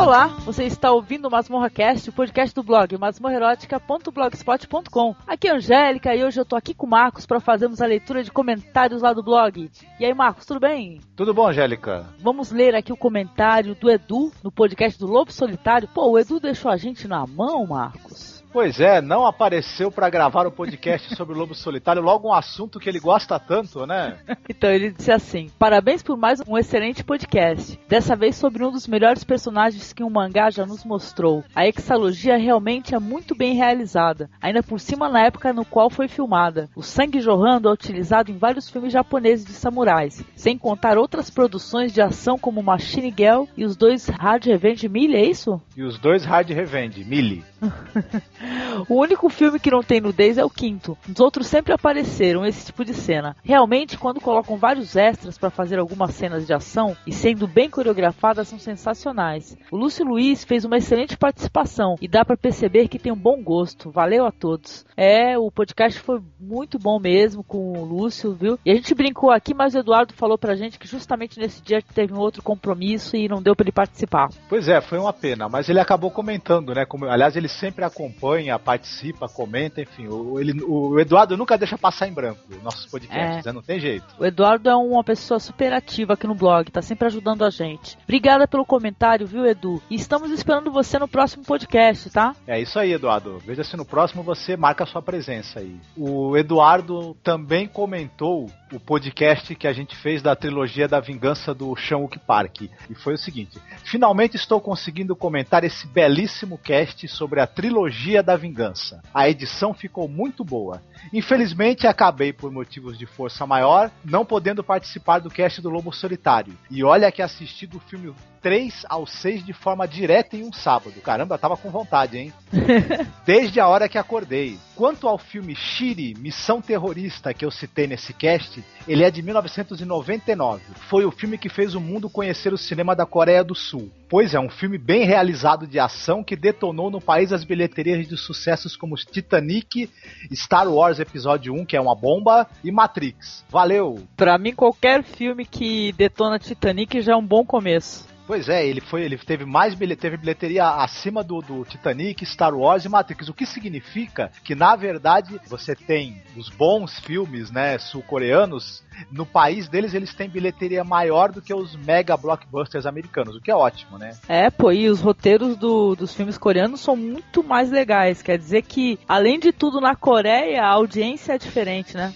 Olá, 0.00 0.28
você 0.46 0.64
está 0.64 0.90
ouvindo 0.90 1.28
o 1.28 1.30
Masmorra 1.30 1.68
Cast, 1.68 2.08
o 2.08 2.12
podcast 2.14 2.54
do 2.54 2.62
blog 2.62 2.96
masmorrerótica.blogspot.com. 2.96 5.14
Aqui 5.26 5.46
é 5.46 5.50
a 5.50 5.56
Angélica 5.56 6.16
e 6.16 6.24
hoje 6.24 6.40
eu 6.40 6.44
tô 6.46 6.56
aqui 6.56 6.72
com 6.72 6.86
o 6.86 6.88
Marcos 6.88 7.26
para 7.26 7.38
fazermos 7.38 7.82
a 7.82 7.86
leitura 7.86 8.24
de 8.24 8.32
comentários 8.32 9.02
lá 9.02 9.12
do 9.12 9.22
blog. 9.22 9.70
E 10.00 10.06
aí, 10.06 10.14
Marcos, 10.14 10.46
tudo 10.46 10.58
bem? 10.58 11.02
Tudo 11.14 11.34
bom, 11.34 11.48
Angélica? 11.48 12.06
Vamos 12.18 12.50
ler 12.50 12.74
aqui 12.74 12.90
o 12.90 12.96
comentário 12.96 13.74
do 13.74 13.90
Edu 13.90 14.32
no 14.42 14.50
podcast 14.50 14.98
do 14.98 15.06
Lobo 15.06 15.30
Solitário. 15.30 15.86
Pô, 15.92 16.08
o 16.08 16.18
Edu 16.18 16.40
deixou 16.40 16.70
a 16.70 16.78
gente 16.78 17.06
na 17.06 17.26
mão, 17.26 17.66
Marcos. 17.66 18.39
Pois 18.52 18.80
é, 18.80 19.00
não 19.00 19.24
apareceu 19.24 19.92
para 19.92 20.10
gravar 20.10 20.44
o 20.44 20.50
podcast 20.50 21.14
sobre 21.14 21.34
o 21.34 21.38
Lobo 21.38 21.54
Solitário, 21.54 22.02
logo 22.02 22.28
um 22.28 22.34
assunto 22.34 22.80
que 22.80 22.88
ele 22.88 22.98
gosta 22.98 23.38
tanto, 23.38 23.86
né? 23.86 24.18
então 24.48 24.68
ele 24.68 24.90
disse 24.90 25.12
assim: 25.12 25.48
Parabéns 25.56 26.02
por 26.02 26.16
mais 26.16 26.40
um 26.46 26.58
excelente 26.58 27.04
podcast. 27.04 27.78
Dessa 27.88 28.16
vez 28.16 28.34
sobre 28.34 28.64
um 28.64 28.72
dos 28.72 28.88
melhores 28.88 29.22
personagens 29.22 29.92
que 29.92 30.02
um 30.02 30.10
mangá 30.10 30.50
já 30.50 30.66
nos 30.66 30.84
mostrou. 30.84 31.44
A 31.54 31.66
exalogia 31.66 32.36
realmente 32.36 32.94
é 32.94 32.98
muito 32.98 33.36
bem 33.36 33.54
realizada, 33.54 34.28
ainda 34.40 34.62
por 34.62 34.80
cima 34.80 35.08
na 35.08 35.24
época 35.24 35.52
no 35.52 35.64
qual 35.64 35.88
foi 35.88 36.08
filmada. 36.08 36.68
O 36.74 36.82
sangue 36.82 37.20
jorrando 37.20 37.68
é 37.68 37.72
utilizado 37.72 38.32
em 38.32 38.36
vários 38.36 38.68
filmes 38.68 38.92
japoneses 38.92 39.46
de 39.46 39.52
samurais, 39.52 40.24
sem 40.34 40.58
contar 40.58 40.98
outras 40.98 41.30
produções 41.30 41.92
de 41.92 42.02
ação 42.02 42.36
como 42.36 42.62
Machine 42.62 43.14
Girl 43.16 43.44
e 43.56 43.64
os 43.64 43.76
dois 43.76 44.08
Hard 44.08 44.44
Revenge 44.44 44.88
Millie, 44.88 45.16
é 45.16 45.24
isso? 45.24 45.60
E 45.76 45.82
os 45.84 45.98
dois 45.98 46.24
Hard 46.24 46.50
Revenge 46.50 47.04
Millie. 47.04 47.44
O 48.88 49.00
único 49.00 49.28
filme 49.28 49.60
que 49.60 49.70
não 49.70 49.82
tem 49.82 50.00
nudez 50.00 50.38
é 50.38 50.44
o 50.44 50.50
quinto. 50.50 50.96
Os 51.08 51.20
outros 51.20 51.46
sempre 51.46 51.72
apareceram 51.72 52.44
esse 52.44 52.66
tipo 52.66 52.84
de 52.84 52.94
cena. 52.94 53.36
Realmente, 53.42 53.98
quando 53.98 54.20
colocam 54.20 54.56
vários 54.56 54.96
extras 54.96 55.38
para 55.38 55.50
fazer 55.50 55.78
algumas 55.78 56.14
cenas 56.14 56.46
de 56.46 56.52
ação 56.52 56.96
e 57.06 57.12
sendo 57.12 57.46
bem 57.46 57.68
coreografadas, 57.68 58.48
são 58.48 58.58
sensacionais. 58.58 59.56
O 59.70 59.76
Lúcio 59.76 60.04
Luiz 60.04 60.44
fez 60.44 60.64
uma 60.64 60.78
excelente 60.78 61.16
participação 61.16 61.96
e 62.00 62.08
dá 62.08 62.24
para 62.24 62.36
perceber 62.36 62.88
que 62.88 62.98
tem 62.98 63.12
um 63.12 63.16
bom 63.16 63.42
gosto. 63.42 63.90
Valeu 63.90 64.24
a 64.24 64.32
todos. 64.32 64.84
É, 64.96 65.38
o 65.38 65.50
podcast 65.50 66.00
foi 66.00 66.20
muito 66.38 66.78
bom 66.78 66.98
mesmo 66.98 67.42
com 67.42 67.72
o 67.72 67.84
Lúcio, 67.84 68.34
viu? 68.34 68.58
E 68.64 68.70
a 68.70 68.74
gente 68.74 68.94
brincou 68.94 69.30
aqui, 69.30 69.54
mas 69.54 69.74
o 69.74 69.78
Eduardo 69.78 70.14
falou 70.14 70.38
pra 70.38 70.54
gente 70.54 70.78
que 70.78 70.88
justamente 70.88 71.38
nesse 71.38 71.62
dia 71.62 71.82
teve 71.82 72.12
um 72.12 72.18
outro 72.18 72.42
compromisso 72.42 73.16
e 73.16 73.28
não 73.28 73.42
deu 73.42 73.54
para 73.54 73.64
ele 73.64 73.72
participar. 73.72 74.28
Pois 74.48 74.68
é, 74.68 74.80
foi 74.80 74.98
uma 74.98 75.12
pena, 75.12 75.48
mas 75.48 75.68
ele 75.68 75.80
acabou 75.80 76.10
comentando, 76.10 76.74
né? 76.74 76.84
Como, 76.84 77.06
aliás, 77.06 77.36
ele 77.36 77.48
sempre 77.48 77.84
acompanha, 77.84 78.29
participa, 78.58 79.28
comenta, 79.28 79.80
enfim. 79.80 80.08
O, 80.08 80.38
ele, 80.38 80.62
o 80.62 80.98
Eduardo 80.98 81.36
nunca 81.36 81.56
deixa 81.56 81.76
passar 81.78 82.08
em 82.08 82.12
branco 82.12 82.40
nossos 82.62 82.86
podcasts, 82.86 83.46
é. 83.46 83.48
né? 83.48 83.52
Não 83.52 83.62
tem 83.62 83.80
jeito. 83.80 84.06
O 84.18 84.24
Eduardo 84.24 84.68
é 84.68 84.76
uma 84.76 85.02
pessoa 85.02 85.40
super 85.40 85.72
ativa 85.72 86.14
aqui 86.14 86.26
no 86.26 86.34
blog, 86.34 86.70
tá 86.70 86.82
sempre 86.82 87.06
ajudando 87.06 87.44
a 87.44 87.50
gente. 87.50 87.96
Obrigada 88.04 88.46
pelo 88.46 88.64
comentário, 88.64 89.26
viu, 89.26 89.46
Edu? 89.46 89.82
E 89.90 89.94
estamos 89.94 90.30
esperando 90.30 90.70
você 90.70 90.98
no 90.98 91.08
próximo 91.08 91.44
podcast, 91.44 92.10
tá? 92.10 92.34
É 92.46 92.60
isso 92.60 92.78
aí, 92.78 92.92
Eduardo. 92.92 93.38
Veja 93.38 93.64
se 93.64 93.76
no 93.76 93.84
próximo 93.84 94.22
você 94.22 94.56
marca 94.56 94.84
a 94.84 94.86
sua 94.86 95.02
presença 95.02 95.60
aí. 95.60 95.76
O 95.96 96.36
Eduardo 96.36 97.14
também 97.22 97.66
comentou 97.66 98.50
o 98.72 98.78
podcast 98.78 99.54
que 99.54 99.66
a 99.66 99.72
gente 99.72 99.96
fez 99.96 100.22
da 100.22 100.36
trilogia 100.36 100.86
da 100.86 101.00
vingança 101.00 101.54
do 101.54 101.74
Sean 101.76 102.06
Park. 102.26 102.62
E 102.88 102.94
foi 102.94 103.14
o 103.14 103.18
seguinte: 103.18 103.58
finalmente 103.84 104.36
estou 104.36 104.60
conseguindo 104.60 105.16
comentar 105.16 105.64
esse 105.64 105.86
belíssimo 105.86 106.58
cast 106.58 107.06
sobre 107.08 107.40
a 107.40 107.46
trilogia 107.46 108.22
da 108.22 108.36
vingança. 108.36 109.02
A 109.12 109.28
edição 109.28 109.74
ficou 109.74 110.08
muito 110.08 110.44
boa. 110.44 110.82
Infelizmente, 111.12 111.86
acabei 111.86 112.32
por 112.32 112.50
motivos 112.50 112.98
de 112.98 113.06
força 113.06 113.46
maior, 113.46 113.90
não 114.04 114.24
podendo 114.24 114.62
participar 114.62 115.18
do 115.18 115.30
cast 115.30 115.60
do 115.60 115.70
Lobo 115.70 115.92
Solitário. 115.92 116.56
E 116.70 116.84
olha 116.84 117.10
que 117.10 117.22
assisti 117.22 117.66
do 117.66 117.80
filme 117.80 118.14
3 118.42 118.86
ao 118.88 119.06
6 119.06 119.44
de 119.44 119.52
forma 119.52 119.86
direta 119.86 120.36
em 120.36 120.42
um 120.42 120.52
sábado. 120.52 121.00
Caramba, 121.02 121.38
tava 121.38 121.56
com 121.56 121.70
vontade, 121.70 122.18
hein? 122.18 122.32
Desde 123.24 123.60
a 123.60 123.68
hora 123.68 123.88
que 123.88 123.98
acordei. 123.98 124.58
Quanto 124.74 125.06
ao 125.06 125.18
filme 125.18 125.54
Shiri, 125.54 126.14
Missão 126.18 126.60
Terrorista, 126.60 127.34
que 127.34 127.44
eu 127.44 127.50
citei 127.50 127.86
nesse 127.86 128.14
cast, 128.14 128.59
ele 128.86 129.04
é 129.04 129.10
de 129.10 129.22
1999. 129.22 130.62
Foi 130.88 131.04
o 131.04 131.10
filme 131.10 131.38
que 131.38 131.48
fez 131.48 131.74
o 131.74 131.80
mundo 131.80 132.10
conhecer 132.10 132.52
o 132.52 132.58
cinema 132.58 132.94
da 132.94 133.06
Coreia 133.06 133.44
do 133.44 133.54
Sul. 133.54 133.90
Pois 134.08 134.34
é, 134.34 134.40
um 134.40 134.50
filme 134.50 134.76
bem 134.76 135.04
realizado 135.04 135.66
de 135.66 135.78
ação 135.78 136.24
que 136.24 136.34
detonou 136.34 136.90
no 136.90 137.00
país 137.00 137.32
as 137.32 137.44
bilheterias 137.44 138.08
de 138.08 138.16
sucessos 138.16 138.76
como 138.76 138.96
Titanic, 138.96 139.88
Star 140.32 140.68
Wars 140.68 140.98
Episódio 140.98 141.54
1, 141.54 141.64
que 141.64 141.76
é 141.76 141.80
uma 141.80 141.94
bomba, 141.94 142.46
e 142.64 142.72
Matrix. 142.72 143.44
Valeu! 143.48 144.02
Pra 144.16 144.36
mim, 144.36 144.52
qualquer 144.52 145.04
filme 145.04 145.44
que 145.44 145.92
detona 145.92 146.38
Titanic 146.38 147.00
já 147.00 147.12
é 147.12 147.16
um 147.16 147.26
bom 147.26 147.44
começo. 147.44 148.09
Pois 148.30 148.48
é, 148.48 148.64
ele 148.64 148.80
foi, 148.80 149.02
ele 149.02 149.18
teve 149.18 149.44
mais 149.44 149.74
teve 149.74 150.16
bilheteria 150.16 150.64
acima 150.64 151.24
do, 151.24 151.40
do 151.40 151.64
Titanic, 151.64 152.24
Star 152.24 152.54
Wars 152.54 152.84
e 152.84 152.88
Matrix, 152.88 153.28
o 153.28 153.34
que 153.34 153.44
significa 153.44 154.30
que 154.44 154.54
na 154.54 154.76
verdade 154.76 155.40
você 155.48 155.74
tem 155.74 156.22
os 156.36 156.48
bons 156.48 157.00
filmes, 157.00 157.50
né, 157.50 157.76
sul-coreanos 157.76 158.84
no 159.10 159.26
país 159.26 159.68
deles 159.68 159.94
eles 159.94 160.14
têm 160.14 160.28
bilheteria 160.28 160.84
maior 160.84 161.32
do 161.32 161.42
que 161.42 161.52
os 161.52 161.74
mega 161.74 162.16
blockbusters 162.16 162.86
americanos, 162.86 163.34
o 163.34 163.40
que 163.40 163.50
é 163.50 163.54
ótimo, 163.56 163.98
né? 163.98 164.16
É, 164.28 164.48
pô, 164.48 164.70
e 164.70 164.88
os 164.88 165.00
roteiros 165.00 165.56
do, 165.56 165.96
dos 165.96 166.14
filmes 166.14 166.38
coreanos 166.38 166.80
são 166.80 166.94
muito 166.94 167.42
mais 167.42 167.68
legais. 167.70 168.22
Quer 168.22 168.38
dizer 168.38 168.62
que, 168.62 168.98
além 169.08 169.40
de 169.40 169.52
tudo, 169.52 169.80
na 169.80 169.96
Coreia, 169.96 170.62
a 170.62 170.68
audiência 170.68 171.32
é 171.32 171.38
diferente, 171.38 171.96
né? 171.96 172.14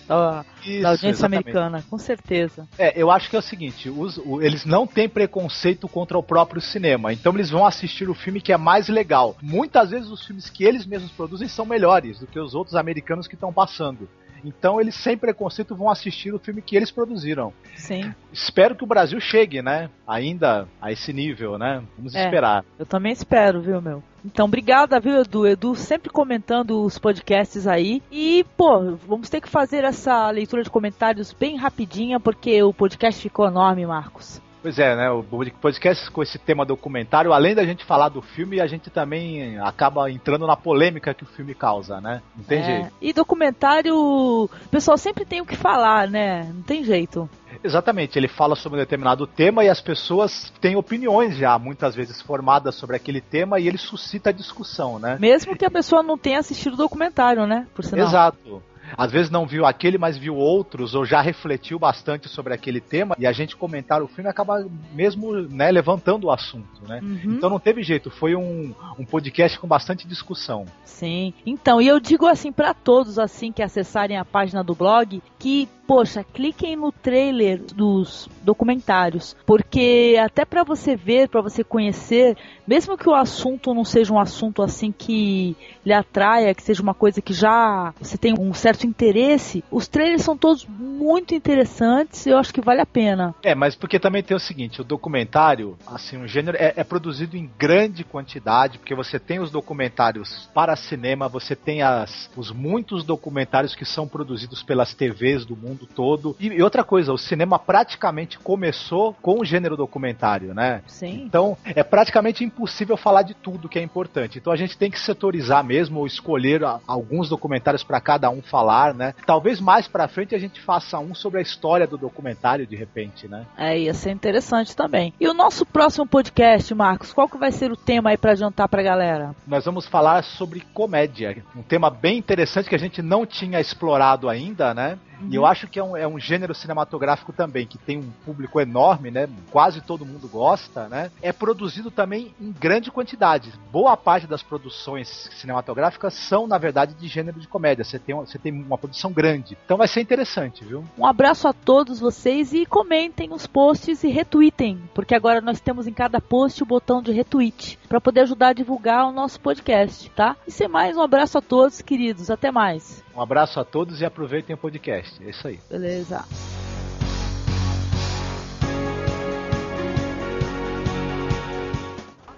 Isso, 0.64 0.82
da 0.82 0.90
audiência 0.90 1.08
exatamente. 1.08 1.48
americana, 1.48 1.84
com 1.88 1.98
certeza. 1.98 2.66
É, 2.78 3.00
eu 3.00 3.10
acho 3.10 3.28
que 3.28 3.36
é 3.36 3.38
o 3.38 3.42
seguinte: 3.42 3.90
os, 3.90 4.18
o, 4.18 4.40
eles 4.40 4.64
não 4.64 4.86
têm 4.86 5.08
preconceito 5.08 5.86
contra 5.88 6.18
o 6.18 6.22
próprio 6.22 6.60
cinema, 6.60 7.12
então 7.12 7.34
eles 7.34 7.50
vão 7.50 7.66
assistir 7.66 8.08
o 8.08 8.14
filme 8.14 8.40
que 8.40 8.52
é 8.52 8.56
mais 8.56 8.88
legal. 8.88 9.36
Muitas 9.42 9.90
vezes 9.90 10.08
os 10.10 10.24
filmes 10.24 10.48
que 10.48 10.64
eles 10.64 10.86
mesmos 10.86 11.12
produzem 11.12 11.48
são 11.48 11.66
melhores 11.66 12.18
do 12.18 12.26
que 12.26 12.38
os 12.38 12.54
outros 12.54 12.74
americanos 12.74 13.28
que 13.28 13.34
estão 13.34 13.52
passando. 13.52 14.08
Então 14.44 14.80
eles 14.80 14.94
sem 14.94 15.16
preconceito 15.16 15.74
vão 15.74 15.90
assistir 15.90 16.32
o 16.34 16.38
filme 16.38 16.62
que 16.62 16.76
eles 16.76 16.90
produziram. 16.90 17.52
Sim. 17.74 18.14
Espero 18.32 18.74
que 18.74 18.84
o 18.84 18.86
Brasil 18.86 19.20
chegue, 19.20 19.62
né? 19.62 19.88
Ainda 20.06 20.68
a 20.80 20.92
esse 20.92 21.12
nível, 21.12 21.58
né? 21.58 21.82
Vamos 21.96 22.14
é, 22.14 22.24
esperar. 22.24 22.64
Eu 22.78 22.86
também 22.86 23.12
espero, 23.12 23.60
viu, 23.60 23.80
meu? 23.80 24.02
Então, 24.24 24.46
obrigada, 24.46 24.98
viu, 24.98 25.20
Edu? 25.20 25.46
Edu 25.46 25.74
sempre 25.74 26.08
comentando 26.08 26.82
os 26.82 26.98
podcasts 26.98 27.66
aí. 27.66 28.02
E, 28.10 28.44
pô, 28.56 28.96
vamos 29.06 29.28
ter 29.28 29.40
que 29.40 29.48
fazer 29.48 29.84
essa 29.84 30.30
leitura 30.30 30.62
de 30.62 30.70
comentários 30.70 31.32
bem 31.32 31.56
rapidinha, 31.56 32.18
porque 32.18 32.62
o 32.62 32.72
podcast 32.72 33.20
ficou 33.20 33.46
enorme, 33.46 33.84
Marcos. 33.84 34.40
Pois 34.64 34.78
é, 34.78 34.96
né? 34.96 35.10
O 35.10 35.22
podcast 35.60 36.10
com 36.10 36.22
esse 36.22 36.38
tema 36.38 36.64
documentário, 36.64 37.34
além 37.34 37.54
da 37.54 37.66
gente 37.66 37.84
falar 37.84 38.08
do 38.08 38.22
filme, 38.22 38.62
a 38.62 38.66
gente 38.66 38.88
também 38.88 39.58
acaba 39.58 40.10
entrando 40.10 40.46
na 40.46 40.56
polêmica 40.56 41.12
que 41.12 41.22
o 41.22 41.26
filme 41.26 41.54
causa, 41.54 42.00
né? 42.00 42.22
Não 42.34 42.44
tem 42.44 42.60
é. 42.60 42.64
jeito. 42.64 42.92
E 42.98 43.12
documentário, 43.12 43.94
o 43.94 44.48
pessoal 44.70 44.96
sempre 44.96 45.26
tem 45.26 45.42
o 45.42 45.44
que 45.44 45.54
falar, 45.54 46.08
né? 46.08 46.50
Não 46.50 46.62
tem 46.62 46.82
jeito. 46.82 47.28
Exatamente, 47.62 48.18
ele 48.18 48.26
fala 48.26 48.56
sobre 48.56 48.78
um 48.78 48.82
determinado 48.82 49.26
tema 49.26 49.62
e 49.62 49.68
as 49.68 49.82
pessoas 49.82 50.50
têm 50.62 50.76
opiniões 50.76 51.36
já, 51.36 51.58
muitas 51.58 51.94
vezes 51.94 52.22
formadas 52.22 52.74
sobre 52.74 52.96
aquele 52.96 53.20
tema 53.20 53.60
e 53.60 53.68
ele 53.68 53.76
suscita 53.76 54.32
discussão, 54.32 54.98
né? 54.98 55.18
Mesmo 55.20 55.54
que 55.54 55.66
a 55.66 55.70
pessoa 55.70 56.02
não 56.02 56.16
tenha 56.16 56.38
assistido 56.38 56.72
o 56.72 56.78
documentário, 56.78 57.46
né? 57.46 57.66
Por 57.74 57.84
sinal. 57.84 58.06
Exato 58.06 58.62
às 58.96 59.10
vezes 59.10 59.30
não 59.30 59.46
viu 59.46 59.64
aquele, 59.66 59.98
mas 59.98 60.16
viu 60.16 60.34
outros, 60.36 60.94
ou 60.94 61.04
já 61.04 61.20
refletiu 61.20 61.78
bastante 61.78 62.28
sobre 62.28 62.54
aquele 62.54 62.80
tema, 62.80 63.14
e 63.18 63.26
a 63.26 63.32
gente 63.32 63.56
comentar 63.56 64.02
o 64.02 64.08
filme 64.08 64.30
acaba 64.30 64.66
mesmo 64.92 65.32
né, 65.32 65.70
levantando 65.70 66.26
o 66.26 66.30
assunto, 66.30 66.82
né? 66.88 67.00
Uhum. 67.02 67.34
Então 67.36 67.50
não 67.50 67.58
teve 67.58 67.82
jeito, 67.82 68.10
foi 68.10 68.34
um, 68.34 68.74
um 68.98 69.04
podcast 69.04 69.58
com 69.58 69.66
bastante 69.66 70.06
discussão. 70.06 70.64
Sim. 70.84 71.34
Então, 71.44 71.80
e 71.80 71.88
eu 71.88 71.98
digo 71.98 72.26
assim 72.26 72.52
para 72.52 72.72
todos 72.72 73.18
assim 73.18 73.52
que 73.52 73.62
acessarem 73.62 74.16
a 74.16 74.24
página 74.24 74.62
do 74.62 74.74
blog 74.74 75.22
que 75.38 75.68
poxa, 75.86 76.24
cliquem 76.24 76.76
no 76.76 76.90
trailer 76.90 77.60
dos 77.62 78.28
documentários, 78.42 79.36
porque 79.46 80.16
até 80.22 80.44
para 80.44 80.64
você 80.64 80.96
ver, 80.96 81.28
para 81.28 81.40
você 81.40 81.62
conhecer, 81.62 82.36
mesmo 82.66 82.96
que 82.96 83.08
o 83.08 83.14
assunto 83.14 83.74
não 83.74 83.84
seja 83.84 84.12
um 84.12 84.18
assunto 84.18 84.62
assim 84.62 84.92
que 84.92 85.56
lhe 85.84 85.92
atraia, 85.92 86.54
que 86.54 86.62
seja 86.62 86.82
uma 86.82 86.94
coisa 86.94 87.20
que 87.20 87.32
já 87.32 87.92
você 88.00 88.16
tem 88.16 88.34
um 88.38 88.52
certo 88.54 88.86
interesse, 88.86 89.64
os 89.70 89.88
trailers 89.88 90.22
são 90.22 90.36
todos 90.36 90.66
muito 90.66 91.34
interessantes 91.34 92.26
e 92.26 92.30
eu 92.30 92.38
acho 92.38 92.52
que 92.52 92.60
vale 92.60 92.80
a 92.80 92.86
pena. 92.86 93.34
É, 93.42 93.54
mas 93.54 93.74
porque 93.74 93.98
também 93.98 94.22
tem 94.22 94.36
o 94.36 94.40
seguinte, 94.40 94.80
o 94.80 94.84
documentário, 94.84 95.76
assim, 95.86 96.22
o 96.22 96.26
gênero 96.26 96.56
é, 96.58 96.74
é 96.76 96.84
produzido 96.84 97.36
em 97.36 97.50
grande 97.58 98.04
quantidade, 98.04 98.78
porque 98.78 98.94
você 98.94 99.18
tem 99.18 99.40
os 99.40 99.50
documentários 99.50 100.48
para 100.54 100.76
cinema, 100.76 101.28
você 101.28 101.54
tem 101.54 101.82
as, 101.82 102.30
os 102.36 102.50
muitos 102.50 103.04
documentários 103.04 103.74
que 103.74 103.84
são 103.84 104.06
produzidos 104.08 104.62
pelas 104.62 104.94
TVs 104.94 105.44
do 105.44 105.56
mundo 105.56 105.73
mundo 105.74 105.86
todo. 105.86 106.36
E, 106.38 106.46
e, 106.46 106.62
outra 106.62 106.84
coisa, 106.84 107.12
o 107.12 107.18
cinema 107.18 107.58
praticamente 107.58 108.38
começou 108.38 109.14
com 109.20 109.40
o 109.40 109.44
gênero 109.44 109.76
documentário, 109.76 110.54
né? 110.54 110.82
Sim. 110.86 111.24
Então 111.26 111.56
é 111.64 111.82
praticamente 111.82 112.44
impossível 112.44 112.96
falar 112.96 113.22
de 113.22 113.34
tudo 113.34 113.68
que 113.68 113.78
é 113.78 113.82
importante. 113.82 114.38
Então 114.38 114.52
a 114.52 114.56
gente 114.56 114.78
tem 114.78 114.90
que 114.90 114.98
setorizar 114.98 115.64
mesmo, 115.64 116.00
ou 116.00 116.06
escolher 116.06 116.62
alguns 116.86 117.28
documentários 117.28 117.82
para 117.82 118.00
cada 118.00 118.30
um 118.30 118.40
falar, 118.40 118.94
né? 118.94 119.14
Talvez 119.26 119.60
mais 119.60 119.88
para 119.88 120.08
frente 120.08 120.34
a 120.34 120.38
gente 120.38 120.60
faça 120.60 120.98
um 120.98 121.14
sobre 121.14 121.40
a 121.40 121.42
história 121.42 121.86
do 121.86 121.98
documentário 121.98 122.66
de 122.66 122.76
repente, 122.76 123.26
né? 123.26 123.46
É, 123.56 123.78
ia 123.78 123.94
ser 123.94 124.10
interessante 124.10 124.76
também. 124.76 125.12
E 125.20 125.28
o 125.28 125.34
nosso 125.34 125.66
próximo 125.66 126.06
podcast, 126.06 126.74
Marcos, 126.74 127.12
qual 127.12 127.28
que 127.28 127.38
vai 127.38 127.50
ser 127.50 127.72
o 127.72 127.76
tema 127.76 128.10
aí 128.10 128.16
para 128.16 128.32
adiantar 128.32 128.68
pra 128.68 128.82
galera? 128.82 129.34
Nós 129.46 129.64
vamos 129.64 129.86
falar 129.86 130.22
sobre 130.22 130.60
comédia, 130.72 131.44
um 131.56 131.62
tema 131.62 131.90
bem 131.90 132.18
interessante 132.18 132.68
que 132.68 132.74
a 132.74 132.78
gente 132.78 133.02
não 133.02 133.26
tinha 133.26 133.60
explorado 133.60 134.28
ainda, 134.28 134.74
né? 134.74 134.98
Uhum. 135.24 135.32
E 135.32 135.34
eu 135.34 135.46
acho 135.46 135.66
que 135.66 135.78
é 135.78 135.84
um, 135.84 135.96
é 135.96 136.06
um 136.06 136.18
gênero 136.18 136.54
cinematográfico 136.54 137.32
também 137.32 137.66
que 137.66 137.78
tem 137.78 137.98
um 137.98 138.10
público 138.24 138.60
enorme, 138.60 139.10
né? 139.10 139.28
Quase 139.50 139.80
todo 139.80 140.06
mundo 140.06 140.28
gosta, 140.28 140.88
né? 140.88 141.10
É 141.22 141.32
produzido 141.32 141.90
também 141.90 142.34
em 142.40 142.52
grande 142.52 142.90
quantidade. 142.90 143.52
Boa 143.70 143.96
parte 143.96 144.26
das 144.26 144.42
produções 144.42 145.30
cinematográficas 145.32 146.14
são, 146.14 146.46
na 146.46 146.58
verdade, 146.58 146.94
de 146.94 147.08
gênero 147.08 147.40
de 147.40 147.48
comédia. 147.48 147.84
Você 147.84 147.98
tem, 147.98 148.14
você 148.14 148.38
tem 148.38 148.52
uma 148.52 148.78
produção 148.78 149.12
grande. 149.12 149.56
Então 149.64 149.76
vai 149.76 149.88
ser 149.88 150.00
interessante, 150.00 150.64
viu? 150.64 150.84
Um 150.98 151.06
abraço 151.06 151.48
a 151.48 151.52
todos 151.52 152.00
vocês 152.00 152.52
e 152.52 152.66
comentem 152.66 153.32
os 153.32 153.46
posts 153.46 154.04
e 154.04 154.08
retweetem, 154.08 154.80
porque 154.94 155.14
agora 155.14 155.40
nós 155.40 155.60
temos 155.60 155.86
em 155.86 155.92
cada 155.92 156.20
post 156.20 156.62
o 156.62 156.66
botão 156.66 157.02
de 157.02 157.12
retweet 157.12 157.78
para 157.88 158.00
poder 158.00 158.20
ajudar 158.20 158.48
a 158.48 158.52
divulgar 158.52 159.06
o 159.06 159.12
nosso 159.12 159.40
podcast, 159.40 160.10
tá? 160.10 160.36
E 160.46 160.50
sem 160.50 160.68
mais, 160.68 160.96
um 160.96 161.02
abraço 161.02 161.38
a 161.38 161.42
todos, 161.42 161.80
queridos. 161.80 162.30
Até 162.30 162.50
mais. 162.50 163.04
Um 163.16 163.20
abraço 163.20 163.60
a 163.60 163.64
todos 163.64 164.00
e 164.00 164.04
aproveitem 164.04 164.54
o 164.54 164.58
podcast. 164.58 165.13
É 165.20 165.30
isso 165.30 165.48
aí. 165.48 165.60
Beleza. 165.70 166.24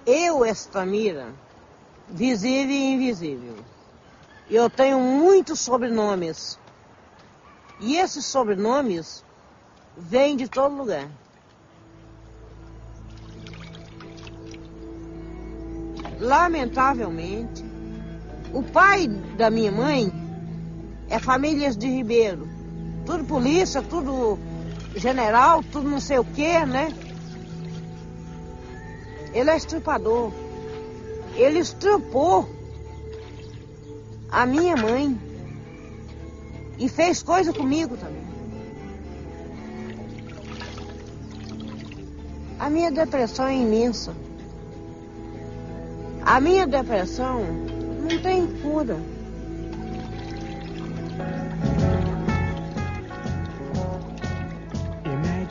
Eu, 0.07 0.45
Estamira, 0.45 1.35
visível 2.09 2.75
e 2.75 2.93
invisível. 2.95 3.57
Eu 4.49 4.71
tenho 4.71 5.01
muitos 5.01 5.59
sobrenomes. 5.59 6.59
E 7.81 7.97
esses 7.97 8.25
sobrenomes 8.25 9.25
vêm 9.97 10.37
de 10.37 10.49
todo 10.49 10.77
lugar. 10.77 11.09
Lamentavelmente, 16.21 17.65
o 18.53 18.63
pai 18.63 19.09
da 19.37 19.51
minha 19.51 19.73
mãe 19.73 20.11
é 21.11 21.19
famílias 21.19 21.77
de 21.77 21.89
Ribeiro. 21.89 22.56
Tudo 23.07 23.25
polícia, 23.25 23.81
tudo 23.81 24.37
general, 24.97 25.63
tudo 25.63 25.89
não 25.89 26.01
sei 26.01 26.19
o 26.19 26.25
quê, 26.25 26.67
né? 26.67 26.93
Ele 29.33 29.49
é 29.49 29.57
estrupador. 29.57 30.33
Ele 31.37 31.61
estrupou 31.61 32.49
a 34.31 34.45
minha 34.45 34.77
mãe. 34.77 35.19
E 36.79 36.89
fez 36.89 37.23
coisa 37.23 37.53
comigo 37.53 37.97
também. 37.97 38.27
A 42.59 42.69
minha 42.69 42.91
depressão 42.91 43.47
é 43.47 43.55
imensa. 43.55 44.15
A 46.23 46.41
minha 46.41 46.67
depressão 46.67 47.43
não 48.03 48.21
tem 48.21 48.47
cura. 48.61 48.99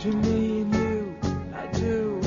Imagine 0.05 0.21
me 0.21 0.61
and 0.61 0.75
you, 0.75 1.15
I 1.55 1.65
do. 1.79 2.21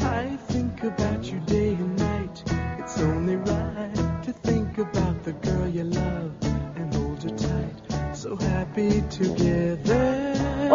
I 0.00 0.36
think 0.48 0.84
about 0.84 1.24
you 1.24 1.40
day 1.40 1.70
and 1.70 1.96
night. 1.96 2.42
It's 2.78 2.98
only 2.98 3.36
right 3.36 4.22
to 4.24 4.32
think 4.34 4.76
about 4.76 5.22
the 5.22 5.32
girl 5.32 5.66
you 5.66 5.84
love 5.84 6.34
and 6.76 6.94
hold 6.94 7.22
her 7.22 7.30
tight. 7.30 8.14
So 8.14 8.36
happy 8.36 9.00
together. 9.08 10.21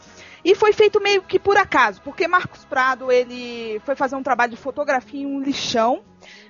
E 0.45 0.55
foi 0.55 0.75
feito 0.75 1.01
meio 1.01 1.23
que 1.23 1.39
por 1.39 1.57
acaso, 1.57 2.03
porque 2.03 2.29
Marcos 2.29 2.67
Prado 2.67 3.11
ele 3.11 3.81
foi 3.85 3.97
fazer 3.97 4.15
um 4.15 4.23
trabalho 4.23 4.51
de 4.51 4.59
fotografia 4.59 5.23
em 5.23 5.27
um 5.27 5.41
lixão. 5.41 6.03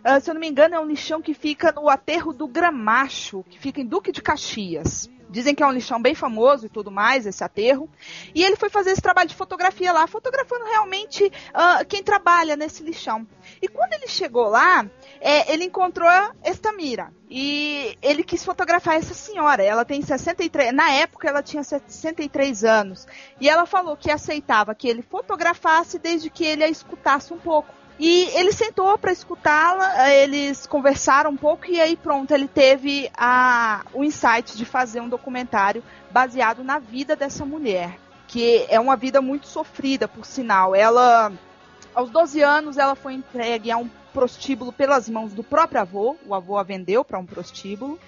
Uh, 0.04 0.20
se 0.20 0.28
eu 0.28 0.34
não 0.34 0.40
me 0.40 0.48
engano, 0.48 0.74
é 0.74 0.80
um 0.80 0.86
lixão 0.86 1.22
que 1.22 1.32
fica 1.32 1.70
no 1.70 1.88
aterro 1.88 2.32
do 2.32 2.48
Gramacho, 2.48 3.44
que 3.48 3.58
fica 3.58 3.80
em 3.80 3.86
Duque 3.86 4.10
de 4.10 4.20
Caxias. 4.20 5.08
Dizem 5.34 5.52
que 5.52 5.64
é 5.64 5.66
um 5.66 5.72
lixão 5.72 6.00
bem 6.00 6.14
famoso 6.14 6.66
e 6.66 6.68
tudo 6.68 6.92
mais, 6.92 7.26
esse 7.26 7.42
aterro. 7.42 7.90
E 8.32 8.44
ele 8.44 8.54
foi 8.54 8.70
fazer 8.70 8.92
esse 8.92 9.02
trabalho 9.02 9.28
de 9.28 9.34
fotografia 9.34 9.90
lá, 9.92 10.06
fotografando 10.06 10.64
realmente 10.64 11.24
uh, 11.24 11.84
quem 11.88 12.04
trabalha 12.04 12.54
nesse 12.54 12.84
lixão. 12.84 13.26
E 13.60 13.66
quando 13.66 13.94
ele 13.94 14.06
chegou 14.06 14.46
lá, 14.46 14.88
é, 15.20 15.52
ele 15.52 15.64
encontrou 15.64 16.08
esta 16.40 16.72
mira. 16.72 17.12
E 17.28 17.98
ele 18.00 18.22
quis 18.22 18.44
fotografar 18.44 18.94
essa 18.94 19.12
senhora. 19.12 19.60
Ela 19.60 19.84
tem 19.84 20.00
63. 20.00 20.72
Na 20.72 20.88
época, 20.92 21.28
ela 21.28 21.42
tinha 21.42 21.64
63 21.64 22.62
anos. 22.62 23.04
E 23.40 23.48
ela 23.48 23.66
falou 23.66 23.96
que 23.96 24.12
aceitava 24.12 24.72
que 24.72 24.86
ele 24.86 25.02
fotografasse 25.02 25.98
desde 25.98 26.30
que 26.30 26.44
ele 26.44 26.62
a 26.62 26.68
escutasse 26.68 27.34
um 27.34 27.38
pouco. 27.38 27.74
E 27.98 28.24
ele 28.36 28.52
sentou 28.52 28.98
para 28.98 29.12
escutá-la, 29.12 30.12
eles 30.12 30.66
conversaram 30.66 31.30
um 31.30 31.36
pouco 31.36 31.66
e 31.66 31.80
aí 31.80 31.96
pronto, 31.96 32.32
ele 32.32 32.48
teve 32.48 33.08
a, 33.16 33.84
o 33.92 34.02
insight 34.02 34.56
de 34.56 34.64
fazer 34.64 35.00
um 35.00 35.08
documentário 35.08 35.82
baseado 36.10 36.64
na 36.64 36.80
vida 36.80 37.14
dessa 37.14 37.44
mulher, 37.44 37.96
que 38.26 38.66
é 38.68 38.80
uma 38.80 38.96
vida 38.96 39.22
muito 39.22 39.46
sofrida, 39.46 40.08
por 40.08 40.26
sinal. 40.26 40.74
Ela, 40.74 41.32
aos 41.94 42.10
12 42.10 42.42
anos, 42.42 42.78
ela 42.78 42.96
foi 42.96 43.14
entregue 43.14 43.70
a 43.70 43.76
um 43.76 43.88
prostíbulo 44.12 44.72
pelas 44.72 45.08
mãos 45.08 45.32
do 45.32 45.44
próprio 45.44 45.80
avô, 45.80 46.16
o 46.26 46.34
avô 46.34 46.56
a 46.56 46.62
vendeu 46.62 47.04
para 47.04 47.18
um 47.18 47.26
prostíbulo. 47.26 47.98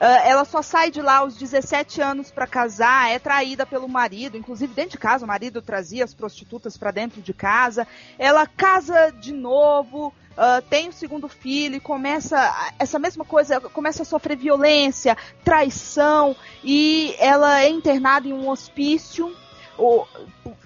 Uh, 0.00 0.04
ela 0.24 0.44
só 0.44 0.60
sai 0.60 0.90
de 0.90 1.00
lá 1.00 1.18
aos 1.18 1.36
17 1.36 2.00
anos 2.02 2.30
para 2.30 2.46
casar, 2.46 3.10
é 3.10 3.18
traída 3.18 3.64
pelo 3.64 3.88
marido, 3.88 4.36
inclusive 4.36 4.74
dentro 4.74 4.92
de 4.92 4.98
casa, 4.98 5.24
o 5.24 5.28
marido 5.28 5.62
trazia 5.62 6.04
as 6.04 6.12
prostitutas 6.12 6.76
para 6.76 6.90
dentro 6.90 7.22
de 7.22 7.32
casa. 7.32 7.86
Ela 8.18 8.46
casa 8.46 9.10
de 9.10 9.32
novo, 9.32 10.12
uh, 10.36 10.62
tem 10.68 10.88
o 10.88 10.92
segundo 10.92 11.28
filho 11.28 11.80
começa 11.80 12.72
essa 12.78 12.98
mesma 12.98 13.24
coisa, 13.24 13.60
começa 13.60 14.02
a 14.02 14.06
sofrer 14.06 14.36
violência, 14.36 15.16
traição 15.44 16.36
e 16.62 17.14
ela 17.18 17.62
é 17.62 17.68
internada 17.68 18.28
em 18.28 18.32
um 18.32 18.48
hospício. 18.48 19.34
O, 19.78 20.06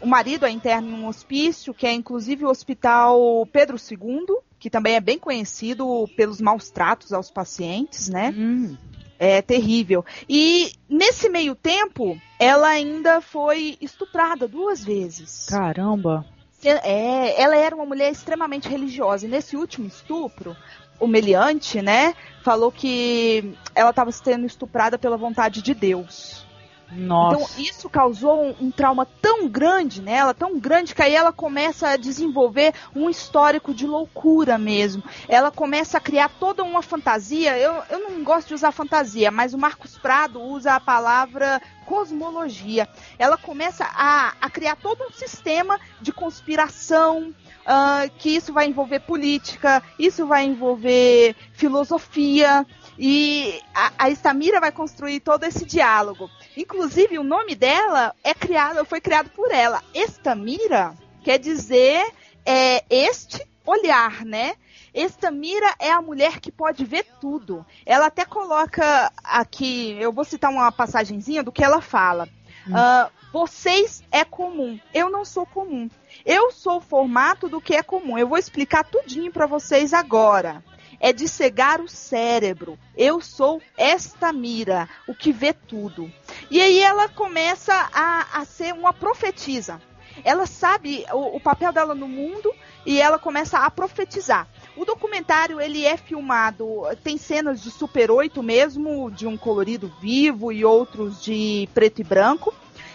o 0.00 0.06
marido 0.06 0.46
é 0.46 0.50
interno 0.50 0.88
em 0.88 0.94
um 0.94 1.06
hospício, 1.06 1.74
que 1.74 1.86
é 1.86 1.92
inclusive 1.92 2.44
o 2.44 2.48
Hospital 2.48 3.46
Pedro 3.52 3.76
II, 3.76 4.38
que 4.58 4.70
também 4.70 4.94
é 4.94 5.00
bem 5.00 5.18
conhecido 5.18 6.08
pelos 6.16 6.40
maus 6.40 6.70
tratos 6.70 7.12
aos 7.12 7.30
pacientes, 7.30 8.08
né? 8.08 8.32
Hum. 8.36 8.76
É 9.22 9.42
terrível. 9.42 10.02
E 10.26 10.72
nesse 10.88 11.28
meio 11.28 11.54
tempo, 11.54 12.18
ela 12.38 12.68
ainda 12.68 13.20
foi 13.20 13.76
estuprada 13.78 14.48
duas 14.48 14.82
vezes. 14.82 15.46
Caramba! 15.46 16.24
É, 16.64 17.40
ela 17.40 17.54
era 17.54 17.76
uma 17.76 17.84
mulher 17.84 18.10
extremamente 18.10 18.66
religiosa. 18.66 19.26
E 19.26 19.28
nesse 19.28 19.56
último 19.56 19.86
estupro, 19.86 20.56
o 20.98 21.06
meliante, 21.06 21.82
né, 21.82 22.14
falou 22.42 22.72
que 22.72 23.54
ela 23.74 23.90
estava 23.90 24.10
sendo 24.10 24.46
estuprada 24.46 24.98
pela 24.98 25.18
vontade 25.18 25.60
de 25.60 25.74
Deus. 25.74 26.46
Nossa. 26.92 27.36
Então 27.36 27.64
isso 27.64 27.88
causou 27.88 28.44
um, 28.44 28.54
um, 28.66 28.70
trauma 28.70 29.06
tão 29.06 29.48
grande 29.48 30.00
nela, 30.00 30.34
tão 30.34 30.58
grande 30.58 30.94
que 30.94 31.02
aí 31.02 31.14
ela 31.14 31.32
começa 31.32 31.88
a 31.88 31.96
desenvolver 31.96 32.74
um 32.94 33.08
histórico 33.08 33.72
de 33.72 33.86
loucura 33.86 34.58
mesmo. 34.58 35.02
Ela 35.28 35.50
começa 35.50 35.98
a 35.98 36.00
criar 36.00 36.28
toda 36.28 36.62
uma 36.64 36.82
fantasia. 36.82 37.56
Eu, 37.56 37.82
eu 37.90 38.10
não 38.10 38.24
gosto 38.24 38.48
de 38.48 38.54
usar 38.54 38.72
fantasia, 38.72 39.30
mas 39.30 39.54
o 39.54 39.58
Marcos 39.58 39.96
Prado 39.98 40.40
usa 40.40 40.74
a 40.74 40.80
palavra 40.80 41.60
cosmologia. 41.86 42.88
Ela 43.18 43.36
começa 43.36 43.84
a, 43.84 44.34
a 44.40 44.50
criar 44.50 44.76
todo 44.76 45.04
um 45.04 45.12
sistema 45.12 45.78
de 46.00 46.12
conspiração, 46.12 47.34
Uh, 47.60 48.10
que 48.18 48.30
isso 48.30 48.54
vai 48.54 48.66
envolver 48.66 49.00
política, 49.00 49.82
isso 49.98 50.26
vai 50.26 50.44
envolver 50.44 51.36
filosofia, 51.52 52.66
e 53.02 53.62
a, 53.74 53.92
a 53.96 54.10
Estamira 54.10 54.60
vai 54.60 54.70
construir 54.70 55.20
todo 55.20 55.44
esse 55.44 55.64
diálogo. 55.64 56.28
Inclusive, 56.54 57.18
o 57.18 57.24
nome 57.24 57.54
dela 57.54 58.14
é 58.22 58.34
criado, 58.34 58.84
foi 58.84 59.00
criado 59.00 59.30
por 59.30 59.50
ela. 59.50 59.82
Estamira 59.94 60.94
quer 61.24 61.38
dizer 61.38 62.04
é, 62.44 62.84
este 62.90 63.42
olhar, 63.64 64.22
né? 64.26 64.52
Estamira 64.92 65.74
é 65.78 65.90
a 65.90 66.02
mulher 66.02 66.40
que 66.40 66.52
pode 66.52 66.84
ver 66.84 67.06
tudo. 67.18 67.64
Ela 67.86 68.06
até 68.06 68.26
coloca 68.26 69.10
aqui, 69.24 69.96
eu 69.98 70.12
vou 70.12 70.24
citar 70.24 70.50
uma 70.50 70.70
passagenzinha 70.70 71.42
do 71.42 71.52
que 71.52 71.64
ela 71.64 71.80
fala. 71.80 72.28
Hum. 72.68 72.74
Uh, 72.74 73.10
vocês 73.32 74.02
é 74.12 74.26
comum, 74.26 74.78
eu 74.92 75.08
não 75.08 75.24
sou 75.24 75.46
comum. 75.46 75.88
Eu 76.26 76.52
sou 76.52 76.76
o 76.76 76.82
formato 76.82 77.48
do 77.48 77.62
que 77.62 77.74
é 77.74 77.82
comum. 77.82 78.18
Eu 78.18 78.28
vou 78.28 78.36
explicar 78.36 78.84
tudinho 78.84 79.32
para 79.32 79.46
vocês 79.46 79.94
agora 79.94 80.62
é 81.00 81.12
de 81.12 81.26
cegar 81.26 81.80
o 81.80 81.88
cérebro. 81.88 82.78
Eu 82.94 83.20
sou 83.20 83.60
esta 83.76 84.32
mira, 84.32 84.88
o 85.08 85.14
que 85.14 85.32
vê 85.32 85.52
tudo. 85.52 86.12
E 86.50 86.60
aí 86.60 86.78
ela 86.78 87.08
começa 87.08 87.72
a, 87.92 88.40
a 88.40 88.44
ser 88.44 88.74
uma 88.74 88.92
profetisa. 88.92 89.80
Ela 90.22 90.44
sabe 90.44 91.06
o, 91.12 91.36
o 91.36 91.40
papel 91.40 91.72
dela 91.72 91.94
no 91.94 92.06
mundo 92.06 92.52
e 92.84 93.00
ela 93.00 93.18
começa 93.18 93.58
a 93.58 93.70
profetizar. 93.70 94.46
O 94.76 94.84
documentário 94.84 95.60
ele 95.60 95.84
é 95.84 95.96
filmado, 95.96 96.82
tem 97.02 97.16
cenas 97.16 97.62
de 97.62 97.70
Super 97.70 98.10
8 98.10 98.42
mesmo, 98.42 99.10
de 99.10 99.26
um 99.26 99.36
colorido 99.36 99.92
vivo 100.00 100.52
e 100.52 100.64
outros 100.64 101.22
de 101.22 101.68
preto 101.72 102.00
e 102.00 102.04
branco. 102.04 102.54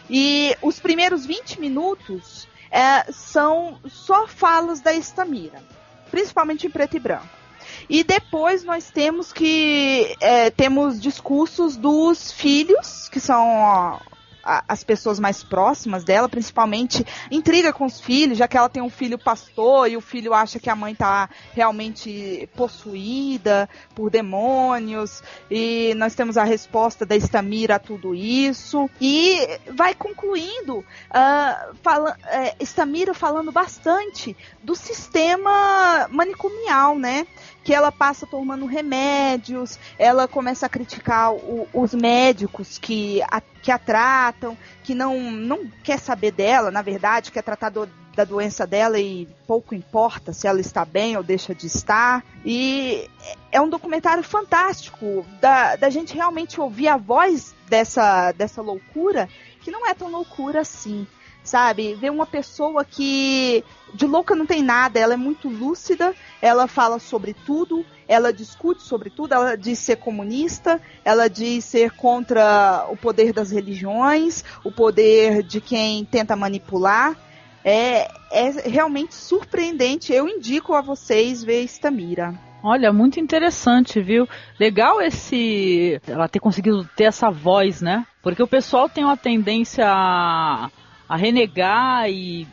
E 0.10 0.56
os 0.62 0.80
primeiros 0.80 1.26
20 1.26 1.60
minutos 1.60 2.48
é, 2.70 3.12
são 3.12 3.80
só 3.88 4.28
falas 4.28 4.82
da 4.82 4.94
Estamira, 4.94 5.64
principalmente 6.12 6.68
em 6.68 6.70
preto 6.70 6.98
e 6.98 7.00
branco. 7.00 7.45
E 7.90 8.04
depois 8.04 8.64
nós 8.64 8.90
temos 8.90 9.32
que 9.32 10.16
é, 10.20 10.50
temos 10.50 11.00
discursos 11.00 11.78
dos 11.78 12.32
filhos, 12.32 13.10
que 13.10 13.20
são 13.20 14.00
as 14.46 14.84
pessoas 14.84 15.20
mais 15.20 15.44
próximas 15.44 16.04
dela, 16.04 16.30
principalmente 16.30 17.06
intriga 17.32 17.74
com 17.74 17.86
os 17.86 18.00
filhos, 18.00 18.38
já 18.38 18.48
que 18.48 18.56
ela 18.56 18.70
tem 18.70 18.82
um 18.82 18.90
filho 18.90 19.18
pastor 19.18 19.90
e 19.90 19.98
o 19.98 20.02
filho 20.02 20.34
acha 20.34 20.60
que 20.60 20.70
a 20.70 20.76
mãe 20.76 20.94
está 20.94 21.28
realmente 21.54 22.48
possuída 22.56 23.68
por 23.96 24.12
demônios, 24.12 25.24
e 25.50 25.94
nós 25.96 26.14
temos 26.14 26.38
a 26.38 26.44
resposta 26.44 27.06
da 27.06 27.16
Estamira 27.16 27.76
a 27.76 27.80
tudo 27.80 28.14
isso, 28.14 28.88
e 29.02 29.40
vai 29.74 29.96
concluindo, 29.96 30.80
uh, 30.80 31.76
fala, 31.82 32.12
uh, 32.12 32.56
Estamira 32.60 33.16
falando 33.16 33.52
bastante 33.52 34.38
do 34.62 34.76
sistema 34.76 36.08
manicomial, 36.12 37.00
né? 37.00 37.26
Que 37.66 37.74
ela 37.74 37.92
passa 37.92 38.28
tomando 38.28 38.68
remédios, 38.68 39.80
ela 39.98 40.28
começa 40.28 40.68
a 40.68 40.70
criticar 40.70 41.34
o, 41.34 41.68
os 41.74 41.96
médicos 41.96 42.78
que 42.78 43.24
a, 43.24 43.42
que 43.42 43.72
a 43.72 43.80
tratam, 43.80 44.56
que 44.84 44.94
não, 44.94 45.32
não 45.32 45.68
quer 45.84 45.98
saber 45.98 46.32
dela, 46.32 46.70
na 46.70 46.84
verdade, 46.84 47.32
quer 47.32 47.42
tratar 47.42 47.70
do, 47.70 47.90
da 48.16 48.24
doença 48.24 48.68
dela 48.68 49.00
e 49.00 49.28
pouco 49.48 49.74
importa 49.74 50.32
se 50.32 50.48
ela 50.48 50.62
está 50.62 50.86
bem 50.86 51.18
ou 51.18 51.24
deixa 51.24 51.56
de 51.56 51.66
estar. 51.66 52.24
E 52.46 53.10
é 53.52 53.60
um 53.60 53.68
documentário 53.68 54.24
fantástico 54.24 55.26
da, 55.42 55.76
da 55.76 55.90
gente 55.90 56.14
realmente 56.14 56.62
ouvir 56.62 56.88
a 56.88 56.98
voz 56.98 57.56
dessa, 57.68 58.32
dessa 58.34 58.62
loucura, 58.62 59.28
que 59.62 59.72
não 59.72 59.88
é 59.88 59.96
tão 59.96 60.12
loucura 60.12 60.62
assim 60.62 61.08
sabe? 61.46 61.94
Ver 61.96 62.10
uma 62.10 62.26
pessoa 62.26 62.84
que 62.84 63.64
de 63.94 64.06
louca 64.06 64.36
não 64.36 64.46
tem 64.46 64.62
nada, 64.62 65.00
ela 65.00 65.14
é 65.14 65.18
muito 65.18 65.48
lúcida, 65.48 66.14
ela 66.42 66.68
fala 66.68 67.00
sobre 67.00 67.34
tudo, 67.34 67.86
ela 68.08 68.34
discute 68.34 68.82
sobre 68.82 69.10
tudo, 69.10 69.34
ela 69.34 69.56
diz 69.56 69.80
ser 69.80 69.98
comunista, 69.98 70.82
ela 71.04 71.30
diz 71.30 71.64
ser 71.64 71.92
contra 71.92 72.86
o 72.90 72.98
poder 72.98 73.32
das 73.32 73.52
religiões, 73.52 74.44
o 74.64 74.72
poder 74.72 75.42
de 75.44 75.62
quem 75.62 76.04
tenta 76.04 76.36
manipular. 76.36 77.16
É, 77.64 78.08
é 78.32 78.50
realmente 78.70 79.16
surpreendente. 79.16 80.14
Eu 80.14 80.28
indico 80.28 80.74
a 80.74 80.82
vocês 80.82 81.44
ver 81.44 81.64
Estamira. 81.64 82.38
Olha, 82.68 82.92
muito 82.92 83.20
interessante, 83.20 84.02
viu? 84.02 84.28
Legal 84.60 85.00
esse. 85.00 86.02
Ela 86.08 86.28
ter 86.28 86.40
conseguido 86.40 86.84
ter 86.96 87.04
essa 87.04 87.30
voz, 87.30 87.80
né? 87.80 88.06
Porque 88.24 88.42
o 88.42 88.48
pessoal 88.48 88.90
tem 88.90 89.04
uma 89.04 89.16
tendência 89.16 89.86
a 89.88 90.72
a 91.08 91.16
renegar 91.16 92.10
e 92.10 92.48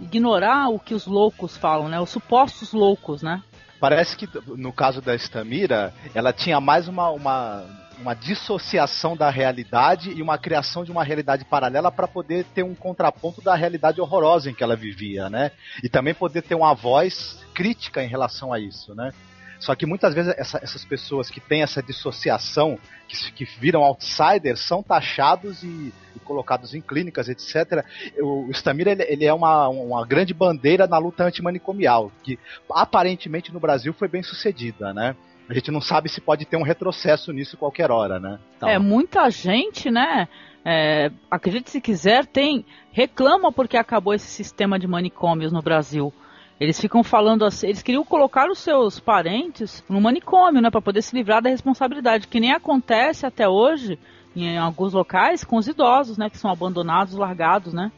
ignorar 0.00 0.68
o 0.68 0.78
que 0.78 0.94
os 0.94 1.06
loucos 1.06 1.56
falam, 1.56 1.88
né? 1.88 2.00
Os 2.00 2.10
supostos 2.10 2.72
loucos, 2.72 3.22
né? 3.22 3.42
Parece 3.80 4.16
que 4.16 4.28
no 4.56 4.72
caso 4.72 5.02
da 5.02 5.14
Estamira, 5.14 5.92
ela 6.14 6.32
tinha 6.32 6.60
mais 6.60 6.88
uma, 6.88 7.10
uma, 7.10 7.64
uma 8.00 8.14
dissociação 8.14 9.16
da 9.16 9.28
realidade 9.28 10.10
e 10.10 10.22
uma 10.22 10.38
criação 10.38 10.82
de 10.82 10.90
uma 10.90 11.04
realidade 11.04 11.44
paralela 11.44 11.90
para 11.92 12.08
poder 12.08 12.44
ter 12.54 12.62
um 12.62 12.74
contraponto 12.74 13.42
da 13.42 13.54
realidade 13.54 14.00
horrorosa 14.00 14.50
em 14.50 14.54
que 14.54 14.62
ela 14.62 14.76
vivia, 14.76 15.28
né? 15.28 15.50
E 15.82 15.88
também 15.88 16.14
poder 16.14 16.42
ter 16.42 16.54
uma 16.54 16.74
voz 16.74 17.44
crítica 17.54 18.02
em 18.02 18.08
relação 18.08 18.52
a 18.52 18.58
isso, 18.58 18.94
né? 18.94 19.12
Só 19.58 19.74
que 19.74 19.86
muitas 19.86 20.14
vezes 20.14 20.34
essa, 20.36 20.58
essas 20.62 20.84
pessoas 20.84 21.30
que 21.30 21.40
têm 21.40 21.62
essa 21.62 21.82
dissociação, 21.82 22.78
que, 23.08 23.32
que 23.32 23.44
viram 23.58 23.82
outsiders, 23.82 24.60
são 24.60 24.82
taxados 24.82 25.62
e, 25.62 25.92
e, 26.14 26.20
colocados 26.24 26.74
em 26.74 26.80
clínicas, 26.80 27.28
etc. 27.28 27.84
O, 28.18 28.48
o 28.48 28.50
Stamira 28.50 28.92
ele, 28.92 29.02
ele, 29.04 29.24
é 29.24 29.32
uma, 29.32 29.68
uma 29.68 30.06
grande 30.06 30.34
bandeira 30.34 30.86
na 30.86 30.98
luta 30.98 31.24
antimanicomial, 31.24 32.12
que 32.22 32.38
aparentemente 32.70 33.52
no 33.52 33.60
Brasil 33.60 33.92
foi 33.92 34.08
bem 34.08 34.22
sucedida, 34.22 34.92
né? 34.92 35.16
A 35.48 35.54
gente 35.54 35.70
não 35.70 35.80
sabe 35.80 36.08
se 36.08 36.20
pode 36.20 36.44
ter 36.44 36.56
um 36.56 36.62
retrocesso 36.62 37.32
nisso 37.32 37.56
qualquer 37.56 37.90
hora, 37.90 38.18
né? 38.18 38.38
Então... 38.56 38.68
É, 38.68 38.78
muita 38.78 39.30
gente, 39.30 39.90
né? 39.90 40.28
É, 40.64 41.12
acredite 41.30 41.70
se 41.70 41.80
quiser, 41.80 42.26
tem 42.26 42.66
reclama 42.90 43.52
porque 43.52 43.76
acabou 43.76 44.12
esse 44.12 44.26
sistema 44.26 44.78
de 44.80 44.86
manicômios 44.88 45.52
no 45.52 45.62
Brasil. 45.62 46.12
Eles 46.58 46.80
ficam 46.80 47.04
falando 47.04 47.44
assim, 47.44 47.66
eles 47.66 47.82
queriam 47.82 48.04
colocar 48.04 48.50
os 48.50 48.58
seus 48.58 48.98
parentes 48.98 49.84
no 49.88 50.00
manicômio, 50.00 50.62
né, 50.62 50.70
para 50.70 50.80
poder 50.80 51.02
se 51.02 51.14
livrar 51.14 51.42
da 51.42 51.50
responsabilidade, 51.50 52.28
que 52.28 52.40
nem 52.40 52.52
acontece 52.52 53.26
até 53.26 53.46
hoje 53.46 53.98
em 54.34 54.56
alguns 54.58 54.92
locais 54.92 55.44
com 55.44 55.56
os 55.56 55.66
idosos, 55.68 56.16
né, 56.16 56.30
que 56.30 56.38
são 56.38 56.50
abandonados, 56.50 57.14
largados, 57.14 57.72
né? 57.72 57.92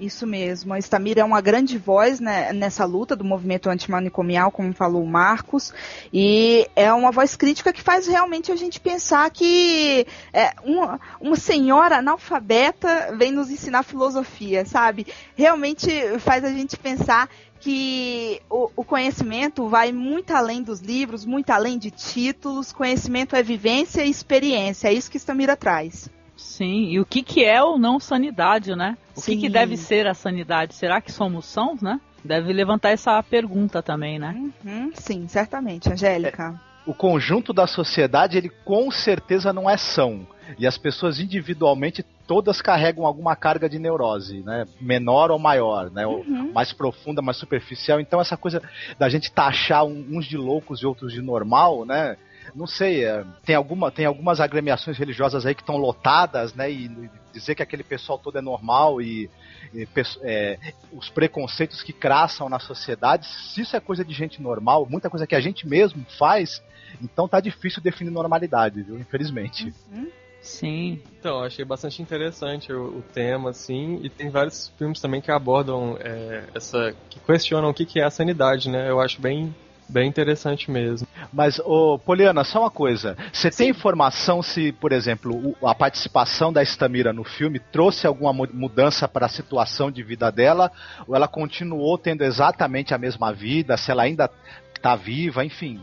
Isso 0.00 0.26
mesmo. 0.26 0.74
A 0.74 0.78
Estamira 0.78 1.20
é 1.20 1.24
uma 1.24 1.40
grande 1.40 1.78
voz 1.78 2.18
né, 2.18 2.52
nessa 2.52 2.84
luta 2.84 3.14
do 3.14 3.24
movimento 3.24 3.70
antimanicomial, 3.70 4.50
como 4.50 4.72
falou 4.72 5.02
o 5.02 5.06
Marcos, 5.06 5.72
e 6.12 6.66
é 6.74 6.92
uma 6.92 7.12
voz 7.12 7.36
crítica 7.36 7.72
que 7.72 7.80
faz 7.80 8.08
realmente 8.08 8.50
a 8.50 8.56
gente 8.56 8.80
pensar 8.80 9.30
que 9.30 10.04
é, 10.32 10.54
uma, 10.64 10.98
uma 11.20 11.36
senhora 11.36 11.98
analfabeta 11.98 13.14
vem 13.16 13.30
nos 13.30 13.48
ensinar 13.48 13.84
filosofia, 13.84 14.64
sabe? 14.64 15.06
Realmente 15.36 16.18
faz 16.18 16.42
a 16.44 16.50
gente 16.50 16.76
pensar 16.76 17.28
que 17.62 18.42
o, 18.50 18.70
o, 18.74 18.84
conhecimento 18.84 19.68
vai 19.68 19.92
muito 19.92 20.32
além 20.32 20.62
dos 20.62 20.80
livros, 20.80 21.24
muito 21.24 21.50
além 21.50 21.78
de 21.78 21.92
títulos. 21.92 22.72
Conhecimento 22.72 23.36
é 23.36 23.42
vivência 23.42 24.04
e 24.04 24.10
experiência. 24.10 24.88
É 24.88 24.92
isso 24.92 25.08
que 25.08 25.16
Stamira 25.16 25.56
traz. 25.56 26.10
Sim, 26.36 26.90
e 26.90 26.98
o 26.98 27.06
que, 27.06 27.22
que 27.22 27.44
é 27.44 27.62
ou 27.62 27.78
não 27.78 28.00
sanidade, 28.00 28.74
né? 28.74 28.98
O 29.16 29.22
que, 29.22 29.36
que 29.36 29.48
deve 29.48 29.76
ser 29.76 30.08
a 30.08 30.14
sanidade? 30.14 30.74
Será 30.74 31.00
que 31.00 31.12
somos 31.12 31.46
sãos, 31.46 31.80
né? 31.80 32.00
Deve 32.24 32.52
levantar 32.52 32.90
essa 32.90 33.22
pergunta 33.22 33.80
também, 33.80 34.18
né? 34.18 34.34
Uhum, 34.64 34.90
sim, 34.94 35.28
certamente, 35.28 35.90
Angélica. 35.90 36.60
É 36.68 36.71
o 36.86 36.94
conjunto 36.94 37.52
da 37.52 37.66
sociedade, 37.66 38.36
ele 38.36 38.50
com 38.64 38.90
certeza 38.90 39.52
não 39.52 39.68
é 39.68 39.76
são. 39.76 40.26
E 40.58 40.66
as 40.66 40.76
pessoas 40.76 41.20
individualmente 41.20 42.04
todas 42.26 42.60
carregam 42.60 43.06
alguma 43.06 43.36
carga 43.36 43.68
de 43.68 43.78
neurose, 43.78 44.42
né? 44.42 44.66
Menor 44.80 45.30
ou 45.30 45.38
maior, 45.38 45.90
né? 45.90 46.06
Uhum. 46.06 46.52
Mais 46.52 46.72
profunda, 46.72 47.22
mais 47.22 47.36
superficial. 47.36 48.00
Então 48.00 48.20
essa 48.20 48.36
coisa 48.36 48.62
da 48.98 49.08
gente 49.08 49.30
taxar 49.30 49.84
uns 49.84 50.26
de 50.26 50.36
loucos 50.36 50.80
e 50.80 50.86
outros 50.86 51.12
de 51.12 51.22
normal, 51.22 51.84
né? 51.84 52.16
Não 52.54 52.66
sei, 52.66 53.04
é, 53.04 53.24
tem, 53.44 53.54
alguma, 53.54 53.90
tem 53.90 54.04
algumas 54.04 54.40
agremiações 54.40 54.98
religiosas 54.98 55.46
aí 55.46 55.54
que 55.54 55.62
estão 55.62 55.76
lotadas, 55.76 56.54
né? 56.54 56.70
E 56.70 57.10
dizer 57.32 57.54
que 57.54 57.62
aquele 57.62 57.82
pessoal 57.82 58.18
todo 58.18 58.38
é 58.38 58.42
normal 58.42 59.00
e, 59.00 59.30
e 59.72 59.88
é, 60.22 60.58
os 60.92 61.08
preconceitos 61.08 61.82
que 61.82 61.92
craçam 61.92 62.48
na 62.48 62.58
sociedade, 62.58 63.26
se 63.26 63.62
isso 63.62 63.76
é 63.76 63.80
coisa 63.80 64.04
de 64.04 64.12
gente 64.12 64.40
normal, 64.40 64.86
muita 64.88 65.08
coisa 65.08 65.26
que 65.26 65.34
a 65.34 65.40
gente 65.40 65.66
mesmo 65.66 66.04
faz, 66.18 66.62
então 67.00 67.26
tá 67.26 67.40
difícil 67.40 67.82
definir 67.82 68.10
normalidade, 68.10 68.82
viu? 68.82 68.98
Infelizmente. 68.98 69.72
Uhum. 69.90 70.10
Sim. 70.42 71.00
Então, 71.18 71.40
achei 71.44 71.64
bastante 71.64 72.02
interessante 72.02 72.72
o, 72.72 72.98
o, 72.98 73.02
tema, 73.14 73.50
assim, 73.50 74.00
e 74.02 74.10
tem 74.10 74.28
vários 74.28 74.72
filmes 74.76 75.00
também 75.00 75.20
que 75.20 75.30
abordam 75.30 75.96
é, 76.00 76.44
essa. 76.52 76.92
que 77.08 77.20
questionam 77.20 77.70
o 77.70 77.74
que, 77.74 77.86
que 77.86 78.00
é 78.00 78.04
a 78.04 78.10
sanidade, 78.10 78.68
né? 78.68 78.90
Eu 78.90 79.00
acho 79.00 79.20
bem 79.20 79.54
bem 79.92 80.08
interessante 80.08 80.70
mesmo. 80.70 81.06
Mas, 81.32 81.60
ô, 81.60 81.98
Poliana, 81.98 82.42
só 82.42 82.60
uma 82.60 82.70
coisa. 82.70 83.16
Você 83.32 83.50
tem 83.50 83.68
informação 83.68 84.42
se, 84.42 84.72
por 84.72 84.90
exemplo, 84.92 85.54
a 85.62 85.74
participação 85.74 86.52
da 86.52 86.62
Estamira 86.62 87.12
no 87.12 87.22
filme 87.22 87.60
trouxe 87.60 88.06
alguma 88.06 88.32
mudança 88.32 89.06
para 89.06 89.26
a 89.26 89.28
situação 89.28 89.90
de 89.90 90.02
vida 90.02 90.32
dela? 90.32 90.72
Ou 91.06 91.14
ela 91.14 91.28
continuou 91.28 91.98
tendo 91.98 92.22
exatamente 92.22 92.94
a 92.94 92.98
mesma 92.98 93.32
vida? 93.32 93.76
Se 93.76 93.90
ela 93.90 94.02
ainda 94.04 94.30
está 94.74 94.96
viva, 94.96 95.44
enfim? 95.44 95.80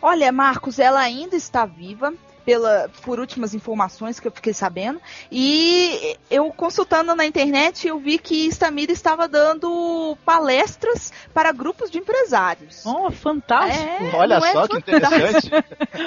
Olha, 0.00 0.32
Marcos, 0.32 0.78
ela 0.78 1.00
ainda 1.00 1.36
está 1.36 1.66
viva. 1.66 2.12
Pela, 2.48 2.90
por 3.02 3.20
últimas 3.20 3.52
informações 3.52 4.18
que 4.18 4.26
eu 4.26 4.32
fiquei 4.32 4.54
sabendo. 4.54 4.98
E 5.30 6.16
eu 6.30 6.50
consultando 6.50 7.14
na 7.14 7.26
internet, 7.26 7.86
eu 7.86 7.98
vi 7.98 8.18
que 8.18 8.46
Stamira 8.46 8.90
estava 8.90 9.28
dando 9.28 10.16
palestras 10.24 11.12
para 11.34 11.52
grupos 11.52 11.90
de 11.90 11.98
empresários. 11.98 12.86
Oh, 12.86 13.10
fantástico! 13.10 13.84
É, 13.84 14.16
Olha 14.16 14.36
é 14.36 14.52
só 14.52 14.64
é 14.64 14.68
que 14.68 14.76
interessante. 14.78 15.50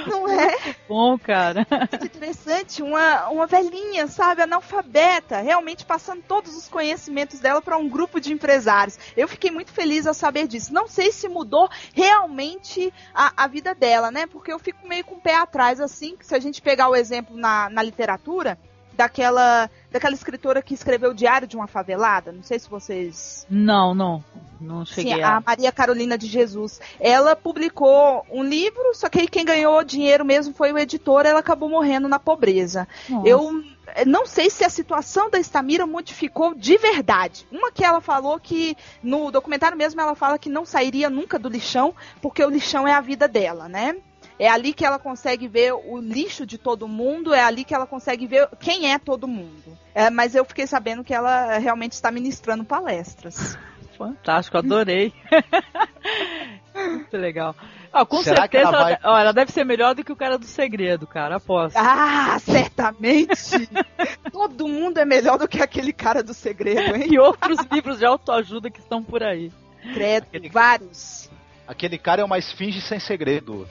Não 0.07 0.27
é? 0.27 0.57
Bom, 0.89 1.15
cara. 1.19 1.67
Muito 1.69 2.05
interessante. 2.07 2.81
Uma, 2.81 3.29
uma 3.29 3.45
velhinha, 3.45 4.07
sabe, 4.07 4.41
analfabeta, 4.41 5.41
realmente 5.41 5.85
passando 5.85 6.23
todos 6.27 6.57
os 6.57 6.67
conhecimentos 6.67 7.39
dela 7.39 7.61
para 7.61 7.77
um 7.77 7.87
grupo 7.87 8.19
de 8.19 8.33
empresários. 8.33 8.97
Eu 9.15 9.27
fiquei 9.27 9.51
muito 9.51 9.71
feliz 9.71 10.07
ao 10.07 10.13
saber 10.15 10.47
disso. 10.47 10.73
Não 10.73 10.87
sei 10.87 11.11
se 11.11 11.27
mudou 11.27 11.69
realmente 11.93 12.91
a, 13.13 13.31
a 13.43 13.47
vida 13.47 13.75
dela, 13.75 14.09
né? 14.09 14.25
Porque 14.25 14.51
eu 14.51 14.57
fico 14.57 14.87
meio 14.87 15.05
com 15.05 15.13
o 15.13 15.21
pé 15.21 15.35
atrás, 15.35 15.79
assim, 15.79 16.17
se 16.31 16.35
a 16.35 16.39
gente 16.39 16.61
pegar 16.61 16.87
o 16.87 16.95
exemplo 16.95 17.35
na, 17.35 17.69
na 17.69 17.83
literatura, 17.83 18.57
daquela 18.93 19.69
daquela 19.91 20.13
escritora 20.13 20.61
que 20.61 20.73
escreveu 20.73 21.11
o 21.11 21.13
Diário 21.13 21.47
de 21.47 21.57
uma 21.57 21.67
Favelada. 21.67 22.31
Não 22.31 22.41
sei 22.41 22.57
se 22.57 22.69
vocês. 22.69 23.45
Não, 23.49 23.93
não. 23.93 24.23
Não 24.59 24.85
cheguei 24.85 25.15
Sim, 25.15 25.21
a... 25.21 25.37
a 25.37 25.41
Maria 25.41 25.71
Carolina 25.71 26.17
de 26.17 26.27
Jesus. 26.27 26.79
Ela 26.99 27.35
publicou 27.35 28.25
um 28.31 28.43
livro, 28.43 28.93
só 28.93 29.09
que 29.09 29.19
aí 29.19 29.27
quem 29.27 29.43
ganhou 29.43 29.83
dinheiro 29.83 30.23
mesmo 30.23 30.53
foi 30.53 30.71
o 30.71 30.77
editor, 30.77 31.25
ela 31.25 31.39
acabou 31.39 31.67
morrendo 31.67 32.07
na 32.07 32.19
pobreza. 32.19 32.87
Nossa. 33.09 33.27
Eu 33.27 33.63
não 34.07 34.25
sei 34.25 34.49
se 34.49 34.63
a 34.63 34.69
situação 34.69 35.29
da 35.29 35.39
Estamira 35.39 35.85
modificou 35.85 36.55
de 36.55 36.77
verdade. 36.77 37.45
Uma 37.51 37.71
que 37.71 37.83
ela 37.83 37.99
falou 37.99 38.39
que, 38.39 38.77
no 39.03 39.31
documentário 39.31 39.77
mesmo, 39.77 39.99
ela 39.99 40.15
fala 40.15 40.39
que 40.39 40.49
não 40.49 40.65
sairia 40.65 41.09
nunca 41.09 41.37
do 41.37 41.49
lixão, 41.49 41.93
porque 42.21 42.45
o 42.45 42.49
lixão 42.49 42.87
é 42.87 42.93
a 42.93 43.01
vida 43.01 43.27
dela, 43.27 43.67
né? 43.67 43.97
É 44.39 44.49
ali 44.49 44.73
que 44.73 44.85
ela 44.85 44.97
consegue 44.97 45.47
ver 45.47 45.73
o 45.73 45.99
lixo 45.99 46.45
de 46.45 46.57
todo 46.57 46.87
mundo, 46.87 47.33
é 47.33 47.43
ali 47.43 47.63
que 47.63 47.73
ela 47.73 47.85
consegue 47.85 48.25
ver 48.25 48.47
quem 48.59 48.91
é 48.91 48.99
todo 48.99 49.27
mundo. 49.27 49.77
É, 49.93 50.09
mas 50.09 50.35
eu 50.35 50.45
fiquei 50.45 50.65
sabendo 50.65 51.03
que 51.03 51.13
ela 51.13 51.57
realmente 51.57 51.93
está 51.93 52.11
ministrando 52.11 52.63
palestras. 52.63 53.57
Fantástico, 53.97 54.57
adorei. 54.57 55.13
Muito 56.73 57.17
legal. 57.17 57.55
Ah, 57.93 58.05
com 58.05 58.23
Será 58.23 58.43
certeza 58.43 58.69
ela, 58.69 58.83
vai... 58.83 58.97
ela, 59.03 59.21
ela, 59.21 59.33
deve 59.33 59.51
ser 59.51 59.65
melhor 59.65 59.93
do 59.93 60.03
que 60.03 60.11
o 60.11 60.15
cara 60.15 60.37
do 60.37 60.45
segredo, 60.45 61.05
cara, 61.05 61.35
aposto. 61.35 61.75
Ah, 61.75 62.39
certamente! 62.39 63.69
Todo 64.31 64.67
mundo 64.67 64.97
é 64.97 65.05
melhor 65.05 65.37
do 65.37 65.47
que 65.47 65.61
aquele 65.61 65.91
cara 65.91 66.23
do 66.23 66.33
segredo, 66.33 66.95
hein? 66.95 67.07
E 67.11 67.19
outros 67.19 67.59
livros 67.71 67.99
de 67.99 68.05
autoajuda 68.05 68.71
que 68.71 68.79
estão 68.79 69.03
por 69.03 69.21
aí. 69.21 69.51
Credo, 69.93 70.23
aquele... 70.23 70.49
vários. 70.49 71.29
Aquele 71.67 71.97
cara 71.97 72.21
é 72.21 72.25
uma 72.25 72.37
esfinge 72.37 72.81
sem 72.81 72.99
segredo. 72.99 73.67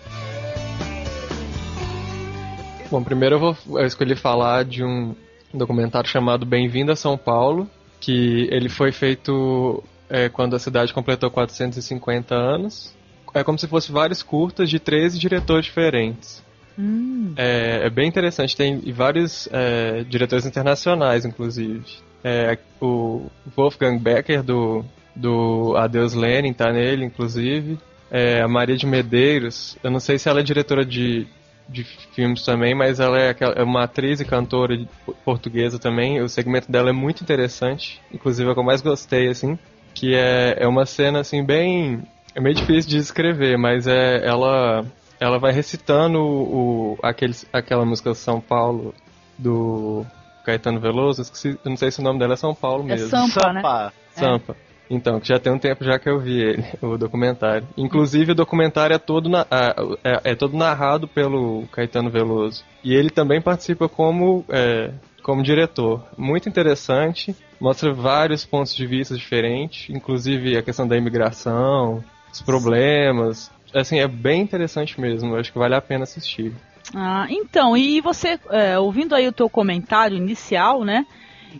Bom, 2.90 3.04
primeiro 3.04 3.36
eu 3.36 3.38
vou 3.38 3.56
eu 3.78 3.86
escolhi 3.86 4.16
falar 4.16 4.64
de 4.64 4.82
um 4.82 5.14
documentário 5.54 6.10
chamado 6.10 6.44
Bem-vindo 6.44 6.90
a 6.90 6.96
São 6.96 7.16
Paulo, 7.16 7.70
que 8.00 8.48
ele 8.50 8.68
foi 8.68 8.90
feito 8.90 9.82
é, 10.08 10.28
quando 10.28 10.56
a 10.56 10.58
cidade 10.58 10.92
completou 10.92 11.30
450 11.30 12.34
anos. 12.34 12.92
É 13.32 13.44
como 13.44 13.56
se 13.56 13.68
fosse 13.68 13.92
vários 13.92 14.24
curtas 14.24 14.68
de 14.68 14.80
13 14.80 15.20
diretores 15.20 15.66
diferentes. 15.66 16.42
Hum. 16.76 17.32
É, 17.36 17.86
é, 17.86 17.90
bem 17.90 18.08
interessante, 18.08 18.56
tem 18.56 18.80
vários 18.92 19.48
é, 19.52 20.02
diretores 20.02 20.44
internacionais, 20.44 21.24
inclusive. 21.24 21.84
É, 22.24 22.58
o 22.80 23.26
Wolfgang 23.56 23.98
Becker, 23.98 24.42
do, 24.42 24.84
do 25.14 25.76
Adeus 25.76 26.12
Lenin, 26.12 26.52
tá 26.52 26.72
nele, 26.72 27.04
inclusive. 27.04 27.78
É, 28.10 28.42
a 28.42 28.48
Maria 28.48 28.76
de 28.76 28.84
Medeiros, 28.84 29.78
eu 29.84 29.92
não 29.92 30.00
sei 30.00 30.18
se 30.18 30.28
ela 30.28 30.40
é 30.40 30.42
diretora 30.42 30.84
de, 30.84 31.28
de 31.70 31.84
filmes 31.84 32.44
também, 32.44 32.74
mas 32.74 32.98
ela 32.98 33.18
é, 33.18 33.34
é 33.56 33.62
uma 33.62 33.84
atriz 33.84 34.20
e 34.20 34.24
cantora 34.24 34.76
portuguesa 35.24 35.78
também. 35.78 36.20
O 36.20 36.28
segmento 36.28 36.70
dela 36.70 36.90
é 36.90 36.92
muito 36.92 37.22
interessante, 37.22 38.00
inclusive 38.12 38.48
é 38.48 38.52
o 38.52 38.54
que 38.54 38.60
eu 38.60 38.64
mais 38.64 38.82
gostei, 38.82 39.28
assim, 39.28 39.58
que 39.94 40.14
é, 40.14 40.56
é 40.58 40.66
uma 40.66 40.84
cena, 40.84 41.20
assim, 41.20 41.44
bem... 41.44 42.02
É 42.34 42.40
meio 42.40 42.54
difícil 42.54 42.90
de 42.90 42.98
escrever, 42.98 43.58
mas 43.58 43.88
é 43.88 44.24
ela 44.24 44.84
ela 45.18 45.38
vai 45.38 45.52
recitando 45.52 46.18
o, 46.18 46.94
o 46.94 46.98
aquele, 47.02 47.34
aquela 47.52 47.84
música 47.84 48.14
São 48.14 48.40
Paulo 48.40 48.94
do 49.38 50.06
Caetano 50.44 50.80
Veloso, 50.80 51.22
esqueci, 51.22 51.58
eu 51.62 51.70
não 51.70 51.76
sei 51.76 51.90
se 51.90 52.00
o 52.00 52.02
nome 52.02 52.18
dela 52.18 52.34
é 52.34 52.36
São 52.36 52.54
Paulo 52.54 52.84
é 52.84 52.86
mesmo. 52.86 53.06
É 53.06 53.10
Sampa, 53.10 53.40
Sampa. 53.40 53.52
né? 53.52 53.92
Sampa. 54.12 54.52
É. 54.52 54.69
Então, 54.90 55.20
que 55.20 55.28
já 55.28 55.38
tem 55.38 55.52
um 55.52 55.58
tempo 55.58 55.84
já 55.84 56.00
que 56.00 56.10
eu 56.10 56.18
vi 56.18 56.40
ele, 56.40 56.64
o 56.82 56.98
documentário. 56.98 57.66
Inclusive, 57.76 58.32
o 58.32 58.34
documentário 58.34 58.92
é 58.92 58.98
todo, 58.98 59.28
na, 59.28 59.46
é, 60.02 60.32
é, 60.32 60.34
todo 60.34 60.56
narrado 60.56 61.06
pelo 61.06 61.64
Caetano 61.70 62.10
Veloso. 62.10 62.64
E 62.82 62.92
ele 62.92 63.08
também 63.08 63.40
participa 63.40 63.88
como, 63.88 64.44
é, 64.48 64.90
como 65.22 65.44
diretor. 65.44 66.02
Muito 66.18 66.48
interessante, 66.48 67.36
mostra 67.60 67.92
vários 67.92 68.44
pontos 68.44 68.74
de 68.74 68.84
vista 68.84 69.14
diferentes, 69.14 69.88
inclusive 69.88 70.56
a 70.56 70.62
questão 70.62 70.88
da 70.88 70.96
imigração, 70.96 72.02
os 72.32 72.42
problemas. 72.42 73.48
Assim, 73.72 74.00
é 74.00 74.08
bem 74.08 74.42
interessante 74.42 75.00
mesmo, 75.00 75.36
acho 75.36 75.52
que 75.52 75.58
vale 75.58 75.76
a 75.76 75.80
pena 75.80 76.02
assistir. 76.02 76.52
Ah, 76.92 77.26
então, 77.30 77.76
e 77.76 78.00
você, 78.00 78.40
é, 78.50 78.76
ouvindo 78.76 79.14
aí 79.14 79.28
o 79.28 79.32
teu 79.32 79.48
comentário 79.48 80.16
inicial, 80.16 80.84
né? 80.84 81.06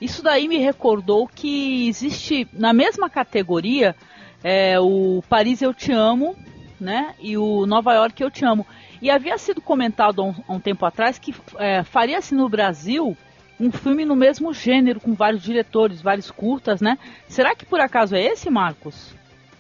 Isso 0.01 0.23
daí 0.23 0.49
me 0.49 0.59
recordou 0.59 1.27
que 1.27 1.89
existe 1.89 2.47
na 2.53 2.73
mesma 2.73 3.09
categoria 3.09 3.95
é, 4.43 4.79
o 4.79 5.23
Paris 5.29 5.63
Eu 5.63 5.73
Te 5.73 5.93
Amo, 5.93 6.37
né? 6.81 7.15
E 7.21 7.37
o 7.37 7.67
Nova 7.67 7.95
York 7.95 8.23
Eu 8.23 8.31
Te 8.31 8.45
Amo. 8.45 8.67
E 9.01 9.11
havia 9.11 9.39
sido 9.39 9.61
comentado 9.61 10.21
há 10.21 10.25
um, 10.25 10.35
há 10.49 10.53
um 10.53 10.61
tempo 10.61 10.85
atrás 10.85 11.19
que 11.19 11.35
é, 11.59 11.83
faria-se 11.83 12.35
no 12.35 12.49
Brasil 12.49 13.17
um 13.59 13.71
filme 13.71 14.07
no 14.07 14.17
mesmo 14.17 14.55
gênero, 14.55 15.01
com 15.01 15.13
vários 15.13 15.43
diretores, 15.43 16.01
vários 16.01 16.31
curtas, 16.31 16.81
né? 16.81 16.99
Será 17.29 17.55
que 17.55 17.67
por 17.67 17.79
acaso 17.79 18.17
é 18.17 18.23
esse, 18.23 18.49
Marcos? 18.49 19.15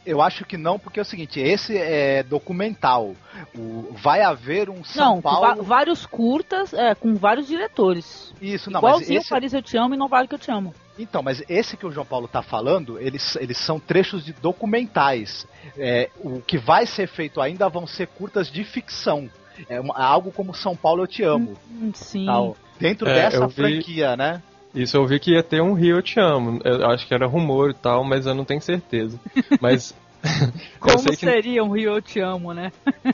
Eu 0.04 0.22
acho 0.22 0.44
que 0.44 0.56
não, 0.56 0.78
porque 0.78 0.98
é 0.98 1.02
o 1.02 1.04
seguinte, 1.04 1.38
esse 1.38 1.76
é 1.76 2.22
documental. 2.22 3.14
O, 3.54 3.92
vai 3.92 4.22
haver 4.22 4.70
um 4.70 4.82
São 4.82 5.16
não, 5.16 5.22
Paulo... 5.22 5.62
vários 5.62 6.06
curtas 6.06 6.72
é, 6.72 6.94
com 6.94 7.14
vários 7.14 7.46
diretores. 7.46 8.32
Isso, 8.40 8.70
não, 8.70 8.80
Igualzinho 8.80 9.14
mas 9.14 9.24
esse... 9.24 9.30
Paris 9.30 9.52
Eu 9.52 9.62
Te 9.62 9.76
Amo 9.76 9.94
e 9.94 9.98
Não 9.98 10.08
Vale 10.08 10.26
Que 10.26 10.34
Eu 10.34 10.38
Te 10.38 10.50
Amo. 10.50 10.74
Então, 10.98 11.22
mas 11.22 11.42
esse 11.48 11.76
que 11.76 11.86
o 11.86 11.90
João 11.90 12.06
Paulo 12.06 12.26
está 12.26 12.42
falando, 12.42 12.98
eles, 12.98 13.36
eles 13.36 13.58
são 13.58 13.78
trechos 13.78 14.24
de 14.24 14.32
documentais. 14.32 15.46
É, 15.76 16.10
o 16.18 16.40
que 16.40 16.58
vai 16.58 16.86
ser 16.86 17.06
feito 17.06 17.40
ainda 17.40 17.68
vão 17.68 17.86
ser 17.86 18.06
curtas 18.06 18.50
de 18.50 18.64
ficção. 18.64 19.30
É 19.68 19.80
uma, 19.80 19.94
algo 20.02 20.32
como 20.32 20.54
São 20.54 20.74
Paulo 20.74 21.02
Eu 21.02 21.06
Te 21.06 21.22
Amo. 21.22 21.56
Hum, 21.70 21.90
sim. 21.94 22.26
Tal. 22.26 22.56
Dentro 22.78 23.08
é, 23.08 23.14
dessa 23.14 23.46
vi... 23.46 23.54
franquia, 23.54 24.16
né? 24.16 24.42
Isso 24.74 24.96
eu 24.96 25.06
vi 25.06 25.18
que 25.18 25.33
ia 25.33 25.42
ter 25.42 25.61
um 25.61 25.74
Rio 25.74 25.96
Eu 25.96 26.02
Te 26.02 26.20
Amo. 26.20 26.61
Eu 26.64 26.87
acho 26.90 27.06
que 27.06 27.14
era 27.14 27.26
rumor 27.26 27.70
e 27.70 27.74
tal, 27.74 28.04
mas 28.04 28.26
eu 28.26 28.35
não 28.35 28.44
tenho 28.44 28.61
certeza. 28.61 29.18
mas 29.61 29.94
Como 30.78 31.04
que... 31.04 31.16
seria 31.16 31.62
um 31.62 31.70
Rio 31.70 31.94
Eu 31.94 32.02
Te 32.02 32.20
Amo, 32.20 32.52
né? 32.52 32.72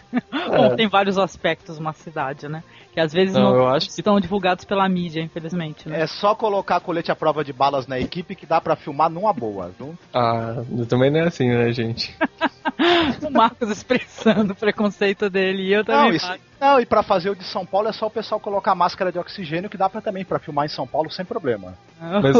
É. 0.48 0.56
Bom, 0.56 0.76
tem 0.76 0.88
vários 0.88 1.18
aspectos 1.18 1.78
uma 1.78 1.92
cidade, 1.92 2.48
né? 2.48 2.62
Que 2.92 3.00
às 3.00 3.12
vezes 3.12 3.34
não, 3.34 3.52
não 3.52 3.76
estão 3.76 4.14
que... 4.14 4.22
divulgados 4.22 4.64
pela 4.64 4.88
mídia, 4.88 5.20
infelizmente. 5.20 5.88
Né? 5.88 6.02
É 6.02 6.06
só 6.06 6.36
colocar 6.36 6.78
colete 6.78 7.10
à 7.10 7.16
prova 7.16 7.42
de 7.42 7.52
balas 7.52 7.86
na 7.88 7.98
equipe 7.98 8.36
que 8.36 8.46
dá 8.46 8.60
para 8.60 8.76
filmar 8.76 9.10
numa 9.10 9.32
boa, 9.32 9.72
viu? 9.76 9.98
Ah, 10.14 10.62
também 10.88 11.10
não 11.10 11.20
é 11.20 11.26
assim, 11.26 11.48
né, 11.48 11.72
gente? 11.72 12.16
o 13.26 13.30
Marcos 13.30 13.70
expressando 13.70 14.52
o 14.52 14.56
preconceito 14.56 15.28
dele 15.28 15.64
e 15.64 15.72
eu 15.72 15.84
também. 15.84 16.10
Não, 16.10 16.16
isso, 16.16 16.32
não 16.60 16.80
e 16.80 16.86
para 16.86 17.02
fazer 17.02 17.30
o 17.30 17.34
de 17.34 17.44
São 17.44 17.66
Paulo 17.66 17.88
é 17.88 17.92
só 17.92 18.06
o 18.06 18.10
pessoal 18.10 18.40
colocar 18.40 18.74
máscara 18.74 19.10
de 19.10 19.18
oxigênio 19.18 19.68
que 19.68 19.76
dá 19.76 19.88
para 19.88 20.00
também 20.00 20.24
para 20.24 20.38
filmar 20.38 20.66
em 20.66 20.70
São 20.70 20.86
Paulo 20.86 21.10
sem 21.10 21.24
problema. 21.24 21.74
Mas, 22.00 22.36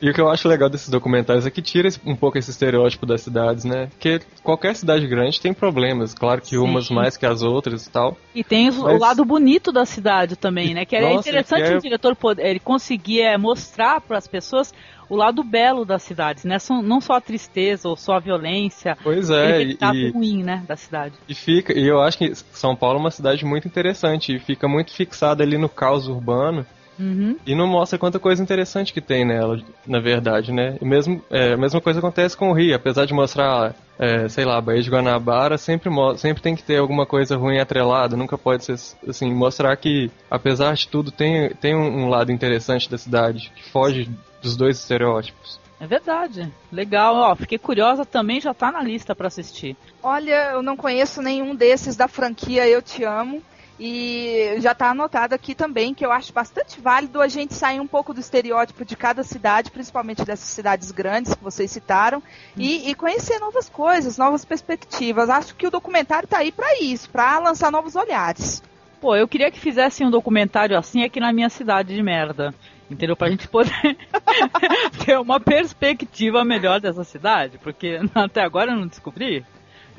e 0.00 0.10
o 0.10 0.14
que 0.14 0.20
eu 0.20 0.30
acho 0.30 0.48
legal 0.48 0.68
desses 0.68 0.88
documentários 0.88 1.46
é 1.46 1.50
que 1.50 1.62
tira 1.62 1.88
um 2.04 2.16
pouco 2.16 2.38
esse 2.38 2.50
estereótipo 2.50 3.04
das 3.04 3.20
cidades, 3.20 3.64
né? 3.64 3.88
Porque 3.88 4.20
qualquer 4.42 4.74
cidade 4.74 5.06
grande 5.06 5.40
tem 5.40 5.52
problemas, 5.52 6.14
claro 6.14 6.40
que 6.40 6.50
Sim. 6.50 6.58
umas 6.58 6.90
mais 6.90 7.16
que 7.16 7.26
as 7.26 7.42
outras 7.42 7.86
e 7.86 7.90
tal. 7.90 8.16
E 8.34 8.42
tem 8.42 8.66
mas... 8.66 8.78
o 8.78 8.98
lado 8.98 9.24
bonito 9.24 9.70
da 9.72 9.84
cidade 9.84 10.36
também, 10.36 10.74
né? 10.74 10.84
Que 10.84 10.96
é 10.96 11.00
Nossa, 11.02 11.28
interessante 11.28 11.64
que 11.64 11.72
é... 11.72 11.76
o 11.76 11.80
diretor 11.80 12.16
poder, 12.16 12.46
ele 12.46 12.60
conseguir 12.60 13.20
é, 13.20 13.36
mostrar 13.36 14.00
para 14.00 14.18
as 14.18 14.26
pessoas 14.26 14.72
o 15.10 15.16
lado 15.16 15.42
belo 15.42 15.84
das 15.84 16.04
cidades, 16.04 16.44
né? 16.44 16.56
Não 16.84 17.00
só 17.00 17.14
a 17.14 17.20
tristeza 17.20 17.88
ou 17.88 17.96
só 17.96 18.14
a 18.14 18.20
violência. 18.20 18.96
Pois 19.02 19.28
é, 19.28 19.62
e, 19.62 19.78
e 19.80 20.10
ruim, 20.10 20.44
né, 20.44 20.62
da 20.68 20.76
cidade. 20.76 21.14
E 21.28 21.34
fica, 21.34 21.76
e 21.76 21.84
eu 21.84 22.00
acho 22.00 22.16
que 22.16 22.32
São 22.52 22.76
Paulo 22.76 22.98
é 22.98 23.00
uma 23.00 23.10
cidade 23.10 23.44
muito 23.44 23.66
interessante 23.66 24.36
e 24.36 24.38
fica 24.38 24.68
muito 24.68 24.92
fixada 24.92 25.42
ali 25.42 25.58
no 25.58 25.68
caos 25.68 26.06
urbano. 26.06 26.64
Uhum. 27.00 27.36
E 27.46 27.54
não 27.54 27.66
mostra 27.66 27.98
quanta 27.98 28.18
coisa 28.18 28.42
interessante 28.42 28.92
que 28.92 29.00
tem 29.00 29.24
nela, 29.24 29.58
na 29.86 30.00
verdade, 30.00 30.52
né? 30.52 30.76
E 30.80 30.84
mesmo, 30.84 31.24
é, 31.30 31.54
a 31.54 31.56
mesma 31.56 31.80
coisa 31.80 31.98
acontece 31.98 32.36
com 32.36 32.50
o 32.50 32.52
Rio, 32.52 32.76
apesar 32.76 33.06
de 33.06 33.14
mostrar, 33.14 33.74
é, 33.98 34.28
sei 34.28 34.44
lá, 34.44 34.58
a 34.58 34.60
Baía 34.60 34.82
de 34.82 34.90
Guanabara, 34.90 35.56
sempre, 35.56 35.90
sempre 36.18 36.42
tem 36.42 36.54
que 36.54 36.62
ter 36.62 36.76
alguma 36.76 37.06
coisa 37.06 37.38
ruim 37.38 37.58
atrelada, 37.58 38.18
nunca 38.18 38.36
pode 38.36 38.66
ser, 38.66 38.74
assim, 39.08 39.32
mostrar 39.32 39.74
que, 39.76 40.10
apesar 40.30 40.74
de 40.74 40.86
tudo, 40.86 41.10
tem, 41.10 41.48
tem 41.54 41.74
um, 41.74 42.10
lado 42.10 42.30
interessante 42.30 42.90
da 42.90 42.98
cidade, 42.98 43.50
que 43.56 43.70
foge 43.70 44.10
dos 44.42 44.54
dois 44.54 44.78
estereótipos. 44.78 45.58
É 45.80 45.86
verdade. 45.86 46.52
Legal, 46.70 47.16
ó, 47.16 47.34
fiquei 47.34 47.56
curiosa 47.56 48.04
também, 48.04 48.42
já 48.42 48.52
tá 48.52 48.70
na 48.70 48.82
lista 48.82 49.14
para 49.14 49.28
assistir. 49.28 49.74
Olha, 50.02 50.50
eu 50.50 50.62
não 50.62 50.76
conheço 50.76 51.22
nenhum 51.22 51.54
desses 51.54 51.96
da 51.96 52.06
franquia 52.06 52.68
Eu 52.68 52.82
Te 52.82 53.04
Amo. 53.04 53.42
E 53.82 54.56
já 54.58 54.72
está 54.72 54.90
anotado 54.90 55.34
aqui 55.34 55.54
também 55.54 55.94
que 55.94 56.04
eu 56.04 56.12
acho 56.12 56.34
bastante 56.34 56.78
válido 56.78 57.18
a 57.18 57.28
gente 57.28 57.54
sair 57.54 57.80
um 57.80 57.86
pouco 57.86 58.12
do 58.12 58.20
estereótipo 58.20 58.84
de 58.84 58.94
cada 58.94 59.22
cidade, 59.22 59.70
principalmente 59.70 60.22
dessas 60.22 60.50
cidades 60.50 60.90
grandes 60.90 61.32
que 61.32 61.42
vocês 61.42 61.70
citaram, 61.70 62.22
e, 62.58 62.90
e, 62.90 62.94
conhecer 62.94 63.38
novas 63.38 63.70
coisas, 63.70 64.18
novas 64.18 64.44
perspectivas. 64.44 65.30
Acho 65.30 65.54
que 65.54 65.66
o 65.66 65.70
documentário 65.70 66.26
está 66.26 66.38
aí 66.38 66.52
para 66.52 66.78
isso, 66.78 67.08
para 67.08 67.38
lançar 67.38 67.72
novos 67.72 67.96
olhares. 67.96 68.62
Pô, 69.00 69.16
eu 69.16 69.26
queria 69.26 69.50
que 69.50 69.58
fizessem 69.58 70.06
um 70.06 70.10
documentário 70.10 70.76
assim 70.76 71.02
aqui 71.02 71.18
na 71.18 71.32
minha 71.32 71.48
cidade 71.48 71.94
de 71.94 72.02
merda. 72.02 72.54
Entendeu? 72.90 73.16
Pra 73.16 73.30
gente 73.30 73.48
poder 73.48 73.72
ter 75.06 75.18
uma 75.18 75.40
perspectiva 75.40 76.44
melhor 76.44 76.80
dessa 76.80 77.04
cidade, 77.04 77.56
porque 77.62 77.98
até 78.14 78.42
agora 78.42 78.72
eu 78.72 78.76
não 78.76 78.86
descobri. 78.86 79.42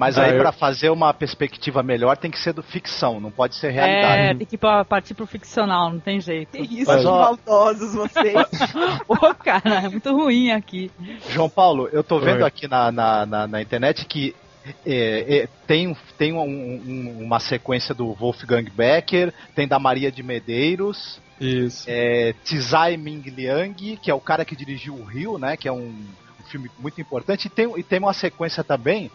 Mas 0.02 0.18
aí, 0.18 0.32
ah, 0.32 0.34
eu... 0.34 0.42
para 0.42 0.52
fazer 0.52 0.90
uma 0.90 1.14
perspectiva 1.14 1.84
melhor, 1.84 2.18
tem 2.18 2.32
que 2.32 2.40
ser 2.40 2.54
do 2.54 2.64
ficção, 2.64 3.20
não 3.20 3.30
pode 3.30 3.54
ser 3.54 3.70
realidade. 3.70 4.22
É, 4.24 4.34
tem 4.34 4.48
que 4.48 4.58
partir 4.58 5.14
pro 5.14 5.28
ficcional, 5.28 5.92
não 5.92 6.00
tem 6.00 6.20
jeito. 6.20 6.58
Que 6.58 6.82
isso, 6.82 6.90
Mas, 6.90 7.06
ó... 7.06 7.20
maldosos 7.20 7.94
vocês. 7.94 8.34
Pô, 9.06 9.36
cara, 9.36 9.76
é 9.76 9.88
muito 9.88 10.12
ruim 10.12 10.50
aqui. 10.50 10.90
João 11.30 11.48
Paulo, 11.48 11.88
eu 11.94 12.04
tô 12.04 12.20
vendo 12.20 12.38
Oi. 12.38 12.48
aqui 12.48 12.68
na, 12.68 12.92
na, 12.92 13.28
na, 13.28 13.48
na, 13.48 13.62
internet 13.62 14.04
que 14.06 14.36
é, 14.84 15.44
é, 15.44 15.50
tem, 15.68 15.96
tem 16.18 16.34
um, 16.34 16.42
um, 16.42 17.18
uma 17.24 17.40
sequência 17.40 17.94
do 17.94 18.12
Wolfgang 18.12 18.68
Becker, 18.72 19.32
tem 19.54 19.68
da 19.68 19.78
Maria 19.78 20.12
de 20.12 20.24
Medeiros. 20.24 21.22
Isso. 21.40 21.86
É, 21.88 22.34
Tsai 22.44 22.98
Ming 22.98 23.30
Liang, 23.30 23.98
que 24.02 24.10
é 24.10 24.14
o 24.16 24.20
cara 24.20 24.44
que 24.44 24.56
dirigiu 24.56 24.96
o 24.96 25.04
Rio, 25.04 25.38
né? 25.38 25.56
Que 25.56 25.68
é 25.68 25.72
um, 25.72 25.94
um 26.40 26.44
filme 26.50 26.72
muito 26.80 27.00
importante. 27.00 27.46
E 27.46 27.50
tem, 27.52 27.72
e 27.78 27.84
tem 27.84 28.00
uma 28.00 28.14
sequência 28.14 28.64
também 28.64 29.12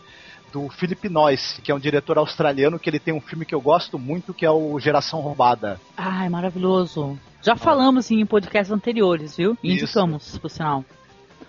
do 0.56 0.70
Philip 0.70 1.08
Noyce, 1.10 1.60
que 1.60 1.70
é 1.70 1.74
um 1.74 1.78
diretor 1.78 2.16
australiano 2.16 2.78
que 2.78 2.88
ele 2.88 2.98
tem 2.98 3.12
um 3.12 3.20
filme 3.20 3.44
que 3.44 3.54
eu 3.54 3.60
gosto 3.60 3.98
muito, 3.98 4.32
que 4.32 4.46
é 4.46 4.50
o 4.50 4.80
Geração 4.80 5.20
Roubada. 5.20 5.78
Ah, 5.94 6.24
é 6.24 6.28
maravilhoso. 6.30 7.18
Já 7.42 7.52
ah. 7.52 7.56
falamos 7.56 8.10
em 8.10 8.24
podcasts 8.24 8.72
anteriores, 8.72 9.36
viu? 9.36 9.56
E 9.62 9.74
indicamos, 9.74 10.38
por 10.38 10.48
sinal. 10.48 10.82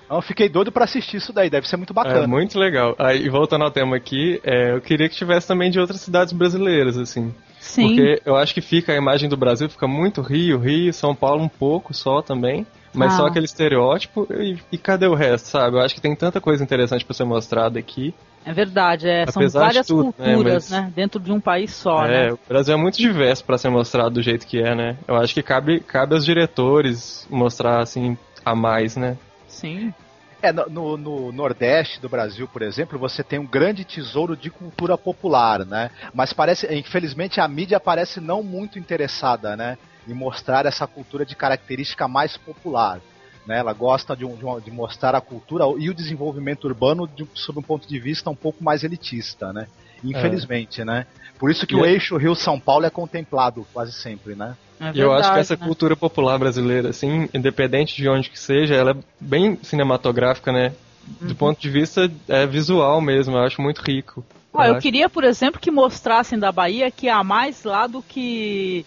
Eu 0.09 0.21
fiquei 0.21 0.49
doido 0.49 0.71
para 0.71 0.83
assistir 0.83 1.17
isso 1.17 1.31
daí, 1.31 1.49
deve 1.49 1.67
ser 1.67 1.77
muito 1.77 1.93
bacana. 1.93 2.23
É 2.23 2.27
muito 2.27 2.59
legal. 2.59 2.95
Aí, 2.99 3.29
voltando 3.29 3.63
ao 3.63 3.71
tema 3.71 3.95
aqui, 3.95 4.41
é, 4.43 4.73
eu 4.73 4.81
queria 4.81 5.07
que 5.07 5.15
tivesse 5.15 5.47
também 5.47 5.71
de 5.71 5.79
outras 5.79 6.01
cidades 6.01 6.33
brasileiras, 6.33 6.97
assim. 6.97 7.33
Sim. 7.59 7.87
Porque 7.87 8.21
eu 8.25 8.35
acho 8.35 8.53
que 8.53 8.61
fica 8.61 8.91
a 8.91 8.95
imagem 8.95 9.29
do 9.29 9.37
Brasil, 9.37 9.69
fica 9.69 9.87
muito 9.87 10.21
Rio, 10.21 10.59
Rio, 10.59 10.93
São 10.93 11.15
Paulo 11.15 11.43
um 11.43 11.49
pouco 11.49 11.93
só 11.93 12.21
também. 12.21 12.65
Mas 12.97 13.13
ah. 13.13 13.17
só 13.17 13.27
aquele 13.27 13.45
estereótipo 13.45 14.27
e, 14.31 14.57
e, 14.71 14.77
cadê 14.77 15.05
o 15.07 15.13
resto, 15.13 15.45
sabe? 15.45 15.77
Eu 15.77 15.81
acho 15.81 15.93
que 15.93 16.01
tem 16.01 16.15
tanta 16.15 16.41
coisa 16.41 16.63
interessante 16.63 17.05
para 17.05 17.13
ser 17.13 17.25
mostrada 17.25 17.77
aqui. 17.77 18.13
É 18.43 18.53
verdade, 18.53 19.09
é, 19.09 19.25
são 19.27 19.47
várias 19.49 19.85
tudo, 19.85 20.15
né, 20.17 20.33
culturas, 20.33 20.69
né, 20.71 20.77
mas... 20.77 20.85
né, 20.87 20.93
Dentro 20.95 21.19
de 21.19 21.31
um 21.31 21.39
país 21.39 21.73
só, 21.73 22.05
é, 22.05 22.07
né? 22.07 22.33
O 22.33 22.39
Brasil 22.47 22.73
é 22.73 22.77
muito 22.77 22.97
diverso 22.97 23.43
para 23.43 23.57
ser 23.57 23.69
mostrado 23.69 24.11
do 24.11 24.21
jeito 24.21 24.47
que 24.47 24.59
é, 24.59 24.73
né? 24.73 24.97
Eu 25.07 25.15
acho 25.15 25.33
que 25.33 25.43
cabe, 25.43 25.81
cabe 25.81 26.15
aos 26.15 26.25
diretores 26.25 27.27
mostrar, 27.29 27.81
assim, 27.81 28.17
a 28.43 28.55
mais, 28.55 28.95
né? 28.95 29.17
Sim. 29.47 29.93
É, 30.41 30.51
no, 30.53 30.97
no, 30.97 31.31
Nordeste 31.31 31.99
do 31.99 32.07
Brasil, 32.07 32.47
por 32.47 32.61
exemplo, 32.61 32.97
você 32.97 33.23
tem 33.23 33.39
um 33.39 33.45
grande 33.45 33.83
tesouro 33.83 34.37
de 34.37 34.49
cultura 34.49 34.97
popular, 34.97 35.65
né? 35.65 35.89
Mas 36.13 36.31
parece, 36.31 36.73
infelizmente, 36.73 37.41
a 37.41 37.47
mídia 37.47 37.79
parece 37.79 38.21
não 38.21 38.43
muito 38.43 38.77
interessada, 38.77 39.55
né? 39.55 39.77
Em 40.07 40.13
mostrar 40.13 40.65
essa 40.65 40.87
cultura 40.87 41.25
de 41.25 41.35
característica 41.35 42.07
mais 42.07 42.37
popular. 42.37 43.01
Né? 43.45 43.59
Ela 43.59 43.73
gosta 43.73 44.15
de, 44.15 44.25
um, 44.25 44.35
de, 44.35 44.43
uma, 44.43 44.59
de, 44.59 44.71
mostrar 44.71 45.15
a 45.15 45.21
cultura 45.21 45.65
e 45.77 45.89
o 45.89 45.93
desenvolvimento 45.93 46.65
urbano 46.65 47.07
de, 47.07 47.27
sob 47.33 47.59
um 47.59 47.63
ponto 47.63 47.87
de 47.87 47.99
vista 47.99 48.29
um 48.29 48.35
pouco 48.35 48.63
mais 48.63 48.83
elitista, 48.83 49.53
né? 49.53 49.67
Infelizmente, 50.03 50.81
é. 50.81 50.85
né? 50.85 51.07
Por 51.39 51.49
isso 51.49 51.65
que 51.65 51.73
e 51.73 51.77
o 51.77 51.85
é... 51.85 51.91
eixo 51.91 52.17
Rio-São 52.17 52.59
Paulo 52.59 52.85
é 52.85 52.89
contemplado 52.89 53.65
quase 53.73 53.93
sempre, 53.93 54.35
né? 54.35 54.55
É 54.79 54.85
verdade, 54.85 54.99
eu 54.99 55.13
acho 55.13 55.33
que 55.33 55.39
essa 55.39 55.55
né? 55.55 55.65
cultura 55.65 55.95
popular 55.95 56.37
brasileira, 56.37 56.89
assim, 56.89 57.27
independente 57.33 57.95
de 57.95 58.07
onde 58.07 58.29
que 58.29 58.39
seja, 58.39 58.75
ela 58.75 58.91
é 58.91 58.95
bem 59.19 59.57
cinematográfica, 59.63 60.51
né? 60.51 60.73
Do 61.21 61.29
uhum. 61.29 61.35
ponto 61.35 61.59
de 61.59 61.69
vista 61.69 62.11
é, 62.27 62.45
visual 62.45 62.99
mesmo, 62.99 63.35
eu 63.35 63.43
acho 63.43 63.61
muito 63.61 63.81
rico. 63.81 64.25
Ah, 64.53 64.67
eu, 64.67 64.75
eu 64.75 64.81
queria, 64.81 65.07
por 65.07 65.23
exemplo, 65.23 65.59
que 65.59 65.71
mostrassem 65.71 66.37
da 66.37 66.51
Bahia 66.51 66.91
que 66.91 67.07
há 67.07 67.23
mais 67.23 67.63
lá 67.63 67.87
do 67.87 68.01
que 68.01 68.85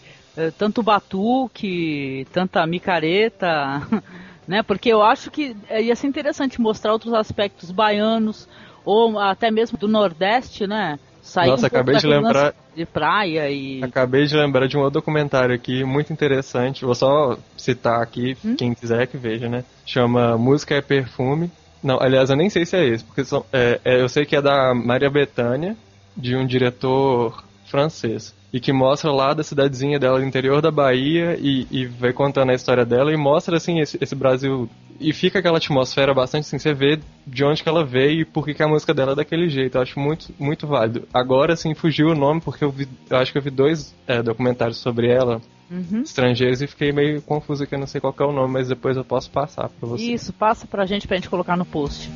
tanto 0.56 0.82
batuque, 0.82 2.26
tanta 2.32 2.66
micareta, 2.66 3.82
né? 4.46 4.62
Porque 4.62 4.88
eu 4.88 5.02
acho 5.02 5.30
que 5.30 5.56
é, 5.68 5.82
ia 5.82 5.96
ser 5.96 6.06
interessante 6.06 6.60
mostrar 6.60 6.92
outros 6.92 7.12
aspectos 7.12 7.70
baianos 7.70 8.48
ou 8.84 9.18
até 9.18 9.50
mesmo 9.50 9.76
do 9.76 9.88
Nordeste, 9.88 10.66
né? 10.66 10.98
Sair 11.22 11.50
Nossa, 11.50 11.64
um 11.64 11.66
acabei 11.66 11.96
de 11.96 12.06
lembrar 12.06 12.54
de 12.74 12.86
praia 12.86 13.50
e 13.50 13.84
acabei 13.84 14.24
de 14.24 14.34
lembrar 14.34 14.66
de 14.66 14.76
um 14.76 14.80
outro 14.80 15.00
documentário 15.00 15.54
aqui 15.54 15.84
muito 15.84 16.12
interessante. 16.12 16.84
Vou 16.84 16.94
só 16.94 17.36
citar 17.56 18.02
aqui 18.02 18.36
hum? 18.44 18.56
quem 18.56 18.72
quiser 18.72 19.06
que 19.06 19.18
veja, 19.18 19.48
né? 19.48 19.64
Chama 19.84 20.38
Música 20.38 20.74
é 20.74 20.80
Perfume. 20.80 21.50
Não, 21.82 22.00
aliás, 22.00 22.30
eu 22.30 22.36
nem 22.36 22.50
sei 22.50 22.64
se 22.66 22.76
é 22.76 22.86
esse, 22.86 23.04
porque 23.04 23.24
são, 23.24 23.44
é, 23.52 23.80
é, 23.84 24.00
eu 24.00 24.08
sei 24.08 24.24
que 24.26 24.36
é 24.36 24.42
da 24.42 24.74
Maria 24.74 25.10
Bethânia, 25.10 25.76
de 26.16 26.36
um 26.36 26.46
diretor 26.46 27.42
francês 27.66 28.34
e 28.52 28.58
que 28.58 28.72
mostra 28.72 29.12
lá 29.12 29.32
da 29.32 29.42
cidadezinha 29.42 29.98
dela 29.98 30.18
do 30.18 30.26
interior 30.26 30.60
da 30.60 30.70
Bahia 30.70 31.38
e, 31.40 31.66
e 31.70 31.86
vai 31.86 32.12
contando 32.12 32.50
a 32.50 32.54
história 32.54 32.84
dela 32.84 33.12
e 33.12 33.16
mostra 33.16 33.56
assim 33.56 33.78
esse, 33.78 33.98
esse, 34.00 34.14
Brasil 34.14 34.68
e 34.98 35.12
fica 35.12 35.38
aquela 35.38 35.58
atmosfera 35.58 36.12
bastante 36.12 36.42
assim, 36.42 36.58
você 36.58 36.74
vê 36.74 36.98
de 37.26 37.44
onde 37.44 37.62
que 37.62 37.68
ela 37.68 37.84
veio 37.84 38.20
e 38.20 38.24
por 38.24 38.44
que, 38.44 38.54
que 38.54 38.62
a 38.62 38.68
música 38.68 38.92
dela 38.92 39.12
é 39.12 39.14
daquele 39.14 39.48
jeito. 39.48 39.76
Eu 39.76 39.82
acho 39.82 39.98
muito, 39.98 40.34
muito 40.38 40.66
válido. 40.66 41.06
Agora 41.14 41.54
assim 41.54 41.74
fugiu 41.74 42.08
o 42.08 42.14
nome 42.14 42.40
porque 42.40 42.64
eu 42.64 42.70
vi, 42.70 42.88
eu 43.08 43.16
acho 43.16 43.32
que 43.32 43.38
eu 43.38 43.42
vi 43.42 43.50
dois 43.50 43.94
é, 44.06 44.22
documentários 44.22 44.78
sobre 44.78 45.08
ela. 45.08 45.40
Uhum. 45.70 46.02
Estrangeiros 46.02 46.60
e 46.60 46.66
fiquei 46.66 46.90
meio 46.90 47.22
confuso 47.22 47.64
que 47.64 47.74
eu 47.76 47.78
não 47.78 47.86
sei 47.86 48.00
qual 48.00 48.12
é 48.18 48.24
o 48.24 48.32
nome, 48.32 48.54
mas 48.54 48.68
depois 48.68 48.96
eu 48.96 49.04
posso 49.04 49.30
passar 49.30 49.68
para 49.68 49.88
você. 49.88 50.02
Isso, 50.02 50.32
passa 50.32 50.66
pra 50.66 50.84
gente 50.84 51.06
pra 51.06 51.16
gente 51.16 51.30
colocar 51.30 51.56
no 51.56 51.64
post. 51.64 52.10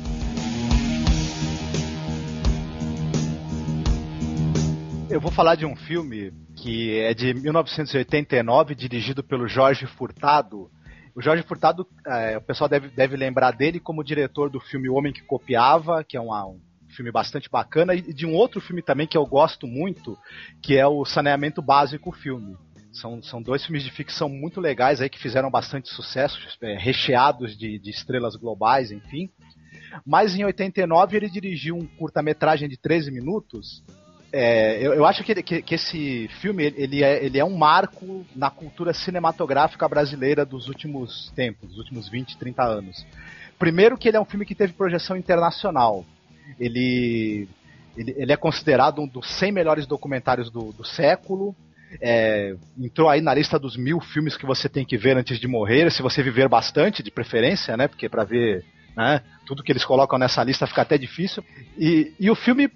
Eu 5.15 5.21
vou 5.21 5.31
falar 5.31 5.55
de 5.55 5.65
um 5.65 5.77
filme 5.77 6.33
que 6.57 6.99
é 6.99 7.13
de 7.13 7.33
1989, 7.33 8.75
dirigido 8.75 9.23
pelo 9.23 9.47
Jorge 9.47 9.87
Furtado. 9.87 10.69
O 11.15 11.21
Jorge 11.21 11.41
Furtado, 11.41 11.87
é, 12.05 12.37
o 12.37 12.41
pessoal 12.41 12.69
deve, 12.69 12.89
deve 12.89 13.15
lembrar 13.15 13.51
dele 13.51 13.79
como 13.79 14.03
diretor 14.03 14.49
do 14.49 14.59
filme 14.59 14.89
O 14.89 14.95
Homem 14.95 15.13
que 15.13 15.23
Copiava, 15.23 16.03
que 16.03 16.17
é 16.17 16.19
uma, 16.19 16.45
um 16.45 16.59
filme 16.89 17.13
bastante 17.13 17.49
bacana, 17.49 17.95
e 17.95 18.01
de 18.01 18.25
um 18.25 18.33
outro 18.33 18.59
filme 18.59 18.81
também 18.81 19.07
que 19.07 19.17
eu 19.17 19.25
gosto 19.25 19.65
muito, 19.65 20.17
que 20.61 20.77
é 20.77 20.85
o 20.85 21.05
Saneamento 21.05 21.61
Básico 21.61 22.11
Filme. 22.11 22.57
São, 22.91 23.23
são 23.23 23.41
dois 23.41 23.63
filmes 23.63 23.85
de 23.85 23.91
ficção 23.91 24.27
muito 24.27 24.59
legais 24.59 24.99
aí 24.99 25.09
que 25.09 25.17
fizeram 25.17 25.49
bastante 25.49 25.87
sucesso, 25.87 26.37
é, 26.61 26.77
recheados 26.77 27.57
de, 27.57 27.79
de 27.79 27.89
estrelas 27.89 28.35
globais, 28.35 28.91
enfim. 28.91 29.29
Mas 30.05 30.35
em 30.35 30.43
89 30.43 31.15
ele 31.15 31.29
dirigiu 31.29 31.77
um 31.77 31.87
curta-metragem 31.87 32.67
de 32.67 32.75
13 32.75 33.11
minutos. 33.11 33.81
É, 34.37 34.85
eu, 34.85 34.93
eu, 34.93 35.05
acho 35.05 35.23
que, 35.23 35.33
que, 35.41 35.61
que, 35.61 35.75
esse 35.75 36.27
filme 36.41 36.65
ele 36.75 37.01
é, 37.01 37.23
ele 37.23 37.39
é 37.39 37.45
um 37.45 37.55
marco 37.55 38.25
na 38.35 38.49
cultura 38.49 38.93
cinematográfica 38.93 39.87
brasileira 39.87 40.45
dos 40.45 40.67
últimos 40.67 41.31
tempos, 41.33 41.69
dos 41.69 41.77
últimos 41.77 42.09
20, 42.09 42.37
30 42.37 42.61
anos. 42.61 43.07
Primeiro 43.57 43.97
que 43.97 44.09
ele 44.09 44.17
é 44.17 44.19
um 44.19 44.25
filme 44.25 44.45
que 44.45 44.53
teve 44.53 44.73
projeção 44.73 45.15
internacional. 45.15 46.03
Ele, 46.59 47.47
ele, 47.95 48.13
ele 48.17 48.33
é 48.33 48.35
considerado 48.35 48.99
um 49.01 49.07
dos 49.07 49.25
100 49.39 49.53
melhores 49.53 49.87
documentários 49.87 50.51
do, 50.51 50.73
do 50.73 50.83
século. 50.83 51.55
É, 52.01 52.57
entrou 52.77 53.07
aí 53.07 53.21
na 53.21 53.33
lista 53.33 53.57
dos 53.57 53.77
mil 53.77 54.01
filmes 54.01 54.35
que 54.35 54.45
você 54.45 54.67
tem 54.67 54.83
que 54.83 54.97
ver 54.97 55.15
antes 55.15 55.39
de 55.39 55.47
morrer, 55.47 55.89
se 55.89 56.01
você 56.01 56.21
viver 56.21 56.49
bastante, 56.49 57.01
de 57.01 57.09
preferência, 57.09 57.77
né? 57.77 57.87
Porque 57.87 58.09
para 58.09 58.25
ver 58.25 58.65
né, 58.97 59.21
tudo 59.45 59.63
que 59.63 59.71
eles 59.71 59.85
colocam 59.85 60.17
nessa 60.17 60.43
lista 60.43 60.67
fica 60.67 60.81
até 60.81 60.97
difícil. 60.97 61.43
E, 61.77 62.13
e 62.19 62.29
o 62.29 62.35
filme, 62.35 62.69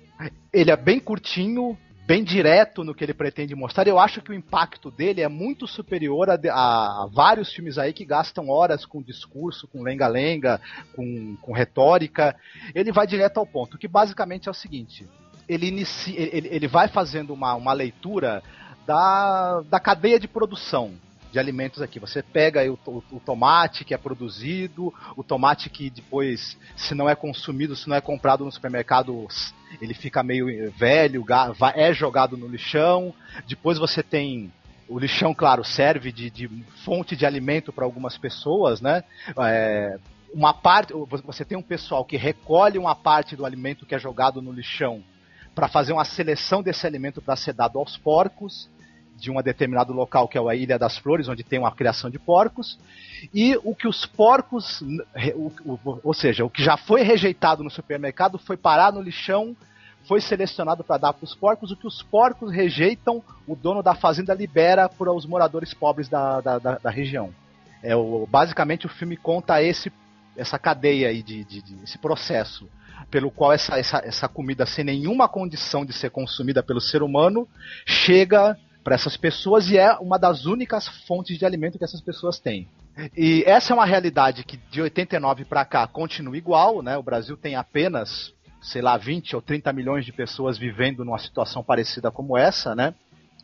ele 0.54 0.72
é 0.72 0.78
bem 0.78 1.00
curtinho, 1.00 1.78
bem 2.06 2.24
direto 2.24 2.84
no 2.84 2.96
que 2.96 3.04
ele 3.04 3.14
pretende 3.14 3.54
mostrar. 3.56 3.88
Eu 3.88 4.00
acho 4.00 4.22
que 4.22 4.32
o 4.32 4.34
impacto 4.34 4.90
dele 4.90 5.22
é 5.22 5.28
muito 5.28 5.68
superior 5.68 6.30
a, 6.30 6.34
a, 6.34 7.10
vários 7.12 7.54
filmes 7.54 7.78
aí 7.78 7.94
que 7.94 8.06
gastam 8.06 8.50
horas 8.50 8.86
com 8.86 9.02
discurso, 9.02 9.68
com 9.68 9.84
lenga-lenga, 9.84 10.60
com, 10.96 11.36
com 11.42 11.52
retórica. 11.52 12.36
Ele 12.74 12.92
vai 12.92 13.06
direto 13.06 13.38
ao 13.38 13.46
ponto, 13.46 13.78
que 13.78 13.88
basicamente 13.88 14.48
é 14.48 14.52
o 14.52 14.56
seguinte: 14.56 15.08
ele, 15.48 15.68
inicia, 15.68 16.20
ele, 16.20 16.48
ele 16.50 16.68
vai 16.68 16.88
fazendo 16.88 17.34
uma, 17.34 17.54
uma 17.56 17.74
leitura 17.74 18.42
da, 18.88 19.62
da 19.70 19.80
cadeia 19.80 20.20
de 20.20 20.28
produção 20.28 20.94
de 21.32 21.40
alimentos 21.40 21.82
aqui. 21.82 22.00
Você 22.00 22.22
pega 22.24 22.62
o, 22.72 22.78
o, 22.86 23.04
o, 23.12 23.20
tomate 23.20 23.86
que 23.86 23.94
é 23.94 23.98
produzido, 23.98 24.94
o 25.16 25.24
tomate 25.24 25.70
que 25.70 25.90
depois, 25.90 26.58
se 26.76 26.96
não 26.96 27.10
é 27.10 27.16
consumido, 27.16 27.76
se 27.76 27.88
não 27.88 27.96
é 27.96 28.02
comprado 28.02 28.44
no 28.44 28.52
supermercado, 28.52 29.28
ele 29.82 29.94
fica 29.94 30.24
meio 30.24 30.72
velho, 30.72 31.26
é 31.76 31.94
jogado 31.94 32.38
no 32.38 32.48
lixão. 32.48 33.14
Depois 33.48 33.78
você 33.78 34.02
tem 34.02 34.52
o 34.88 34.98
lixão, 34.98 35.34
claro, 35.34 35.64
serve 35.64 36.12
de, 36.12 36.30
de 36.30 36.48
fonte 36.84 37.16
de 37.16 37.26
alimento 37.26 37.72
para 37.72 37.86
algumas 37.86 38.18
pessoas, 38.18 38.82
né? 38.82 39.04
É, 39.38 40.00
uma 40.34 40.54
parte, 40.54 40.94
você 41.24 41.46
tem 41.46 41.58
um 41.58 41.62
pessoal 41.62 42.04
que 42.04 42.18
recolhe 42.18 42.78
uma 42.78 42.96
parte 42.96 43.36
do 43.36 43.46
alimento 43.46 43.86
que 43.86 43.96
é 43.96 44.00
jogado 44.00 44.42
no 44.42 44.52
lixão 44.52 45.04
para 45.54 45.68
fazer 45.68 45.94
uma 45.94 46.06
seleção 46.06 46.62
desse 46.64 46.86
alimento 46.88 47.22
para 47.22 47.36
ser 47.36 47.54
dado 47.54 47.78
aos 47.78 47.98
porcos 47.98 48.70
de 49.20 49.30
um 49.30 49.42
determinado 49.42 49.94
local, 49.94 50.28
que 50.28 50.38
é 50.38 50.42
a 50.42 50.56
Ilha 50.56 50.80
das 50.80 50.98
Flores, 50.98 51.28
onde 51.28 51.44
tem 51.44 51.60
uma 51.60 51.72
criação 51.72 52.10
de 52.10 52.18
porcos, 52.18 52.80
e 53.34 53.56
o 53.64 53.76
que 53.76 53.88
os 53.88 54.06
porcos, 54.06 54.84
ou 56.04 56.14
seja, 56.14 56.46
o 56.46 56.50
que 56.50 56.64
já 56.64 56.78
foi 56.78 57.02
rejeitado 57.02 57.64
no 57.64 57.70
supermercado 57.70 58.38
foi 58.38 58.56
parar 58.56 58.94
no 58.94 59.02
lixão, 59.02 59.56
foi 60.08 60.22
selecionado 60.22 60.84
para 60.84 60.98
dar 60.98 61.14
para 61.14 61.26
os 61.26 61.36
porcos, 61.36 61.72
o 61.72 61.76
que 61.76 61.86
os 61.86 62.02
porcos 62.02 62.52
rejeitam, 62.52 63.22
o 63.46 63.56
dono 63.56 63.84
da 63.84 63.94
fazenda 63.94 64.34
libera 64.34 64.88
para 64.88 65.12
os 65.14 65.26
moradores 65.26 65.74
pobres 65.74 66.08
da, 66.08 66.42
da, 66.42 66.58
da, 66.58 66.78
da 66.78 66.90
região. 66.90 67.34
É 67.84 67.96
o, 67.96 68.26
basicamente 68.26 68.86
o 68.86 68.90
filme 68.90 69.16
conta 69.18 69.62
esse, 69.62 69.92
essa 70.36 70.58
cadeia 70.58 71.10
aí 71.10 71.22
de, 71.22 71.44
de, 71.44 71.62
de 71.62 71.84
esse 71.84 71.98
processo 71.98 72.68
pelo 73.10 73.32
qual 73.32 73.54
essa, 73.54 73.78
essa, 73.78 74.02
essa 74.04 74.28
comida 74.28 74.66
sem 74.66 74.84
nenhuma 74.84 75.28
condição 75.28 75.86
de 75.86 75.94
ser 75.94 76.10
consumida 76.10 76.62
pelo 76.62 76.82
ser 76.82 77.02
humano 77.02 77.48
chega 77.86 78.58
para 78.90 78.96
essas 78.96 79.16
pessoas 79.16 79.70
e 79.70 79.78
é 79.78 79.94
uma 80.00 80.18
das 80.18 80.46
únicas 80.48 80.88
fontes 81.06 81.38
de 81.38 81.46
alimento 81.46 81.78
que 81.78 81.84
essas 81.84 82.02
pessoas 82.02 82.40
têm. 82.40 82.68
E 83.16 83.44
essa 83.46 83.72
é 83.72 83.76
uma 83.76 83.86
realidade 83.86 84.44
que 84.44 84.58
de 84.58 84.82
89 84.82 85.46
para 85.46 85.64
cá 85.64 85.86
continua 85.86 86.36
igual, 86.36 86.82
né? 86.82 86.98
O 86.98 87.04
Brasil 87.04 87.38
tem 87.38 87.54
apenas, 87.56 88.34
sei 88.64 88.82
lá, 88.82 88.98
20 88.98 89.36
ou 89.36 89.44
30 89.44 89.72
milhões 89.74 90.06
de 90.06 90.12
pessoas 90.12 90.58
vivendo 90.58 91.06
numa 91.06 91.20
situação 91.20 91.64
parecida 91.64 92.10
como 92.10 92.36
essa, 92.36 92.74
né? 92.74 92.96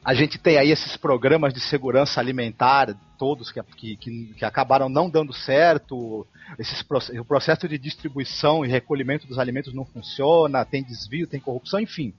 A 0.05 0.13
gente 0.13 0.37
tem 0.37 0.59
aí 0.59 0.69
esses 0.69 0.95
programas 0.95 1.51
de 1.51 1.59
segurança 1.59 2.19
alimentar, 2.19 2.95
todos 3.17 3.51
que, 3.51 3.97
que, 3.97 4.33
que 4.37 4.45
acabaram 4.45 4.87
não 4.87 5.09
dando 5.09 5.33
certo, 5.33 6.27
esses, 6.59 6.85
o 7.19 7.25
processo 7.25 7.67
de 7.67 7.75
distribuição 7.79 8.63
e 8.63 8.67
recolhimento 8.67 9.25
dos 9.25 9.39
alimentos 9.39 9.73
não 9.73 9.83
funciona, 9.83 10.63
tem 10.63 10.83
desvio, 10.83 11.25
tem 11.25 11.39
corrupção, 11.39 11.79
enfim. 11.79 12.13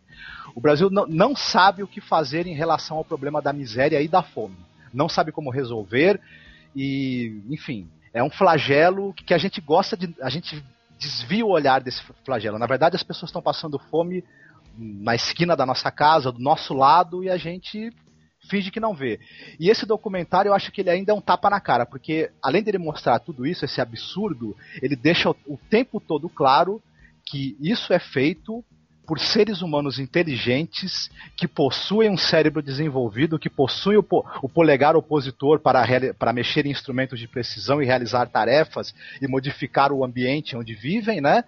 O 0.53 0.61
Brasil 0.61 0.91
não, 0.91 1.07
não 1.07 1.37
sabe 1.37 1.85
o 1.85 1.87
que 1.87 2.01
fazer 2.01 2.45
em 2.49 2.55
relação 2.55 2.97
ao 2.97 3.05
problema 3.05 3.41
da 3.41 3.53
miséria 3.53 4.03
e 4.03 4.09
da 4.09 4.21
fome. 4.21 4.57
Não 4.93 5.09
sabe 5.09 5.31
como 5.31 5.49
resolver 5.49 6.21
e, 6.75 7.41
enfim, 7.49 7.89
é 8.13 8.21
um 8.21 8.31
flagelo 8.31 9.15
que 9.15 9.33
a 9.33 9.39
gente 9.39 9.61
gosta 9.61 9.97
de. 9.97 10.13
A 10.21 10.29
gente 10.29 10.61
desvia 10.99 11.47
o 11.47 11.51
olhar 11.51 11.81
desse 11.81 12.03
flagelo. 12.25 12.59
Na 12.59 12.67
verdade, 12.67 12.97
as 12.97 13.03
pessoas 13.05 13.29
estão 13.29 13.43
passando 13.43 13.79
fome 13.79 14.25
na 14.77 15.15
esquina 15.15 15.57
da 15.57 15.67
nossa 15.67 15.91
casa, 15.91 16.33
do 16.33 16.41
nosso 16.41 16.75
lado, 16.75 17.25
e 17.25 17.31
a 17.31 17.37
gente 17.37 17.91
finge 18.49 18.71
que 18.71 18.81
não 18.81 18.95
vê. 18.95 19.19
E 19.59 19.71
esse 19.71 19.85
documentário 19.85 20.51
eu 20.51 20.55
acho 20.55 20.71
que 20.73 20.81
ele 20.81 20.91
ainda 20.91 21.13
é 21.13 21.15
um 21.15 21.21
tapa 21.21 21.51
na 21.51 21.61
cara, 21.61 21.85
porque 21.85 22.31
além 22.43 22.63
dele 22.63 22.79
mostrar 22.79 23.19
tudo 23.19 23.47
isso, 23.47 23.65
esse 23.65 23.81
absurdo, 23.81 24.57
ele 24.81 24.97
deixa 24.97 25.31
o, 25.31 25.59
tempo 25.69 26.01
todo 26.01 26.29
claro 26.29 26.83
que 27.25 27.57
isso 27.61 27.93
é 27.93 27.99
feito 27.99 28.65
por 29.07 29.21
seres 29.21 29.63
humanos 29.63 30.01
inteligentes 30.01 31.09
que 31.37 31.47
possuem 31.47 32.11
um 32.11 32.17
cérebro 32.17 32.61
desenvolvido, 32.61 33.39
que 33.39 33.49
possuem 33.49 33.99
o, 33.99 34.03
po 34.03 34.25
o 34.43 34.49
polegar 34.49 34.97
opositor 34.97 35.61
para, 35.61 35.85
para 36.15 36.33
mexer 36.33 36.67
em 36.67 36.71
instrumentos 36.71 37.19
de 37.19 37.29
precisão 37.29 37.81
e 37.81 37.87
realizar 37.87 38.27
tarefas 38.27 38.93
e 39.23 39.29
modificar 39.29 39.93
o 39.93 40.05
ambiente 40.05 40.57
onde 40.57 40.75
vivem, 40.75 41.21
né? 41.21 41.45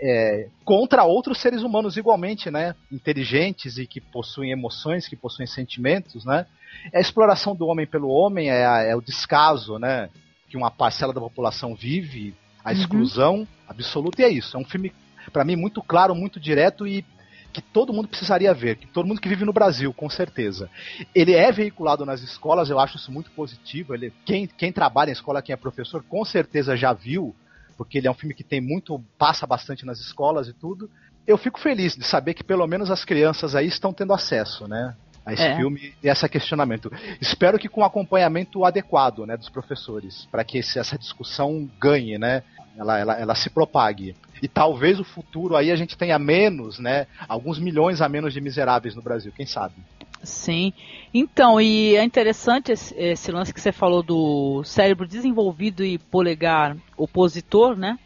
É, 0.00 0.48
contra 0.64 1.04
outros 1.04 1.40
seres 1.40 1.62
humanos 1.62 1.96
igualmente, 1.96 2.50
né, 2.50 2.74
inteligentes 2.90 3.78
e 3.78 3.86
que 3.86 4.00
possuem 4.00 4.50
emoções, 4.50 5.08
que 5.08 5.16
possuem 5.16 5.46
sentimentos, 5.46 6.24
né? 6.24 6.46
É 6.92 6.98
a 6.98 7.00
exploração 7.00 7.54
do 7.54 7.66
homem 7.66 7.86
pelo 7.86 8.08
homem, 8.08 8.48
é, 8.48 8.66
a, 8.66 8.82
é 8.82 8.96
o 8.96 9.02
descaso, 9.02 9.78
né, 9.78 10.08
que 10.48 10.56
uma 10.56 10.70
parcela 10.70 11.12
da 11.12 11.20
população 11.20 11.74
vive, 11.74 12.34
a 12.64 12.70
uhum. 12.70 12.76
exclusão 12.76 13.34
uhum. 13.36 13.46
absoluta 13.68 14.22
e 14.22 14.24
é 14.24 14.28
isso. 14.28 14.56
É 14.56 14.60
um 14.60 14.64
filme 14.64 14.92
para 15.32 15.44
mim 15.44 15.56
muito 15.56 15.82
claro, 15.82 16.14
muito 16.14 16.40
direto 16.40 16.86
e 16.86 17.04
que 17.52 17.60
todo 17.60 17.92
mundo 17.92 18.08
precisaria 18.08 18.54
ver, 18.54 18.76
que 18.76 18.86
todo 18.86 19.06
mundo 19.06 19.20
que 19.20 19.28
vive 19.28 19.44
no 19.44 19.52
Brasil, 19.52 19.92
com 19.92 20.08
certeza. 20.08 20.70
Ele 21.14 21.34
é 21.34 21.52
veiculado 21.52 22.06
nas 22.06 22.22
escolas, 22.22 22.70
eu 22.70 22.78
acho 22.78 22.96
isso 22.96 23.12
muito 23.12 23.30
positivo. 23.32 23.94
Ele, 23.94 24.12
quem, 24.24 24.46
quem 24.46 24.72
trabalha 24.72 25.10
em 25.10 25.12
escola, 25.12 25.42
quem 25.42 25.52
é 25.52 25.56
professor, 25.56 26.02
com 26.02 26.24
certeza 26.24 26.76
já 26.76 26.94
viu 26.94 27.34
porque 27.76 27.98
ele 27.98 28.06
é 28.06 28.10
um 28.10 28.14
filme 28.14 28.34
que 28.34 28.44
tem 28.44 28.60
muito, 28.60 29.02
passa 29.18 29.46
bastante 29.46 29.84
nas 29.84 30.00
escolas 30.00 30.48
e 30.48 30.52
tudo. 30.52 30.90
Eu 31.26 31.38
fico 31.38 31.60
feliz 31.60 31.96
de 31.96 32.04
saber 32.04 32.34
que 32.34 32.44
pelo 32.44 32.66
menos 32.66 32.90
as 32.90 33.04
crianças 33.04 33.54
aí 33.54 33.66
estão 33.66 33.92
tendo 33.92 34.12
acesso, 34.12 34.66
né? 34.66 34.94
A 35.24 35.32
esse 35.32 35.42
é. 35.42 35.56
filme 35.56 35.94
e 36.02 36.08
esse 36.08 36.28
questionamento. 36.28 36.92
Espero 37.20 37.58
que 37.58 37.68
com 37.68 37.84
acompanhamento 37.84 38.64
adequado, 38.64 39.24
né, 39.24 39.36
dos 39.36 39.48
professores, 39.48 40.26
para 40.32 40.42
que 40.42 40.58
esse, 40.58 40.80
essa 40.80 40.98
discussão 40.98 41.70
ganhe, 41.80 42.18
né? 42.18 42.42
Ela, 42.76 42.98
ela, 42.98 43.14
ela 43.14 43.34
se 43.34 43.48
propague. 43.48 44.16
E 44.42 44.48
talvez 44.48 44.98
o 44.98 45.04
futuro 45.04 45.54
aí 45.54 45.70
a 45.70 45.76
gente 45.76 45.96
tenha 45.96 46.18
menos, 46.18 46.80
né? 46.80 47.06
Alguns 47.28 47.60
milhões 47.60 48.00
a 48.00 48.08
menos 48.08 48.34
de 48.34 48.40
miseráveis 48.40 48.96
no 48.96 49.00
Brasil, 49.00 49.32
quem 49.34 49.46
sabe? 49.46 49.76
Sim. 50.20 50.72
Então, 51.14 51.60
e 51.60 51.94
é 51.94 52.02
interessante 52.02 52.72
esse, 52.72 52.92
esse, 52.96 53.30
lance 53.30 53.54
que 53.54 53.60
você 53.60 53.70
falou 53.70 54.02
do 54.02 54.64
cérebro 54.64 55.06
desenvolvido 55.06 55.84
e 55.84 55.96
polegar 55.96 56.76
opositor, 56.96 57.76
né? 57.76 57.96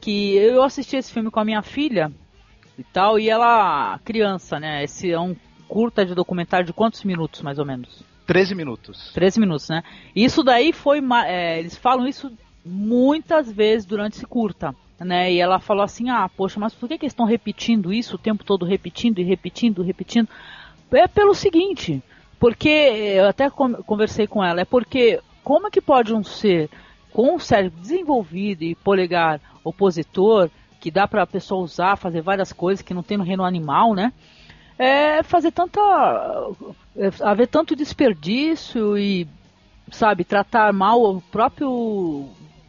Que 0.00 0.36
eu 0.36 0.62
assisti 0.62 0.96
esse 0.96 1.12
filme 1.12 1.30
com 1.30 1.40
a 1.40 1.44
minha 1.44 1.62
filha 1.62 2.10
e 2.78 2.84
tal, 2.84 3.18
e 3.18 3.28
ela, 3.28 3.98
criança, 4.02 4.58
né? 4.58 4.82
Esse 4.82 5.10
é 5.10 5.20
um 5.20 5.36
curta 5.68 6.06
de 6.06 6.14
documentário 6.14 6.66
de 6.66 6.72
quantos 6.72 7.04
minutos, 7.04 7.42
mais 7.42 7.58
ou 7.58 7.66
menos? 7.66 8.02
13 8.26 8.54
minutos. 8.54 9.12
13 9.12 9.40
minutos, 9.40 9.68
né? 9.68 9.82
Isso 10.14 10.42
daí 10.42 10.72
foi. 10.72 11.02
É, 11.26 11.58
eles 11.58 11.76
falam 11.76 12.06
isso 12.06 12.32
muitas 12.64 13.50
vezes 13.52 13.86
durante 13.86 14.14
esse 14.14 14.26
curta. 14.26 14.74
Né, 14.98 15.32
e 15.32 15.40
ela 15.40 15.58
falou 15.58 15.82
assim: 15.82 16.08
Ah, 16.08 16.28
poxa, 16.34 16.58
mas 16.58 16.72
por 16.72 16.88
que, 16.88 16.96
que 16.96 17.04
eles 17.04 17.12
estão 17.12 17.26
repetindo 17.26 17.92
isso 17.92 18.16
o 18.16 18.18
tempo 18.18 18.42
todo, 18.42 18.64
repetindo 18.64 19.18
e 19.18 19.24
repetindo, 19.24 19.82
repetindo? 19.82 20.28
É 20.90 21.06
pelo 21.06 21.34
seguinte, 21.34 22.02
porque 22.40 22.68
eu 22.68 23.26
até 23.26 23.50
conversei 23.50 24.26
com 24.26 24.42
ela, 24.42 24.62
é 24.62 24.64
porque 24.64 25.20
como 25.44 25.66
é 25.66 25.70
que 25.70 25.82
pode 25.82 26.14
um 26.14 26.24
ser 26.24 26.70
com 27.12 27.34
um 27.34 27.38
cérebro 27.38 27.80
desenvolvido 27.80 28.62
e 28.62 28.74
polegar 28.74 29.40
opositor, 29.64 30.50
que 30.80 30.90
dá 30.90 31.08
para 31.08 31.22
a 31.22 31.26
pessoa 31.26 31.64
usar, 31.64 31.96
fazer 31.96 32.20
várias 32.20 32.52
coisas 32.52 32.82
que 32.82 32.94
não 32.94 33.02
tem 33.02 33.16
no 33.16 33.24
reino 33.24 33.44
animal, 33.44 33.94
né? 33.94 34.12
É 34.78 35.22
fazer 35.22 35.50
tanta. 35.50 35.80
É, 36.96 37.10
haver 37.22 37.48
tanto 37.48 37.74
desperdício 37.74 38.98
e, 38.98 39.26
sabe, 39.90 40.24
tratar 40.24 40.72
mal 40.72 41.02
o 41.02 41.20
próprio 41.20 42.28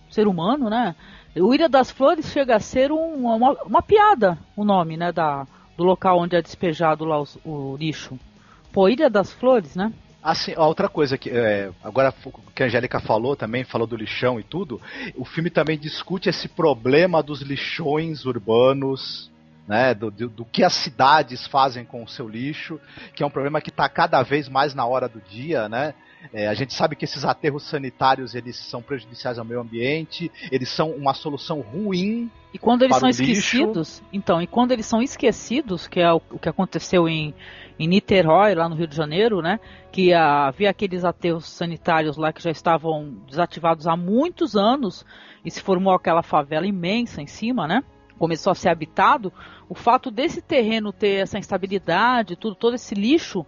ser 0.09 0.27
humano, 0.27 0.69
né? 0.69 0.95
O 1.41 1.53
Ilha 1.53 1.69
das 1.69 1.91
Flores 1.91 2.31
chega 2.31 2.55
a 2.55 2.59
ser 2.59 2.91
um, 2.91 3.25
uma, 3.35 3.53
uma 3.63 3.81
piada, 3.81 4.37
o 4.55 4.63
nome, 4.63 4.97
né, 4.97 5.11
da, 5.11 5.45
do 5.75 5.83
local 5.83 6.19
onde 6.19 6.35
é 6.35 6.41
despejado 6.41 7.05
lá 7.05 7.21
o, 7.21 7.27
o 7.45 7.77
lixo. 7.77 8.17
Pô, 8.71 8.89
Ilha 8.89 9.09
das 9.09 9.31
Flores, 9.33 9.75
né? 9.75 9.93
Assim, 10.21 10.53
outra 10.57 10.89
coisa 10.89 11.17
que 11.17 11.29
é, 11.29 11.71
agora 11.83 12.13
que 12.53 12.63
a 12.63 12.65
Angélica 12.65 12.99
falou 12.99 13.35
também, 13.35 13.63
falou 13.63 13.87
do 13.87 13.95
lixão 13.95 14.39
e 14.39 14.43
tudo, 14.43 14.81
o 15.15 15.23
filme 15.23 15.49
também 15.49 15.77
discute 15.77 16.27
esse 16.27 16.49
problema 16.49 17.23
dos 17.23 17.41
lixões 17.41 18.25
urbanos, 18.25 19.31
né, 19.67 19.93
do, 19.93 20.09
do, 20.09 20.29
do, 20.29 20.45
que 20.45 20.63
as 20.63 20.73
cidades 20.73 21.45
fazem 21.45 21.83
com 21.83 22.01
o 22.03 22.07
seu 22.07 22.27
lixo, 22.27 22.79
que 23.13 23.21
é 23.21 23.25
um 23.25 23.29
problema 23.29 23.59
que 23.59 23.69
está 23.69 23.87
cada 23.89 24.23
vez 24.23 24.47
mais 24.47 24.73
na 24.73 24.85
hora 24.85 25.09
do 25.09 25.19
dia, 25.19 25.67
né? 25.67 25.93
É, 26.33 26.47
a 26.47 26.53
gente 26.53 26.73
sabe 26.73 26.95
que 26.95 27.05
esses 27.05 27.23
aterros 27.23 27.63
sanitários 27.63 28.33
eles 28.33 28.55
são 28.55 28.81
prejudiciais 28.81 29.37
ao 29.37 29.45
meio 29.45 29.61
ambiente, 29.61 30.31
eles 30.51 30.69
são 30.69 30.91
uma 30.91 31.13
solução 31.13 31.61
ruim. 31.61 32.31
E 32.53 32.57
quando 32.57 32.83
eles 32.83 32.97
são 32.97 33.09
esquecidos, 33.09 34.01
então, 34.11 34.41
e 34.41 34.47
quando 34.47 34.71
eles 34.71 34.85
são 34.85 35.01
esquecidos, 35.01 35.87
que 35.87 35.99
é 35.99 36.11
o, 36.11 36.21
o 36.31 36.39
que 36.39 36.49
aconteceu 36.49 37.07
em, 37.07 37.35
em 37.77 37.87
Niterói, 37.87 38.55
lá 38.55 38.67
no 38.67 38.75
Rio 38.75 38.87
de 38.87 38.95
Janeiro, 38.95 39.41
né? 39.41 39.59
Que 39.91 40.13
havia 40.13 40.69
aqueles 40.69 41.05
aterros 41.05 41.47
sanitários 41.47 42.17
lá 42.17 42.33
que 42.33 42.41
já 42.41 42.51
estavam 42.51 43.15
desativados 43.27 43.85
há 43.85 43.95
muitos 43.95 44.55
anos 44.55 45.05
e 45.45 45.51
se 45.51 45.61
formou 45.61 45.93
aquela 45.93 46.23
favela 46.23 46.65
imensa 46.65 47.21
em 47.21 47.27
cima, 47.27 47.67
né? 47.67 47.83
Começou 48.17 48.51
a 48.51 48.55
ser 48.55 48.69
habitado. 48.69 49.31
O 49.69 49.75
fato 49.75 50.09
desse 50.09 50.41
terreno 50.41 50.91
ter 50.91 51.21
essa 51.21 51.37
instabilidade, 51.37 52.35
tudo, 52.35 52.55
todo 52.55 52.75
esse 52.75 52.95
lixo 52.95 53.45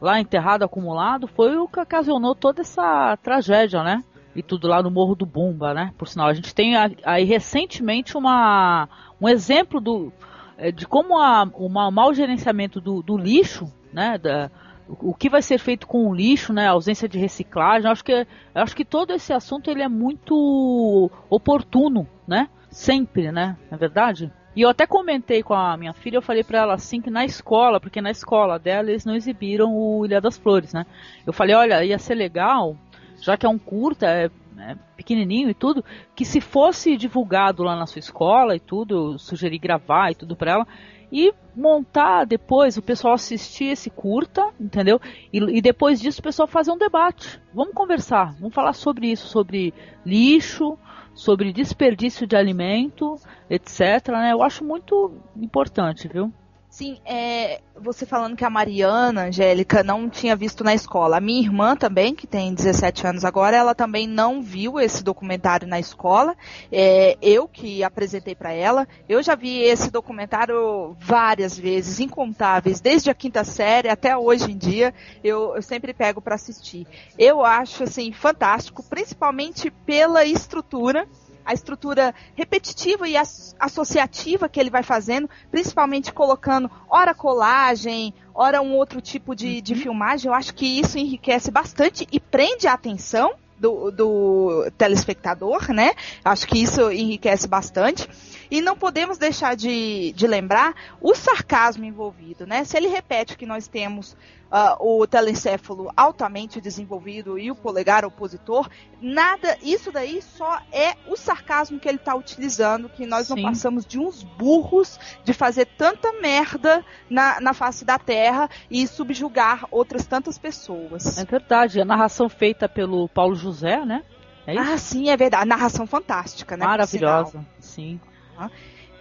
lá 0.00 0.20
enterrado, 0.20 0.64
acumulado, 0.64 1.26
foi 1.26 1.56
o 1.56 1.68
que 1.68 1.80
ocasionou 1.80 2.34
toda 2.34 2.60
essa 2.60 3.16
tragédia, 3.22 3.82
né? 3.82 4.04
E 4.34 4.42
tudo 4.42 4.68
lá 4.68 4.82
no 4.82 4.90
Morro 4.90 5.14
do 5.14 5.24
Bumba, 5.24 5.72
né? 5.72 5.92
Por 5.96 6.06
sinal, 6.06 6.28
a 6.28 6.34
gente 6.34 6.54
tem 6.54 6.74
aí 6.76 7.24
recentemente 7.24 8.16
uma, 8.16 8.88
um 9.20 9.28
exemplo 9.28 9.80
do, 9.80 10.12
eh, 10.58 10.70
de 10.70 10.86
como 10.86 11.18
a, 11.18 11.44
o 11.54 11.68
mau 11.68 12.12
gerenciamento 12.12 12.80
do, 12.80 13.02
do 13.02 13.16
lixo, 13.16 13.72
né? 13.92 14.18
Da, 14.18 14.50
o 14.88 15.14
que 15.14 15.28
vai 15.28 15.42
ser 15.42 15.58
feito 15.58 15.86
com 15.86 16.08
o 16.08 16.14
lixo, 16.14 16.52
né? 16.52 16.68
A 16.68 16.72
ausência 16.72 17.08
de 17.08 17.18
reciclagem. 17.18 17.90
Acho 17.90 18.04
que, 18.04 18.26
acho 18.54 18.76
que 18.76 18.84
todo 18.84 19.12
esse 19.12 19.32
assunto 19.32 19.70
ele 19.70 19.82
é 19.82 19.88
muito 19.88 21.10
oportuno, 21.28 22.06
né? 22.26 22.48
Sempre, 22.76 23.32
né? 23.32 23.56
Na 23.70 23.76
é 23.76 23.80
verdade. 23.80 24.30
E 24.54 24.60
eu 24.60 24.68
até 24.68 24.86
comentei 24.86 25.42
com 25.42 25.54
a 25.54 25.78
minha 25.78 25.94
filha, 25.94 26.18
eu 26.18 26.22
falei 26.22 26.44
para 26.44 26.58
ela 26.58 26.74
assim 26.74 27.00
que 27.00 27.08
na 27.08 27.24
escola, 27.24 27.80
porque 27.80 28.02
na 28.02 28.10
escola 28.10 28.58
dela 28.58 28.90
eles 28.90 29.06
não 29.06 29.16
exibiram 29.16 29.74
o 29.74 30.04
Ilha 30.04 30.20
das 30.20 30.36
Flores, 30.36 30.74
né? 30.74 30.84
Eu 31.26 31.32
falei, 31.32 31.56
olha, 31.56 31.82
ia 31.82 31.98
ser 31.98 32.14
legal, 32.14 32.76
já 33.18 33.34
que 33.34 33.46
é 33.46 33.48
um 33.48 33.58
curta, 33.58 34.06
é, 34.06 34.30
é 34.58 34.76
pequenininho 34.94 35.48
e 35.48 35.54
tudo, 35.54 35.82
que 36.14 36.26
se 36.26 36.38
fosse 36.38 36.98
divulgado 36.98 37.62
lá 37.62 37.74
na 37.74 37.86
sua 37.86 37.98
escola 37.98 38.54
e 38.54 38.60
tudo, 38.60 39.14
eu 39.14 39.18
sugeri 39.18 39.58
gravar 39.58 40.10
e 40.10 40.14
tudo 40.14 40.36
para 40.36 40.52
ela, 40.52 40.66
e 41.10 41.32
montar 41.54 42.26
depois, 42.26 42.76
o 42.76 42.82
pessoal 42.82 43.14
assistir 43.14 43.68
esse 43.68 43.88
curta, 43.88 44.50
entendeu? 44.60 45.00
E, 45.32 45.38
e, 45.38 45.62
depois 45.62 45.98
disso 45.98 46.20
o 46.20 46.22
pessoal 46.22 46.46
fazer 46.46 46.72
um 46.72 46.78
debate. 46.78 47.40
Vamos 47.54 47.72
conversar, 47.72 48.34
vamos 48.38 48.54
falar 48.54 48.74
sobre 48.74 49.10
isso, 49.10 49.26
sobre 49.28 49.72
lixo, 50.04 50.78
sobre 51.16 51.52
desperdício 51.52 52.26
de 52.26 52.36
alimento, 52.36 53.16
etc. 53.50 54.08
Né? 54.08 54.32
Eu 54.32 54.42
acho 54.42 54.62
muito 54.62 55.12
importante, 55.34 56.06
viu? 56.06 56.32
Sim, 56.76 56.98
é, 57.06 57.62
você 57.74 58.04
falando 58.04 58.36
que 58.36 58.44
a 58.44 58.50
Mariana, 58.50 59.28
Angélica, 59.28 59.82
não 59.82 60.10
tinha 60.10 60.36
visto 60.36 60.62
na 60.62 60.74
escola. 60.74 61.16
A 61.16 61.20
minha 61.22 61.40
irmã 61.40 61.74
também, 61.74 62.14
que 62.14 62.26
tem 62.26 62.52
17 62.52 63.06
anos 63.06 63.24
agora, 63.24 63.56
ela 63.56 63.74
também 63.74 64.06
não 64.06 64.42
viu 64.42 64.78
esse 64.78 65.02
documentário 65.02 65.66
na 65.66 65.80
escola. 65.80 66.36
É, 66.70 67.16
eu 67.22 67.48
que 67.48 67.82
apresentei 67.82 68.34
para 68.34 68.52
ela. 68.52 68.86
Eu 69.08 69.22
já 69.22 69.34
vi 69.34 69.62
esse 69.62 69.90
documentário 69.90 70.94
várias 71.00 71.58
vezes, 71.58 71.98
incontáveis, 71.98 72.78
desde 72.78 73.08
a 73.08 73.14
quinta 73.14 73.42
série 73.42 73.88
até 73.88 74.14
hoje 74.14 74.52
em 74.52 74.58
dia. 74.58 74.92
Eu, 75.24 75.56
eu 75.56 75.62
sempre 75.62 75.94
pego 75.94 76.20
para 76.20 76.34
assistir. 76.34 76.86
Eu 77.18 77.42
acho 77.42 77.84
assim 77.84 78.12
fantástico, 78.12 78.82
principalmente 78.82 79.70
pela 79.70 80.26
estrutura 80.26 81.08
a 81.46 81.54
estrutura 81.54 82.12
repetitiva 82.34 83.08
e 83.08 83.14
associativa 83.58 84.48
que 84.48 84.58
ele 84.58 84.68
vai 84.68 84.82
fazendo, 84.82 85.30
principalmente 85.50 86.12
colocando 86.12 86.70
ora 86.90 87.14
colagem, 87.14 88.12
ora 88.34 88.60
um 88.60 88.74
outro 88.74 89.00
tipo 89.00 89.34
de, 89.34 89.60
de 89.60 89.74
uhum. 89.74 89.80
filmagem. 89.80 90.28
Eu 90.28 90.34
acho 90.34 90.52
que 90.52 90.66
isso 90.66 90.98
enriquece 90.98 91.50
bastante 91.50 92.06
e 92.10 92.18
prende 92.18 92.66
a 92.66 92.72
atenção 92.72 93.34
do, 93.58 93.90
do 93.90 94.70
telespectador, 94.76 95.72
né? 95.72 95.92
Acho 96.24 96.46
que 96.46 96.62
isso 96.62 96.90
enriquece 96.90 97.46
bastante. 97.46 98.08
E 98.50 98.60
não 98.60 98.76
podemos 98.76 99.18
deixar 99.18 99.56
de, 99.56 100.12
de 100.12 100.26
lembrar 100.26 100.74
o 101.00 101.14
sarcasmo 101.14 101.84
envolvido, 101.84 102.46
né? 102.46 102.64
Se 102.64 102.76
ele 102.76 102.88
repete 102.88 103.36
que 103.36 103.46
nós 103.46 103.68
temos 103.68 104.16
uh, 104.50 105.00
o 105.00 105.06
telencéfalo 105.06 105.90
altamente 105.96 106.60
desenvolvido 106.60 107.38
e 107.38 107.50
o 107.50 107.54
polegar 107.54 108.04
opositor, 108.04 108.68
nada, 109.00 109.56
isso 109.62 109.90
daí 109.90 110.22
só 110.22 110.60
é 110.72 110.94
o 111.06 111.16
sarcasmo 111.16 111.78
que 111.78 111.88
ele 111.88 111.98
está 111.98 112.14
utilizando, 112.14 112.88
que 112.88 113.06
nós 113.06 113.26
Sim. 113.26 113.36
não 113.36 113.42
passamos 113.50 113.84
de 113.84 113.98
uns 113.98 114.22
burros 114.22 114.98
de 115.24 115.32
fazer 115.32 115.66
tanta 115.76 116.12
merda 116.20 116.84
na, 117.08 117.40
na 117.40 117.52
face 117.52 117.84
da 117.84 117.98
Terra 117.98 118.48
e 118.70 118.86
subjugar 118.86 119.66
outras 119.70 120.06
tantas 120.06 120.38
pessoas. 120.38 121.18
É 121.18 121.24
verdade, 121.24 121.80
a 121.80 121.84
narração 121.84 122.28
feita 122.28 122.68
pelo 122.68 123.08
Paulo 123.08 123.34
José, 123.34 123.84
né? 123.84 124.02
É 124.46 124.56
ah, 124.56 124.78
sim, 124.78 125.08
é 125.08 125.16
verdade. 125.16 125.42
A 125.42 125.46
narração 125.46 125.86
fantástica, 125.86 126.56
né? 126.56 126.64
Maravilhosa, 126.64 127.44
sim. 127.58 128.00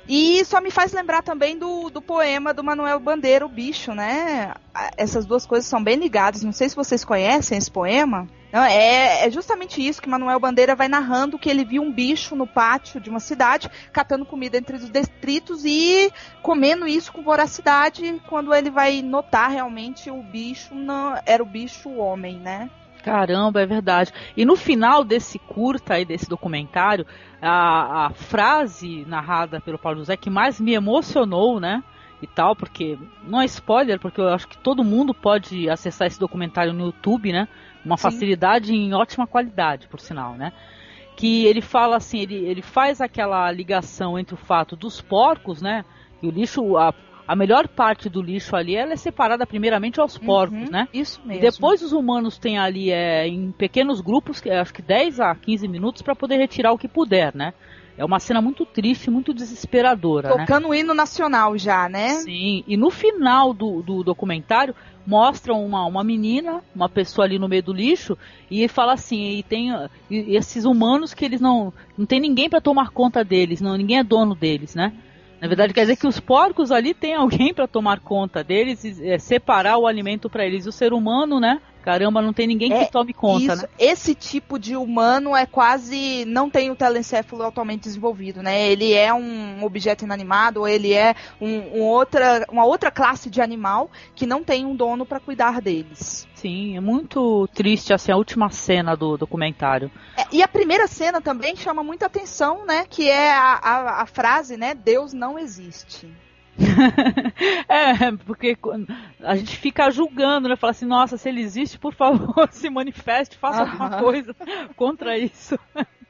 E 0.08 0.45
só 0.45 0.62
me 0.62 0.69
faz 0.69 0.93
lembrar 0.93 1.24
também 1.24 1.58
do, 1.58 1.89
do 1.89 2.02
poema 2.02 2.54
do 2.54 2.63
Manuel 2.63 3.00
Bandeira, 3.00 3.45
O 3.45 3.50
Bicho, 3.50 3.93
né? 3.93 4.54
Essas 4.95 5.26
duas 5.26 5.48
coisas 5.48 5.67
são 5.67 5.84
bem 5.84 5.95
ligadas. 5.95 6.43
Não 6.43 6.52
sei 6.52 6.69
se 6.69 6.76
vocês 6.76 7.04
conhecem 7.04 7.58
esse 7.58 7.71
poema. 7.71 8.28
Não, 8.54 8.63
é, 8.63 9.26
é, 9.26 9.32
justamente 9.32 9.86
isso 9.86 10.02
que 10.02 10.08
Manuel 10.08 10.39
Bandeira 10.39 10.76
vai 10.76 10.88
narrando 10.88 11.39
que 11.39 11.50
ele 11.50 11.65
viu 11.65 11.82
um 11.82 11.91
bicho 11.91 12.36
no 12.36 12.45
pátio 12.45 13.02
de 13.02 13.10
uma 13.10 13.19
cidade, 13.19 13.69
catando 13.91 14.26
comida 14.26 14.58
entre 14.58 14.78
os 14.78 14.88
detritos 14.89 15.65
e 15.65 16.10
comendo 16.41 16.88
isso 16.88 17.12
com 17.12 17.24
voracidade, 17.24 18.21
quando 18.30 18.54
ele 18.54 18.69
vai 18.69 19.02
notar 19.02 19.50
realmente 19.50 20.10
o 20.10 20.21
bicho 20.24 20.74
não 20.74 21.19
era 21.26 21.43
o 21.43 21.45
bicho 21.45 21.89
homem, 21.89 22.39
né? 22.39 22.69
Caramba, 23.06 23.62
é 23.62 23.68
verdade. 23.68 24.12
E 24.36 24.44
no 24.44 24.56
final 24.56 25.04
desse 25.04 25.38
curta 25.38 25.94
aí, 25.94 26.04
desse 26.04 26.28
documentário, 26.28 27.06
a, 27.39 28.08
a 28.08 28.10
frase 28.10 29.06
narrada 29.06 29.62
pelo 29.62 29.78
Paulo 29.78 30.00
José 30.00 30.18
que 30.18 30.28
mais 30.28 30.60
me 30.60 30.74
emocionou, 30.74 31.60
né? 31.60 31.84
E 32.20 32.26
tal, 32.26 32.56
porque 32.56 32.98
não 33.22 33.39
é 33.39 33.46
spoiler, 33.46 34.00
porque 34.00 34.20
eu 34.20 34.30
acho 34.30 34.48
que 34.48 34.58
todo 34.58 34.84
mundo 34.84 35.13
pode 35.13 35.70
acessar 35.70 36.08
esse 36.08 36.20
documentário 36.20 36.74
no 36.74 36.86
YouTube, 36.86 37.32
né? 37.32 37.48
Uma 37.86 37.96
Sim. 37.96 38.04
facilidade 38.04 38.74
em 38.74 38.91
ótima 38.96 39.28
qualidade, 39.28 39.88
por 39.88 40.00
sinal, 40.00 40.34
né? 40.34 40.52
Que 41.15 41.46
ele 41.46 41.62
fala 41.62 41.98
assim, 41.98 42.22
ele, 42.22 42.38
ele 42.38 42.63
faz 42.63 43.02
aquela 43.02 43.52
ligação 43.52 44.18
entre 44.18 44.34
o 44.34 44.38
fato 44.38 44.76
dos 44.76 45.00
porcos, 45.00 45.62
né? 45.62 45.86
E 46.24 46.28
o 46.28 46.32
lixo, 46.32 46.76
a, 46.76 46.91
a 47.28 47.36
melhor 47.36 47.68
parte 47.68 48.10
do 48.10 48.22
lixo 48.22 48.56
ali 48.56 48.76
ela 48.76 48.94
é 48.94 48.96
separada 48.96 49.46
primeiramente 49.46 50.00
aos 50.00 50.16
uhum, 50.16 50.26
porcos, 50.26 50.70
né? 50.70 50.88
Isso 50.94 51.22
mesmo. 51.26 51.44
E 51.44 51.52
depois 51.52 51.82
os 51.82 51.92
humanos 51.92 52.38
têm 52.38 52.58
ali 52.58 52.92
é, 52.92 53.28
em 53.28 53.52
pequenos 53.52 54.02
grupos, 54.02 54.42
acho 54.46 54.74
que 54.74 54.82
10 54.82 55.20
a 55.20 55.36
15 55.36 55.68
minutos, 55.68 56.02
para 56.02 56.16
poder 56.16 56.38
retirar 56.38 56.72
o 56.72 56.78
que 56.78 56.88
puder, 56.88 57.34
né? 57.36 57.54
É 57.98 58.04
uma 58.04 58.20
cena 58.20 58.42
muito 58.42 58.66
triste, 58.66 59.10
muito 59.10 59.34
desesperadora. 59.34 60.30
Né? 60.30 60.46
Tocando 60.46 60.64
né? 60.64 60.70
o 60.70 60.74
hino 60.76 60.94
nacional 60.94 61.58
já, 61.58 61.88
né? 61.88 62.10
Sim, 62.16 62.64
e 62.68 62.76
no 62.76 62.92
final 62.92 63.54
do, 63.54 63.82
do 63.82 64.04
documentário 64.04 64.76
mostram 65.08 65.64
uma, 65.66 65.86
uma 65.86 66.04
menina, 66.04 66.62
uma 66.76 66.90
pessoa 66.90 67.26
ali 67.26 67.40
no 67.40 67.48
meio 67.48 67.64
do 67.64 67.72
lixo, 67.72 68.18
e 68.52 68.68
fala 68.68 68.94
assim, 68.94 69.38
e 69.38 69.44
tem 69.44 69.70
e 70.10 70.36
esses 70.36 70.66
humanos 70.66 71.14
que 71.14 71.24
eles 71.24 71.40
não. 71.40 71.74
não 71.98 72.06
tem 72.06 72.20
ninguém 72.20 72.50
para 72.50 72.60
tomar 72.60 72.90
conta 72.90 73.24
deles, 73.24 73.62
não, 73.62 73.78
ninguém 73.78 74.00
é 74.00 74.04
dono 74.04 74.36
deles, 74.36 74.76
né? 74.76 74.94
Na 75.41 75.48
verdade, 75.48 75.74
quer 75.74 75.82
dizer 75.82 75.98
que 75.98 76.08
os 76.08 76.19
porcos 76.19 76.71
ali 76.71 76.93
tem 76.93 77.13
alguém 77.13 77.54
para 77.54 77.67
tomar 77.67 78.00
conta 78.00 78.43
deles 78.43 78.84
e 78.84 79.10
é, 79.10 79.19
separar 79.19 79.78
o 79.78 79.88
alimento 79.88 80.30
para 80.30 80.45
eles. 80.45 80.65
E 80.65 80.69
o 80.69 80.71
ser 80.71 80.93
humano, 80.93 81.39
né? 81.39 81.62
Caramba, 81.86 82.19
não 82.19 82.34
tem 82.34 82.48
ninguém 82.48 82.74
é, 82.74 82.86
que 82.86 82.91
tome 82.91 83.13
conta, 83.13 83.54
isso, 83.54 83.62
né? 83.62 83.69
Esse 83.78 84.15
tipo 84.15 84.58
de 84.58 84.76
humano 84.76 85.36
é 85.36 85.45
quase 85.45 86.26
não 86.26 86.50
tem 86.50 86.71
o 86.71 86.76
telencéfalo 86.76 87.43
altamente 87.43 87.84
desenvolvido, 87.84 88.41
né? 88.41 88.71
Ele 88.71 88.91
é 88.91 89.13
um 89.13 89.63
objeto 89.63 90.04
inanimado, 90.04 90.62
ou 90.62 90.67
ele 90.67 90.93
é 90.93 91.13
um, 91.39 91.78
um 91.78 91.82
outra, 91.84 92.43
uma 92.50 92.65
outra 92.65 92.89
classe 92.89 93.30
de 93.30 93.39
animal 93.39 93.91
que 94.15 94.26
não 94.26 94.43
tem 94.43 94.65
um 94.65 94.76
dono 94.76 95.06
para 95.06 95.19
cuidar 95.19 95.62
deles. 95.62 96.28
Sim, 96.34 96.76
é 96.76 96.80
muito 96.80 97.48
triste 97.54 97.93
assim 97.93 98.12
a 98.12 98.17
última 98.17 98.50
cena 98.50 98.95
do 98.95 99.15
documentário. 99.15 99.91
É, 100.17 100.26
e 100.32 100.41
a 100.41 100.48
primeira 100.48 100.88
cena 100.88 101.21
também 101.21 101.56
chama 101.56 101.84
muita 101.84 102.08
atenção, 102.08 102.65
né? 102.65 102.88
Que 102.89 103.08
é 103.08 103.32
a, 103.32 103.60
a, 103.62 104.02
a 104.02 104.06
frase, 104.08 104.58
né? 104.58 104.74
Deus 104.74 105.13
não 105.13 105.38
existe. 105.38 106.10
é, 107.67 108.12
porque 108.25 108.58
a 109.21 109.35
gente 109.35 109.58
fica 109.58 109.89
julgando, 109.91 110.47
né? 110.47 110.56
Fala 110.56 110.71
assim, 110.71 110.85
nossa, 110.85 111.17
se 111.17 111.27
ele 111.27 111.41
existe, 111.41 111.77
por 111.77 111.93
favor, 111.93 112.47
se 112.51 112.69
manifeste, 112.69 113.37
faça 113.37 113.62
alguma 113.62 113.99
coisa 113.99 114.35
contra 114.75 115.17
isso. 115.17 115.58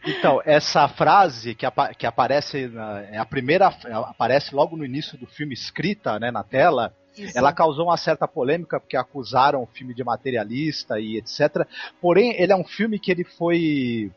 Então, 0.05 0.39
essa 0.45 0.87
frase 0.87 1.55
que, 1.55 1.65
que 1.97 2.05
aparece, 2.05 2.67
na, 2.67 3.01
é 3.01 3.17
a 3.17 3.25
primeira, 3.25 3.67
aparece 4.07 4.53
logo 4.53 4.77
no 4.77 4.85
início 4.85 5.17
do 5.17 5.25
filme 5.25 5.53
escrita, 5.53 6.19
né, 6.19 6.29
na 6.29 6.43
tela, 6.43 6.93
Isso. 7.17 7.37
Ela 7.37 7.53
causou 7.53 7.85
uma 7.85 7.97
certa 7.97 8.27
polêmica 8.27 8.79
porque 8.79 8.97
acusaram 8.97 9.63
o 9.63 9.67
filme 9.67 9.93
de 9.93 10.03
materialista 10.03 10.99
e 10.99 11.17
etc. 11.17 11.65
Porém, 12.01 12.35
ele 12.39 12.51
é 12.51 12.55
um 12.55 12.63
filme 12.63 12.99
que 12.99 13.09
ele 13.09 13.23
foi 13.23 14.11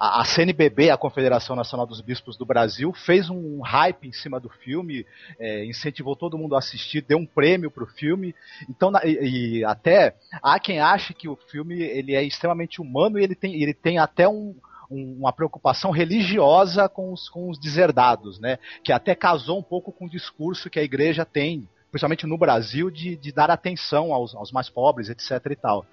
a, 0.00 0.24
CNBB, 0.24 0.88
a 0.88 0.96
Confederação 0.96 1.54
Nacional 1.54 1.86
dos 1.86 2.00
Bispos 2.00 2.34
do 2.34 2.46
Brasil, 2.46 2.90
fez 3.04 3.28
um 3.28 3.60
hype 3.60 4.08
em 4.08 4.12
cima 4.12 4.40
do 4.40 4.48
filme, 4.48 5.04
é, 5.38 5.66
incentivou 5.66 6.16
todo 6.16 6.38
mundo 6.38 6.54
a 6.54 6.58
assistir, 6.58 7.02
deu 7.02 7.18
um 7.18 7.26
prêmio 7.26 7.70
pro 7.70 7.84
filme. 7.84 8.34
Então, 8.66 8.90
na, 8.90 9.04
e, 9.04 9.58
e, 9.58 9.64
até 9.64 10.14
há 10.42 10.58
quem 10.58 10.80
ache 10.80 11.12
que 11.12 11.28
o 11.28 11.36
filme 11.36 11.82
ele 11.82 12.14
é 12.14 12.22
extremamente 12.22 12.80
humano 12.80 13.18
e 13.18 13.22
ele 13.22 13.34
tem, 13.34 13.62
ele 13.62 13.74
tem 13.74 13.98
até 13.98 14.26
um, 14.26 14.54
uma 14.88 15.34
preocupação 15.34 15.90
religiosa 15.90 16.88
com 16.88 17.12
os, 17.12 17.28
com 17.28 17.50
os 17.50 17.58
deserdados, 17.58 18.40
né? 18.40 18.58
Que 18.82 18.92
até 18.92 19.14
casou 19.14 19.58
um 19.58 19.62
pouco 19.62 19.92
com 19.92 20.06
o 20.06 20.10
discurso 20.10 20.70
que 20.70 20.78
a 20.78 20.82
igreja 20.82 21.26
tem, 21.26 21.68
principalmente 21.90 22.26
no 22.26 22.38
Brasil, 22.38 22.90
de, 22.90 23.16
de 23.16 23.32
dar 23.32 23.50
atenção 23.50 24.14
aos, 24.14 24.34
aos 24.34 24.50
mais 24.50 24.70
pobres, 24.70 25.10
etc. 25.10 25.44
e 25.50 25.56
tal 25.56 25.84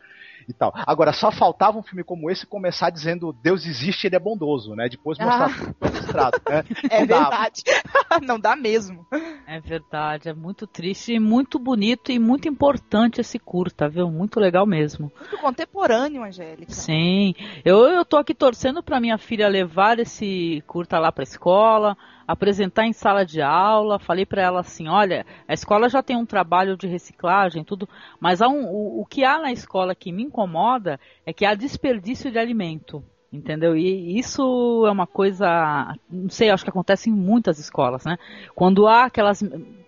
e 0.47 0.53
tal. 0.53 0.73
Agora, 0.75 1.13
só 1.13 1.31
faltava 1.31 1.77
um 1.77 1.83
filme 1.83 2.03
como 2.03 2.29
esse 2.29 2.45
começar 2.45 2.89
dizendo 2.89 3.33
Deus 3.33 3.65
existe, 3.65 4.07
ele 4.07 4.15
é 4.15 4.19
bondoso, 4.19 4.75
né? 4.75 4.87
Depois 4.89 5.17
mostrar 5.17 5.45
ah. 5.45 5.73
tudo 5.81 6.49
né? 6.49 6.63
É 6.89 6.99
Não 6.99 7.07
verdade. 7.07 7.63
Não 8.23 8.39
dá 8.39 8.55
mesmo. 8.55 9.05
É 9.45 9.59
verdade, 9.59 10.29
é 10.29 10.33
muito 10.33 10.65
triste 10.65 11.13
e 11.13 11.19
muito 11.19 11.59
bonito 11.59 12.11
e 12.11 12.19
muito 12.19 12.47
importante 12.47 13.21
esse 13.21 13.39
curta, 13.39 13.87
viu? 13.87 14.09
Muito 14.09 14.39
legal 14.39 14.65
mesmo. 14.65 15.11
Muito 15.19 15.37
contemporâneo, 15.37 16.23
Angélica. 16.23 16.71
Sim. 16.71 17.33
Eu, 17.63 17.85
eu 17.87 18.05
tô 18.05 18.17
aqui 18.17 18.33
torcendo 18.33 18.81
pra 18.81 18.99
minha 18.99 19.17
filha 19.17 19.47
levar 19.47 19.99
esse 19.99 20.63
curta 20.67 20.99
lá 20.99 21.11
pra 21.11 21.23
escola 21.23 21.97
apresentar 22.27 22.85
em 22.85 22.93
sala 22.93 23.25
de 23.25 23.41
aula. 23.41 23.97
Falei 23.97 24.25
para 24.25 24.41
ela 24.41 24.59
assim: 24.59 24.87
olha, 24.87 25.25
a 25.47 25.53
escola 25.53 25.87
já 25.87 26.03
tem 26.03 26.17
um 26.17 26.25
trabalho 26.25 26.75
de 26.75 26.87
reciclagem, 26.87 27.63
tudo, 27.63 27.87
mas 28.19 28.41
um, 28.41 28.65
o, 28.65 29.01
o 29.01 29.05
que 29.05 29.23
há 29.23 29.39
na 29.39 29.51
escola 29.51 29.95
que 29.95 30.11
me 30.11 30.23
incomoda 30.23 30.99
é 31.25 31.31
que 31.31 31.45
há 31.45 31.55
desperdício 31.55 32.31
de 32.31 32.37
alimento. 32.37 33.03
Entendeu? 33.31 33.75
E 33.75 34.17
isso 34.17 34.85
é 34.87 34.91
uma 34.91 35.05
coisa, 35.05 35.93
não 36.09 36.29
sei, 36.29 36.49
acho 36.49 36.63
que 36.63 36.69
acontece 36.69 37.09
em 37.09 37.13
muitas 37.13 37.59
escolas, 37.59 38.05
né? 38.05 38.17
Quando 38.55 38.87
há 38.87 39.03
aquelas 39.03 39.43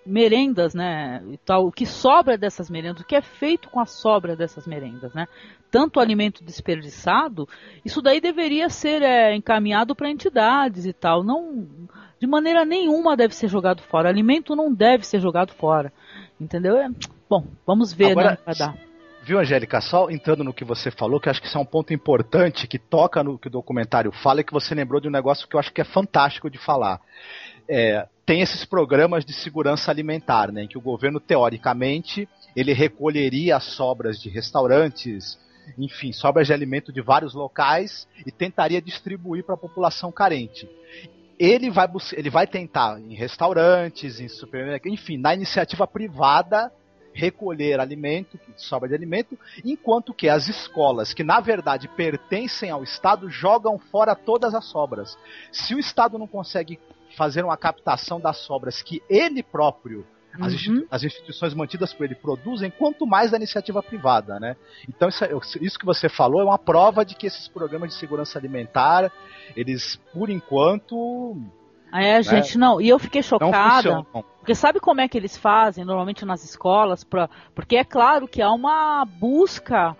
merendas, 0.05 0.73
né, 0.73 1.23
e 1.31 1.37
tal, 1.37 1.67
o 1.67 1.71
que 1.71 1.85
sobra 1.85 2.37
dessas 2.37 2.69
merendas, 2.69 3.01
o 3.01 3.05
que 3.05 3.15
é 3.15 3.21
feito 3.21 3.69
com 3.69 3.79
a 3.79 3.85
sobra 3.85 4.35
dessas 4.35 4.67
merendas, 4.67 5.13
né? 5.13 5.25
Tanto 5.71 6.01
alimento 6.01 6.43
desperdiçado, 6.43 7.47
isso 7.85 8.01
daí 8.01 8.19
deveria 8.19 8.69
ser 8.69 9.01
é, 9.03 9.33
encaminhado 9.33 9.95
para 9.95 10.09
entidades 10.09 10.85
e 10.85 10.91
tal, 10.91 11.23
não 11.23 11.65
de 12.19 12.27
maneira 12.27 12.65
nenhuma 12.65 13.15
deve 13.15 13.33
ser 13.33 13.47
jogado 13.47 13.81
fora. 13.81 14.09
Alimento 14.09 14.55
não 14.55 14.73
deve 14.73 15.05
ser 15.05 15.21
jogado 15.21 15.53
fora. 15.53 15.91
Entendeu? 16.39 16.77
É, 16.77 16.89
bom, 17.29 17.45
vamos 17.65 17.93
ver 17.93 18.11
Agora, 18.11 18.31
né, 18.31 18.37
vai 18.45 18.55
dar. 18.55 18.77
Viu, 19.23 19.39
Angélica, 19.39 19.79
só 19.79 20.09
entrando 20.09 20.43
no 20.43 20.53
que 20.53 20.65
você 20.65 20.89
falou, 20.89 21.19
que 21.19 21.29
acho 21.29 21.41
que 21.41 21.47
isso 21.47 21.57
é 21.57 21.61
um 21.61 21.65
ponto 21.65 21.93
importante, 21.93 22.67
que 22.67 22.79
toca 22.79 23.23
no 23.23 23.37
que 23.37 23.47
o 23.47 23.51
documentário 23.51 24.11
fala, 24.11 24.41
e 24.41 24.43
que 24.43 24.53
você 24.53 24.73
lembrou 24.73 24.99
de 24.99 25.07
um 25.07 25.11
negócio 25.11 25.47
que 25.47 25.55
eu 25.55 25.59
acho 25.59 25.71
que 25.71 25.81
é 25.81 25.85
fantástico 25.85 26.49
de 26.49 26.57
falar. 26.57 26.99
É, 27.67 28.07
tem 28.25 28.41
esses 28.41 28.65
programas 28.65 29.23
de 29.25 29.33
segurança 29.33 29.91
alimentar, 29.91 30.51
né, 30.51 30.63
em 30.63 30.67
que 30.67 30.77
o 30.77 30.81
governo, 30.81 31.19
teoricamente, 31.19 32.27
ele 32.55 32.73
recolheria 32.73 33.57
as 33.57 33.65
sobras 33.65 34.19
de 34.19 34.29
restaurantes, 34.29 35.37
enfim, 35.77 36.11
sobras 36.11 36.47
de 36.47 36.53
alimento 36.53 36.91
de 36.91 37.01
vários 37.01 37.33
locais 37.33 38.07
e 38.25 38.31
tentaria 38.31 38.81
distribuir 38.81 39.43
para 39.43 39.55
a 39.55 39.57
população 39.57 40.11
carente 40.11 40.67
ele 41.39 41.71
vai, 41.71 41.87
ele 42.13 42.29
vai 42.29 42.45
tentar 42.45 42.99
em 42.99 43.15
restaurantes, 43.15 44.19
em 44.19 44.27
supermercados, 44.27 44.99
enfim, 44.99 45.17
na 45.17 45.33
iniciativa 45.33 45.87
privada 45.87 46.71
recolher 47.13 47.79
alimento, 47.79 48.39
sobra 48.55 48.87
de 48.87 48.95
alimento, 48.95 49.37
enquanto 49.65 50.13
que 50.13 50.29
as 50.29 50.47
escolas, 50.47 51.13
que 51.13 51.23
na 51.23 51.39
verdade 51.39 51.87
pertencem 51.87 52.69
ao 52.69 52.83
Estado, 52.83 53.29
jogam 53.29 53.79
fora 53.79 54.15
todas 54.15 54.53
as 54.53 54.65
sobras. 54.65 55.17
Se 55.51 55.73
o 55.73 55.79
Estado 55.79 56.17
não 56.17 56.27
consegue 56.27 56.79
fazer 57.17 57.43
uma 57.43 57.57
captação 57.57 58.19
das 58.19 58.37
sobras 58.37 58.81
que 58.81 59.01
ele 59.09 59.41
próprio 59.41 60.05
as, 60.39 60.53
institu 60.53 60.87
as, 60.91 61.03
instituições 61.03 61.53
mantidas 61.53 61.93
por 61.93 62.05
ele 62.05 62.15
produzem, 62.15 62.69
quanto 62.69 63.05
mais 63.05 63.31
da 63.31 63.37
iniciativa 63.37 63.81
privada, 63.81 64.39
né? 64.39 64.55
Então 64.87 65.09
isso, 65.09 65.23
é, 65.23 65.31
isso, 65.61 65.79
que 65.79 65.85
você 65.85 66.09
falou 66.09 66.41
é 66.41 66.43
uma 66.43 66.57
prova 66.57 67.05
de 67.05 67.15
que 67.15 67.27
esses 67.27 67.47
programas 67.47 67.89
de 67.89 67.95
segurança 67.95 68.37
alimentar, 68.37 69.11
eles, 69.55 69.95
por 70.13 70.29
enquanto... 70.29 71.37
É, 71.91 72.17
né, 72.17 72.23
gente, 72.23 72.57
não. 72.57 72.79
E 72.79 72.87
eu 72.87 72.99
fiquei 72.99 73.23
chocada. 73.23 74.05
Porque 74.37 74.53
sabe 74.53 74.79
como 74.79 75.01
é 75.01 75.07
que 75.07 75.17
eles 75.17 75.35
fazem, 75.35 75.83
normalmente 75.83 76.23
nas 76.25 76.43
escolas? 76.43 77.03
Pra, 77.03 77.27
porque 77.55 77.77
é 77.77 77.83
claro 77.83 78.27
que 78.27 78.41
há 78.41 78.51
uma 78.51 79.05
busca... 79.05 79.95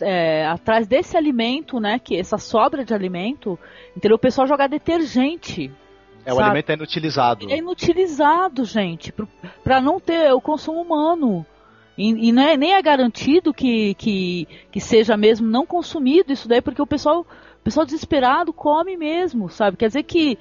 É, 0.00 0.46
atrás 0.46 0.86
desse 0.86 1.16
alimento, 1.16 1.80
né, 1.80 1.98
que 1.98 2.16
essa 2.16 2.38
sobra 2.38 2.84
de 2.84 2.94
alimento, 2.94 3.58
entendeu? 3.96 4.14
O 4.14 4.20
pessoal 4.20 4.46
joga 4.46 4.68
detergente 4.68 5.72
é, 6.24 6.32
o 6.32 6.40
alimento 6.40 6.70
é 6.70 6.74
inutilizado. 6.74 7.50
É 7.50 7.58
inutilizado, 7.58 8.64
gente, 8.64 9.12
para 9.62 9.80
não 9.80 9.98
ter 9.98 10.32
o 10.32 10.40
consumo 10.40 10.80
humano. 10.80 11.44
E, 11.96 12.30
e 12.30 12.38
é, 12.38 12.56
nem 12.56 12.74
é 12.74 12.82
garantido 12.82 13.52
que, 13.52 13.94
que, 13.94 14.48
que 14.70 14.80
seja 14.80 15.16
mesmo 15.16 15.46
não 15.46 15.66
consumido 15.66 16.32
isso 16.32 16.48
daí, 16.48 16.62
porque 16.62 16.80
o 16.80 16.86
pessoal, 16.86 17.20
o 17.20 17.62
pessoal 17.62 17.84
desesperado 17.84 18.52
come 18.52 18.96
mesmo, 18.96 19.48
sabe? 19.48 19.76
Quer 19.76 19.88
dizer 19.88 20.02
que 20.04 20.38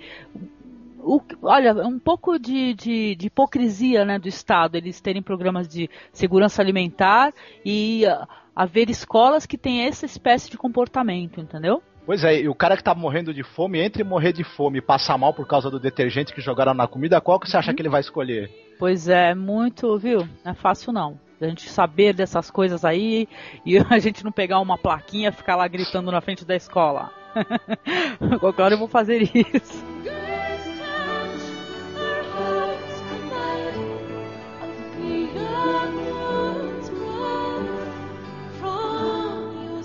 o, 1.03 1.19
olha, 1.41 1.73
um 1.85 1.99
pouco 1.99 2.37
de, 2.37 2.73
de, 2.73 3.15
de, 3.15 3.27
hipocrisia 3.27 4.05
né, 4.05 4.19
do 4.19 4.27
Estado, 4.27 4.75
eles 4.75 5.01
terem 5.01 5.21
programas 5.21 5.67
de 5.67 5.89
segurança 6.13 6.61
alimentar 6.61 7.33
e 7.65 8.03
uh, 8.05 8.27
haver 8.55 8.89
escolas 8.89 9.45
que 9.45 9.57
têm 9.57 9.85
essa 9.85 10.05
espécie 10.05 10.49
de 10.49 10.57
comportamento, 10.57 11.41
entendeu? 11.41 11.81
Pois 12.11 12.25
é, 12.25 12.41
e 12.41 12.49
o 12.49 12.53
cara 12.53 12.75
que 12.75 12.83
tá 12.83 12.93
morrendo 12.93 13.33
de 13.33 13.41
fome, 13.41 13.79
entre 13.79 14.03
morrer 14.03 14.33
de 14.33 14.43
fome 14.43 14.79
e 14.79 14.81
passar 14.81 15.17
mal 15.17 15.33
por 15.33 15.47
causa 15.47 15.71
do 15.71 15.79
detergente 15.79 16.33
que 16.33 16.41
jogaram 16.41 16.73
na 16.73 16.85
comida, 16.85 17.21
qual 17.21 17.39
que 17.39 17.49
você 17.49 17.55
acha 17.55 17.69
uhum. 17.69 17.75
que 17.77 17.81
ele 17.81 17.87
vai 17.87 18.01
escolher? 18.01 18.51
Pois 18.77 19.07
é, 19.07 19.33
muito, 19.33 19.97
viu? 19.97 20.27
Não 20.43 20.51
é 20.51 20.53
fácil 20.53 20.91
não. 20.91 21.17
A 21.39 21.45
gente 21.45 21.69
saber 21.69 22.13
dessas 22.13 22.51
coisas 22.51 22.83
aí 22.83 23.29
e 23.65 23.77
a 23.89 23.97
gente 23.97 24.25
não 24.25 24.31
pegar 24.33 24.59
uma 24.59 24.77
plaquinha 24.77 25.29
e 25.29 25.31
ficar 25.31 25.55
lá 25.55 25.65
gritando 25.69 26.11
na 26.11 26.19
frente 26.19 26.43
da 26.43 26.53
escola. 26.53 27.09
Qualquer 28.41 28.63
hora 28.63 28.73
eu 28.73 28.79
vou 28.79 28.89
fazer 28.89 29.21
isso. 29.33 29.81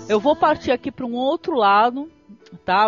Eu 0.09 0.19
vou 0.19 0.35
partir 0.35 0.71
aqui 0.71 0.91
para 0.91 1.05
um 1.05 1.13
outro 1.13 1.55
lado, 1.55 2.09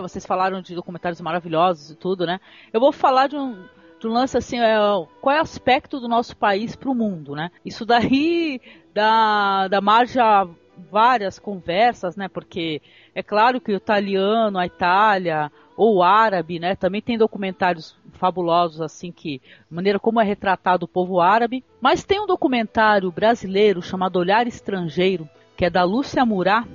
Vocês 0.01 0.25
falaram 0.25 0.61
de 0.61 0.75
documentários 0.75 1.21
maravilhosos 1.21 1.91
e 1.91 1.95
tudo, 1.95 2.25
né? 2.25 2.39
Eu 2.73 2.79
vou 2.79 2.91
falar 2.91 3.27
de 3.27 3.35
um, 3.37 3.65
de 3.99 4.07
um 4.07 4.11
lance 4.11 4.37
assim, 4.37 4.59
é, 4.59 4.77
qual 5.21 5.35
é 5.35 5.39
o 5.39 5.43
aspecto 5.43 5.99
do 5.99 6.07
nosso 6.07 6.35
país 6.35 6.75
para 6.75 6.89
o 6.89 6.95
mundo, 6.95 7.35
né? 7.35 7.49
Isso 7.63 7.85
daí 7.85 8.59
dá, 8.93 9.67
dá 9.67 9.81
margem 9.81 10.21
a 10.21 10.47
várias 10.91 11.39
conversas, 11.39 12.15
né? 12.15 12.27
Porque 12.27 12.81
é 13.13 13.23
claro 13.23 13.59
que 13.59 13.71
o 13.71 13.75
italiano, 13.75 14.57
a 14.57 14.65
Itália 14.65 15.51
ou 15.75 15.97
o 15.97 16.03
árabe, 16.03 16.59
né? 16.59 16.75
Também 16.75 17.01
tem 17.01 17.17
documentários 17.17 17.95
fabulosos 18.13 18.81
assim 18.81 19.11
que 19.11 19.41
maneira 19.69 19.97
como 19.97 20.19
é 20.19 20.23
retratado 20.23 20.85
o 20.85 20.89
povo 20.89 21.21
árabe. 21.21 21.63
Mas 21.79 22.03
tem 22.03 22.19
um 22.19 22.27
documentário 22.27 23.11
brasileiro 23.11 23.81
chamado 23.81 24.17
Olhar 24.17 24.45
Estrangeiro, 24.45 25.29
que 25.55 25.65
é 25.65 25.69
da 25.69 25.83
Lúcia 25.83 26.25
Murat, 26.25 26.67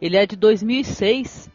ele 0.00 0.16
é 0.16 0.26
de 0.26 0.36
2006 0.36 1.50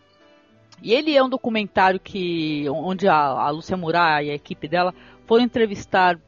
e 0.82 0.94
ele 0.94 1.16
é 1.16 1.24
um 1.24 1.30
documentário 1.30 2.00
que 2.00 2.68
onde 2.70 3.08
a, 3.08 3.16
a 3.16 3.50
Lúcia 3.50 3.78
Murat 3.78 4.26
e 4.26 4.32
a 4.32 4.36
equipe 4.36 4.68
dela 4.68 4.94
foram 5.26 5.44
entrevistar 5.44 6.20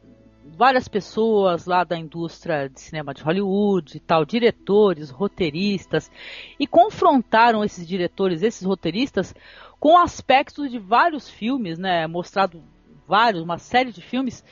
várias 0.55 0.87
pessoas 0.87 1.65
lá 1.65 1.83
da 1.83 1.97
indústria 1.97 2.69
de 2.69 2.79
cinema 2.79 3.13
de 3.13 3.21
Hollywood 3.21 3.99
tal, 3.99 4.25
diretores, 4.25 5.09
roteiristas, 5.09 6.11
e 6.59 6.65
confrontaram 6.65 7.63
esses 7.63 7.87
diretores, 7.87 8.41
esses 8.41 8.63
roteiristas, 8.63 9.35
com 9.79 9.97
aspectos 9.97 10.71
de 10.71 10.79
vários 10.79 11.29
filmes, 11.29 11.77
né? 11.77 12.07
Mostrado 12.07 12.63
vários, 13.07 13.43
uma 13.43 13.57
série 13.57 13.91
de 13.91 14.01
filmes, 14.01 14.43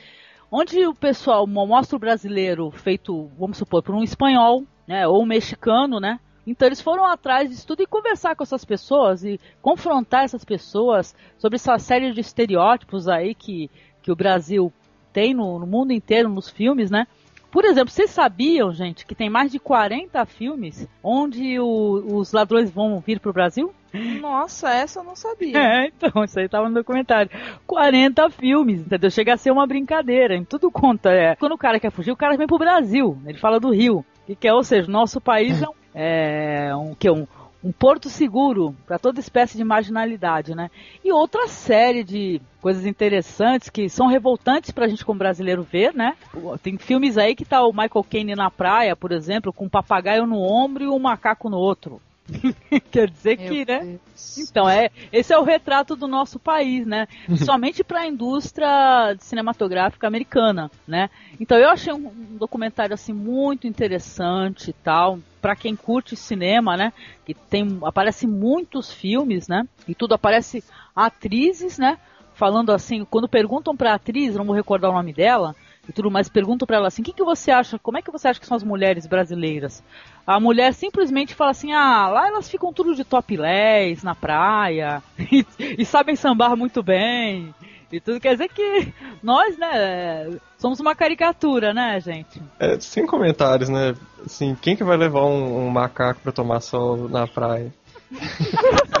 onde 0.50 0.86
o 0.86 0.94
pessoal 0.94 1.46
mostra 1.46 1.96
o 1.96 2.00
brasileiro 2.00 2.70
feito, 2.70 3.30
vamos 3.38 3.58
supor, 3.58 3.82
por 3.82 3.94
um 3.94 4.02
espanhol, 4.02 4.64
né? 4.86 5.06
Ou 5.08 5.22
um 5.22 5.26
mexicano, 5.26 5.98
né? 5.98 6.20
Então 6.46 6.68
eles 6.68 6.80
foram 6.80 7.04
atrás 7.04 7.50
disso 7.50 7.66
tudo 7.66 7.82
e 7.82 7.86
conversar 7.86 8.36
com 8.36 8.42
essas 8.42 8.64
pessoas 8.64 9.24
e 9.24 9.40
confrontar 9.60 10.24
essas 10.24 10.44
pessoas 10.44 11.14
sobre 11.38 11.56
essa 11.56 11.78
série 11.78 12.12
de 12.12 12.20
estereótipos 12.20 13.08
aí 13.08 13.34
que, 13.34 13.70
que 14.02 14.12
o 14.12 14.16
Brasil 14.16 14.72
tem 15.12 15.34
no, 15.34 15.58
no 15.58 15.66
mundo 15.66 15.92
inteiro, 15.92 16.28
nos 16.28 16.48
filmes, 16.48 16.90
né? 16.90 17.06
Por 17.50 17.64
exemplo, 17.64 17.90
vocês 17.90 18.10
sabiam, 18.10 18.70
gente, 18.70 19.06
que 19.06 19.14
tem 19.14 19.30
mais 19.30 19.50
de 19.50 19.58
40 19.58 20.26
filmes 20.26 20.86
onde 21.02 21.58
o, 21.58 22.18
os 22.18 22.30
ladrões 22.32 22.70
vão 22.70 23.00
vir 23.00 23.18
pro 23.18 23.32
Brasil? 23.32 23.72
Nossa, 24.20 24.68
essa 24.70 25.00
eu 25.00 25.04
não 25.04 25.16
sabia. 25.16 25.56
É, 25.58 25.86
então, 25.86 26.22
isso 26.22 26.38
aí 26.38 26.48
tava 26.48 26.68
no 26.68 26.74
documentário. 26.74 27.30
40 27.66 28.28
filmes, 28.28 28.80
entendeu? 28.80 29.10
Chega 29.10 29.34
a 29.34 29.36
ser 29.38 29.50
uma 29.50 29.66
brincadeira, 29.66 30.36
em 30.36 30.44
tudo 30.44 30.70
conta. 30.70 31.10
É. 31.10 31.34
Quando 31.36 31.52
o 31.52 31.58
cara 31.58 31.80
quer 31.80 31.90
fugir, 31.90 32.10
o 32.10 32.16
cara 32.16 32.36
vem 32.36 32.46
pro 32.46 32.58
Brasil. 32.58 33.16
Ele 33.24 33.38
fala 33.38 33.58
do 33.58 33.70
Rio. 33.70 34.04
Que 34.26 34.36
quer, 34.36 34.52
ou 34.52 34.62
seja, 34.62 34.90
nosso 34.90 35.20
país 35.20 35.62
é 35.62 35.68
um, 35.68 35.72
é, 35.98 36.76
um, 36.76 36.94
que, 36.94 37.10
um, 37.10 37.26
um 37.64 37.72
porto 37.72 38.10
seguro 38.10 38.76
para 38.86 38.98
toda 38.98 39.18
espécie 39.18 39.56
de 39.56 39.64
marginalidade, 39.64 40.54
né? 40.54 40.70
E 41.02 41.10
outra 41.10 41.48
série 41.48 42.04
de 42.04 42.40
coisas 42.60 42.84
interessantes 42.84 43.70
que 43.70 43.88
são 43.88 44.06
revoltantes 44.06 44.70
para 44.70 44.84
a 44.84 44.88
gente 44.88 45.04
como 45.04 45.18
brasileiro 45.18 45.62
ver, 45.62 45.94
né? 45.94 46.14
Tem 46.62 46.76
filmes 46.76 47.16
aí 47.16 47.34
que 47.34 47.46
tá 47.46 47.62
o 47.62 47.72
Michael 47.72 48.04
Caine 48.10 48.34
na 48.34 48.50
praia, 48.50 48.94
por 48.94 49.10
exemplo, 49.10 49.54
com 49.54 49.64
um 49.64 49.70
papagaio 49.70 50.26
no 50.26 50.38
ombro 50.38 50.84
e 50.84 50.88
um 50.88 50.98
macaco 50.98 51.48
no 51.48 51.56
outro. 51.56 51.98
Quer 52.90 53.10
dizer 53.10 53.38
Meu 53.38 53.48
que, 53.48 53.64
né? 53.64 53.80
Deus. 53.80 54.38
Então, 54.38 54.68
é, 54.68 54.90
esse 55.12 55.32
é 55.32 55.38
o 55.38 55.44
retrato 55.44 55.94
do 55.94 56.06
nosso 56.06 56.38
país, 56.38 56.86
né? 56.86 57.06
Somente 57.44 57.84
para 57.84 58.00
a 58.00 58.06
indústria 58.06 59.16
cinematográfica 59.20 60.06
americana, 60.06 60.70
né? 60.86 61.08
Então, 61.40 61.56
eu 61.58 61.68
achei 61.70 61.92
um 61.92 62.36
documentário 62.36 62.94
assim 62.94 63.12
muito 63.12 63.66
interessante 63.66 64.70
e 64.70 64.72
tal, 64.72 65.18
para 65.40 65.54
quem 65.54 65.76
curte 65.76 66.16
cinema, 66.16 66.76
né? 66.76 66.92
Que 67.24 67.34
tem 67.34 67.78
aparece 67.82 68.26
muitos 68.26 68.92
filmes, 68.92 69.48
né? 69.48 69.66
E 69.86 69.94
tudo 69.94 70.14
aparece 70.14 70.64
atrizes, 70.94 71.78
né? 71.78 71.98
Falando 72.34 72.70
assim, 72.70 73.04
quando 73.04 73.28
perguntam 73.28 73.76
para 73.76 73.94
atriz, 73.94 74.34
não 74.34 74.44
vou 74.44 74.54
recordar 74.54 74.90
o 74.90 74.94
nome 74.94 75.12
dela, 75.12 75.54
e 75.88 75.92
tudo 75.92 76.10
mais, 76.10 76.28
perguntam 76.28 76.66
para 76.66 76.76
ela 76.76 76.88
assim: 76.88 77.02
"O 77.02 77.04
que, 77.04 77.12
que 77.12 77.24
você 77.24 77.50
acha? 77.50 77.78
Como 77.78 77.98
é 77.98 78.02
que 78.02 78.10
você 78.10 78.28
acha 78.28 78.40
que 78.40 78.46
são 78.46 78.56
as 78.56 78.64
mulheres 78.64 79.06
brasileiras?" 79.06 79.82
A 80.26 80.40
mulher 80.40 80.72
simplesmente 80.74 81.34
fala 81.34 81.50
assim: 81.50 81.72
"Ah, 81.72 82.08
lá 82.08 82.26
elas 82.28 82.48
ficam 82.48 82.72
tudo 82.72 82.94
de 82.94 83.04
topless 83.04 84.04
na 84.04 84.14
praia 84.14 85.02
e, 85.18 85.44
e 85.78 85.84
sabem 85.84 86.16
sambar 86.16 86.56
muito 86.56 86.82
bem." 86.82 87.54
E 87.92 88.00
tudo 88.00 88.20
quer 88.20 88.32
dizer 88.32 88.48
que 88.48 88.92
nós, 89.22 89.56
né, 89.56 90.28
somos 90.58 90.80
uma 90.80 90.94
caricatura, 90.94 91.72
né, 91.72 92.00
gente? 92.00 92.42
É, 92.58 92.78
sem 92.80 93.06
comentários, 93.06 93.68
né? 93.68 93.94
Assim, 94.24 94.56
quem 94.60 94.76
que 94.76 94.82
vai 94.82 94.96
levar 94.96 95.24
um, 95.24 95.66
um 95.66 95.70
macaco 95.70 96.20
para 96.20 96.32
tomar 96.32 96.60
sol 96.60 97.08
na 97.08 97.28
praia? 97.28 97.72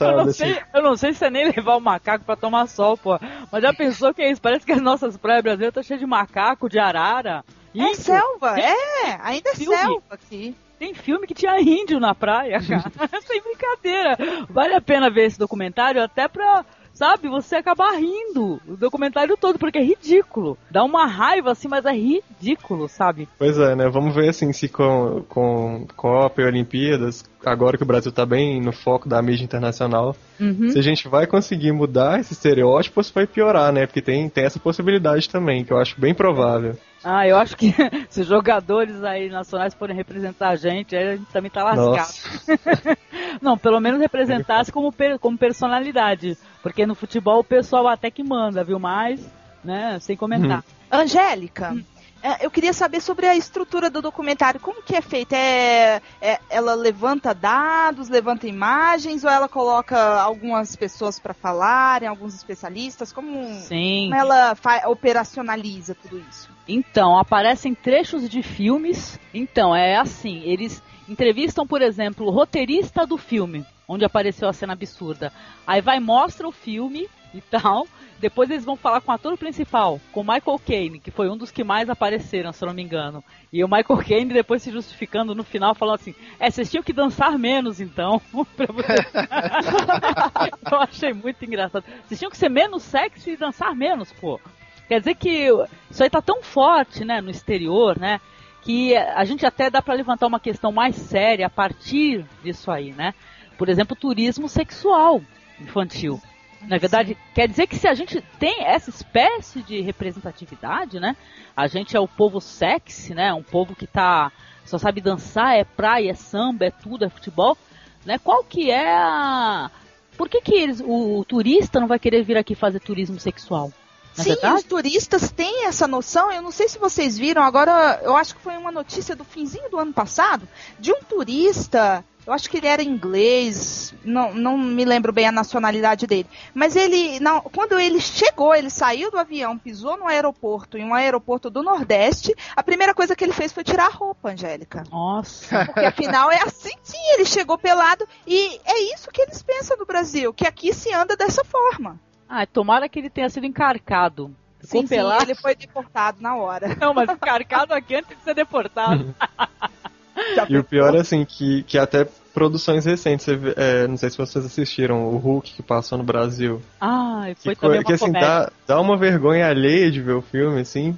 eu, 0.00 0.16
não 0.16 0.32
sei, 0.32 0.58
eu 0.74 0.82
não 0.82 0.96
sei 0.96 1.12
se 1.12 1.24
é 1.24 1.30
nem 1.30 1.50
levar 1.50 1.76
o 1.76 1.80
macaco 1.80 2.24
pra 2.24 2.36
tomar 2.36 2.66
sol, 2.66 2.96
pô. 2.96 3.18
Mas 3.50 3.62
já 3.62 3.72
pensou 3.72 4.14
que 4.14 4.22
é 4.22 4.30
isso? 4.30 4.40
Parece 4.40 4.64
que 4.64 4.72
as 4.72 4.82
nossas 4.82 5.16
praias 5.16 5.42
brasileiras 5.42 5.70
estão 5.72 5.82
cheias 5.82 6.00
de 6.00 6.06
macaco, 6.06 6.68
de 6.68 6.78
arara. 6.78 7.44
É 7.76 7.94
selva, 7.94 8.54
tem, 8.54 8.64
é, 8.64 9.18
ainda 9.22 9.50
é 9.50 9.54
filme. 9.54 9.76
selva 9.76 10.02
aqui. 10.10 10.54
Tem 10.78 10.94
filme 10.94 11.26
que 11.26 11.34
tinha 11.34 11.60
índio 11.60 12.00
na 12.00 12.14
praia, 12.14 12.58
cara. 12.66 12.90
Sem 13.26 13.40
brincadeira. 13.42 14.16
Vale 14.48 14.74
a 14.74 14.80
pena 14.80 15.10
ver 15.10 15.26
esse 15.26 15.38
documentário 15.38 16.02
até 16.02 16.26
pra 16.26 16.64
sabe? 17.00 17.28
Você 17.28 17.56
acaba 17.56 17.96
rindo 17.96 18.60
o 18.68 18.76
documentário 18.76 19.34
todo, 19.34 19.58
porque 19.58 19.78
é 19.78 19.82
ridículo. 19.82 20.58
Dá 20.70 20.84
uma 20.84 21.06
raiva 21.06 21.52
assim, 21.52 21.66
mas 21.66 21.86
é 21.86 21.92
ridículo, 21.92 22.88
sabe? 22.88 23.26
Pois 23.38 23.58
é, 23.58 23.74
né? 23.74 23.88
Vamos 23.88 24.14
ver 24.14 24.28
assim 24.28 24.52
se 24.52 24.68
com, 24.68 25.24
com 25.26 25.86
Copa 25.96 26.42
e 26.42 26.44
Olimpíadas, 26.44 27.24
agora 27.44 27.76
que 27.76 27.82
o 27.82 27.86
Brasil 27.86 28.12
tá 28.12 28.26
bem 28.26 28.60
no 28.60 28.72
foco 28.72 29.08
da 29.08 29.20
mídia 29.22 29.44
internacional, 29.44 30.14
uhum. 30.38 30.70
se 30.70 30.78
a 30.78 30.82
gente 30.82 31.08
vai 31.08 31.26
conseguir 31.26 31.72
mudar 31.72 32.20
esse 32.20 32.32
estereótipo 32.32 33.00
ou 33.00 33.04
se 33.04 33.12
vai 33.12 33.26
piorar, 33.26 33.72
né? 33.72 33.86
Porque 33.86 34.02
tem, 34.02 34.28
tem 34.28 34.44
essa 34.44 34.58
possibilidade 34.58 35.28
também, 35.28 35.64
que 35.64 35.72
eu 35.72 35.78
acho 35.78 36.00
bem 36.00 36.14
provável. 36.14 36.76
Ah, 37.02 37.26
eu 37.26 37.36
acho 37.36 37.56
que 37.56 37.74
se 38.10 38.20
os 38.20 38.26
jogadores 38.26 39.02
aí 39.02 39.28
nacionais 39.30 39.74
forem 39.74 39.96
representar 39.96 40.50
a 40.50 40.56
gente, 40.56 40.94
aí 40.94 41.08
a 41.08 41.16
gente 41.16 41.32
também 41.32 41.50
tá 41.50 41.64
lascado. 41.64 42.98
Não, 43.40 43.56
pelo 43.56 43.80
menos 43.80 44.00
representasse 44.00 44.70
como, 44.70 44.92
como 45.18 45.38
personalidade. 45.38 46.36
Porque 46.62 46.84
no 46.84 46.94
futebol 46.94 47.40
o 47.40 47.44
pessoal 47.44 47.88
até 47.88 48.10
que 48.10 48.22
manda, 48.22 48.62
viu? 48.62 48.78
Mas, 48.78 49.26
né, 49.64 49.98
sem 50.00 50.16
comentar. 50.16 50.58
Hum. 50.58 50.98
Angélica, 50.98 51.72
hum. 51.72 51.82
É, 52.22 52.44
eu 52.44 52.50
queria 52.50 52.72
saber 52.72 53.00
sobre 53.00 53.26
a 53.26 53.36
estrutura 53.36 53.88
do 53.88 54.02
documentário. 54.02 54.60
Como 54.60 54.82
que 54.82 54.94
é 54.94 55.00
feita? 55.00 55.36
É, 55.36 56.02
é, 56.20 56.38
ela 56.50 56.74
levanta 56.74 57.34
dados, 57.34 58.08
levanta 58.08 58.46
imagens, 58.46 59.24
ou 59.24 59.30
ela 59.30 59.48
coloca 59.48 59.98
algumas 60.20 60.76
pessoas 60.76 61.18
para 61.18 61.32
falarem, 61.32 62.08
alguns 62.08 62.34
especialistas? 62.34 63.12
Como, 63.12 63.54
Sim. 63.54 64.10
como 64.10 64.20
ela 64.20 64.56
operacionaliza 64.86 65.94
tudo 65.94 66.22
isso? 66.30 66.50
Então, 66.68 67.18
aparecem 67.18 67.74
trechos 67.74 68.28
de 68.28 68.42
filmes. 68.42 69.18
Então, 69.32 69.74
é 69.74 69.96
assim, 69.96 70.42
eles 70.44 70.82
entrevistam, 71.08 71.66
por 71.66 71.82
exemplo, 71.82 72.26
o 72.26 72.30
roteirista 72.30 73.06
do 73.06 73.16
filme, 73.16 73.64
onde 73.88 74.04
apareceu 74.04 74.48
a 74.48 74.52
cena 74.52 74.74
absurda. 74.74 75.32
Aí 75.66 75.80
vai 75.80 75.98
mostra 75.98 76.46
o 76.46 76.52
filme 76.52 77.08
e 77.34 77.40
tal. 77.40 77.86
Depois 78.18 78.50
eles 78.50 78.64
vão 78.64 78.76
falar 78.76 79.00
com 79.00 79.10
o 79.10 79.14
ator 79.14 79.36
principal, 79.38 79.98
com 80.12 80.22
Michael 80.22 80.60
Caine, 80.66 81.00
que 81.00 81.10
foi 81.10 81.30
um 81.30 81.38
dos 81.38 81.50
que 81.50 81.64
mais 81.64 81.88
apareceram, 81.88 82.52
se 82.52 82.66
não 82.66 82.74
me 82.74 82.82
engano. 82.82 83.24
E 83.50 83.64
o 83.64 83.68
Michael 83.68 84.04
Caine 84.06 84.34
depois 84.34 84.62
se 84.62 84.70
justificando 84.70 85.34
no 85.34 85.42
final, 85.42 85.74
falando 85.74 85.94
assim: 85.94 86.14
É, 86.38 86.50
vocês 86.50 86.70
tinham 86.70 86.82
que 86.82 86.92
dançar 86.92 87.38
menos 87.38 87.80
então. 87.80 88.20
eu 90.70 90.80
achei 90.80 91.14
muito 91.14 91.42
engraçado. 91.44 91.84
Vocês 92.06 92.20
tinham 92.20 92.30
que 92.30 92.36
ser 92.36 92.50
menos 92.50 92.82
sexy 92.82 93.30
e 93.30 93.36
dançar 93.36 93.74
menos, 93.74 94.12
pô. 94.12 94.38
Quer 94.86 94.98
dizer 94.98 95.14
que 95.14 95.48
isso 95.88 96.02
aí 96.02 96.10
tá 96.10 96.20
tão 96.20 96.42
forte, 96.42 97.04
né, 97.04 97.20
no 97.20 97.30
exterior, 97.30 97.98
né? 97.98 98.20
Que 98.60 98.96
a 98.96 99.24
gente 99.24 99.46
até 99.46 99.70
dá 99.70 99.80
para 99.80 99.94
levantar 99.94 100.26
uma 100.26 100.40
questão 100.40 100.72
mais 100.72 100.96
séria 100.96 101.46
a 101.46 101.50
partir 101.50 102.26
disso 102.42 102.70
aí, 102.70 102.92
né? 102.92 103.14
Por 103.56 103.68
exemplo, 103.68 103.96
turismo 103.96 104.48
sexual 104.48 105.22
infantil. 105.60 106.20
Na 106.62 106.78
verdade, 106.78 107.14
Sim. 107.14 107.20
quer 107.34 107.48
dizer 107.48 107.66
que 107.66 107.76
se 107.76 107.88
a 107.88 107.94
gente 107.94 108.20
tem 108.38 108.64
essa 108.64 108.90
espécie 108.90 109.62
de 109.62 109.80
representatividade, 109.80 111.00
né? 111.00 111.16
A 111.56 111.66
gente 111.66 111.96
é 111.96 112.00
o 112.00 112.08
povo 112.08 112.40
sexy, 112.40 113.14
né? 113.14 113.32
Um 113.32 113.42
povo 113.42 113.74
que 113.74 113.86
tá 113.86 114.30
só 114.64 114.78
sabe 114.78 115.00
dançar, 115.00 115.56
é 115.56 115.64
praia, 115.64 116.10
é 116.10 116.14
samba, 116.14 116.66
é 116.66 116.70
tudo, 116.70 117.04
é 117.04 117.08
futebol, 117.08 117.56
né? 118.04 118.18
Qual 118.18 118.44
que 118.44 118.70
é 118.70 118.94
a 118.94 119.70
Por 120.16 120.28
que 120.28 120.40
que 120.40 120.54
eles, 120.54 120.80
o, 120.80 121.18
o 121.18 121.24
turista 121.24 121.80
não 121.80 121.88
vai 121.88 121.98
querer 121.98 122.22
vir 122.22 122.36
aqui 122.36 122.54
fazer 122.54 122.80
turismo 122.80 123.18
sexual? 123.18 123.72
É 124.18 124.22
Sim, 124.22 124.30
verdade? 124.30 124.54
os 124.56 124.62
turistas 124.64 125.30
têm 125.30 125.66
essa 125.66 125.86
noção. 125.86 126.30
Eu 126.30 126.42
não 126.42 126.50
sei 126.50 126.68
se 126.68 126.78
vocês 126.78 127.16
viram, 127.16 127.42
agora 127.42 128.00
eu 128.02 128.16
acho 128.16 128.34
que 128.34 128.40
foi 128.42 128.56
uma 128.56 128.70
notícia 128.70 129.16
do 129.16 129.24
finzinho 129.24 129.70
do 129.70 129.78
ano 129.78 129.92
passado, 129.92 130.46
de 130.78 130.92
um 130.92 131.00
turista 131.02 132.04
eu 132.26 132.32
acho 132.32 132.48
que 132.50 132.58
ele 132.58 132.66
era 132.66 132.82
inglês, 132.82 133.94
não, 134.04 134.34
não 134.34 134.58
me 134.58 134.84
lembro 134.84 135.12
bem 135.12 135.26
a 135.26 135.32
nacionalidade 135.32 136.06
dele. 136.06 136.28
Mas 136.54 136.76
ele, 136.76 137.18
não, 137.20 137.40
quando 137.40 137.78
ele 137.78 138.00
chegou, 138.00 138.54
ele 138.54 138.70
saiu 138.70 139.10
do 139.10 139.18
avião, 139.18 139.58
pisou 139.58 139.96
no 139.96 140.06
aeroporto, 140.06 140.76
em 140.76 140.84
um 140.84 140.94
aeroporto 140.94 141.48
do 141.50 141.62
Nordeste, 141.62 142.34
a 142.54 142.62
primeira 142.62 142.94
coisa 142.94 143.16
que 143.16 143.24
ele 143.24 143.32
fez 143.32 143.52
foi 143.52 143.64
tirar 143.64 143.86
a 143.86 143.90
roupa, 143.90 144.30
Angélica. 144.30 144.84
Nossa. 144.90 145.64
Porque 145.64 145.80
afinal 145.80 146.30
é 146.30 146.42
assim, 146.42 146.74
sim, 146.82 146.98
ele 147.14 147.24
chegou 147.24 147.58
pelado. 147.58 148.06
E 148.26 148.60
é 148.64 148.94
isso 148.94 149.10
que 149.10 149.22
eles 149.22 149.42
pensam 149.42 149.76
no 149.76 149.86
Brasil, 149.86 150.32
que 150.32 150.46
aqui 150.46 150.72
se 150.74 150.92
anda 150.92 151.16
dessa 151.16 151.44
forma. 151.44 151.98
Ah, 152.28 152.46
tomara 152.46 152.88
que 152.88 152.98
ele 152.98 153.10
tenha 153.10 153.28
sido 153.28 153.46
encarcado. 153.46 154.34
Ficou 154.60 154.82
sim, 154.82 154.86
sim, 154.86 155.22
ele 155.22 155.34
foi 155.34 155.54
deportado 155.54 156.20
na 156.20 156.36
hora. 156.36 156.76
Não, 156.78 156.92
mas 156.92 157.08
encarcado 157.08 157.72
aqui 157.72 157.96
antes 157.96 158.16
de 158.16 158.22
ser 158.22 158.34
deportado. 158.34 159.14
e 160.48 160.58
o 160.58 160.64
pior 160.64 160.94
é 160.94 161.00
assim, 161.00 161.24
que, 161.24 161.62
que 161.64 161.78
até 161.78 162.06
produções 162.32 162.84
recentes, 162.84 163.26
é, 163.56 163.86
não 163.86 163.96
sei 163.96 164.10
se 164.10 164.18
vocês 164.18 164.44
assistiram, 164.44 165.06
o 165.06 165.16
Hulk 165.16 165.52
que 165.52 165.62
passou 165.62 165.98
no 165.98 166.04
Brasil. 166.04 166.60
Ah, 166.80 167.24
foi 167.36 167.54
que, 167.54 167.60
também 167.60 167.78
uma 167.78 167.84
que, 167.84 167.92
assim, 167.92 168.12
dá, 168.12 168.50
dá 168.66 168.80
uma 168.80 168.96
vergonha 168.96 169.46
alheia 169.48 169.90
de 169.90 170.00
ver 170.00 170.12
o 170.12 170.22
filme, 170.22 170.60
assim. 170.60 170.96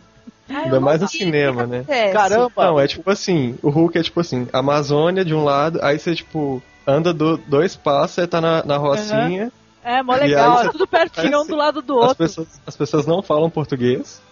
Ah, 0.48 0.58
Ainda 0.64 0.80
mais 0.80 1.00
no 1.00 1.08
cinema, 1.08 1.66
né? 1.66 1.84
Caramba! 2.12 2.52
Não, 2.56 2.80
é 2.80 2.86
tipo 2.86 3.10
assim, 3.10 3.58
o 3.62 3.70
Hulk 3.70 3.98
é 3.98 4.02
tipo 4.02 4.20
assim, 4.20 4.48
Amazônia 4.52 5.24
de 5.24 5.34
um 5.34 5.44
lado, 5.44 5.78
aí 5.82 5.98
você, 5.98 6.14
tipo, 6.14 6.62
anda 6.86 7.12
do, 7.12 7.36
dois 7.36 7.76
passos, 7.76 8.16
você 8.16 8.26
tá 8.26 8.40
na, 8.40 8.62
na 8.64 8.76
rocinha. 8.76 9.44
Uhum. 9.44 9.50
É, 9.84 10.02
mó 10.02 10.14
legal, 10.14 10.58
aí, 10.58 10.66
é 10.66 10.70
tudo 10.70 10.86
pertinho 10.86 11.42
um 11.42 11.46
do 11.46 11.56
lado 11.56 11.82
do 11.82 11.96
outro. 11.96 12.10
As 12.10 12.16
pessoas, 12.16 12.48
as 12.66 12.76
pessoas 12.76 13.06
não 13.06 13.20
falam 13.20 13.50
português. 13.50 14.22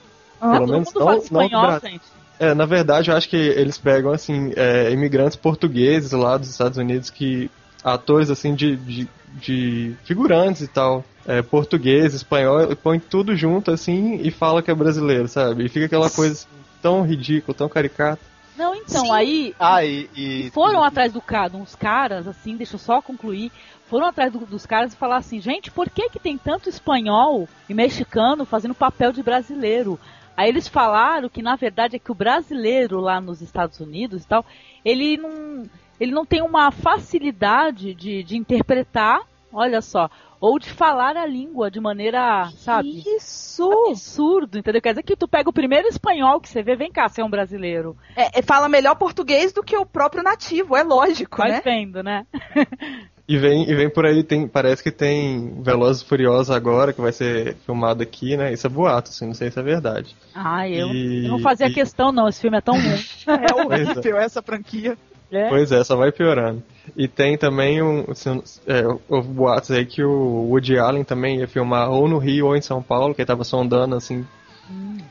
Ah, 0.41 0.53
pelo 0.53 0.69
menos 0.69 0.93
não, 0.95 1.19
espanhol, 1.19 1.73
não 1.73 1.81
gente. 1.81 2.20
É, 2.41 2.55
na 2.55 2.65
verdade, 2.65 3.11
eu 3.11 3.17
acho 3.17 3.29
que 3.29 3.37
eles 3.37 3.77
pegam, 3.77 4.11
assim, 4.11 4.55
é, 4.57 4.91
imigrantes 4.91 5.37
portugueses 5.37 6.13
lá 6.13 6.39
dos 6.39 6.49
Estados 6.49 6.79
Unidos 6.79 7.11
que. 7.11 7.51
atores, 7.85 8.31
assim, 8.31 8.55
de, 8.55 8.77
de, 8.77 9.09
de 9.35 9.95
figurantes 10.05 10.63
e 10.63 10.67
tal. 10.67 11.05
É, 11.27 11.43
português, 11.43 12.15
espanhol, 12.15 12.75
põe 12.77 12.99
tudo 12.99 13.37
junto, 13.37 13.71
assim, 13.71 14.21
e 14.23 14.31
fala 14.31 14.63
que 14.63 14.71
é 14.71 14.75
brasileiro, 14.75 15.29
sabe? 15.29 15.67
E 15.67 15.69
fica 15.69 15.85
aquela 15.85 16.09
coisa 16.09 16.33
assim, 16.33 16.49
tão 16.81 17.03
ridícula, 17.03 17.55
tão 17.55 17.69
caricata. 17.69 18.23
Não, 18.57 18.75
então, 18.75 19.05
Sim. 19.05 19.13
aí. 19.13 19.55
Ah, 19.59 19.85
e, 19.85 20.09
e, 20.17 20.51
foram 20.51 20.83
e, 20.83 20.87
atrás 20.87 21.13
do 21.13 21.21
cara, 21.21 21.55
uns 21.57 21.75
caras, 21.75 22.27
assim, 22.27 22.57
deixa 22.57 22.75
eu 22.75 22.79
só 22.79 23.03
concluir. 23.03 23.53
Foram 23.87 24.07
atrás 24.07 24.33
do, 24.33 24.39
dos 24.41 24.65
caras 24.65 24.93
e 24.95 24.97
falaram 24.97 25.21
assim, 25.21 25.41
gente, 25.41 25.71
por 25.71 25.91
que 25.91 26.09
que 26.09 26.19
tem 26.19 26.39
tanto 26.39 26.69
espanhol 26.69 27.49
e 27.69 27.75
mexicano 27.75 28.45
fazendo 28.45 28.75
papel 28.75 29.13
de 29.13 29.23
brasileiro? 29.23 30.01
Aí 30.41 30.49
eles 30.49 30.67
falaram 30.67 31.29
que 31.29 31.43
na 31.43 31.55
verdade 31.55 31.97
é 31.97 31.99
que 31.99 32.11
o 32.11 32.15
brasileiro 32.15 32.99
lá 32.99 33.21
nos 33.21 33.43
Estados 33.43 33.79
Unidos 33.79 34.25
e 34.25 34.27
tal, 34.27 34.43
ele 34.83 35.19
não, 35.19 35.69
ele 36.01 36.13
não 36.13 36.25
tem 36.25 36.41
uma 36.41 36.71
facilidade 36.71 37.95
de, 37.95 38.23
de 38.23 38.39
interpretar, 38.39 39.21
olha 39.53 39.83
só, 39.83 40.09
ou 40.41 40.59
de 40.59 40.71
falar 40.71 41.15
a 41.15 41.27
língua 41.27 41.71
de 41.71 41.79
maneira, 41.79 42.51
sabe? 42.57 43.03
Isso! 43.07 43.71
Absurdo, 43.91 44.59
entendeu? 44.59 44.81
Quer 44.81 44.95
dizer 44.95 45.03
que 45.03 45.15
tu 45.15 45.29
pega 45.29 45.51
o 45.51 45.53
primeiro 45.53 45.89
espanhol 45.89 46.41
que 46.41 46.49
você 46.49 46.63
vê, 46.63 46.75
vem 46.75 46.91
cá, 46.91 47.07
você 47.07 47.21
é 47.21 47.25
um 47.25 47.29
brasileiro. 47.29 47.95
É, 48.17 48.39
é, 48.39 48.43
fala 48.43 48.67
melhor 48.67 48.95
português 48.95 49.53
do 49.53 49.63
que 49.63 49.77
o 49.77 49.85
próprio 49.85 50.23
nativo, 50.23 50.75
é 50.75 50.83
lógico, 50.83 51.37
Vai 51.37 51.51
né? 51.51 51.61
vendo, 51.63 52.03
né? 52.03 52.27
E 53.33 53.39
vem, 53.39 53.63
e 53.71 53.75
vem 53.77 53.89
por 53.89 54.05
aí, 54.05 54.25
tem, 54.25 54.49
parece 54.49 54.83
que 54.83 54.91
tem 54.91 55.63
Velozes 55.63 56.03
e 56.03 56.05
Furiosos 56.05 56.51
agora, 56.51 56.93
que 56.93 57.01
vai 57.01 57.13
ser 57.13 57.55
filmado 57.65 58.03
aqui, 58.03 58.37
né? 58.37 58.53
Isso 58.53 58.67
é 58.67 58.71
boato, 58.71 59.11
assim, 59.11 59.27
não 59.27 59.35
sei 59.35 59.53
se 59.53 59.61
é 59.61 59.63
verdade. 59.63 60.17
Ah, 60.35 60.69
eu, 60.69 60.89
E- 60.89 61.27
eu 61.27 61.31
não 61.31 61.39
fazia 61.39 61.69
e- 61.69 61.73
questão 61.73 62.11
não, 62.11 62.29
esse 62.29 62.41
filme 62.41 62.59
é 62.59 62.61
tão 62.61 62.75
ruim. 62.75 62.83
É 63.29 63.53
Pois 63.53 63.87
é. 63.87 63.93
horrível 63.93 64.17
essa 64.17 64.43
franquia. 64.43 64.99
É. 65.31 65.49
Pois 65.49 65.71
é, 65.71 65.85
só 65.85 65.95
vai 65.95 66.11
piorando. 66.11 66.61
E 66.97 67.07
tem 67.07 67.39
também 67.39 67.81
um. 67.81 68.05
assim, 68.11 68.43
é, 68.67 68.83
houve 69.09 69.29
boatos 69.29 69.71
aí 69.71 69.87
que 69.87 70.03
o 70.03 70.49
Woody 70.51 70.77
Allen 70.77 71.05
também 71.05 71.39
ia 71.39 71.47
filmar 71.47 71.89
ou 71.89 72.09
no 72.09 72.19
Rio 72.19 72.47
ou 72.47 72.57
em 72.57 72.61
São 72.61 72.83
Paulo, 72.83 73.15
que 73.15 73.21
ele 73.21 73.27
tava 73.29 73.45
sondando, 73.45 73.95
assim. 73.95 74.27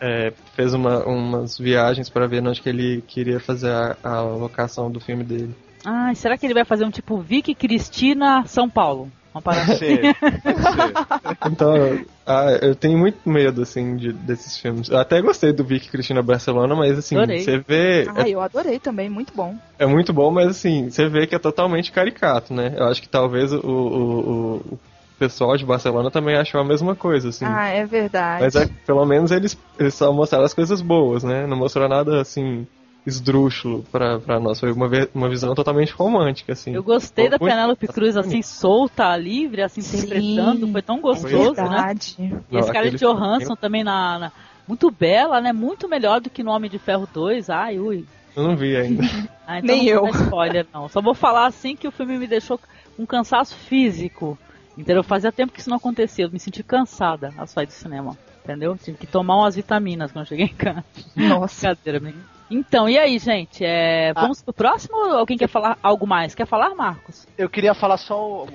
é, 0.01 0.31
fez 0.55 0.73
uma- 0.73 1.05
umas 1.05 1.57
viagens 1.57 2.09
para 2.09 2.27
ver 2.27 2.45
onde 2.45 2.61
que 2.61 2.67
ele 2.69 3.01
queria 3.07 3.39
fazer 3.39 3.71
a, 3.71 3.95
a 4.03 4.21
locação 4.23 4.91
do 4.91 4.99
filme 4.99 5.23
dele. 5.23 5.55
Ai, 5.85 6.15
será 6.15 6.37
que 6.37 6.45
ele 6.45 6.53
vai 6.53 6.65
fazer 6.65 6.85
um 6.85 6.91
tipo 6.91 7.17
Vicky 7.19 7.55
Cristina 7.55 8.43
São 8.45 8.69
Paulo? 8.69 9.09
Uma 9.33 9.41
parada 9.41 9.75
ser. 9.77 10.15
Então, 11.45 11.99
ah, 12.25 12.51
eu 12.61 12.75
tenho 12.75 12.97
muito 12.97 13.17
medo, 13.29 13.61
assim, 13.61 13.95
de- 13.95 14.11
desses 14.13 14.57
filmes. 14.57 14.89
Eu 14.89 14.97
até 14.97 15.21
gostei 15.21 15.53
do 15.53 15.63
Vicky 15.63 15.89
Cristina 15.89 16.21
Barcelona, 16.21 16.75
mas, 16.75 16.97
assim, 16.97 17.15
Adorei. 17.15 17.39
você 17.39 17.57
vê. 17.59 18.07
Ah, 18.15 18.27
eu 18.27 18.41
adorei 18.41 18.79
também, 18.79 19.09
muito 19.09 19.33
bom. 19.35 19.55
É, 19.77 19.83
é 19.83 19.87
muito 19.87 20.11
bom, 20.11 20.31
mas, 20.31 20.47
assim, 20.47 20.89
você 20.89 21.07
vê 21.07 21.27
que 21.27 21.35
é 21.35 21.39
totalmente 21.39 21.91
caricato, 21.91 22.53
né? 22.53 22.73
Eu 22.77 22.85
acho 22.87 23.01
que 23.01 23.07
talvez 23.09 23.53
o, 23.53 23.59
o, 23.59 23.69
o- 23.69 24.55
o 24.73 24.79
pessoal 25.19 25.55
de 25.57 25.65
Barcelona 25.65 26.09
também 26.09 26.35
achou 26.35 26.59
a 26.59 26.65
mesma 26.65 26.95
coisa, 26.95 27.29
assim. 27.29 27.45
Ah, 27.45 27.67
é 27.69 27.85
verdade. 27.85 28.43
Mas 28.43 28.55
é, 28.55 28.67
pelo 28.85 29.05
menos 29.05 29.31
eles, 29.31 29.57
eles 29.77 29.93
só 29.93 30.11
mostraram 30.13 30.45
as 30.45 30.53
coisas 30.53 30.81
boas, 30.81 31.23
né? 31.23 31.45
Não 31.45 31.57
mostrou 31.57 31.87
nada 31.87 32.21
assim 32.21 32.65
esdrúxulo 33.09 33.83
pra, 33.91 34.19
pra 34.19 34.39
nós. 34.39 34.59
Foi 34.59 34.71
uma, 34.71 34.89
uma 35.13 35.27
visão 35.29 35.53
totalmente 35.53 35.91
romântica, 35.91 36.53
assim. 36.53 36.73
Eu 36.73 36.81
gostei 36.83 37.25
Foi 37.25 37.31
da 37.31 37.37
muito- 37.39 37.51
Penélope 37.51 37.87
Cruz 37.87 38.15
assim, 38.15 38.41
solta, 38.41 39.15
livre, 39.17 39.61
assim, 39.61 39.81
Sim. 39.81 39.97
interpretando. 39.97 40.71
Foi 40.71 40.81
tão 40.81 41.01
gostoso, 41.01 41.49
né? 41.51 41.53
verdade. 41.63 42.15
E 42.17 42.33
Não, 42.51 42.59
a 42.59 42.63
Scarlett 42.63 42.97
Johansson 42.97 43.55
também 43.55 43.83
na, 43.83 44.17
na- 44.19 44.31
Muito 44.67 44.89
bela, 44.89 45.41
né? 45.41 45.51
Muito 45.51 45.89
melhor 45.89 46.21
do 46.21 46.29
que 46.29 46.43
no 46.43 46.51
Homem 46.51 46.69
de 46.69 46.79
Ferro 46.79 47.07
2. 47.13 47.49
Ai, 47.49 47.79
ui. 47.79 48.05
Eu 48.35 48.43
não 48.43 48.55
vi 48.55 48.75
ainda. 48.77 49.03
Ah, 49.51 49.57
então 49.57 49.75
Nem 49.75 49.91
não 49.95 50.05
eu. 50.05 50.13
spoiler, 50.13 50.67
não. 50.71 50.87
Só 50.87 51.01
vou 51.01 51.15
falar 51.15 51.47
assim 51.47 51.75
que 51.75 51.87
o 51.87 51.91
filme 51.91 52.19
me 52.19 52.27
deixou 52.27 52.59
com 52.95 53.03
cansaço 53.03 53.55
físico. 53.55 54.37
Entendeu? 54.77 55.01
Fazia 55.03 55.31
tempo 55.31 55.51
que 55.51 55.59
isso 55.59 55.71
não 55.71 55.77
acontecia. 55.77 56.25
Eu 56.25 56.29
me 56.31 56.37
senti 56.39 56.61
cansada 56.61 57.33
ao 57.35 57.47
sair 57.47 57.65
do 57.65 57.71
cinema. 57.73 58.15
Entendeu? 58.43 58.77
Tive 58.77 58.97
que 58.97 59.07
tomar 59.07 59.37
umas 59.37 59.55
vitaminas 59.55 60.11
quando 60.11 60.25
eu 60.25 60.29
cheguei 60.29 60.45
em 60.45 60.49
casa. 60.55 60.83
Nossa. 61.15 61.69
Brincadeira, 61.69 61.99
menino. 61.99 62.23
Então, 62.49 62.89
e 62.89 62.97
aí, 62.97 63.19
gente? 63.19 63.63
É, 63.63 64.11
Ah. 64.15 64.21
vamos 64.21 64.41
pro 64.41 64.53
próximo 64.53 64.95
ou 64.97 65.17
alguém 65.17 65.37
quer 65.37 65.47
falar 65.47 65.77
algo 65.83 66.07
mais? 66.07 66.33
Quer 66.33 66.47
falar, 66.47 66.73
Marcos? 66.75 67.27
Eu 67.37 67.49
queria 67.49 67.73
falar 67.73 67.97
só 67.97 68.45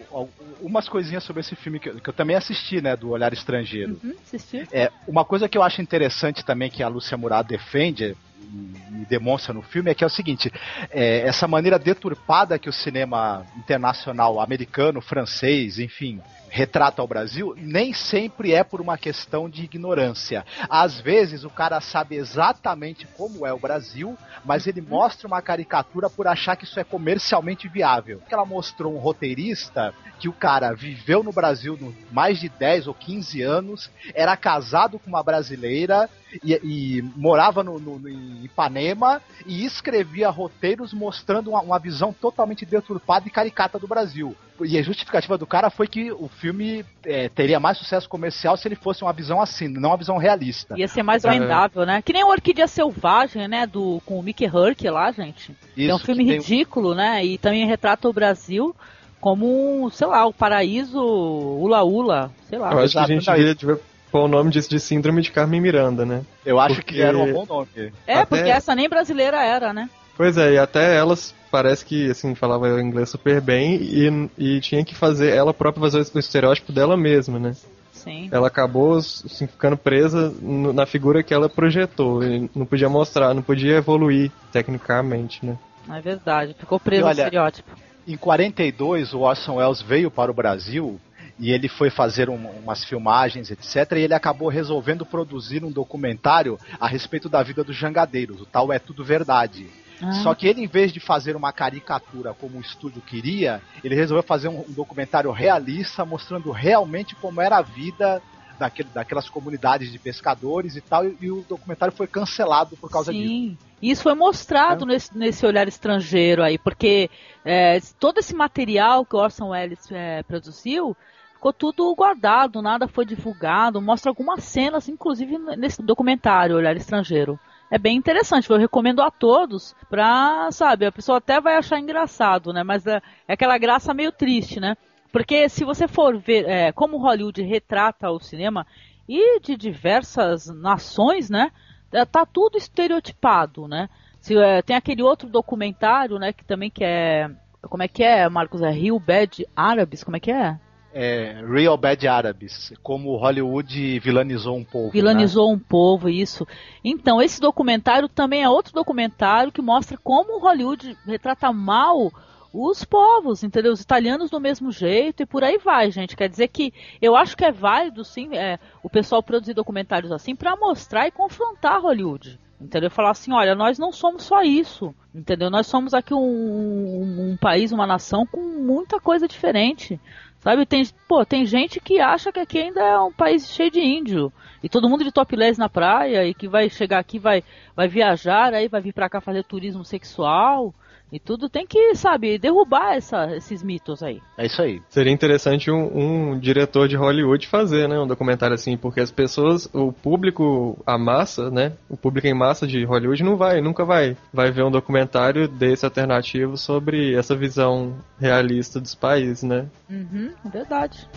umas 0.61 0.89
coisinhas 0.89 1.23
sobre 1.23 1.41
esse 1.41 1.55
filme 1.55 1.79
que 1.79 1.89
eu, 1.89 2.01
que 2.01 2.09
eu 2.09 2.15
também 2.15 2.37
assisti, 2.37 2.81
né, 2.81 2.97
do 2.97 3.11
Olhar 3.11 3.33
Estrangeiro. 3.33 3.99
Uhum, 4.03 4.15
assistiu? 4.25 4.67
É, 4.73 4.91
uma 5.07 5.25
coisa 5.25 5.49
que 5.49 5.57
eu 5.57 5.63
acho 5.63 5.81
interessante 5.81 6.45
também 6.45 6.71
que 6.71 6.83
a 6.83 6.89
Lúcia 6.89 7.17
Murat 7.17 7.47
defende 7.47 8.17
e, 8.45 9.03
e 9.03 9.07
demonstra 9.07 9.53
no 9.53 9.63
filme 9.63 9.91
é 9.91 9.95
que 9.95 10.05
é 10.05 10.07
o 10.07 10.11
seguinte: 10.11 10.53
é, 10.91 11.21
essa 11.21 11.49
maneira 11.49 11.79
deturpada 11.79 12.59
que 12.59 12.69
o 12.69 12.73
cinema 12.73 13.45
internacional, 13.57 14.41
americano, 14.41 15.01
francês, 15.01 15.79
enfim, 15.79 16.21
retrata 16.55 17.03
ao 17.03 17.09
Brasil, 17.09 17.53
nem 17.57 17.93
sempre 17.93 18.55
é 18.55 18.63
por 18.63 18.81
uma 18.81 18.97
questão 18.97 19.51
de 19.51 19.65
ignorância. 19.65 20.47
Às 20.71 21.01
vezes 21.01 21.43
o 21.43 21.51
cara 21.51 21.81
sabe 21.81 22.15
exatamente 22.15 23.09
como 23.17 23.45
é 23.45 23.53
o 23.53 23.59
Brasil, 23.59 24.17
mas 24.45 24.69
ele 24.69 24.81
mostra 24.81 25.27
uma 25.27 25.43
caricatura 25.43 26.09
por 26.09 26.29
achar 26.29 26.55
que 26.55 26.63
isso 26.65 26.79
é 26.79 26.85
comercialmente 26.85 27.69
viável. 27.69 28.23
Ela 28.31 28.45
mostrou 28.45 28.95
um 28.95 28.99
roteirista 28.99 29.93
que 30.21 30.29
o 30.29 30.33
cara 30.33 30.73
viveu 30.73 31.25
no 31.25 31.33
Brasil 31.33 31.77
mais 32.13 32.39
de 32.39 32.49
10 32.49 32.87
ou 32.87 32.95
15 32.95 33.43
anos, 33.43 33.91
era 34.15 34.37
casado 34.37 34.97
com 35.01 35.09
uma 35.09 35.25
brasileira 35.25 36.09
e, 36.43 36.55
e 36.65 37.03
morava 37.17 37.63
no, 37.63 37.79
no- 37.79 37.99
no- 37.99 38.09
em 38.09 38.45
Ipanema 38.45 39.21
e 39.47 39.65
escrevia 39.65 40.31
roteiros 40.31 40.93
mostrando 40.93 41.51
uma, 41.51 41.61
uma 41.61 41.79
visão 41.79 42.13
totalmente 42.13 42.65
deturpada 42.65 43.27
e 43.27 43.31
caricata 43.31 43.79
do 43.79 43.87
Brasil. 43.87 44.35
E 44.65 44.79
a 44.79 44.83
justificativa 44.83 45.37
do 45.37 45.47
cara 45.47 45.69
foi 45.69 45.87
que 45.89 46.13
o 46.13 46.29
filme 46.29 46.85
é, 47.05 47.29
teria 47.29 47.59
mais 47.59 47.77
sucesso 47.77 48.09
comercial 48.09 48.57
se 48.57 48.69
ele 48.69 48.77
fosse 48.77 49.03
uma 49.03 49.13
visão 49.13 49.41
assim, 49.41 49.67
não 49.69 49.91
uma 49.91 49.97
visão 49.97 50.17
realista. 50.17 50.79
Ia 50.79 50.87
ser 50.89 51.03
mais 51.03 51.25
É. 51.25 51.31
vendável, 51.31 51.85
né? 51.85 52.01
Que 52.03 52.13
nem 52.13 52.23
o 52.25 52.29
Orquídea 52.29 52.67
Selvagem, 52.69 53.49
né? 53.49 53.67
Do, 53.67 54.01
com 54.07 54.19
o 54.19 54.23
Mickey 54.23 54.45
Herc 54.47 54.83
lá, 54.89 55.11
gente. 55.11 55.53
é 55.77 55.93
um 55.93 55.97
Isso, 55.97 56.05
filme 56.07 56.25
que 56.25 56.31
tem- 56.31 56.41
ridículo, 56.41 56.95
né? 56.95 57.25
E 57.25 57.37
também 57.37 57.67
retrata 57.67 58.09
o 58.09 58.13
Brasil 58.13 58.75
como, 59.21 59.47
um, 59.87 59.91
sei 59.91 60.07
lá, 60.07 60.25
o 60.27 60.33
paraíso 60.33 61.01
Ula 61.03 61.83
Ula, 61.83 62.31
sei 62.49 62.59
lá. 62.59 62.73
Eu 62.73 62.79
acho 62.81 62.93
que 62.93 62.99
a 62.99 63.07
gente 63.07 63.25
devia, 63.31 63.79
devia 64.15 64.21
pôr 64.21 64.25
o 64.25 64.29
nome 64.29 64.51
disso 64.51 64.71
de 64.71 64.79
Síndrome 64.79 65.21
de 65.23 65.31
Carmen 65.33 65.61
Miranda, 65.61 66.07
né? 66.07 66.23
Eu 66.47 66.61
acho 66.61 66.77
porque- 66.77 66.95
que 66.95 67.03
era 67.03 67.19
um 67.19 67.33
bom 67.33 67.45
nome. 67.47 67.93
É, 68.07 68.15
até- 68.19 68.27
porque 68.27 68.49
essa 68.51 68.75
nem 68.75 68.89
brasileira 68.89 69.43
era, 69.43 69.73
né? 69.73 69.89
Pois 70.17 70.37
é, 70.39 70.53
e 70.53 70.59
até 70.59 70.97
elas 70.97 71.35
parece 71.51 71.85
que 71.85 72.11
assim 72.11 72.35
falava 72.35 72.81
inglês 72.81 73.11
super 73.11 73.41
bem 73.41 73.75
e, 73.77 74.31
e 74.39 74.61
tinha 74.61 74.85
que 74.85 74.95
fazer 74.95 75.33
ela 75.35 75.53
própria 75.53 75.83
fazer 75.91 75.99
o 76.15 76.19
estereótipo 76.19 76.73
dela 76.73 76.97
mesma, 76.97 77.39
né? 77.39 77.55
Sim. 77.93 78.29
Ela 78.31 78.47
acabou 78.49 78.97
assim, 78.99 79.47
ficando 79.47 79.77
presa 79.77 80.33
no- 80.41 80.73
na 80.73 80.87
figura 80.87 81.23
que 81.23 81.33
ela 81.35 81.49
projetou, 81.49 82.23
e 82.23 82.49
não 82.55 82.67
podia 82.67 82.89
mostrar, 82.89 83.35
não 83.35 83.43
podia 83.43 83.77
evoluir 83.77 84.31
tecnicamente, 84.53 85.45
né? 85.45 85.57
É 85.91 86.01
verdade. 86.01 86.55
Ficou 86.59 86.79
preso 86.79 87.03
E 87.03 87.05
no 87.05 87.11
estereótipo. 87.11 87.71
Em 88.07 88.17
42, 88.17 89.15
o 89.15 89.21
Orson 89.21 89.55
Welles 89.57 89.81
veio 89.81 90.11
para 90.11 90.31
o 90.31 90.35
Brasil 90.35 91.01
e 91.39 91.51
ele 91.51 91.69
foi 91.69 91.91
fazer 91.91 92.31
um- 92.31 92.51
umas 92.63 92.85
filmagens, 92.85 93.51
etc. 93.51 93.93
E 93.93 94.01
ele 94.01 94.15
acabou 94.15 94.49
resolvendo 94.49 95.05
produzir 95.05 95.65
um 95.65 95.71
documentário 95.71 96.59
a 96.81 96.87
respeito 96.87 97.29
da 97.29 97.43
vida 97.43 97.65
dos 97.65 97.77
jangadeiros, 97.77 98.41
o 98.41 98.47
tal 98.47 98.73
É 98.73 98.79
Tudo 98.79 99.05
Verdade. 99.05 99.69
Ah, 100.03 100.13
Só 100.13 100.35
que 100.35 100.47
ele, 100.47 100.63
em 100.63 100.67
vez 100.67 100.93
de 100.93 101.01
fazer 101.01 101.37
uma 101.37 101.53
caricatura 101.53 102.35
como 102.35 102.59
o 102.59 102.61
estúdio 102.61 103.01
queria, 103.01 103.63
ele 103.83 103.95
resolveu 103.95 104.23
fazer 104.23 104.49
um, 104.49 104.61
um 104.69 104.73
documentário 104.73 105.31
realista 105.31 106.05
mostrando 106.05 106.51
realmente 106.51 107.15
como 107.15 107.41
era 107.41 107.59
a 107.59 107.63
vida 107.63 108.21
daquele, 108.59 108.89
daquelas 108.93 109.29
comunidades 109.29 109.91
de 109.91 109.99
pescadores 109.99 110.77
e 110.77 110.81
tal. 110.81 111.07
E, 111.07 111.17
e 111.21 111.31
o 111.31 111.45
documentário 111.49 111.95
foi 111.95 112.07
cancelado 112.07 112.77
por 112.77 112.91
causa 112.91 113.13
disso. 113.13 113.29
Sim. 113.29 113.59
Isso 113.81 114.03
foi 114.03 114.15
mostrado 114.15 114.87
nesse, 114.87 115.17
nesse 115.17 115.45
olhar 115.45 115.69
estrangeiro 115.69 116.43
aí, 116.43 116.59
porque 116.59 117.11
é, 117.45 117.79
todo 118.01 118.19
esse 118.19 118.35
material 118.35 119.05
que 119.05 119.15
Orson 119.15 119.51
Welles 119.51 119.91
é, 119.93 120.23
produziu 120.23 120.97
ficou 121.45 121.53
tudo 121.53 121.95
guardado, 121.95 122.63
nada 122.63 122.89
foi 122.89 123.05
divulgado, 123.05 123.83
mostra 123.83 124.11
algumas 124.11 124.43
cenas, 124.45 124.89
inclusive 124.89 125.37
nesse 125.59 125.83
documentário 125.83 126.57
Olhar 126.57 126.75
Estrangeiro. 126.75 127.39
É 127.71 127.77
bem 127.77 127.99
interessante, 127.99 128.49
eu 128.49 128.57
recomendo 128.57 129.03
a 129.03 129.11
todos 129.11 129.77
pra, 129.91 130.49
sabe, 130.51 130.87
a 130.87 130.93
pessoa 130.93 131.19
até 131.19 131.41
vai 131.43 131.57
achar 131.57 131.79
engraçado, 131.79 132.51
né? 132.51 132.63
Mas 132.63 132.87
é, 132.87 133.03
é 133.29 133.35
aquela 133.35 133.59
graça 133.59 133.93
meio 133.93 134.11
triste, 134.11 134.59
né? 134.59 134.75
Porque 135.13 135.49
se 135.51 135.65
você 135.65 135.87
for 135.87 136.17
ver 136.19 136.49
é, 136.49 136.73
como 136.73 136.97
Hollywood 136.97 137.43
retrata 137.43 138.11
o 138.11 138.19
cinema 138.19 138.67
e 139.07 139.39
de 139.41 139.55
diversas 139.55 140.47
nações, 140.47 141.29
né? 141.29 141.51
é, 141.93 142.07
Tá 142.07 142.25
tudo 142.25 142.57
estereotipado, 142.57 143.69
né? 143.69 143.91
Se, 144.19 144.35
é, 144.39 144.63
tem 144.63 144.77
aquele 144.77 145.03
outro 145.03 145.29
documentário, 145.29 146.19
né? 146.19 146.33
Que 146.33 146.45
também 146.45 146.71
que 146.71 146.83
é. 146.83 147.31
Como 147.63 147.83
é 147.83 147.89
que 147.89 148.03
é, 148.03 148.29
Marcos? 148.31 148.63
É 148.63 148.71
Rio 148.71 148.99
Bad 148.99 149.47
Árabes? 149.55 150.03
Como 150.03 150.17
é 150.17 150.21
que 150.21 150.31
é? 150.31 150.59
É, 150.97 151.43
Real 151.45 151.77
Bad 151.77 152.07
Arabs, 152.07 152.73
como 152.83 153.17
Hollywood 153.17 153.99
vilanizou 153.99 154.57
um 154.57 154.65
povo. 154.65 154.87
né? 154.87 154.93
Vilanizou 154.93 155.53
um 155.53 155.59
povo, 155.59 156.09
isso. 156.09 156.47
Então, 156.85 157.21
esse 157.21 157.41
documentário 157.41 158.09
também 158.09 158.45
é 158.45 158.49
outro 158.49 158.73
documentário 158.73 159.51
que 159.51 159.61
mostra 159.61 159.99
como 159.99 160.39
Hollywood 160.39 160.97
retrata 161.05 161.53
mal 161.53 162.13
os 162.53 162.85
povos, 162.85 163.43
entendeu? 163.43 163.73
Os 163.73 163.81
italianos 163.81 164.31
do 164.31 164.39
mesmo 164.39 164.71
jeito 164.71 165.25
e 165.25 165.27
por 165.27 165.43
aí 165.43 165.59
vai, 165.59 165.91
gente. 165.91 166.17
Quer 166.17 166.29
dizer 166.29 166.47
que 166.47 166.73
eu 167.03 167.17
acho 167.17 167.37
que 167.37 167.45
é 167.45 167.51
válido, 167.51 168.05
sim, 168.05 168.37
é, 168.37 168.61
o 168.81 168.89
pessoal 168.89 169.21
produzir 169.21 169.55
documentários 169.55 170.13
assim 170.13 170.37
para 170.37 170.55
mostrar 170.55 171.09
e 171.09 171.11
confrontar 171.11 171.81
Hollywood. 171.83 172.39
Entendeu? 172.61 172.89
Falar 172.89 173.11
assim, 173.11 173.33
olha, 173.33 173.57
nós 173.57 173.77
não 173.81 173.91
somos 173.93 174.23
só 174.23 174.41
isso, 174.43 174.95
entendeu? 175.13 175.51
Nós 175.51 175.67
somos 175.67 175.93
aqui 175.93 176.15
um, 176.15 176.21
um- 176.21 177.31
um 177.33 177.37
país, 177.37 177.73
uma 177.73 177.87
nação 177.87 178.25
com 178.25 178.41
muita 178.41 179.01
coisa 179.01 179.27
diferente, 179.27 180.01
Sabe, 180.45 180.67
tem, 180.67 180.85
pô, 181.09 181.25
tem 181.25 181.47
gente 181.47 181.81
que 181.81 181.99
acha 181.99 182.31
que 182.31 182.39
aqui 182.39 182.59
ainda 182.59 182.83
é 182.83 182.99
um 182.99 183.11
país 183.11 183.51
cheio 183.51 183.71
de 183.71 183.81
índio. 183.81 184.31
E 184.63 184.69
todo 184.69 184.91
mundo 184.91 185.03
de 185.03 185.11
topless 185.11 185.59
na 185.59 185.71
praia 185.71 186.27
e 186.27 186.35
que 186.35 186.47
vai 186.47 186.69
chegar 186.69 186.99
aqui, 186.99 187.19
vai, 187.19 187.43
vai 187.75 187.89
viajar, 187.89 188.53
aí 188.53 188.69
vai 188.69 188.83
vir 188.83 188.93
pra 188.93 189.09
cá 189.09 189.23
fazer 189.23 189.43
turismo 189.43 189.83
sexual. 189.87 190.75
E 191.15 191.21
tudo 191.21 191.49
tem 191.49 191.65
que, 191.65 191.95
sabe, 191.95 192.37
derrubar 192.41 192.97
essa, 192.97 193.37
esses 193.37 193.63
mitos 193.63 194.03
aí. 194.03 194.21
É 194.37 194.47
isso 194.47 194.61
aí. 194.61 194.83
Seria 194.89 195.13
interessante 195.13 195.71
um, 195.71 196.33
um, 196.33 196.37
diretor 196.41 196.89
de 196.89 196.97
Hollywood 196.97 197.47
fazer, 197.47 197.89
né? 197.89 197.97
Um 198.01 198.07
documentário 198.09 198.55
assim, 198.55 198.77
porque 198.77 199.01
as 199.01 199.13
pessoas, 199.13 199.73
o 199.73 199.93
público, 199.93 200.77
a 200.85 200.99
massa, 200.99 201.53
né? 201.53 201.75
O 201.89 201.97
público 201.97 202.27
em 202.27 202.35
massa 202.35 202.67
de 202.67 202.85
Hollywood 202.85 203.23
não 203.23 203.37
vai, 203.37 203.61
nunca 203.61 203.85
vai, 203.85 204.17
vai 204.33 204.51
ver 204.51 204.65
um 204.65 204.73
documentário 204.73 205.47
desse 205.47 205.85
alternativo 205.85 206.57
sobre 206.57 207.15
essa 207.15 207.37
visão 207.37 207.95
realista 208.19 208.81
dos 208.81 208.97
países, 208.97 209.45
né? 209.45 209.69
Uhum, 209.89 210.33
verdade. 210.51 211.09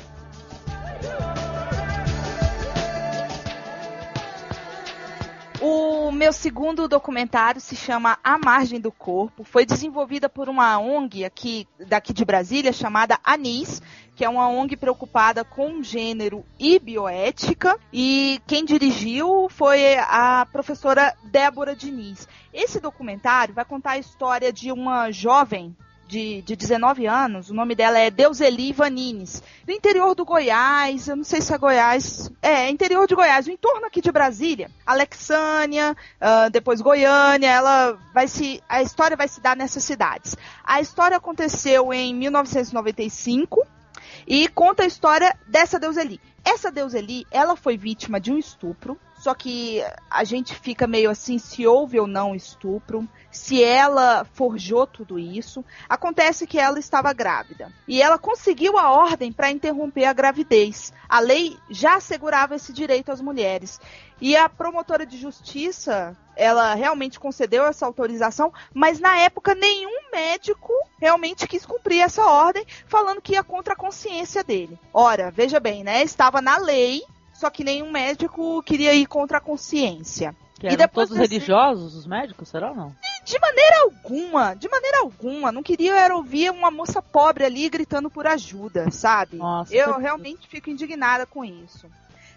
O 6.08 6.12
meu 6.12 6.32
segundo 6.32 6.88
documentário 6.88 7.60
se 7.60 7.76
chama 7.76 8.18
A 8.24 8.38
Margem 8.38 8.80
do 8.80 8.94
Corpo. 8.94 9.44
Foi 9.44 9.66
desenvolvida 9.66 10.30
por 10.30 10.48
uma 10.48 10.80
ONG 10.80 11.26
aqui 11.26 11.68
daqui 11.86 12.14
de 12.14 12.24
Brasília 12.24 12.72
chamada 12.72 13.20
ANIS, 13.22 13.82
que 14.16 14.24
é 14.24 14.30
uma 14.30 14.48
ONG 14.48 14.78
preocupada 14.78 15.44
com 15.44 15.84
gênero 15.84 16.46
e 16.58 16.80
bioética. 16.80 17.78
E 17.92 18.42
quem 18.48 18.64
dirigiu 18.64 19.50
foi 19.50 19.98
a 19.98 20.48
professora 20.50 21.14
Débora 21.26 21.76
Diniz. 21.76 22.26
Esse 22.54 22.80
documentário 22.80 23.54
vai 23.54 23.66
contar 23.66 23.92
a 23.92 24.00
história 24.00 24.54
de 24.54 24.72
uma 24.72 25.12
jovem 25.12 25.76
de, 26.08 26.42
de 26.42 26.56
19 26.56 27.06
anos, 27.06 27.50
o 27.50 27.54
nome 27.54 27.76
dela 27.76 28.00
é 28.00 28.10
Deuseli 28.10 28.72
Vanines, 28.72 29.44
do 29.66 29.72
interior 29.72 30.16
do 30.16 30.24
Goiás, 30.24 31.08
eu 31.08 31.18
não 31.18 31.24
sei 31.24 31.42
se 31.42 31.54
é 31.54 31.58
Goiás, 31.58 32.32
é, 32.42 32.70
interior 32.70 33.06
de 33.06 33.14
Goiás, 33.14 33.46
o 33.46 33.52
entorno 33.52 33.86
aqui 33.86 34.00
de 34.00 34.12
Brasília, 34.12 34.72
Alexânia, 34.86 35.96
uh, 36.22 36.50
depois 36.50 36.80
Goiânia, 36.80 37.50
ela 37.50 38.00
vai 38.14 38.28
se, 38.28 38.64
a 38.70 38.82
história 38.82 39.18
vai 39.18 39.28
se 39.28 39.42
dar 39.42 39.56
nessas 39.56 39.84
cidades. 39.84 40.36
A 40.64 40.80
história 40.80 41.18
aconteceu 41.18 41.94
em 41.94 42.16
1995 42.16 43.68
e 44.26 44.48
conta 44.48 44.84
a 44.84 44.88
história 44.88 45.38
dessa 45.46 45.78
Deuseli. 45.78 46.22
Essa 46.44 46.72
Deuseli, 46.72 47.28
ela 47.30 47.58
foi 47.58 47.78
vítima 47.78 48.22
de 48.22 48.32
um 48.32 48.38
estupro, 48.38 48.98
só 49.28 49.34
que 49.34 49.84
a 50.10 50.24
gente 50.24 50.56
fica 50.56 50.88
meio 50.88 51.10
assim 51.10 51.38
se 51.38 51.68
houve 51.68 52.00
ou 52.00 52.08
não 52.08 52.34
estupro, 52.34 53.06
se 53.30 53.62
ela 53.62 54.24
forjou 54.24 54.88
tudo 54.88 55.20
isso. 55.20 55.66
Acontece 55.90 56.48
que 56.48 56.58
ela 56.58 56.80
estava 56.80 57.12
grávida 57.12 57.70
e 57.86 58.02
ela 58.02 58.18
conseguiu 58.18 58.78
a 58.78 58.90
ordem 58.90 59.34
para 59.34 59.52
interromper 59.52 60.06
a 60.06 60.14
gravidez. 60.14 60.94
A 61.10 61.20
lei 61.20 61.58
já 61.70 61.96
assegurava 61.96 62.56
esse 62.56 62.72
direito 62.72 63.12
às 63.12 63.20
mulheres. 63.20 63.82
E 64.22 64.34
a 64.34 64.48
promotora 64.48 65.06
de 65.06 65.18
justiça, 65.18 66.16
ela 66.34 66.74
realmente 66.74 67.20
concedeu 67.20 67.66
essa 67.66 67.86
autorização, 67.86 68.54
mas 68.74 68.98
na 68.98 69.20
época 69.20 69.54
nenhum 69.54 70.10
médico 70.10 70.72
realmente 70.98 71.46
quis 71.46 71.66
cumprir 71.66 72.00
essa 72.00 72.26
ordem, 72.26 72.66
falando 72.88 73.22
que 73.22 73.34
ia 73.34 73.44
contra 73.44 73.74
a 73.74 73.78
consciência 73.78 74.42
dele. 74.42 74.80
Ora, 74.94 75.30
veja 75.32 75.60
bem, 75.60 75.84
né? 75.84 76.02
Estava 76.02 76.42
na 76.42 76.56
lei 76.58 77.04
só 77.38 77.50
que 77.52 77.64
nenhum 77.64 77.92
médico 77.92 78.64
queria 78.64 78.94
ir 78.94 79.06
contra 79.06 79.38
a 79.38 79.42
consciência. 79.42 80.36
Que 80.60 80.70
e 80.70 80.76
depois 80.76 81.10
todos 81.10 81.22
religiosos, 81.22 81.94
os 81.96 82.08
médicos, 82.08 82.50
será 82.50 82.72
ou 82.72 82.76
não? 82.76 82.96
De 83.24 83.38
maneira 83.40 83.84
alguma, 83.84 84.56
de 84.56 84.68
maneira 84.68 85.00
alguma. 85.02 85.52
Não 85.52 85.62
queria 85.62 85.96
era 85.96 86.16
ouvir 86.16 86.50
uma 86.50 86.72
moça 86.72 87.00
pobre 87.00 87.46
ali 87.46 87.70
gritando 87.70 88.10
por 88.10 88.26
ajuda, 88.26 88.90
sabe? 88.90 89.38
Nossa, 89.38 89.74
Eu 89.76 89.94
foi... 89.94 90.02
realmente 90.02 90.48
fico 90.48 90.72
indignada 90.72 91.28
com 91.28 91.46
isso. 91.46 91.88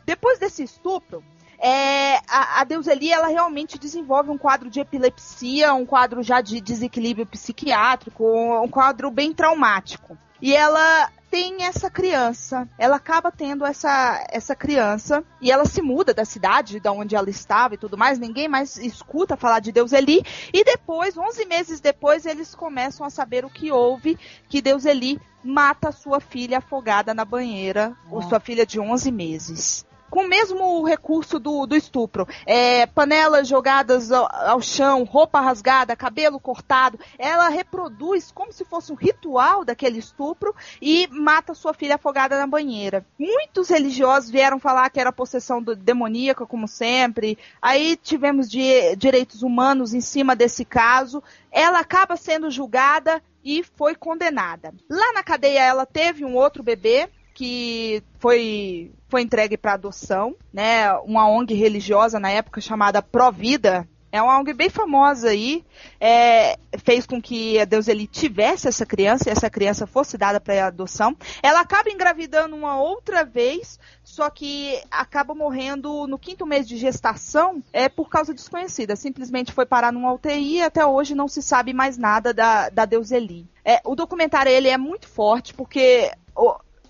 Depois 0.05 0.39
desse 0.39 0.63
estupro, 0.63 1.25
é, 1.59 2.17
a, 2.29 2.61
a 2.61 2.65
Deuseli, 2.65 3.11
ela 3.11 3.29
realmente 3.29 3.79
desenvolve 3.79 4.31
um 4.31 4.37
quadro 4.37 4.69
de 4.69 4.81
epilepsia, 4.81 5.73
um 5.73 5.87
quadro 5.87 6.23
já 6.23 6.43
de 6.43 6.61
desequilíbrio 6.61 7.25
psiquiátrico, 7.25 8.25
um 8.63 8.69
quadro 8.69 9.11
bem 9.11 9.33
traumático. 9.33 10.19
E 10.43 10.55
ela 10.55 11.11
tem 11.31 11.65
essa 11.65 11.89
criança. 11.89 12.69
Ela 12.77 12.97
acaba 12.97 13.31
tendo 13.31 13.65
essa, 13.65 14.27
essa 14.31 14.57
criança 14.57 15.25
e 15.41 15.51
ela 15.51 15.65
se 15.65 15.81
muda 15.81 16.13
da 16.13 16.25
cidade, 16.25 16.81
da 16.81 16.91
onde 16.91 17.15
ela 17.15 17.31
estava 17.31 17.75
e 17.75 17.79
tudo 17.79 17.97
mais. 17.97 18.19
Ninguém 18.19 18.49
mais 18.49 18.77
escuta 18.77 19.37
falar 19.37 19.61
de 19.61 19.71
Deus 19.71 19.93
Eli. 19.93 20.23
E 20.53 20.65
depois, 20.65 21.17
11 21.17 21.45
meses 21.47 21.81
depois, 21.81 22.27
eles 22.27 22.55
começam 22.55 23.07
a 23.07 23.11
saber 23.11 23.45
o 23.45 23.51
que 23.51 23.71
houve, 23.71 24.19
que 24.49 24.61
Deus 24.61 24.85
Eli 24.85 25.21
mata 25.43 25.93
sua 25.93 26.21
filha 26.21 26.59
afogada 26.59 27.15
na 27.15 27.25
banheira, 27.25 27.97
ou 28.11 28.21
sua 28.23 28.41
filha 28.41 28.67
de 28.67 28.79
11 28.79 29.11
meses 29.11 29.90
com 30.11 30.25
o 30.25 30.29
mesmo 30.29 30.85
recurso 30.85 31.39
do, 31.39 31.67
do 31.67 31.77
estupro. 31.77 32.27
É, 32.45 32.87
panelas 32.87 33.47
jogadas 33.49 34.11
ao, 34.11 34.29
ao, 34.31 34.61
chão, 34.61 35.05
roupa 35.05 35.41
rasgada, 35.41 35.97
cabelo 35.97 36.41
cortado. 36.41 36.99
Ela 37.19 37.49
reproduz 37.49 38.31
como 38.33 38.53
se 38.53 38.65
fosse 38.65 38.93
um 38.93 38.97
ritual 38.97 39.65
daquele 39.65 39.99
estupro 39.99 40.55
e 40.83 41.07
mata 41.09 41.55
sua 41.55 41.73
filha 41.73 41.95
afogada 41.95 42.39
na 42.39 42.47
banheira. 42.47 43.07
Muitos 43.19 43.69
religiosos 43.69 44.31
vieram 44.31 44.59
falar 44.59 44.91
que 44.91 45.01
era 45.01 45.13
possessão 45.13 45.63
do, 45.63 45.77
demoníaca, 45.77 46.45
como 46.45 46.67
sempre. 46.67 47.39
Aí 47.63 47.97
tivemos 47.97 48.51
de, 48.51 48.97
direitos 48.97 49.43
humanos 49.43 49.95
em 49.95 50.01
cima 50.01 50.35
desse 50.35 50.65
caso. 50.65 51.23
Ela 51.53 51.81
acaba 51.81 52.17
sendo 52.17 52.51
julgada 52.51 53.23
e 53.45 53.63
foi 53.63 53.95
condenada. 53.95 54.75
Lá 54.89 55.13
na 55.13 55.23
cadeia 55.23 55.61
ela 55.61 55.87
teve 55.87 56.25
um 56.25 56.35
outro 56.35 56.63
bebê, 56.63 57.09
que 57.35 58.03
foi, 58.19 58.93
foi 59.09 59.23
entregue 59.23 59.57
para 59.57 59.75
adoção, 59.75 60.35
né? 60.53 60.93
Uma 60.99 61.29
ONG 61.29 61.55
religiosa 61.55 62.19
na 62.19 62.31
época 62.31 62.61
chamada 62.61 63.03
Provida. 63.03 63.89
É 64.13 64.21
uma 64.21 64.39
ONG 64.41 64.53
bem 64.53 64.69
famosa 64.69 65.29
aí, 65.29 65.65
é, 66.01 66.59
fez 66.79 67.07
com 67.07 67.23
que 67.23 67.61
a 67.61 67.65
Deus 67.65 67.87
ele 67.87 68.09
tivesse 68.09 68.67
essa 68.67 68.85
criança 68.85 69.29
e 69.29 69.33
essa 69.33 69.49
criança 69.49 69.87
fosse 69.87 70.19
dada 70.19 70.41
para 70.41 70.67
adoção. 70.67 71.17
Ela 71.41 71.61
acaba 71.61 71.91
engravidando 71.91 72.57
uma 72.57 72.81
outra 72.81 73.25
vez, 73.25 73.79
só 74.03 74.29
que 74.29 74.83
acaba 74.91 75.33
morrendo 75.33 76.09
no 76.09 76.19
quinto 76.19 76.45
mês 76.45 76.67
de 76.67 76.77
gestação 76.77 77.63
é 77.73 77.89
por 77.89 78.09
causa 78.09 78.35
desconhecida. 78.35 78.97
Simplesmente 78.97 79.53
foi 79.53 79.65
parar 79.65 79.93
numa 79.93 80.13
UTI 80.13 80.57
e 80.57 80.63
até 80.63 80.85
hoje 80.85 81.15
não 81.15 81.29
se 81.29 81.41
sabe 81.41 81.73
mais 81.73 81.97
nada 81.97 82.35
da, 82.35 82.69
da 82.69 82.85
Deuseli. 82.85 83.47
É, 83.65 83.81
o 83.85 83.95
documentário 83.95 84.51
ele 84.51 84.69
é 84.69 84.77
muito 84.77 85.07
forte 85.07 85.55
porque 85.55 86.11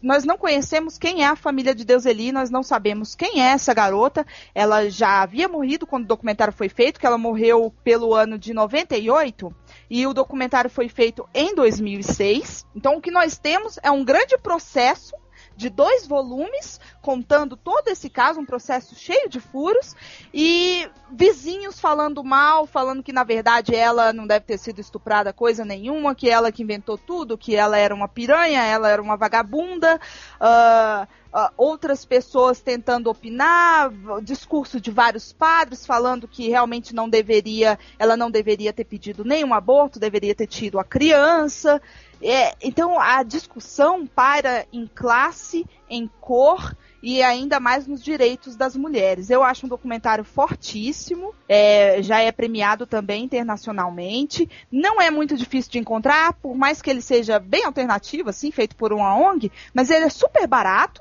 nós 0.02 0.24
não 0.24 0.38
conhecemos 0.38 0.96
quem 0.96 1.22
é 1.22 1.26
a 1.26 1.36
família 1.36 1.74
de 1.74 1.84
Deus 1.84 2.06
Eli, 2.06 2.32
nós 2.32 2.50
não 2.50 2.62
sabemos 2.62 3.14
quem 3.14 3.42
é 3.42 3.50
essa 3.50 3.74
garota. 3.74 4.26
Ela 4.54 4.88
já 4.88 5.22
havia 5.22 5.48
morrido 5.48 5.86
quando 5.86 6.04
o 6.04 6.08
documentário 6.08 6.52
foi 6.52 6.68
feito, 6.68 6.98
que 6.98 7.06
ela 7.06 7.18
morreu 7.18 7.72
pelo 7.84 8.14
ano 8.14 8.38
de 8.38 8.54
98, 8.54 9.54
e 9.88 10.06
o 10.06 10.14
documentário 10.14 10.70
foi 10.70 10.88
feito 10.88 11.28
em 11.34 11.54
2006. 11.54 12.66
Então 12.74 12.96
o 12.96 13.00
que 13.00 13.10
nós 13.10 13.38
temos 13.38 13.78
é 13.82 13.90
um 13.90 14.04
grande 14.04 14.38
processo 14.38 15.14
de 15.60 15.68
dois 15.68 16.06
volumes, 16.06 16.80
contando 17.02 17.54
todo 17.54 17.88
esse 17.88 18.08
caso, 18.08 18.40
um 18.40 18.46
processo 18.46 18.94
cheio 18.94 19.28
de 19.28 19.38
furos, 19.38 19.94
e 20.32 20.88
vizinhos 21.12 21.78
falando 21.78 22.24
mal, 22.24 22.66
falando 22.66 23.02
que 23.02 23.12
na 23.12 23.22
verdade 23.22 23.74
ela 23.74 24.10
não 24.10 24.26
deve 24.26 24.46
ter 24.46 24.58
sido 24.58 24.80
estuprada 24.80 25.34
coisa 25.34 25.62
nenhuma, 25.62 26.14
que 26.14 26.30
ela 26.30 26.50
que 26.50 26.62
inventou 26.62 26.96
tudo, 26.96 27.36
que 27.36 27.54
ela 27.54 27.76
era 27.76 27.94
uma 27.94 28.08
piranha, 28.08 28.64
ela 28.64 28.88
era 28.88 29.02
uma 29.02 29.16
vagabunda. 29.16 30.00
Uh, 30.40 31.20
Uh, 31.32 31.46
outras 31.56 32.04
pessoas 32.04 32.60
tentando 32.60 33.08
opinar, 33.08 33.88
discurso 34.20 34.80
de 34.80 34.90
vários 34.90 35.32
padres 35.32 35.86
falando 35.86 36.26
que 36.26 36.48
realmente 36.48 36.92
não 36.92 37.08
deveria, 37.08 37.78
ela 38.00 38.16
não 38.16 38.32
deveria 38.32 38.72
ter 38.72 38.84
pedido 38.84 39.24
nenhum 39.24 39.54
aborto, 39.54 40.00
deveria 40.00 40.34
ter 40.34 40.48
tido 40.48 40.76
a 40.76 40.82
criança. 40.82 41.80
É, 42.22 42.54
então 42.62 43.00
a 43.00 43.22
discussão 43.22 44.06
para 44.06 44.66
em 44.72 44.86
classe, 44.86 45.64
em 45.88 46.08
cor 46.20 46.76
e 47.02 47.22
ainda 47.22 47.58
mais 47.58 47.86
nos 47.86 48.02
direitos 48.02 48.56
das 48.56 48.76
mulheres. 48.76 49.30
Eu 49.30 49.42
acho 49.42 49.66
um 49.66 49.68
documentário 49.68 50.24
fortíssimo, 50.24 51.34
é, 51.48 52.02
já 52.02 52.20
é 52.20 52.30
premiado 52.30 52.86
também 52.86 53.24
internacionalmente. 53.24 54.48
Não 54.70 55.00
é 55.00 55.10
muito 55.10 55.36
difícil 55.36 55.72
de 55.72 55.78
encontrar, 55.78 56.34
por 56.34 56.54
mais 56.54 56.82
que 56.82 56.90
ele 56.90 57.00
seja 57.00 57.38
bem 57.38 57.64
alternativo, 57.64 58.28
assim, 58.28 58.50
feito 58.50 58.76
por 58.76 58.92
uma 58.92 59.16
ONG, 59.16 59.50
mas 59.72 59.90
ele 59.90 60.04
é 60.04 60.10
super 60.10 60.46
barato. 60.46 61.00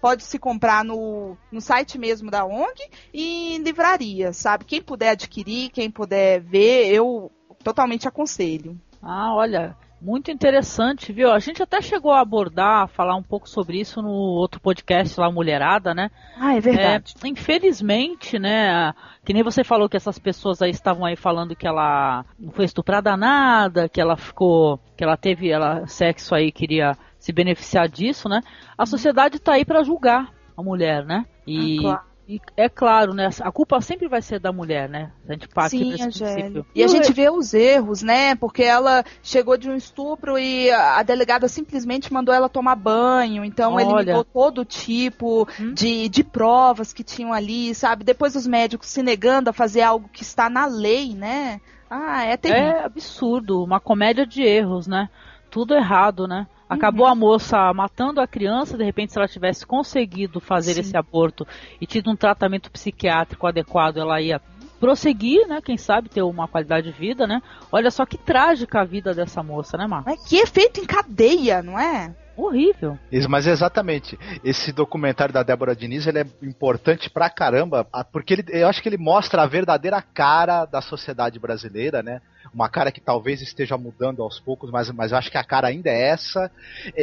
Pode 0.00 0.24
se 0.24 0.38
comprar 0.38 0.84
no, 0.84 1.36
no 1.50 1.60
site 1.60 1.98
mesmo 1.98 2.30
da 2.30 2.44
ONG 2.44 2.82
e 3.14 3.56
em 3.56 3.58
livraria, 3.58 4.32
sabe? 4.32 4.64
Quem 4.64 4.82
puder 4.82 5.10
adquirir, 5.10 5.70
quem 5.70 5.90
puder 5.90 6.40
ver, 6.40 6.92
eu 6.92 7.30
totalmente 7.64 8.06
aconselho. 8.06 8.78
Ah, 9.02 9.34
olha, 9.34 9.76
muito 10.00 10.30
interessante, 10.30 11.12
viu? 11.12 11.32
A 11.32 11.38
gente 11.38 11.62
até 11.62 11.80
chegou 11.80 12.12
a 12.12 12.20
abordar, 12.20 12.88
falar 12.88 13.16
um 13.16 13.22
pouco 13.22 13.48
sobre 13.48 13.80
isso 13.80 14.02
no 14.02 14.10
outro 14.10 14.60
podcast 14.60 15.18
lá, 15.18 15.30
Mulherada, 15.30 15.94
né? 15.94 16.10
Ah, 16.38 16.54
é 16.54 16.60
verdade. 16.60 17.14
É, 17.22 17.28
infelizmente, 17.28 18.38
né? 18.38 18.94
Que 19.24 19.32
nem 19.32 19.42
você 19.42 19.64
falou 19.64 19.88
que 19.88 19.96
essas 19.96 20.18
pessoas 20.18 20.60
aí 20.60 20.70
estavam 20.70 21.04
aí 21.04 21.16
falando 21.16 21.56
que 21.56 21.66
ela 21.66 22.24
não 22.38 22.52
foi 22.52 22.64
estuprada 22.64 23.16
nada, 23.16 23.88
que 23.88 24.00
ela 24.00 24.16
ficou, 24.16 24.78
que 24.96 25.02
ela 25.02 25.16
teve 25.16 25.50
ela, 25.50 25.86
sexo 25.86 26.34
aí, 26.34 26.52
queria 26.52 26.96
se 27.18 27.32
beneficiar 27.32 27.88
disso, 27.88 28.28
né? 28.28 28.40
A 28.76 28.86
sociedade 28.86 29.36
está 29.36 29.54
aí 29.54 29.64
para 29.64 29.82
julgar 29.82 30.32
a 30.56 30.62
mulher, 30.62 31.04
né? 31.04 31.24
E, 31.46 31.78
ah, 31.78 31.82
claro. 31.82 32.15
E, 32.28 32.40
é 32.56 32.68
claro, 32.68 33.14
né? 33.14 33.30
A 33.40 33.52
culpa 33.52 33.80
sempre 33.80 34.08
vai 34.08 34.20
ser 34.20 34.40
da 34.40 34.50
mulher, 34.50 34.88
né? 34.88 35.12
A 35.28 35.32
gente 35.32 35.46
parte 35.46 35.78
Sim, 35.78 35.90
desse 35.90 36.24
princípio. 36.24 36.66
E 36.74 36.82
a 36.82 36.88
gente 36.88 37.12
vê 37.12 37.30
os 37.30 37.54
erros, 37.54 38.02
né? 38.02 38.34
Porque 38.34 38.64
ela 38.64 39.04
chegou 39.22 39.56
de 39.56 39.70
um 39.70 39.76
estupro 39.76 40.36
e 40.36 40.68
a 40.72 41.02
delegada 41.04 41.46
simplesmente 41.46 42.12
mandou 42.12 42.34
ela 42.34 42.48
tomar 42.48 42.74
banho. 42.74 43.44
Então 43.44 43.74
Olha. 43.74 43.84
eliminou 43.84 44.24
todo 44.24 44.64
tipo 44.64 45.48
hum? 45.60 45.72
de, 45.72 46.08
de 46.08 46.24
provas 46.24 46.92
que 46.92 47.04
tinham 47.04 47.32
ali, 47.32 47.72
sabe? 47.76 48.02
Depois 48.02 48.34
os 48.34 48.46
médicos 48.46 48.88
se 48.88 49.04
negando 49.04 49.50
a 49.50 49.52
fazer 49.52 49.82
algo 49.82 50.10
que 50.12 50.22
está 50.22 50.50
na 50.50 50.66
lei, 50.66 51.14
né? 51.14 51.60
Ah, 51.88 52.24
é 52.24 52.36
terrível. 52.36 52.64
É 52.64 52.84
absurdo, 52.84 53.62
uma 53.62 53.78
comédia 53.78 54.26
de 54.26 54.42
erros, 54.42 54.88
né? 54.88 55.08
Tudo 55.48 55.74
errado, 55.74 56.26
né? 56.26 56.48
Acabou 56.68 57.06
uhum. 57.06 57.12
a 57.12 57.14
moça 57.14 57.72
matando 57.72 58.20
a 58.20 58.26
criança, 58.26 58.76
de 58.76 58.84
repente, 58.84 59.12
se 59.12 59.18
ela 59.18 59.28
tivesse 59.28 59.64
conseguido 59.64 60.40
fazer 60.40 60.74
Sim. 60.74 60.80
esse 60.80 60.96
aborto 60.96 61.46
e 61.80 61.86
tido 61.86 62.10
um 62.10 62.16
tratamento 62.16 62.70
psiquiátrico 62.70 63.46
adequado, 63.46 63.98
ela 63.98 64.20
ia 64.20 64.40
prosseguir, 64.80 65.46
né? 65.46 65.60
Quem 65.64 65.76
sabe 65.76 66.08
ter 66.08 66.22
uma 66.22 66.48
qualidade 66.48 66.90
de 66.90 66.98
vida, 66.98 67.26
né? 67.26 67.40
Olha 67.70 67.90
só 67.90 68.04
que 68.04 68.18
trágica 68.18 68.80
a 68.80 68.84
vida 68.84 69.14
dessa 69.14 69.42
moça, 69.42 69.76
né, 69.76 69.86
Marcos? 69.86 70.12
É 70.12 70.28
que 70.28 70.36
efeito 70.36 70.80
em 70.80 70.84
cadeia, 70.84 71.62
não 71.62 71.78
é? 71.78 72.14
Horrível. 72.36 72.98
Mas 73.28 73.46
exatamente. 73.46 74.18
Esse 74.44 74.72
documentário 74.72 75.32
da 75.32 75.42
Débora 75.42 75.74
Diniz 75.74 76.06
ele 76.06 76.20
é 76.20 76.26
importante 76.42 77.08
pra 77.08 77.30
caramba, 77.30 77.84
porque 78.12 78.34
ele, 78.34 78.44
eu 78.48 78.68
acho 78.68 78.82
que 78.82 78.88
ele 78.88 78.98
mostra 78.98 79.42
a 79.42 79.46
verdadeira 79.46 80.00
cara 80.02 80.64
da 80.64 80.80
sociedade 80.80 81.38
brasileira, 81.38 82.02
né? 82.02 82.20
Uma 82.54 82.68
cara 82.68 82.92
que 82.92 83.00
talvez 83.00 83.42
esteja 83.42 83.76
mudando 83.76 84.22
aos 84.22 84.38
poucos, 84.38 84.70
mas, 84.70 84.90
mas 84.90 85.12
eu 85.12 85.18
acho 85.18 85.30
que 85.30 85.38
a 85.38 85.44
cara 85.44 85.68
ainda 85.68 85.90
é 85.90 86.08
essa. 86.08 86.50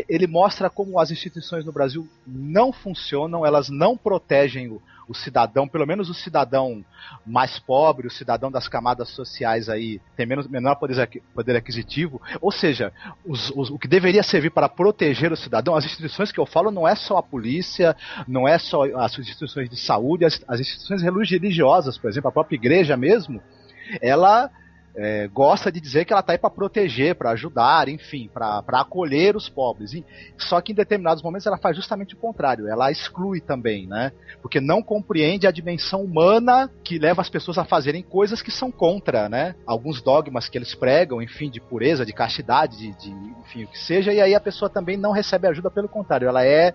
Ele 0.08 0.26
mostra 0.26 0.70
como 0.70 1.00
as 1.00 1.12
instituições 1.12 1.66
no 1.66 1.72
Brasil 1.72 2.08
não 2.26 2.72
funcionam, 2.72 3.46
elas 3.46 3.70
não 3.70 3.98
protegem 3.98 4.70
o, 4.70 4.82
o 5.08 5.14
cidadão, 5.14 5.68
pelo 5.68 5.86
menos 5.86 6.10
o 6.10 6.14
cidadão 6.14 6.84
mais 7.26 7.60
pobre, 7.60 8.08
o 8.08 8.12
cidadão 8.12 8.52
das 8.52 8.68
camadas 8.68 9.10
sociais 9.10 9.70
aí 9.70 10.00
tem 10.16 10.26
menos, 10.26 10.48
menor 10.48 10.76
poder, 10.76 11.56
aquisitivo, 11.56 12.22
ou 12.42 12.52
seja, 12.52 12.92
os, 13.26 13.50
os, 13.52 13.70
o 13.70 13.78
que 13.78 13.88
deveria 13.88 14.24
servir 14.24 14.52
para 14.52 14.70
proteger 14.70 15.32
o 15.32 15.38
cidadão, 15.38 15.76
as 15.76 15.86
instituições 15.86 16.32
que 16.32 16.40
eu 16.40 16.46
falo 16.46 16.72
não 16.72 16.88
é 16.88 16.96
só 16.96 17.18
a 17.18 17.24
polícia, 17.24 17.96
não 18.28 18.48
é 18.48 18.58
só 18.58 18.84
as 18.98 19.18
instituições 19.18 19.70
de 19.70 19.78
saúde, 19.78 20.26
as, 20.26 20.44
as 20.48 20.60
instituições 20.60 21.02
religiosas, 21.02 21.98
por 21.98 22.10
exemplo, 22.10 22.30
a 22.30 22.34
própria 22.34 22.56
igreja 22.56 22.96
mesmo, 22.96 23.42
ela 24.02 24.50
é, 24.96 25.28
gosta 25.28 25.72
de 25.72 25.80
dizer 25.80 26.06
que 26.06 26.14
ela 26.14 26.20
está 26.20 26.34
aí 26.34 26.38
para 26.38 26.50
proteger, 26.50 27.16
para 27.16 27.32
ajudar, 27.32 27.90
enfim, 27.90 28.30
para 28.32 28.64
acolher 28.68 29.36
os 29.36 29.50
pobres. 29.50 29.94
E, 29.94 30.06
só 30.38 30.62
que 30.62 30.72
em 30.72 30.76
determinados 30.76 31.24
momentos 31.24 31.48
ela 31.48 31.58
faz 31.58 31.76
justamente 31.76 32.14
o 32.14 32.18
contrário, 32.18 32.68
ela 32.68 32.92
exclui 32.92 33.42
também, 33.42 33.88
né? 33.88 34.12
Porque 34.42 34.60
não 34.60 34.84
compreende 34.84 35.48
a 35.48 35.52
dimensão 35.52 36.04
humana 36.04 36.70
que 36.84 37.00
leva 37.00 37.22
as 37.22 37.30
pessoas 37.30 37.58
a 37.58 37.66
fazerem 37.66 38.04
coisas 38.04 38.42
que 38.42 38.52
são 38.52 38.72
contra, 38.72 39.28
né? 39.28 39.56
Alguns 39.66 40.02
dogmas 40.02 40.48
que 40.48 40.58
eles 40.58 40.76
pregam, 40.76 41.22
enfim, 41.22 41.50
de 41.50 41.60
pureza, 41.60 42.06
de 42.06 42.14
castidade, 42.14 42.78
de, 42.78 42.92
de 42.92 43.10
enfim, 43.42 43.64
o 43.64 43.68
que 43.68 43.80
seja, 43.80 44.14
e 44.14 44.22
aí 44.22 44.36
a 44.36 44.40
pessoa 44.40 44.70
também 44.70 44.98
não 44.98 45.12
recebe 45.12 45.48
ajuda, 45.48 45.72
pelo 45.72 45.90
contrário, 45.90 46.28
ela 46.28 46.46
é, 46.46 46.74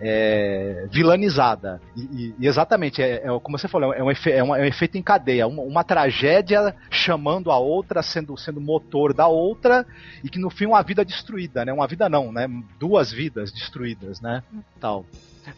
é 0.00 0.86
vilanizada. 0.90 1.80
E, 1.96 2.34
e, 2.38 2.46
exatamente, 2.46 3.02
é, 3.02 3.22
é, 3.24 3.40
como 3.40 3.58
você 3.58 3.68
falou, 3.68 3.94
é 3.94 4.02
um, 4.02 4.10
efe, 4.10 4.32
é, 4.32 4.42
um, 4.42 4.54
é 4.54 4.62
um 4.62 4.64
efeito 4.64 4.98
em 4.98 5.02
cadeia, 5.02 5.46
uma, 5.46 5.62
uma 5.62 5.84
tragédia 5.84 6.74
chamando 6.90 7.50
a 7.50 7.59
outra, 7.60 8.02
sendo, 8.02 8.36
sendo 8.36 8.60
motor 8.60 9.14
da 9.14 9.28
outra, 9.28 9.86
e 10.24 10.28
que 10.28 10.38
no 10.38 10.50
fim 10.50 10.66
uma 10.66 10.82
vida 10.82 11.04
destruída, 11.04 11.64
né? 11.64 11.72
Uma 11.72 11.86
vida 11.86 12.08
não, 12.08 12.32
né? 12.32 12.48
Duas 12.78 13.12
vidas 13.12 13.52
destruídas, 13.52 14.20
né? 14.20 14.42
Tal. 14.80 15.06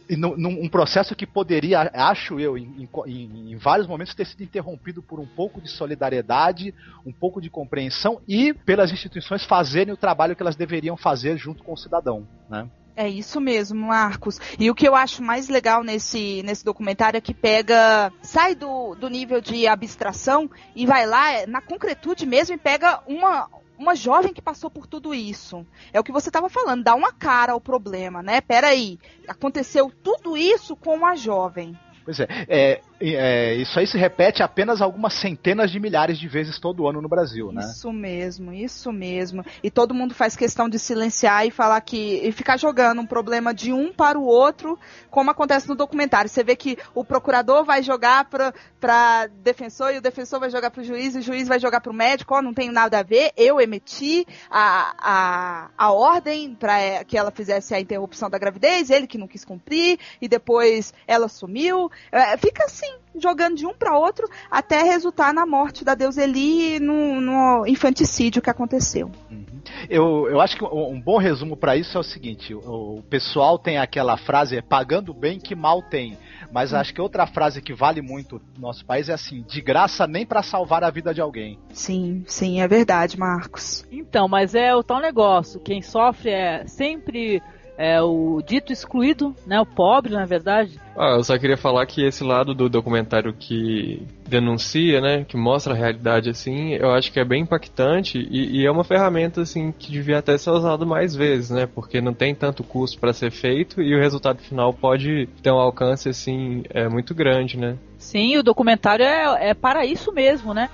E 0.08 0.16
num, 0.16 0.36
num 0.36 0.68
processo 0.68 1.14
que 1.14 1.26
poderia, 1.26 1.90
acho 1.92 2.38
eu, 2.38 2.56
em, 2.56 2.88
em, 3.06 3.52
em, 3.52 3.56
vários 3.56 3.86
momentos 3.86 4.14
ter 4.14 4.26
sido 4.26 4.42
interrompido 4.42 5.02
por 5.02 5.18
um 5.18 5.26
pouco 5.26 5.60
de 5.60 5.68
solidariedade, 5.68 6.74
um 7.04 7.12
pouco 7.12 7.40
de 7.40 7.50
compreensão 7.50 8.20
e 8.28 8.52
pelas 8.54 8.92
instituições 8.92 9.44
fazerem 9.44 9.92
o 9.92 9.96
trabalho 9.96 10.36
que 10.36 10.42
elas 10.42 10.56
deveriam 10.56 10.96
fazer 10.96 11.36
junto 11.36 11.62
com 11.64 11.72
o 11.72 11.76
cidadão, 11.76 12.26
né? 12.48 12.68
É 12.94 13.08
isso 13.08 13.40
mesmo, 13.40 13.86
Marcos. 13.86 14.38
E 14.58 14.70
o 14.70 14.74
que 14.74 14.86
eu 14.86 14.94
acho 14.94 15.22
mais 15.22 15.48
legal 15.48 15.82
nesse, 15.82 16.42
nesse 16.42 16.64
documentário 16.64 17.16
é 17.16 17.20
que 17.20 17.32
pega, 17.32 18.12
sai 18.20 18.54
do, 18.54 18.94
do 18.94 19.08
nível 19.08 19.40
de 19.40 19.66
abstração 19.66 20.50
e 20.76 20.84
vai 20.86 21.06
lá 21.06 21.32
é, 21.32 21.46
na 21.46 21.62
concretude 21.62 22.26
mesmo 22.26 22.54
e 22.54 22.58
pega 22.58 23.02
uma, 23.06 23.48
uma 23.78 23.94
jovem 23.94 24.32
que 24.32 24.42
passou 24.42 24.70
por 24.70 24.86
tudo 24.86 25.14
isso. 25.14 25.66
É 25.92 25.98
o 25.98 26.04
que 26.04 26.12
você 26.12 26.28
estava 26.28 26.50
falando, 26.50 26.84
dá 26.84 26.94
uma 26.94 27.12
cara 27.12 27.52
ao 27.52 27.60
problema, 27.60 28.22
né? 28.22 28.40
Peraí, 28.40 28.98
aconteceu 29.26 29.90
tudo 30.02 30.36
isso 30.36 30.76
com 30.76 30.94
uma 30.94 31.16
jovem. 31.16 31.78
Pois 32.04 32.18
é, 32.20 32.26
é, 32.48 32.80
é, 33.02 33.54
isso 33.54 33.78
aí 33.78 33.86
se 33.86 33.98
repete 33.98 34.42
apenas 34.42 34.80
algumas 34.80 35.14
centenas 35.14 35.70
de 35.70 35.80
milhares 35.80 36.18
de 36.18 36.28
vezes 36.28 36.58
todo 36.58 36.86
ano 36.86 37.00
no 37.00 37.08
Brasil, 37.08 37.50
né? 37.52 37.62
Isso 37.64 37.92
mesmo, 37.92 38.52
isso 38.52 38.92
mesmo. 38.92 39.44
E 39.62 39.70
todo 39.70 39.94
mundo 39.94 40.14
faz 40.14 40.36
questão 40.36 40.68
de 40.68 40.78
silenciar 40.78 41.46
e 41.46 41.50
falar 41.50 41.80
que. 41.80 42.20
e 42.22 42.30
ficar 42.32 42.56
jogando 42.56 43.00
um 43.00 43.06
problema 43.06 43.52
de 43.52 43.72
um 43.72 43.92
para 43.92 44.18
o 44.18 44.24
outro, 44.24 44.78
como 45.10 45.30
acontece 45.30 45.68
no 45.68 45.74
documentário. 45.74 46.28
Você 46.28 46.44
vê 46.44 46.54
que 46.54 46.78
o 46.94 47.04
procurador 47.04 47.64
vai 47.64 47.82
jogar 47.82 48.26
para 48.26 49.26
defensor 49.42 49.92
e 49.92 49.98
o 49.98 50.02
defensor 50.02 50.40
vai 50.40 50.50
jogar 50.50 50.70
para 50.70 50.82
o 50.82 50.84
juiz 50.84 51.14
e 51.14 51.18
o 51.18 51.22
juiz 51.22 51.48
vai 51.48 51.58
jogar 51.58 51.80
para 51.80 51.92
o 51.92 51.94
médico. 51.94 52.34
Ó, 52.34 52.38
oh, 52.38 52.42
não 52.42 52.54
tem 52.54 52.70
nada 52.70 53.00
a 53.00 53.02
ver, 53.02 53.32
eu 53.36 53.60
emeti 53.60 54.26
a, 54.50 54.94
a, 54.98 55.70
a 55.76 55.92
ordem 55.92 56.54
para 56.54 57.04
que 57.04 57.16
ela 57.18 57.30
fizesse 57.30 57.74
a 57.74 57.80
interrupção 57.80 58.30
da 58.30 58.38
gravidez, 58.38 58.90
ele 58.90 59.06
que 59.06 59.18
não 59.18 59.26
quis 59.26 59.44
cumprir, 59.44 59.98
e 60.20 60.28
depois 60.28 60.94
ela 61.06 61.28
sumiu. 61.28 61.90
É, 62.10 62.36
fica 62.36 62.64
assim, 62.64 62.91
jogando 63.14 63.56
de 63.56 63.66
um 63.66 63.74
para 63.74 63.96
outro, 63.96 64.28
até 64.50 64.82
resultar 64.82 65.32
na 65.32 65.46
morte 65.46 65.84
da 65.84 65.94
deusa 65.94 66.22
Eli 66.22 66.80
no, 66.80 67.20
no 67.20 67.66
infanticídio 67.66 68.42
que 68.42 68.50
aconteceu. 68.50 69.10
Uhum. 69.30 69.52
Eu, 69.88 70.28
eu 70.28 70.40
acho 70.40 70.56
que 70.56 70.64
um 70.64 71.00
bom 71.00 71.18
resumo 71.18 71.56
para 71.56 71.76
isso 71.76 71.96
é 71.96 72.00
o 72.00 72.04
seguinte: 72.04 72.54
o, 72.54 72.98
o 72.98 73.02
pessoal 73.02 73.58
tem 73.58 73.78
aquela 73.78 74.16
frase, 74.16 74.56
é 74.56 74.62
pagando 74.62 75.12
bem 75.12 75.38
que 75.38 75.54
mal 75.54 75.82
tem. 75.82 76.18
Mas 76.52 76.74
acho 76.74 76.92
que 76.92 77.00
outra 77.00 77.26
frase 77.26 77.62
que 77.62 77.72
vale 77.72 78.02
muito 78.02 78.40
no 78.54 78.62
nosso 78.62 78.84
país 78.84 79.08
é 79.08 79.14
assim: 79.14 79.42
de 79.42 79.60
graça 79.60 80.06
nem 80.06 80.26
para 80.26 80.42
salvar 80.42 80.84
a 80.84 80.90
vida 80.90 81.14
de 81.14 81.20
alguém. 81.20 81.58
Sim, 81.72 82.24
sim, 82.26 82.60
é 82.60 82.68
verdade, 82.68 83.18
Marcos. 83.18 83.86
Então, 83.90 84.28
mas 84.28 84.54
é 84.54 84.74
o 84.74 84.82
tal 84.82 85.00
negócio: 85.00 85.60
quem 85.60 85.80
sofre 85.80 86.30
é 86.30 86.66
sempre 86.66 87.42
é 87.82 88.00
o 88.00 88.40
dito 88.46 88.72
excluído, 88.72 89.34
né? 89.44 89.60
O 89.60 89.66
pobre, 89.66 90.12
na 90.12 90.24
verdade. 90.24 90.78
Ah, 90.96 91.16
eu 91.16 91.24
só 91.24 91.36
queria 91.36 91.56
falar 91.56 91.84
que 91.84 92.04
esse 92.04 92.22
lado 92.22 92.54
do 92.54 92.68
documentário 92.68 93.34
que 93.36 94.06
denuncia, 94.28 95.00
né, 95.00 95.24
que 95.24 95.36
mostra 95.36 95.74
a 95.74 95.76
realidade 95.76 96.30
assim, 96.30 96.74
eu 96.74 96.90
acho 96.92 97.12
que 97.12 97.20
é 97.20 97.24
bem 97.24 97.42
impactante 97.42 98.18
e, 98.18 98.60
e 98.60 98.66
é 98.66 98.70
uma 98.70 98.84
ferramenta 98.84 99.42
assim 99.42 99.72
que 99.76 99.90
devia 99.90 100.18
até 100.18 100.38
ser 100.38 100.50
usado 100.50 100.86
mais 100.86 101.14
vezes, 101.14 101.50
né? 101.50 101.66
Porque 101.66 102.00
não 102.00 102.14
tem 102.14 102.34
tanto 102.34 102.62
custo 102.62 102.98
para 103.00 103.12
ser 103.12 103.32
feito 103.32 103.82
e 103.82 103.94
o 103.94 104.00
resultado 104.00 104.38
final 104.38 104.72
pode 104.72 105.28
ter 105.42 105.50
um 105.50 105.58
alcance 105.58 106.08
assim 106.08 106.62
é 106.70 106.88
muito 106.88 107.14
grande, 107.14 107.58
né? 107.58 107.76
Sim, 107.98 108.36
o 108.36 108.42
documentário 108.42 109.04
é, 109.04 109.50
é 109.50 109.54
para 109.54 109.84
isso 109.84 110.12
mesmo, 110.12 110.54
né? 110.54 110.70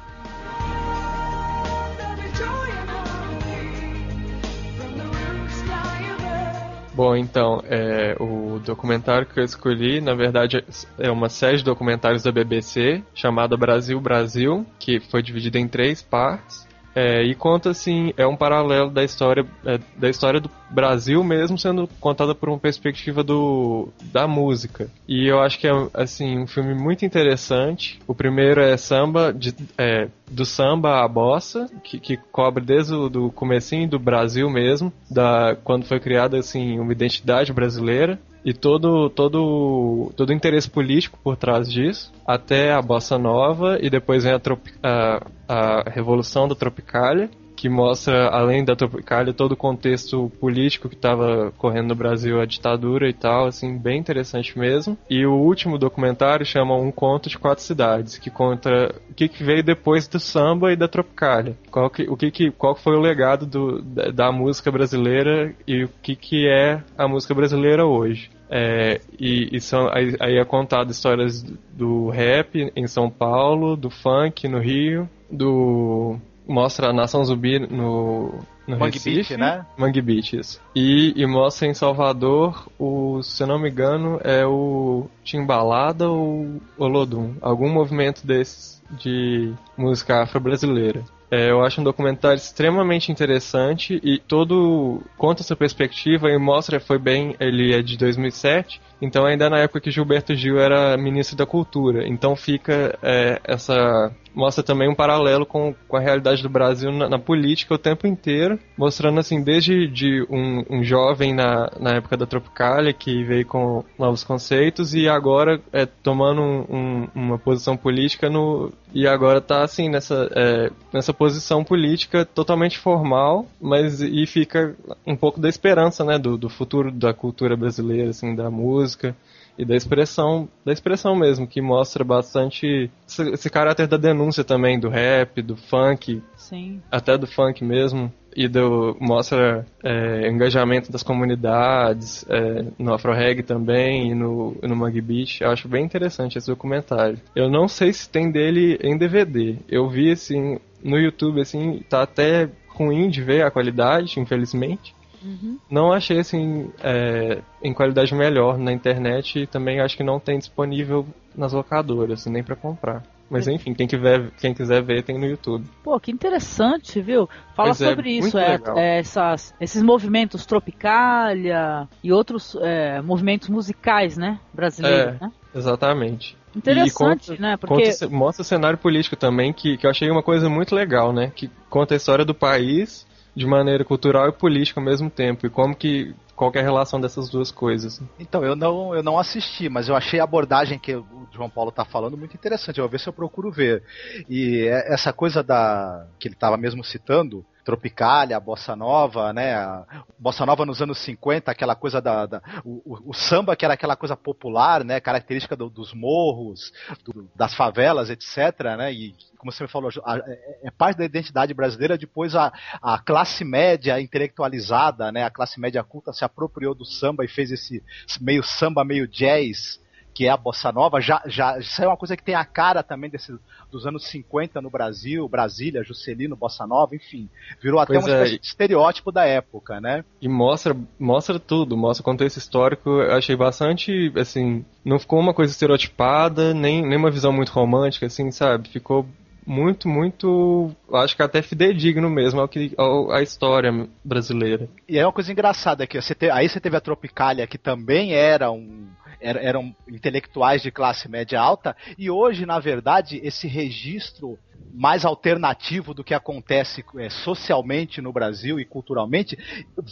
Bom, 6.98 7.14
então, 7.14 7.62
é, 7.64 8.16
o 8.18 8.58
documentário 8.58 9.24
que 9.24 9.38
eu 9.38 9.44
escolhi, 9.44 10.00
na 10.00 10.16
verdade, 10.16 10.64
é 10.98 11.08
uma 11.08 11.28
série 11.28 11.58
de 11.58 11.62
documentários 11.62 12.24
da 12.24 12.32
BBC 12.32 13.04
chamada 13.14 13.56
Brasil 13.56 14.00
Brasil, 14.00 14.66
que 14.80 14.98
foi 14.98 15.22
dividida 15.22 15.60
em 15.60 15.68
três 15.68 16.02
partes. 16.02 16.66
É, 16.98 17.22
e 17.22 17.32
conta 17.32 17.70
assim, 17.70 18.12
é 18.16 18.26
um 18.26 18.34
paralelo 18.34 18.90
da 18.90 19.04
história 19.04 19.46
é, 19.64 19.78
da 19.96 20.10
história 20.10 20.40
do 20.40 20.50
Brasil 20.68 21.22
mesmo 21.22 21.56
sendo 21.56 21.88
contada 22.00 22.34
por 22.34 22.48
uma 22.48 22.58
perspectiva 22.58 23.22
do 23.22 23.88
da 24.12 24.26
música. 24.26 24.90
E 25.06 25.24
eu 25.28 25.40
acho 25.40 25.60
que 25.60 25.68
é 25.68 25.72
assim 25.94 26.40
um 26.40 26.46
filme 26.48 26.74
muito 26.74 27.04
interessante. 27.04 28.00
O 28.04 28.16
primeiro 28.16 28.60
é 28.60 28.76
samba 28.76 29.32
de, 29.32 29.54
é, 29.78 30.08
do 30.28 30.44
samba 30.44 31.04
à 31.04 31.06
bossa, 31.06 31.70
que, 31.84 32.00
que 32.00 32.16
cobre 32.32 32.64
desde 32.64 32.92
o 32.94 33.08
do 33.08 33.30
comecinho 33.30 33.88
do 33.88 33.98
Brasil 34.00 34.50
mesmo, 34.50 34.92
da 35.08 35.56
quando 35.62 35.86
foi 35.86 36.00
criada 36.00 36.36
assim 36.36 36.80
uma 36.80 36.90
identidade 36.90 37.52
brasileira 37.52 38.18
e 38.48 38.54
todo 38.54 39.10
todo 39.10 40.10
todo 40.16 40.30
o 40.30 40.32
interesse 40.32 40.70
político 40.70 41.18
por 41.22 41.36
trás 41.36 41.70
disso, 41.70 42.10
até 42.26 42.72
a 42.72 42.80
bossa 42.80 43.18
nova 43.18 43.76
e 43.78 43.90
depois 43.90 44.24
vem 44.24 44.32
a, 44.32 44.40
a, 44.82 45.20
a 45.46 45.90
revolução 45.90 46.48
da 46.48 46.54
Tropicália 46.54 47.28
que 47.58 47.68
mostra, 47.68 48.28
além 48.28 48.64
da 48.64 48.76
Tropicália, 48.76 49.34
todo 49.34 49.52
o 49.52 49.56
contexto 49.56 50.30
político 50.38 50.88
que 50.88 50.94
estava 50.94 51.52
correndo 51.58 51.88
no 51.88 51.94
Brasil, 51.96 52.40
a 52.40 52.46
ditadura 52.46 53.08
e 53.08 53.12
tal, 53.12 53.48
assim, 53.48 53.76
bem 53.76 53.98
interessante 53.98 54.56
mesmo. 54.56 54.96
E 55.10 55.26
o 55.26 55.34
último 55.34 55.76
documentário 55.76 56.46
chama 56.46 56.76
Um 56.76 56.92
Conto 56.92 57.28
de 57.28 57.36
Quatro 57.36 57.64
Cidades, 57.64 58.16
que 58.16 58.30
conta 58.30 58.94
o 59.10 59.14
que, 59.14 59.28
que 59.28 59.42
veio 59.42 59.64
depois 59.64 60.06
do 60.06 60.20
samba 60.20 60.72
e 60.72 60.76
da 60.76 60.86
Tropicália. 60.86 61.56
Qual, 61.68 61.90
que, 61.90 62.04
o 62.04 62.16
que, 62.16 62.30
que, 62.30 62.50
qual 62.52 62.76
foi 62.76 62.94
o 62.94 63.00
legado 63.00 63.44
do, 63.44 63.82
da, 63.82 64.10
da 64.10 64.32
música 64.32 64.70
brasileira 64.70 65.52
e 65.66 65.82
o 65.82 65.90
que, 66.00 66.14
que 66.14 66.46
é 66.46 66.80
a 66.96 67.08
música 67.08 67.34
brasileira 67.34 67.84
hoje. 67.84 68.30
É, 68.48 69.00
e, 69.18 69.48
e, 69.52 69.60
são, 69.60 69.88
aí, 69.92 70.14
aí 70.20 70.38
é 70.38 70.44
contado 70.44 70.92
histórias 70.92 71.42
do 71.72 72.08
rap 72.08 72.70
em 72.76 72.86
São 72.86 73.10
Paulo, 73.10 73.76
do 73.76 73.90
funk 73.90 74.46
no 74.46 74.60
Rio, 74.60 75.08
do 75.28 76.16
mostra 76.48 76.88
a 76.88 76.92
Nação 76.92 77.24
Zumbi 77.24 77.58
no, 77.58 78.40
no 78.66 78.78
Mangue 78.78 78.94
Recife, 78.94 79.14
Beach, 79.14 79.36
né? 79.36 79.66
Mangue 79.76 80.00
Beach, 80.00 80.36
isso. 80.36 80.60
E, 80.74 81.12
e 81.14 81.26
mostra 81.26 81.68
em 81.68 81.74
Salvador, 81.74 82.66
o, 82.78 83.22
se 83.22 83.42
eu 83.42 83.46
não 83.46 83.58
me 83.58 83.70
engano, 83.70 84.18
é 84.24 84.46
o 84.46 85.06
Timbalada 85.22 86.08
ou 86.08 86.60
Olodum. 86.78 87.34
Algum 87.40 87.68
movimento 87.68 88.26
desses 88.26 88.78
de 88.90 89.52
música 89.76 90.22
afro-brasileira. 90.22 91.04
É, 91.30 91.50
eu 91.50 91.62
acho 91.62 91.80
um 91.80 91.84
documentário 91.84 92.38
extremamente 92.38 93.12
interessante 93.12 94.00
e 94.02 94.18
todo 94.18 95.02
conta 95.18 95.42
essa 95.42 95.54
perspectiva 95.54 96.30
e 96.30 96.38
mostra 96.38 96.80
foi 96.80 96.98
bem 96.98 97.36
ele 97.38 97.74
é 97.74 97.82
de 97.82 97.98
2007 97.98 98.80
então 99.02 99.26
ainda 99.26 99.50
na 99.50 99.58
época 99.58 99.82
que 99.82 99.90
Gilberto 99.90 100.34
Gil 100.34 100.58
era 100.58 100.96
ministro 100.96 101.36
da 101.36 101.44
Cultura 101.44 102.08
então 102.08 102.34
fica 102.34 102.98
é, 103.02 103.38
essa 103.44 104.10
mostra 104.34 104.62
também 104.62 104.88
um 104.88 104.94
paralelo 104.94 105.44
com, 105.46 105.74
com 105.86 105.96
a 105.96 106.00
realidade 106.00 106.42
do 106.42 106.48
Brasil 106.48 106.92
na, 106.92 107.08
na 107.08 107.18
política 107.18 107.74
o 107.74 107.78
tempo 107.78 108.06
inteiro 108.06 108.58
mostrando 108.76 109.20
assim 109.20 109.42
desde 109.42 109.86
de 109.88 110.26
um, 110.30 110.64
um, 110.70 110.84
jovem 110.84 111.34
na, 111.34 111.70
na 111.78 111.96
época 111.96 112.16
da 112.16 112.26
Tropicália 112.26 112.92
que 112.92 113.24
veio 113.24 113.46
com 113.46 113.84
novos 113.98 114.24
conceitos 114.24 114.94
e 114.94 115.08
agora 115.08 115.60
é, 115.72 115.86
tomando 115.86 116.40
um, 116.40 116.66
um, 116.68 117.08
uma 117.14 117.38
posição 117.38 117.76
política 117.76 118.28
no 118.28 118.72
e 118.94 119.06
agora 119.06 119.40
tá 119.40 119.62
assim 119.62 119.88
nessa 119.88 120.28
é, 120.34 120.70
nessa 120.92 121.12
posição 121.12 121.62
política 121.62 122.24
totalmente 122.24 122.78
formal, 122.78 123.46
mas 123.60 124.00
e 124.00 124.26
fica 124.26 124.74
um 125.06 125.16
pouco 125.16 125.40
da 125.40 125.48
esperança, 125.48 126.04
né, 126.04 126.18
do, 126.18 126.38
do 126.38 126.48
futuro 126.48 126.90
da 126.90 127.12
cultura 127.12 127.56
brasileira, 127.56 128.10
assim, 128.10 128.34
da 128.34 128.50
música 128.50 129.14
e 129.58 129.64
da 129.64 129.74
expressão, 129.74 130.48
da 130.64 130.72
expressão 130.72 131.16
mesmo, 131.16 131.46
que 131.46 131.60
mostra 131.60 132.04
bastante 132.04 132.90
esse, 133.06 133.22
esse 133.30 133.50
caráter 133.50 133.88
da 133.88 133.96
denúncia 133.96 134.44
também 134.44 134.78
do 134.78 134.88
rap, 134.88 135.42
do 135.42 135.56
funk, 135.56 136.22
Sim. 136.36 136.80
até 136.90 137.18
do 137.18 137.26
funk 137.26 137.64
mesmo 137.64 138.12
e 138.36 138.46
do, 138.46 138.96
mostra 139.00 139.66
é, 139.82 140.30
engajamento 140.30 140.92
das 140.92 141.02
comunidades 141.02 142.24
é, 142.28 142.66
no 142.78 142.94
Afro 142.94 143.12
Reggae 143.12 143.42
também 143.42 144.12
e 144.12 144.14
no, 144.14 144.56
no 144.62 144.76
Mangue 144.76 145.00
Beach. 145.00 145.42
Eu 145.42 145.50
acho 145.50 145.66
bem 145.66 145.84
interessante 145.84 146.38
esse 146.38 146.46
documentário. 146.46 147.18
Eu 147.34 147.50
não 147.50 147.66
sei 147.66 147.92
se 147.92 148.08
tem 148.08 148.30
dele 148.30 148.78
em 148.80 148.96
DVD. 148.96 149.56
Eu 149.68 149.88
vi 149.88 150.12
assim 150.12 150.58
no 150.84 150.96
YouTube 150.96 151.40
assim, 151.40 151.82
tá 151.88 152.02
até 152.02 152.48
ruim 152.68 153.08
de 153.08 153.20
ver 153.22 153.42
a 153.42 153.50
qualidade, 153.50 154.20
infelizmente. 154.20 154.94
Uhum. 155.22 155.58
Não 155.70 155.92
achei 155.92 156.18
assim 156.18 156.70
é, 156.82 157.38
em 157.62 157.72
qualidade 157.74 158.14
melhor 158.14 158.56
na 158.58 158.72
internet 158.72 159.40
e 159.40 159.46
também 159.46 159.80
acho 159.80 159.96
que 159.96 160.02
não 160.04 160.18
tem 160.20 160.38
disponível 160.38 161.06
nas 161.36 161.52
locadoras, 161.52 162.24
nem 162.26 162.42
para 162.42 162.56
comprar. 162.56 163.02
Mas 163.30 163.46
enfim, 163.46 163.74
quem 163.74 163.86
quiser, 163.86 164.30
quem 164.40 164.54
quiser 164.54 164.82
ver 164.82 165.02
tem 165.02 165.18
no 165.18 165.26
YouTube. 165.26 165.66
Pô, 165.84 166.00
que 166.00 166.10
interessante, 166.10 166.98
viu? 167.02 167.28
Fala 167.54 167.68
Pois 167.68 167.80
é, 167.82 167.88
sobre 167.90 168.10
muito 168.20 168.26
isso, 168.28 168.38
é, 168.38 168.58
é, 168.76 168.98
essas, 169.00 169.54
esses 169.60 169.82
movimentos 169.82 170.46
Tropicália 170.46 171.88
e 172.02 172.12
outros 172.12 172.56
é, 172.60 173.00
movimentos 173.02 173.48
musicais, 173.48 174.16
né? 174.16 174.38
Brasileiros, 174.52 175.16
É. 175.20 175.24
né? 175.24 175.32
Exatamente. 175.54 176.36
Interessante, 176.56 177.28
conta- 177.30 177.42
né? 177.42 177.50
Conta 177.56 177.66
Porque 177.66 177.92
ce- 177.92 178.06
mostra 178.06 178.42
o 178.42 178.44
cenário 178.44 178.78
político 178.78 179.14
também, 179.16 179.52
que, 179.52 179.76
que 179.76 179.86
eu 179.86 179.90
achei 179.90 180.10
uma 180.10 180.22
coisa 180.22 180.48
muito 180.48 180.74
legal, 180.74 181.12
né? 181.12 181.30
Que 181.34 181.50
conta 181.68 181.94
a 181.94 181.96
história 181.96 182.24
do 182.24 182.34
país 182.34 183.06
de 183.38 183.46
maneira 183.46 183.84
cultural 183.84 184.28
e 184.28 184.32
política 184.32 184.80
ao 184.80 184.84
mesmo 184.84 185.08
tempo. 185.08 185.46
E 185.46 185.50
como 185.50 185.74
que. 185.74 186.14
Qual 186.34 186.52
é 186.54 186.60
a 186.60 186.62
relação 186.62 187.00
dessas 187.00 187.28
duas 187.28 187.50
coisas. 187.50 188.00
Então, 188.16 188.44
eu 188.44 188.54
não, 188.54 188.94
eu 188.94 189.02
não 189.02 189.18
assisti, 189.18 189.68
mas 189.68 189.88
eu 189.88 189.96
achei 189.96 190.20
a 190.20 190.24
abordagem 190.24 190.78
que 190.78 190.94
o 190.94 191.26
João 191.32 191.50
Paulo 191.50 191.72
tá 191.72 191.84
falando 191.84 192.16
muito 192.16 192.34
interessante. 192.36 192.78
Eu 192.78 192.84
vou 192.84 192.90
ver 192.90 193.00
se 193.00 193.08
eu 193.08 193.12
procuro 193.12 193.50
ver. 193.50 193.82
E 194.28 194.68
é- 194.68 194.92
essa 194.92 195.12
coisa 195.12 195.42
da 195.42 196.06
que 196.18 196.28
ele 196.28 196.34
estava 196.34 196.56
mesmo 196.56 196.84
citando, 196.84 197.44
Tropicália, 197.68 198.34
a 198.34 198.40
Bossa 198.40 198.74
Nova, 198.74 199.30
né? 199.30 199.54
A 199.54 199.84
Bossa 200.18 200.46
Nova 200.46 200.64
nos 200.64 200.80
anos 200.80 200.96
50, 201.00 201.50
aquela 201.50 201.74
coisa 201.76 202.00
da. 202.00 202.24
da- 202.24 202.42
o, 202.64 203.10
o- 203.10 203.12
samba 203.12 203.54
que 203.54 203.62
era 203.62 203.74
aquela 203.74 203.94
coisa 203.94 204.16
popular, 204.16 204.82
né? 204.82 204.98
Característica 205.00 205.54
do- 205.54 205.68
dos 205.68 205.92
morros, 205.92 206.72
do- 207.04 207.28
das 207.36 207.54
favelas, 207.54 208.08
etc. 208.08 208.58
Né? 208.78 208.90
E 208.94 209.14
como 209.36 209.52
você 209.52 209.64
me 209.64 209.68
falou, 209.68 209.90
a- 210.02 210.16
é, 210.16 210.60
é 210.68 210.70
parte 210.70 210.96
da 210.96 211.04
identidade 211.04 211.52
brasileira. 211.52 211.98
Depois 211.98 212.34
a, 212.34 212.50
a 212.80 212.98
classe 212.98 213.44
média 213.44 214.00
intelectualizada, 214.00 215.12
né? 215.12 215.24
A 215.24 215.30
classe 215.30 215.60
média 215.60 215.84
culta 215.84 216.10
se 216.10 216.24
apropriou 216.24 216.74
do 216.74 216.86
samba 216.86 217.22
e 217.22 217.28
fez 217.28 217.50
esse 217.52 217.84
meio 218.18 218.42
samba, 218.42 218.82
meio 218.82 219.06
jazz, 219.06 219.78
que 220.18 220.26
é 220.26 220.30
a 220.30 220.36
bossa 220.36 220.72
nova. 220.72 221.00
Já, 221.00 221.22
já 221.26 221.56
isso 221.60 221.80
é 221.80 221.86
uma 221.86 221.96
coisa 221.96 222.16
que 222.16 222.24
tem 222.24 222.34
a 222.34 222.44
cara 222.44 222.82
também 222.82 223.08
desse, 223.08 223.32
dos 223.70 223.86
anos 223.86 224.04
50 224.10 224.60
no 224.60 224.68
Brasil, 224.68 225.28
Brasília, 225.28 225.84
Juscelino, 225.84 226.34
bossa 226.34 226.66
nova, 226.66 226.96
enfim, 226.96 227.28
virou 227.62 227.78
até 227.78 227.92
Pois 227.92 228.04
uma 228.04 228.10
é. 228.10 228.14
espécie 228.24 228.40
de 228.40 228.46
estereótipo 228.48 229.12
da 229.12 229.24
época, 229.24 229.80
né? 229.80 230.04
E 230.20 230.26
mostra, 230.28 230.76
mostra 230.98 231.38
tudo, 231.38 231.76
mostra 231.76 232.02
o 232.02 232.04
contexto 232.04 232.38
histórico. 232.38 232.90
Eu 232.90 233.12
achei 233.12 233.36
bastante, 233.36 234.12
assim, 234.16 234.64
não 234.84 234.98
ficou 234.98 235.20
uma 235.20 235.32
coisa 235.32 235.52
estereotipada, 235.52 236.52
nem, 236.52 236.84
nem 236.84 236.98
uma 236.98 237.12
visão 237.12 237.32
muito 237.32 237.52
romântica, 237.52 238.06
assim, 238.06 238.32
sabe? 238.32 238.68
Ficou 238.70 239.06
muito, 239.48 239.88
muito, 239.88 240.70
acho 240.92 241.16
que 241.16 241.22
até 241.22 241.40
fidedigno 241.40 242.10
mesmo 242.10 242.40
ao 242.40 242.46
que, 242.46 242.74
ao, 242.76 243.10
à 243.10 243.22
história 243.22 243.88
brasileira. 244.04 244.68
E 244.86 244.98
é 244.98 245.06
uma 245.06 245.12
coisa 245.12 245.32
engraçada 245.32 245.86
que 245.86 246.00
você 246.00 246.14
te- 246.14 246.28
aí 246.30 246.48
você 246.48 246.60
teve 246.60 246.76
a 246.76 246.80
Tropicália, 246.80 247.46
que 247.46 247.56
também 247.56 248.12
era 248.12 248.50
um, 248.50 248.88
era- 249.20 249.40
eram 249.40 249.74
intelectuais 249.88 250.62
de 250.62 250.70
classe 250.70 251.08
média 251.08 251.40
alta, 251.40 251.76
e 251.98 252.10
hoje, 252.10 252.46
na 252.46 252.58
verdade, 252.58 253.20
esse 253.22 253.46
registro 253.46 254.38
mais 254.72 255.04
alternativo 255.04 255.94
do 255.94 256.04
que 256.04 256.14
acontece 256.14 256.84
é, 256.98 257.08
socialmente 257.08 258.00
no 258.00 258.12
Brasil 258.12 258.60
e 258.60 258.64
culturalmente 258.64 259.36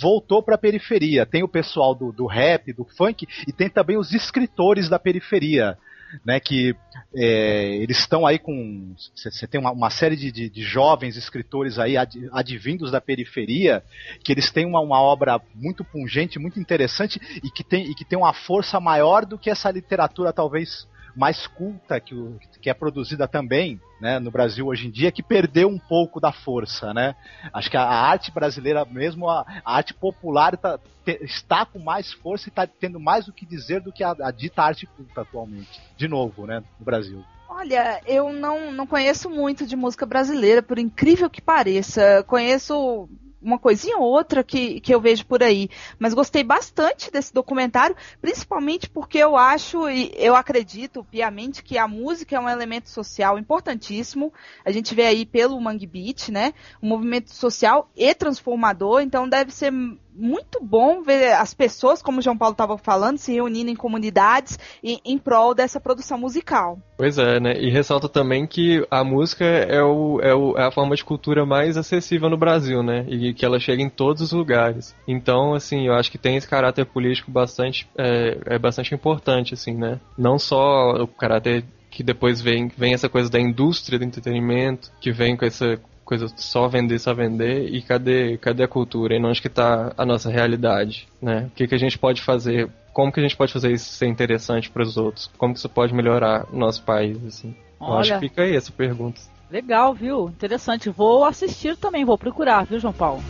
voltou 0.01 0.43
para 0.43 0.55
a 0.55 0.59
periferia. 0.59 1.25
Tem 1.25 1.43
o 1.43 1.49
pessoal 1.49 1.95
do, 1.95 2.13
do 2.13 2.27
rap, 2.27 2.73
do 2.73 2.85
funk, 2.97 3.27
e 3.47 3.53
tem 3.53 3.69
também 3.69 3.97
os 3.97 4.13
escritores 4.13 4.89
da 4.89 4.99
periferia. 4.99 5.79
Né, 6.25 6.39
que 6.39 6.75
é, 7.15 7.77
eles 7.77 7.99
estão 7.99 8.25
aí 8.25 8.39
com. 8.39 8.95
Você 9.15 9.47
tem 9.47 9.61
uma, 9.61 9.73
uma 9.73 9.91
série 9.91 10.15
de, 10.17 10.31
de- 10.31 10.49
de 10.49 10.63
jovens 10.63 11.17
escritores 11.17 11.79
aí 11.79 11.97
ad- 11.97 12.29
advindos 12.33 12.91
da 12.93 13.01
periferia 13.01 13.83
que 14.23 14.33
eles 14.33 14.51
têm 14.51 14.65
uma, 14.65 14.81
uma 14.81 15.01
obra 15.01 15.41
muito 15.55 15.85
pungente, 15.85 16.39
muito 16.39 16.61
interessante 16.61 17.21
e 17.43 17.51
que, 17.51 17.65
tem, 17.65 17.91
e 17.91 17.95
que 17.95 18.05
tem 18.05 18.17
uma 18.19 18.33
força 18.33 18.79
maior 18.79 19.27
do 19.27 19.37
que 19.37 19.51
essa 19.51 19.71
literatura 19.71 20.33
talvez 20.33 20.87
mais 21.17 21.47
culta 21.47 21.99
que, 21.99 22.15
o- 22.15 22.39
que 22.61 22.69
é 22.69 22.75
produzida 22.75 23.27
também 23.27 23.81
né, 24.01 24.19
no 24.19 24.31
Brasil 24.31 24.67
hoje 24.67 24.87
em 24.87 24.91
dia, 24.91 25.11
que 25.11 25.23
perdeu 25.23 25.69
um 25.69 25.79
pouco 25.79 26.21
da 26.21 26.31
força. 26.31 26.93
Né? 26.93 27.15
Acho 27.53 27.71
que 27.71 27.77
a, 27.77 27.83
a 27.83 28.09
arte 28.11 28.31
brasileira, 28.31 28.85
mesmo 28.85 29.29
a, 29.29 29.45
a 29.65 29.77
arte 29.77 29.95
popular, 29.95 30.57
tá- 30.59 30.79
te- 31.05 31.19
está 31.23 31.65
com 31.65 31.79
mais 31.79 32.13
força 32.13 32.49
e 32.49 32.51
está 32.51 32.67
tendo 32.67 33.01
mais 33.01 33.27
o 33.27 33.33
que 33.33 33.47
dizer 33.47 33.81
do 33.81 33.91
que 33.93 34.05
a, 34.05 34.15
a 34.21 34.31
dita 34.31 34.63
arte 34.63 34.87
culta 34.87 35.23
atualmente. 35.23 35.81
De 35.97 36.07
novo, 36.07 36.47
né, 36.47 36.63
no 36.79 36.85
Brasil. 36.85 37.25
Olha, 37.49 38.03
eu 38.07 38.33
não, 38.33 38.71
não 38.71 38.87
conheço 38.87 39.31
muito 39.31 39.67
de 39.67 39.75
música 39.77 40.05
brasileira, 40.05 40.63
por 40.63 40.79
incrível 40.79 41.31
que 41.31 41.41
pareça. 41.41 42.23
Conheço 42.27 43.09
uma 43.47 43.59
coisinha 43.59 43.97
ou 43.97 44.05
outra 44.05 44.43
que, 44.43 44.81
que 44.81 44.93
eu 44.93 45.01
vejo 45.01 45.25
por 45.25 45.43
aí. 45.43 45.71
Mas 45.99 46.13
gostei 46.13 46.43
bastante 46.43 47.11
desse 47.11 47.33
documentário, 47.33 47.97
principalmente 48.21 48.91
porque 48.91 49.19
eu 49.19 49.37
acho 49.37 49.89
e 49.89 50.13
eu 50.17 50.35
acredito 50.35 51.05
piamente 51.05 51.63
que 51.63 51.79
a 51.79 51.87
música 51.87 52.37
é 52.37 52.41
um 52.41 52.49
elemento 52.49 52.91
social 52.91 53.39
importantíssimo. 53.39 54.33
A 54.65 54.73
gente 54.73 54.95
vê 54.95 55.07
aí 55.07 55.25
pelo 55.25 55.61
Mangue 55.61 55.87
Beat, 55.87 56.29
né? 56.29 56.53
Um 56.83 56.89
movimento 56.89 57.33
social 57.33 57.89
e 57.97 58.13
transformador, 58.15 59.01
então 59.01 59.29
deve 59.29 59.53
ser 59.53 59.73
muito 60.19 60.59
bom 60.63 61.03
ver 61.03 61.33
as 61.35 61.55
pessoas, 61.55 62.03
como 62.03 62.19
o 62.19 62.23
João 62.23 62.37
Paulo 62.37 62.53
estava 62.53 62.79
falando, 62.79 63.19
se 63.19 63.33
reunindo 63.33 63.71
em 63.71 63.77
comunidades 63.77 64.59
e, 64.83 64.99
em 65.05 65.19
prol 65.19 65.55
dessa 65.55 65.81
produção 65.81 66.19
musical. 66.19 66.79
Pois 66.97 67.19
é, 67.19 67.39
né? 67.39 67.55
E 67.61 67.71
ressalta 67.71 68.09
também 68.09 68.47
que 68.47 68.87
a 68.91 69.05
música 69.05 69.45
é, 69.45 69.83
o, 69.83 70.21
é, 70.21 70.35
o, 70.35 70.57
é 70.57 70.67
a 70.67 70.71
forma 70.71 70.97
de 70.97 71.05
cultura 71.05 71.45
mais 71.45 71.77
acessível 71.77 72.31
no 72.31 72.37
Brasil, 72.37 72.83
né? 72.83 73.05
E 73.09 73.35
que 73.35 73.45
ela 73.45 73.61
chega 73.61 73.83
em 73.83 73.91
todos 73.91 74.23
os 74.23 74.33
lugares. 74.33 74.95
Então, 75.07 75.55
assim, 75.55 75.87
eu 75.87 75.95
acho 75.95 76.11
que 76.11 76.19
tem 76.19 76.37
esse 76.37 76.49
caráter 76.49 76.87
político 76.87 77.31
bastante, 77.31 77.89
é, 77.97 78.39
é 78.47 78.59
bastante 78.59 78.95
importante, 78.95 79.55
assim, 79.55 79.75
né? 79.75 80.01
Não 80.17 80.39
só 80.39 80.93
o 81.03 81.07
caráter 81.07 81.65
que 81.91 82.03
depois 82.03 82.43
vem, 82.43 82.69
vem 82.77 82.93
essa 82.93 83.09
coisa 83.09 83.31
da 83.31 83.41
indústria 83.41 83.99
do 83.99 84.05
entretenimento, 84.05 84.91
que 85.01 85.11
vem 85.11 85.37
com 85.37 85.47
essa 85.47 85.79
coisa 86.07 86.29
só 86.37 86.69
vender, 86.69 86.99
só 87.01 87.13
vender, 87.13 87.69
e 87.69 87.83
cadê, 87.83 88.39
cadê 88.39 88.63
a 88.63 88.69
cultura? 88.69 89.15
E 89.15 89.23
onde 89.23 89.43
que 89.43 89.49
está 89.49 89.93
a 89.99 90.07
nossa 90.07 90.31
realidade, 90.31 91.07
né? 91.21 91.49
O 91.49 91.51
que, 91.51 91.67
que 91.67 91.75
a 91.75 91.79
gente 91.79 91.99
pode 91.99 92.23
fazer? 92.23 92.71
Como 92.95 93.13
que 93.13 93.21
a 93.21 93.23
gente 93.23 93.37
pode 93.37 93.53
fazer 93.53 93.73
isso 93.73 93.91
ser 93.93 94.07
interessante 94.07 94.71
para 94.71 94.83
os 94.83 94.97
outros? 94.97 95.31
Como 95.37 95.53
que 95.53 95.59
isso 95.59 95.69
pode 95.69 95.93
melhorar 95.93 96.47
o 96.51 96.57
nosso 96.57 96.83
país, 96.83 97.23
assim? 97.27 97.55
Olha, 97.79 97.91
Eu 97.91 97.99
acho 97.99 98.13
que 98.15 98.21
fica 98.21 98.43
aí 98.43 98.57
essa 98.57 98.73
pergunta. 98.73 99.21
Legal, 99.51 99.93
viu? 99.93 100.29
Interessante. 100.29 100.89
Vou 100.89 101.25
assistir 101.25 101.77
também, 101.77 102.05
vou 102.05 102.17
procurar, 102.17 102.65
viu, 102.65 102.79
João 102.79 102.95
Paulo? 102.95 103.23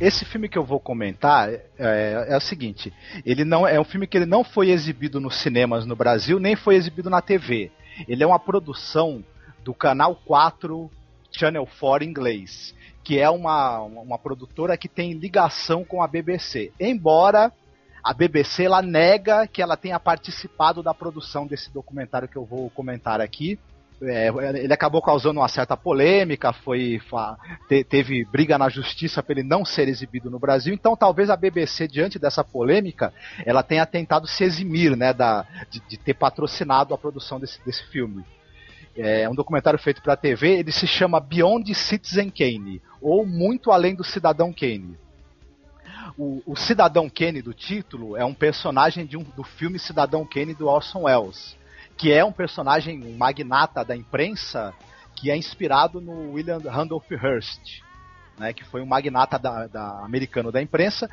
Esse 0.00 0.24
filme 0.24 0.48
que 0.48 0.58
eu 0.58 0.64
vou 0.64 0.78
comentar 0.78 1.50
é, 1.50 1.62
é, 2.28 2.36
o 2.36 2.40
seguinte: 2.40 2.92
ele 3.24 3.44
não 3.44 3.66
é 3.66 3.80
um 3.80 3.84
filme 3.84 4.06
que 4.06 4.16
ele 4.16 4.26
não 4.26 4.44
foi 4.44 4.70
exibido 4.70 5.20
nos 5.20 5.36
cinemas 5.36 5.86
no 5.86 5.96
Brasil, 5.96 6.38
nem 6.38 6.56
foi 6.56 6.76
exibido 6.76 7.10
na 7.10 7.22
TV. 7.22 7.70
Ele 8.06 8.22
é 8.22 8.26
uma 8.26 8.38
produção 8.38 9.24
do 9.64 9.72
canal 9.72 10.14
4 10.14 10.90
Channel 11.30 11.66
4 11.78 12.04
inglês, 12.04 12.74
que 13.02 13.18
é 13.18 13.28
uma, 13.28 13.80
uma 13.80 14.18
produtora 14.18 14.76
que 14.76 14.88
tem 14.88 15.12
ligação 15.12 15.84
com 15.84 16.02
a 16.02 16.08
BBC. 16.08 16.72
Embora 16.78 17.52
a 18.02 18.14
BBC 18.14 18.64
ela 18.64 18.80
nega 18.80 19.46
que 19.46 19.60
ela 19.60 19.76
tenha 19.76 19.98
participado 19.98 20.82
da 20.82 20.94
produção 20.94 21.46
desse 21.46 21.70
documentário 21.72 22.28
que 22.28 22.36
eu 22.36 22.44
vou 22.44 22.70
comentar 22.70 23.20
aqui. 23.20 23.58
É, 24.02 24.28
ele 24.58 24.72
acabou 24.72 25.00
causando 25.00 25.40
uma 25.40 25.48
certa 25.48 25.74
polêmica, 25.74 26.52
foi 26.52 27.00
te, 27.66 27.82
teve 27.82 28.26
briga 28.26 28.58
na 28.58 28.68
justiça 28.68 29.22
para 29.22 29.38
ele 29.38 29.48
não 29.48 29.64
ser 29.64 29.88
exibido 29.88 30.30
no 30.30 30.38
Brasil. 30.38 30.74
Então, 30.74 30.94
talvez 30.94 31.30
a 31.30 31.36
BBC, 31.36 31.88
diante 31.88 32.18
dessa 32.18 32.44
polêmica, 32.44 33.12
ela 33.46 33.62
tenha 33.62 33.86
tentado 33.86 34.26
se 34.26 34.44
eximir, 34.44 34.94
né, 34.96 35.14
da, 35.14 35.46
de, 35.70 35.80
de 35.80 35.96
ter 35.96 36.12
patrocinado 36.12 36.92
a 36.92 36.98
produção 36.98 37.40
desse, 37.40 37.58
desse 37.64 37.84
filme. 37.86 38.22
É 38.94 39.28
um 39.28 39.34
documentário 39.34 39.78
feito 39.78 40.02
para 40.02 40.12
a 40.12 40.16
TV. 40.16 40.58
Ele 40.58 40.72
se 40.72 40.86
chama 40.86 41.20
Beyond 41.20 41.74
Citizen 41.74 42.30
Kane, 42.30 42.82
ou 43.00 43.26
Muito 43.26 43.70
Além 43.70 43.94
do 43.94 44.04
Cidadão 44.04 44.52
Kane. 44.52 44.98
O, 46.18 46.42
o 46.46 46.56
Cidadão 46.56 47.08
Kane 47.08 47.40
do 47.40 47.52
título 47.52 48.16
é 48.16 48.24
um 48.24 48.34
personagem 48.34 49.06
de 49.06 49.16
um, 49.16 49.22
do 49.22 49.42
filme 49.42 49.78
Cidadão 49.78 50.26
Kane 50.26 50.54
do 50.54 50.66
Orson 50.66 51.02
Welles 51.02 51.56
que 51.96 52.12
é 52.12 52.24
um 52.24 52.32
personagem, 52.32 53.02
um 53.02 53.16
magnata 53.16 53.84
da 53.84 53.96
imprensa, 53.96 54.74
que 55.14 55.30
é 55.30 55.36
inspirado 55.36 56.00
no 56.00 56.32
William 56.32 56.58
Randolph 56.58 57.10
Hearst, 57.10 57.80
né, 58.38 58.52
que 58.52 58.64
foi 58.64 58.82
um 58.82 58.86
magnata 58.86 59.38
da, 59.38 59.66
da, 59.66 60.04
americano 60.04 60.52
da 60.52 60.60
imprensa, 60.60 61.10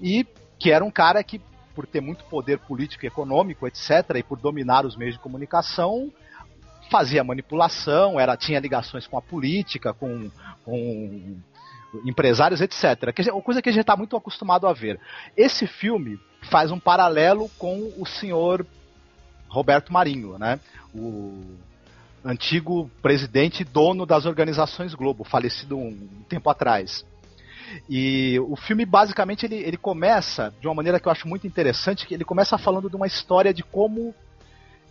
e 0.00 0.26
que 0.58 0.72
era 0.72 0.84
um 0.84 0.90
cara 0.90 1.22
que, 1.22 1.40
por 1.74 1.86
ter 1.86 2.00
muito 2.00 2.24
poder 2.24 2.58
político 2.58 3.04
e 3.04 3.08
econômico, 3.08 3.66
etc., 3.66 4.16
e 4.16 4.22
por 4.22 4.38
dominar 4.38 4.84
os 4.84 4.96
meios 4.96 5.14
de 5.14 5.20
comunicação, 5.20 6.12
fazia 6.90 7.22
manipulação, 7.22 8.18
era, 8.18 8.36
tinha 8.36 8.58
ligações 8.58 9.06
com 9.06 9.16
a 9.16 9.22
política, 9.22 9.94
com, 9.94 10.30
com 10.64 11.36
empresários, 12.04 12.60
etc. 12.60 13.12
Que, 13.14 13.30
coisa 13.42 13.62
que 13.62 13.68
a 13.68 13.72
gente 13.72 13.82
está 13.82 13.96
muito 13.96 14.16
acostumado 14.16 14.66
a 14.66 14.72
ver. 14.72 14.98
Esse 15.36 15.66
filme 15.66 16.18
faz 16.50 16.70
um 16.70 16.80
paralelo 16.80 17.48
com 17.58 17.92
o 17.96 18.04
senhor 18.04 18.66
Roberto 19.54 19.92
Marinho, 19.92 20.36
né? 20.38 20.58
O 20.94 21.42
antigo 22.24 22.90
presidente 23.00 23.60
e 23.60 23.64
dono 23.64 24.04
das 24.04 24.26
organizações 24.26 24.94
Globo, 24.94 25.24
falecido 25.24 25.76
um 25.76 26.24
tempo 26.28 26.50
atrás. 26.50 27.04
E 27.88 28.38
o 28.48 28.56
filme 28.56 28.84
basicamente 28.84 29.46
ele, 29.46 29.56
ele 29.56 29.76
começa 29.76 30.52
de 30.60 30.66
uma 30.66 30.74
maneira 30.74 30.98
que 30.98 31.06
eu 31.06 31.12
acho 31.12 31.28
muito 31.28 31.46
interessante, 31.46 32.06
que 32.06 32.14
ele 32.14 32.24
começa 32.24 32.58
falando 32.58 32.88
de 32.88 32.96
uma 32.96 33.06
história 33.06 33.52
de 33.52 33.62
como 33.62 34.14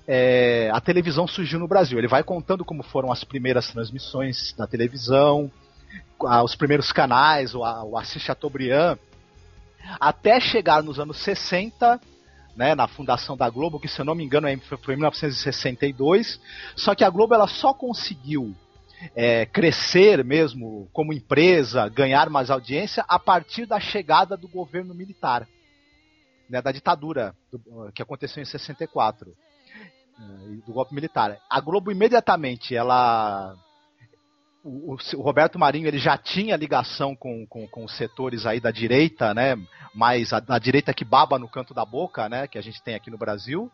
é, 0.07 0.69
a 0.71 0.79
televisão 0.79 1.27
surgiu 1.27 1.59
no 1.59 1.67
Brasil. 1.67 1.97
Ele 1.97 2.07
vai 2.07 2.23
contando 2.23 2.63
como 2.63 2.83
foram 2.83 3.11
as 3.11 3.23
primeiras 3.23 3.69
transmissões 3.69 4.53
da 4.53 4.67
televisão, 4.67 5.51
os 6.43 6.55
primeiros 6.55 6.91
canais, 6.91 7.55
o, 7.55 7.59
o 7.59 7.97
Assis 7.97 8.21
Chateaubriand, 8.21 8.97
até 9.99 10.39
chegar 10.39 10.83
nos 10.83 10.99
anos 10.99 11.17
60 11.17 11.99
né, 12.55 12.75
na 12.75 12.87
fundação 12.87 13.35
da 13.35 13.49
Globo, 13.49 13.79
que 13.79 13.87
se 13.87 13.99
eu 13.99 14.05
não 14.05 14.15
me 14.15 14.23
engano 14.23 14.47
foi 14.83 14.93
em 14.93 14.97
1962. 14.97 16.39
Só 16.75 16.93
que 16.93 17.03
a 17.03 17.09
Globo 17.09 17.33
ela 17.33 17.47
só 17.47 17.73
conseguiu 17.73 18.55
é, 19.15 19.45
crescer 19.45 20.23
mesmo 20.23 20.87
como 20.93 21.13
empresa, 21.13 21.89
ganhar 21.89 22.29
mais 22.29 22.49
audiência 22.49 23.03
a 23.07 23.19
partir 23.19 23.65
da 23.65 23.79
chegada 23.79 24.37
do 24.37 24.47
governo 24.47 24.93
militar, 24.93 25.47
né, 26.49 26.61
da 26.61 26.71
ditadura 26.71 27.35
do, 27.51 27.91
que 27.91 28.01
aconteceu 28.01 28.41
em 28.41 28.45
64, 28.45 29.33
é, 30.19 30.23
do 30.65 30.73
golpe 30.73 30.93
militar. 30.93 31.37
A 31.49 31.59
Globo 31.59 31.91
imediatamente 31.91 32.75
ela 32.75 33.55
o, 34.63 34.95
o, 34.95 35.21
Roberto 35.21 35.59
Marinho 35.59 35.87
ele 35.87 35.97
já 35.97 36.17
tinha 36.17 36.55
ligação 36.55 37.15
com, 37.15 37.45
com, 37.45 37.67
com, 37.67 37.83
os 37.83 37.97
setores 37.97 38.45
aí 38.45 38.61
da 38.61 38.71
direita, 38.71 39.33
né? 39.33 39.57
Mais 39.93 40.31
a, 40.31 40.41
a, 40.47 40.57
direita 40.57 40.93
que 40.93 41.03
baba 41.03 41.37
no 41.37 41.49
canto 41.49 41.73
da 41.73 41.85
boca, 41.85 42.29
né? 42.29 42.47
Que 42.47 42.57
a 42.57 42.61
gente 42.61 42.81
tem 42.81 42.95
aqui 42.95 43.11
no 43.11 43.17
Brasil. 43.17 43.69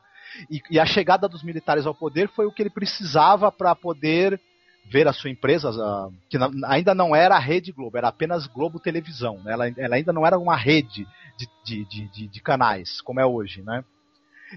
E, 0.50 0.62
e 0.72 0.80
a 0.80 0.86
chegada 0.86 1.30
dos 1.30 1.44
militares 1.44 1.86
ao 1.86 1.94
poder 1.94 2.28
foi 2.30 2.46
o 2.46 2.52
que 2.52 2.64
ele 2.64 2.72
precisava 2.72 3.52
para 3.52 3.76
poder 3.76 4.42
ver 4.92 5.08
a 5.08 5.14
sua 5.14 5.30
empresa, 5.30 5.70
que 6.28 6.38
ainda 6.66 6.96
não 6.96 7.16
era 7.16 7.36
a 7.36 7.40
Rede 7.40 7.72
Globo, 7.72 7.96
era 7.96 8.08
apenas 8.08 8.48
Globo 8.48 8.80
Televisão. 8.80 9.40
Né? 9.44 9.54
Ela, 9.54 9.68
ela, 9.78 9.96
ainda 9.96 10.12
não 10.12 10.26
era 10.26 10.40
uma 10.40 10.56
rede 10.56 11.06
de, 11.38 11.86
de, 11.86 12.08
de, 12.10 12.28
de 12.28 12.42
canais, 12.42 13.00
como 13.02 13.20
é 13.20 13.26
hoje, 13.26 13.62
né? 13.62 13.84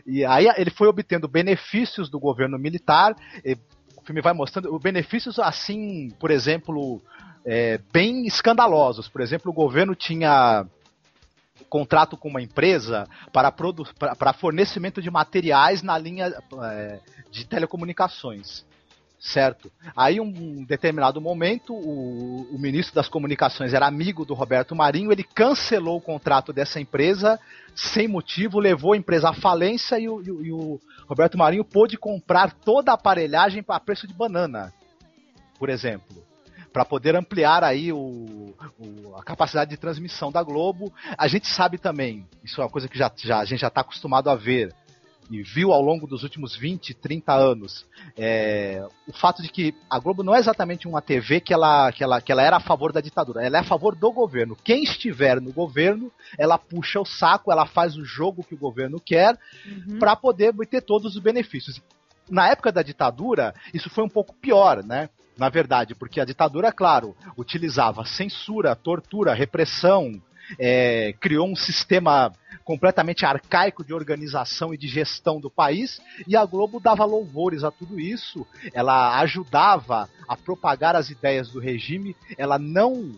E 0.07 0.25
aí 0.25 0.47
ele 0.57 0.71
foi 0.71 0.89
obtendo 0.89 1.29
benefícios 1.29 2.09
do 2.09 2.19
governo 2.19 2.59
militar, 2.59 3.15
o 4.03 4.05
filme 4.05 4.21
vai 4.21 4.33
mostrando 4.33 4.77
benefícios 4.81 5.39
assim, 5.39 6.11
por 6.19 6.31
exemplo, 6.33 7.01
é, 7.45 7.79
bem 7.93 8.27
escandalosos. 8.27 9.09
Por 9.09 9.21
exemplo, 9.21 9.51
o 9.51 9.55
governo 9.55 9.95
tinha 9.95 10.67
contrato 11.71 12.17
com 12.17 12.29
uma 12.29 12.43
empresa 12.43 13.09
para, 13.33 13.51
para 13.51 14.33
fornecimento 14.33 15.01
de 15.01 15.11
materiais 15.11 15.83
na 15.83 15.97
linha 15.97 16.35
é, 16.65 17.01
de 17.31 17.47
telecomunicações. 17.47 18.65
Certo. 19.23 19.71
Aí, 19.97 20.19
um 20.19 20.65
determinado 20.65 21.21
momento, 21.21 21.73
o, 21.73 22.49
o, 22.53 22.59
ministro 22.59 22.93
das 22.93 23.09
Comunicações 23.09 23.73
era 23.73 23.87
amigo 23.87 24.25
do 24.25 24.35
Roberto 24.35 24.75
Marinho, 24.75 25.13
ele 25.13 25.23
cancelou 25.23 25.99
o 25.99 26.01
contrato 26.01 26.53
dessa 26.53 26.81
empresa 26.81 27.39
sem 27.73 28.09
motivo, 28.09 28.59
levou 28.59 28.95
a 28.95 28.97
empresa 28.97 29.31
à 29.31 29.33
falência 29.33 29.97
e 29.97 30.09
o, 30.09 30.21
e, 30.21 30.51
o 30.51 30.81
Roberto 31.07 31.39
Marinho 31.39 31.65
pôde 31.65 31.97
comprar 31.97 32.53
toda 32.53 32.91
a 32.91 32.95
aparelhagem 32.95 33.65
a 33.69 33.79
preço 33.79 34.09
de 34.09 34.13
banana, 34.13 34.73
por 35.57 35.69
exemplo 35.69 36.21
para 36.73 36.87
poder 36.87 37.15
ampliar 37.15 37.63
aí 37.63 37.93
o, 37.93 38.55
o, 38.79 39.15
a 39.15 39.23
capacidade 39.23 39.71
de 39.71 39.77
transmissão 39.77 40.33
da 40.33 40.43
Globo. 40.43 40.91
A 41.19 41.29
gente 41.29 41.47
sabe 41.47 41.77
também, 41.77 42.27
isso 42.43 42.63
é 42.63 42.65
uma 42.65 42.71
coisa 42.71 42.89
que 42.89 42.97
já, 42.97 43.13
já 43.15 43.41
a 43.41 43.45
gente 43.45 43.61
já 43.61 43.69
está 43.69 43.83
acostumado 43.83 44.31
a 44.31 44.35
ver, 44.35 44.75
e 45.33 45.43
viu 45.43 45.73
ao 45.73 45.81
longo 45.81 46.07
dos 46.07 46.23
últimos 46.23 46.55
20, 46.55 46.95
30 46.95 47.33
anos 47.33 47.87
é, 48.17 48.87
o 49.07 49.13
fato 49.13 49.43
de 49.43 49.49
que 49.49 49.75
a 49.89 49.99
Globo 49.99 50.23
não 50.23 50.35
é 50.35 50.39
exatamente 50.39 50.87
uma 50.87 51.01
TV 51.01 51.41
que 51.41 51.53
ela, 51.53 51.91
que, 51.93 52.05
ela, 52.05 52.21
que 52.21 52.31
ela 52.31 52.43
era 52.43 52.57
a 52.57 52.61
favor 52.61 52.93
da 52.93 53.01
ditadura, 53.01 53.45
ela 53.45 53.57
é 53.57 53.61
a 53.61 53.65
favor 53.65 53.95
do 53.95 54.13
governo. 54.13 54.57
Quem 54.57 54.83
estiver 54.83 55.41
no 55.41 55.53
governo, 55.53 56.13
ela 56.39 56.59
puxa 56.59 57.01
o 57.01 57.05
saco, 57.05 57.51
ela 57.51 57.67
faz 57.67 57.97
o 57.97 58.05
jogo 58.05 58.45
que 58.45 58.55
o 58.55 58.59
governo 58.59 59.01
quer 59.01 59.39
uhum. 59.67 59.99
para 59.99 60.15
poder 60.15 60.51
obter 60.51 60.83
todos 60.83 61.17
os 61.17 61.23
benefícios. 61.23 61.81
Na 62.31 62.49
época 62.49 62.71
da 62.71 62.83
ditadura, 62.83 63.55
isso 63.73 63.91
foi 63.91 64.05
um 64.05 64.09
pouco 64.09 64.35
pior, 64.35 64.85
né? 64.85 65.09
Na 65.37 65.49
verdade, 65.49 65.95
porque 65.95 66.21
a 66.21 66.25
ditadura, 66.25 66.71
claro, 66.71 67.17
utilizava 67.37 68.05
censura, 68.05 68.77
tortura, 68.77 69.35
repressão, 69.35 70.21
é, 70.59 71.15
criou 71.21 71.49
um 71.49 71.57
sistema 71.57 72.33
completamente 72.65 73.25
arcaico 73.25 73.85
de 73.85 73.93
organização 73.93 74.73
e 74.73 74.79
de 74.79 74.89
gestão 74.89 75.41
do 75.41 75.51
país, 75.51 76.01
e 76.27 76.37
a 76.37 76.45
Globo 76.45 76.81
dava 76.81 77.05
louvores 77.05 77.65
a 77.65 77.71
tudo 77.71 77.99
isso, 77.99 78.47
ela 78.73 79.19
ajudava 79.21 80.09
a 80.29 80.37
propagar 80.37 80.97
as 80.97 81.11
ideias 81.11 81.51
do 81.51 81.61
regime, 81.61 82.17
ela 82.37 82.59
não 82.59 83.13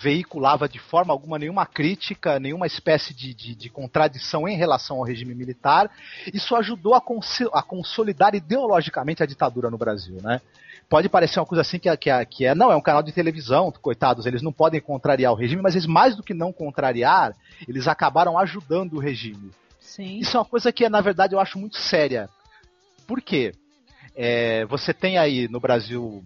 veiculava 0.00 0.68
de 0.68 0.78
forma 0.78 1.12
alguma 1.12 1.38
nenhuma 1.38 1.66
crítica, 1.66 2.38
nenhuma 2.38 2.66
espécie 2.66 3.12
de, 3.12 3.34
de, 3.34 3.54
de 3.54 3.68
contradição 3.68 4.48
em 4.48 4.56
relação 4.56 4.98
ao 4.98 5.02
regime 5.02 5.34
militar. 5.34 5.90
Isso 6.32 6.54
ajudou 6.54 6.94
a, 6.94 7.00
cons 7.00 7.40
a 7.52 7.62
consolidar 7.62 8.34
ideologicamente 8.34 9.22
a 9.22 9.26
ditadura 9.26 9.68
no 9.70 9.76
Brasil, 9.76 10.18
né? 10.22 10.40
Pode 10.88 11.08
parecer 11.08 11.38
uma 11.38 11.46
coisa 11.46 11.62
assim 11.62 11.78
que, 11.78 11.94
que, 11.96 12.26
que 12.26 12.46
é, 12.46 12.54
não, 12.54 12.72
é 12.72 12.76
um 12.76 12.80
canal 12.80 13.02
de 13.02 13.12
televisão, 13.12 13.70
coitados, 13.70 14.26
eles 14.26 14.42
não 14.42 14.52
podem 14.52 14.80
contrariar 14.80 15.32
o 15.32 15.36
regime, 15.36 15.62
mas 15.62 15.74
eles 15.74 15.86
mais 15.86 16.16
do 16.16 16.22
que 16.22 16.32
não 16.32 16.52
contrariar, 16.52 17.34
eles 17.66 17.86
acabaram 17.86 18.38
ajudando 18.38 18.94
o 18.94 19.00
regime. 19.00 19.50
Sim. 19.78 20.18
Isso 20.18 20.36
é 20.36 20.40
uma 20.40 20.46
coisa 20.46 20.72
que, 20.72 20.88
na 20.88 21.00
verdade, 21.00 21.34
eu 21.34 21.40
acho 21.40 21.58
muito 21.58 21.76
séria. 21.76 22.28
Por 23.06 23.20
quê? 23.20 23.52
É, 24.14 24.64
você 24.66 24.92
tem 24.92 25.18
aí 25.18 25.48
no 25.48 25.60
Brasil. 25.60 26.24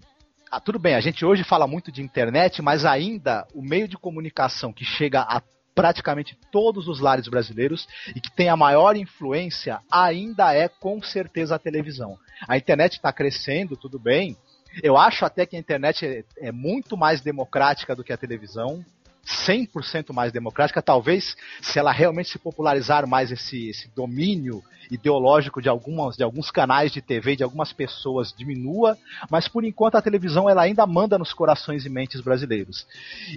Ah, 0.51 0.61
tudo 0.61 0.79
bem, 0.79 0.95
a 0.95 1.01
gente 1.01 1.25
hoje 1.25 1.45
fala 1.45 1.67
muito 1.67 1.91
de 1.91 2.03
internet, 2.03 2.61
mas 2.61 2.85
ainda 2.85 3.47
o 3.55 3.63
meio 3.63 3.89
de 3.89 3.97
comunicação 3.97 4.73
que 4.73 4.85
chega 4.85 5.21
a 5.21 5.43
praticamente 5.75 6.37
todos 6.51 6.87
os 6.89 7.01
lares 7.01 7.27
brasileiros 7.29 7.89
e 8.15 8.21
que 8.21 8.31
tem 8.31 8.49
a 8.49 8.57
maior 8.57 8.95
influência 8.97 9.79
ainda 9.91 10.55
é 10.55 10.69
com 10.69 11.03
certeza 11.03 11.55
a 11.55 11.59
televisão. 11.59 12.19
A 12.47 12.57
internet 12.57 12.95
está 12.95 13.13
crescendo, 13.13 13.77
tudo 13.77 13.99
bem. 13.99 14.37
Eu 14.81 14.97
acho 14.97 15.25
até 15.25 15.45
que 15.45 15.57
a 15.57 15.59
internet 15.59 16.07
é, 16.07 16.25
é 16.37 16.53
muito 16.53 16.97
mais 16.97 17.21
democrática 17.21 17.95
do 17.95 18.05
que 18.05 18.13
a 18.13 18.17
televisão. 18.17 18.85
100% 19.25 20.13
mais 20.13 20.33
democrática, 20.33 20.83
talvez 20.83 21.37
se 21.61 21.79
ela 21.79 21.93
realmente 21.93 22.31
se 22.31 22.39
popularizar 22.39 23.07
mais 23.07 23.31
esse, 23.31 23.69
esse 23.69 23.89
domínio 23.95 24.63
ideológico 24.91 25.63
de 25.63 25.69
algumas 25.69 26.17
de 26.17 26.25
alguns 26.25 26.51
canais 26.51 26.91
de 26.91 27.01
TV, 27.01 27.37
de 27.37 27.45
algumas 27.45 27.73
pessoas 27.73 28.33
diminua, 28.37 28.99
mas 29.31 29.47
por 29.47 29.65
enquanto 29.65 29.95
a 29.95 30.03
televisão 30.03 30.51
ela 30.51 30.63
ainda 30.63 30.85
manda 30.87 31.17
nos 31.19 31.33
corações 31.33 31.87
e 31.87 31.89
mentes 31.89 32.21
brasileiros. 32.21 32.85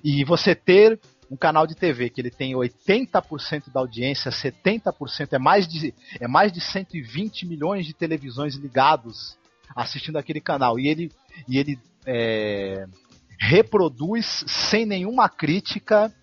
E 0.04 0.24
você 0.24 0.56
ter 0.56 1.00
um 1.30 1.38
canal 1.38 1.66
de 1.66 1.76
TV 1.76 2.10
que 2.10 2.20
ele 2.20 2.32
tem 2.32 2.54
80% 2.54 3.72
da 3.72 3.80
audiência, 3.80 4.32
70% 4.32 5.34
é 5.34 5.40
mais 5.40 5.68
de 5.68 5.94
é 6.20 6.28
mais 6.28 6.52
de 6.52 6.62
120 6.62 7.46
milhões 7.46 7.86
de 7.86 7.94
televisões 7.94 8.56
ligados 8.56 9.38
assistindo 9.76 10.18
aquele 10.18 10.42
canal 10.42 10.80
e 10.80 10.88
ele 10.88 11.12
e 11.48 11.58
ele 11.58 11.80
é, 12.06 12.86
reproduz 13.40 14.44
sem 14.48 14.86
nenhuma 14.86 15.30
crítica 15.30 16.14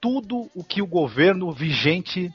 tudo 0.00 0.50
o 0.54 0.62
que 0.62 0.82
o 0.82 0.86
governo 0.86 1.52
vigente 1.52 2.32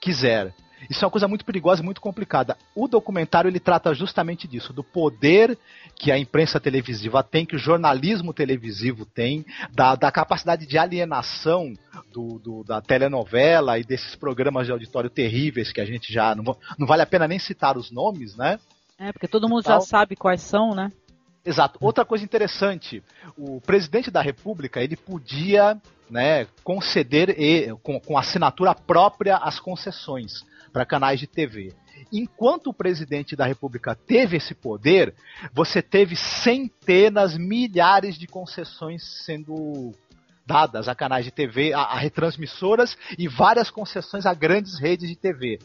quiser. 0.00 0.54
Isso 0.88 1.04
é 1.04 1.06
uma 1.06 1.10
coisa 1.10 1.28
muito 1.28 1.44
perigosa 1.44 1.82
e 1.82 1.84
muito 1.84 2.00
complicada. 2.00 2.56
O 2.74 2.88
documentário 2.88 3.48
ele 3.48 3.60
trata 3.60 3.92
justamente 3.92 4.48
disso, 4.48 4.72
do 4.72 4.82
poder 4.82 5.58
que 5.94 6.10
a 6.10 6.18
imprensa 6.18 6.58
televisiva 6.58 7.22
tem, 7.22 7.44
que 7.44 7.56
o 7.56 7.58
jornalismo 7.58 8.32
televisivo 8.32 9.04
tem, 9.04 9.44
da, 9.72 9.94
da 9.94 10.10
capacidade 10.10 10.66
de 10.66 10.78
alienação 10.78 11.74
do, 12.12 12.38
do, 12.38 12.64
da 12.64 12.80
telenovela 12.80 13.78
e 13.78 13.84
desses 13.84 14.14
programas 14.14 14.66
de 14.66 14.72
auditório 14.72 15.10
terríveis 15.10 15.72
que 15.72 15.80
a 15.80 15.84
gente 15.84 16.12
já. 16.12 16.34
Não, 16.34 16.56
não 16.78 16.86
vale 16.86 17.02
a 17.02 17.06
pena 17.06 17.28
nem 17.28 17.38
citar 17.38 17.76
os 17.76 17.90
nomes, 17.90 18.36
né? 18.36 18.58
É, 19.00 19.12
porque 19.12 19.26
todo 19.26 19.48
mundo 19.48 19.64
já 19.64 19.80
sabe 19.80 20.14
quais 20.14 20.42
são, 20.42 20.74
né? 20.74 20.92
Exato. 21.42 21.78
Outra 21.80 22.04
coisa 22.04 22.22
interessante, 22.22 23.02
o 23.34 23.58
presidente 23.62 24.10
da 24.10 24.20
República 24.20 24.82
ele 24.82 24.94
podia 24.94 25.80
né, 26.10 26.46
conceder 26.62 27.30
e, 27.30 27.74
com, 27.82 27.98
com 27.98 28.18
assinatura 28.18 28.74
própria 28.74 29.38
as 29.38 29.58
concessões 29.58 30.44
para 30.70 30.84
canais 30.84 31.18
de 31.18 31.26
TV. 31.26 31.72
Enquanto 32.12 32.68
o 32.68 32.74
presidente 32.74 33.34
da 33.34 33.46
República 33.46 33.94
teve 33.94 34.36
esse 34.36 34.54
poder, 34.54 35.14
você 35.50 35.80
teve 35.80 36.14
centenas, 36.14 37.38
milhares 37.38 38.18
de 38.18 38.26
concessões 38.26 39.02
sendo 39.24 39.92
dadas 40.44 40.88
a 40.88 40.94
canais 40.94 41.24
de 41.24 41.30
TV, 41.30 41.72
a, 41.72 41.80
a, 41.80 41.98
retransmissoras 41.98 42.98
e 43.18 43.26
várias 43.28 43.70
concessões 43.70 44.26
a 44.26 44.34
grandes 44.34 44.78
redes 44.78 45.08
de 45.08 45.16
TV. 45.16 45.58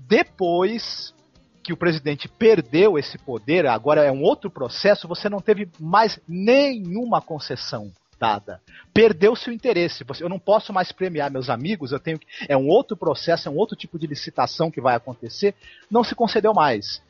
Depois 0.00 1.14
que 1.62 1.72
o 1.72 1.76
presidente 1.76 2.28
perdeu 2.28 2.98
esse 2.98 3.16
poder, 3.18 3.66
agora 3.66 4.02
é 4.02 4.10
um 4.10 4.22
outro 4.22 4.50
processo, 4.50 5.08
você 5.08 5.28
não 5.28 5.40
teve 5.40 5.68
mais 5.78 6.18
nenhuma 6.28 7.20
concessão 7.20 7.92
dada. 8.18 8.60
Perdeu-se 8.94 9.50
o 9.50 9.52
interesse. 9.52 10.04
Eu 10.20 10.28
não 10.28 10.38
posso 10.38 10.72
mais 10.72 10.92
premiar 10.92 11.30
meus 11.30 11.50
amigos, 11.50 11.90
eu 11.90 11.98
tenho 11.98 12.20
é 12.48 12.56
um 12.56 12.68
outro 12.68 12.96
processo, 12.96 13.48
é 13.48 13.50
um 13.50 13.56
outro 13.56 13.76
tipo 13.76 13.98
de 13.98 14.06
licitação 14.06 14.70
que 14.70 14.80
vai 14.80 14.94
acontecer, 14.94 15.54
não 15.90 16.04
se 16.04 16.14
concedeu 16.14 16.54
mais. 16.54 17.02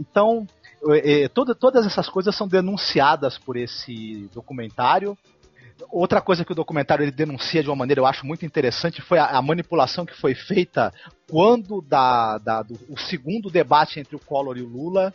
Então, 0.00 0.46
é, 0.88 1.22
é 1.22 1.28
toda, 1.28 1.54
todas 1.54 1.84
essas 1.84 2.08
coisas 2.08 2.36
são 2.36 2.46
denunciadas 2.46 3.36
por 3.36 3.56
esse 3.56 4.30
documentário. 4.32 5.18
Outra 5.90 6.20
coisa 6.20 6.44
que 6.44 6.52
o 6.52 6.54
documentário 6.54 7.04
ele 7.04 7.10
denuncia 7.10 7.62
de 7.62 7.68
uma 7.68 7.76
maneira 7.76 8.00
eu 8.00 8.06
acho 8.06 8.26
muito 8.26 8.44
interessante 8.44 9.00
foi 9.00 9.18
a, 9.18 9.26
a 9.26 9.42
manipulação 9.42 10.04
que 10.04 10.14
foi 10.14 10.34
feita 10.34 10.92
quando 11.30 11.80
da, 11.80 12.38
da 12.38 12.62
do, 12.62 12.78
o 12.88 12.98
segundo 12.98 13.50
debate 13.50 14.00
entre 14.00 14.16
o 14.16 14.20
Collor 14.20 14.56
e 14.58 14.62
o 14.62 14.68
Lula, 14.68 15.14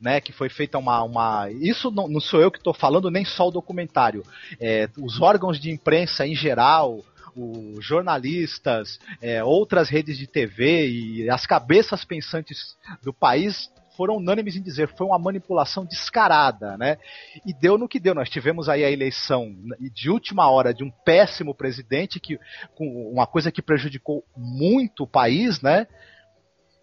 né, 0.00 0.20
que 0.20 0.32
foi 0.32 0.48
feita 0.48 0.78
uma, 0.78 1.02
uma 1.02 1.50
isso 1.50 1.90
não, 1.90 2.06
não 2.06 2.20
sou 2.20 2.40
eu 2.40 2.50
que 2.50 2.58
estou 2.58 2.74
falando 2.74 3.10
nem 3.10 3.24
só 3.24 3.48
o 3.48 3.50
documentário, 3.50 4.22
é, 4.60 4.88
os 4.98 5.20
órgãos 5.20 5.58
de 5.58 5.70
imprensa 5.70 6.26
em 6.26 6.34
geral, 6.34 7.02
os 7.34 7.84
jornalistas, 7.84 8.98
é, 9.20 9.42
outras 9.42 9.88
redes 9.88 10.16
de 10.18 10.26
TV 10.26 10.88
e 10.88 11.30
as 11.30 11.46
cabeças 11.46 12.04
pensantes 12.04 12.76
do 13.02 13.12
país 13.12 13.70
foram 13.98 14.18
unânimes 14.18 14.54
em 14.54 14.62
dizer 14.62 14.86
foi 14.96 15.08
uma 15.08 15.18
manipulação 15.18 15.84
descarada, 15.84 16.78
né? 16.78 16.98
E 17.44 17.52
deu 17.52 17.76
no 17.76 17.88
que 17.88 17.98
deu. 17.98 18.14
Nós 18.14 18.30
tivemos 18.30 18.68
aí 18.68 18.84
a 18.84 18.90
eleição 18.90 19.52
de 19.92 20.08
última 20.08 20.48
hora 20.48 20.72
de 20.72 20.84
um 20.84 20.90
péssimo 21.04 21.52
presidente 21.52 22.20
que 22.20 22.38
com 22.76 23.10
uma 23.12 23.26
coisa 23.26 23.50
que 23.50 23.60
prejudicou 23.60 24.24
muito 24.36 25.02
o 25.02 25.06
país, 25.06 25.60
né? 25.60 25.88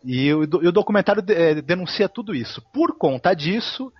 E 0.03 0.33
o, 0.33 0.43
e 0.43 0.67
o 0.67 0.71
documentário 0.73 1.23
é, 1.29 1.61
denuncia 1.61 2.09
tudo 2.09 2.35
isso. 2.35 2.61
Por 2.73 2.97
conta 2.97 3.33
disso, 3.33 3.93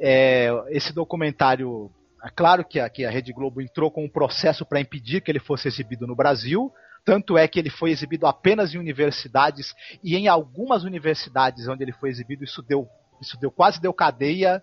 é, 0.00 0.50
esse 0.70 0.94
documentário 0.94 1.90
é 2.24 2.30
claro 2.34 2.64
que 2.64 2.80
a, 2.80 2.88
que 2.88 3.04
a 3.04 3.10
Rede 3.10 3.34
Globo 3.34 3.60
entrou 3.60 3.90
com 3.90 4.02
um 4.02 4.08
processo 4.08 4.64
para 4.64 4.80
impedir 4.80 5.20
que 5.20 5.30
ele 5.30 5.40
fosse 5.40 5.68
exibido 5.68 6.06
no 6.06 6.16
Brasil, 6.16 6.72
tanto 7.04 7.36
é 7.36 7.46
que 7.48 7.58
ele 7.58 7.70
foi 7.70 7.90
exibido 7.90 8.26
apenas 8.26 8.74
em 8.74 8.78
universidades 8.78 9.74
e 10.02 10.16
em 10.16 10.28
algumas 10.28 10.84
universidades 10.84 11.66
onde 11.68 11.82
ele 11.82 11.92
foi 11.92 12.10
exibido, 12.10 12.44
isso 12.44 12.62
deu, 12.62 12.88
isso 13.20 13.38
deu 13.40 13.50
quase 13.50 13.80
deu 13.80 13.92
cadeia 13.92 14.62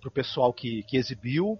pro 0.00 0.10
pessoal 0.10 0.52
que, 0.52 0.82
que 0.84 0.96
exibiu. 0.96 1.58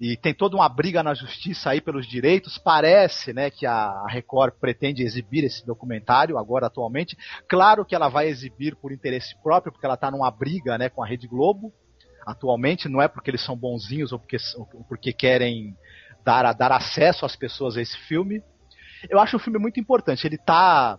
E 0.00 0.16
tem 0.16 0.34
toda 0.34 0.56
uma 0.56 0.68
briga 0.68 1.00
na 1.00 1.14
justiça 1.14 1.70
aí 1.70 1.80
pelos 1.80 2.08
direitos. 2.08 2.58
Parece, 2.58 3.32
né, 3.32 3.50
que 3.50 3.64
a 3.64 4.04
Record 4.08 4.54
pretende 4.58 5.02
exibir 5.02 5.44
esse 5.44 5.64
documentário 5.64 6.38
agora 6.38 6.66
atualmente. 6.66 7.16
Claro 7.48 7.84
que 7.84 7.94
ela 7.94 8.08
vai 8.08 8.26
exibir 8.26 8.74
por 8.74 8.90
interesse 8.90 9.36
próprio, 9.42 9.70
porque 9.70 9.86
ela 9.86 9.94
está 9.94 10.10
numa 10.10 10.30
briga, 10.30 10.76
né, 10.76 10.88
com 10.88 11.04
a 11.04 11.06
Rede 11.06 11.28
Globo. 11.28 11.72
Atualmente 12.26 12.88
não 12.88 13.00
é 13.00 13.06
porque 13.06 13.30
eles 13.30 13.44
são 13.44 13.56
bonzinhos 13.56 14.12
ou 14.12 14.18
porque, 14.18 14.36
ou 14.56 14.66
porque 14.88 15.12
querem 15.12 15.76
dar, 16.24 16.52
dar 16.52 16.72
acesso 16.72 17.24
às 17.24 17.36
pessoas 17.36 17.76
a 17.76 17.82
esse 17.82 17.96
filme. 17.96 18.42
Eu 19.08 19.18
acho 19.20 19.36
o 19.36 19.40
filme 19.40 19.58
muito 19.58 19.78
importante. 19.80 20.26
Ele 20.26 20.38
tá. 20.38 20.98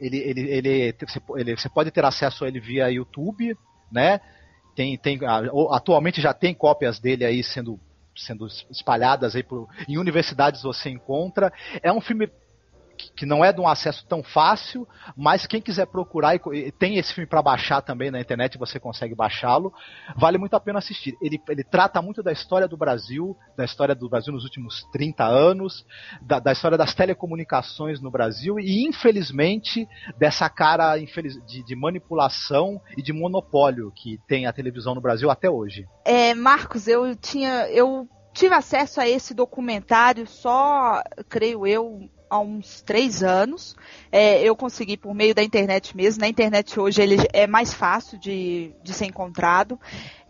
Ele, 0.00 0.16
ele, 0.16 0.40
ele, 0.40 0.94
ele, 1.36 1.56
você 1.56 1.68
pode 1.68 1.90
ter 1.90 2.04
acesso 2.04 2.44
a 2.44 2.48
ele 2.48 2.58
via 2.58 2.90
YouTube, 2.90 3.56
né? 3.92 4.20
Tem, 4.74 4.96
tem, 4.96 5.20
atualmente 5.70 6.22
já 6.22 6.32
tem 6.32 6.54
cópias 6.54 6.98
dele 6.98 7.24
aí 7.24 7.42
sendo, 7.42 7.78
sendo 8.16 8.46
espalhadas 8.70 9.36
aí 9.36 9.42
por, 9.42 9.68
em 9.86 9.98
universidades 9.98 10.62
você 10.62 10.88
encontra. 10.88 11.52
É 11.82 11.92
um 11.92 12.00
filme 12.00 12.30
que 13.16 13.26
não 13.26 13.44
é 13.44 13.52
de 13.52 13.60
um 13.60 13.68
acesso 13.68 14.06
tão 14.06 14.22
fácil, 14.22 14.86
mas 15.16 15.46
quem 15.46 15.60
quiser 15.60 15.86
procurar, 15.86 16.34
e 16.36 16.72
tem 16.72 16.96
esse 16.98 17.14
filme 17.14 17.26
para 17.26 17.42
baixar 17.42 17.80
também 17.80 18.10
na 18.10 18.20
internet, 18.20 18.58
você 18.58 18.78
consegue 18.78 19.14
baixá-lo, 19.14 19.72
vale 20.16 20.38
muito 20.38 20.54
a 20.54 20.60
pena 20.60 20.78
assistir. 20.78 21.16
Ele, 21.20 21.40
ele 21.48 21.64
trata 21.64 22.00
muito 22.02 22.22
da 22.22 22.32
história 22.32 22.68
do 22.68 22.76
Brasil, 22.76 23.36
da 23.56 23.64
história 23.64 23.94
do 23.94 24.08
Brasil 24.08 24.32
nos 24.32 24.44
últimos 24.44 24.84
30 24.92 25.24
anos, 25.24 25.84
da, 26.22 26.38
da 26.38 26.52
história 26.52 26.76
das 26.76 26.94
telecomunicações 26.94 28.00
no 28.00 28.10
Brasil 28.10 28.58
e, 28.58 28.86
infelizmente, 28.86 29.88
dessa 30.18 30.48
cara 30.48 30.98
infeliz, 30.98 31.34
de, 31.46 31.64
de 31.64 31.76
manipulação 31.76 32.80
e 32.96 33.02
de 33.02 33.12
monopólio 33.12 33.92
que 33.94 34.18
tem 34.26 34.46
a 34.46 34.52
televisão 34.52 34.94
no 34.94 35.00
Brasil 35.00 35.30
até 35.30 35.48
hoje. 35.48 35.86
É, 36.04 36.34
Marcos, 36.34 36.88
eu 36.88 37.14
tinha. 37.14 37.68
Eu 37.70 38.08
tive 38.32 38.54
acesso 38.54 39.00
a 39.00 39.08
esse 39.08 39.34
documentário 39.34 40.26
só, 40.26 41.02
creio 41.28 41.66
eu, 41.66 42.08
há 42.30 42.38
uns 42.38 42.80
três 42.80 43.22
anos. 43.22 43.76
É, 44.10 44.40
eu 44.42 44.54
consegui 44.54 44.96
por 44.96 45.12
meio 45.12 45.34
da 45.34 45.42
internet 45.42 45.96
mesmo. 45.96 46.20
Na 46.20 46.28
internet 46.28 46.78
hoje 46.78 47.02
ele 47.02 47.16
é 47.32 47.46
mais 47.46 47.74
fácil 47.74 48.16
de, 48.18 48.72
de 48.82 48.94
ser 48.94 49.06
encontrado. 49.06 49.78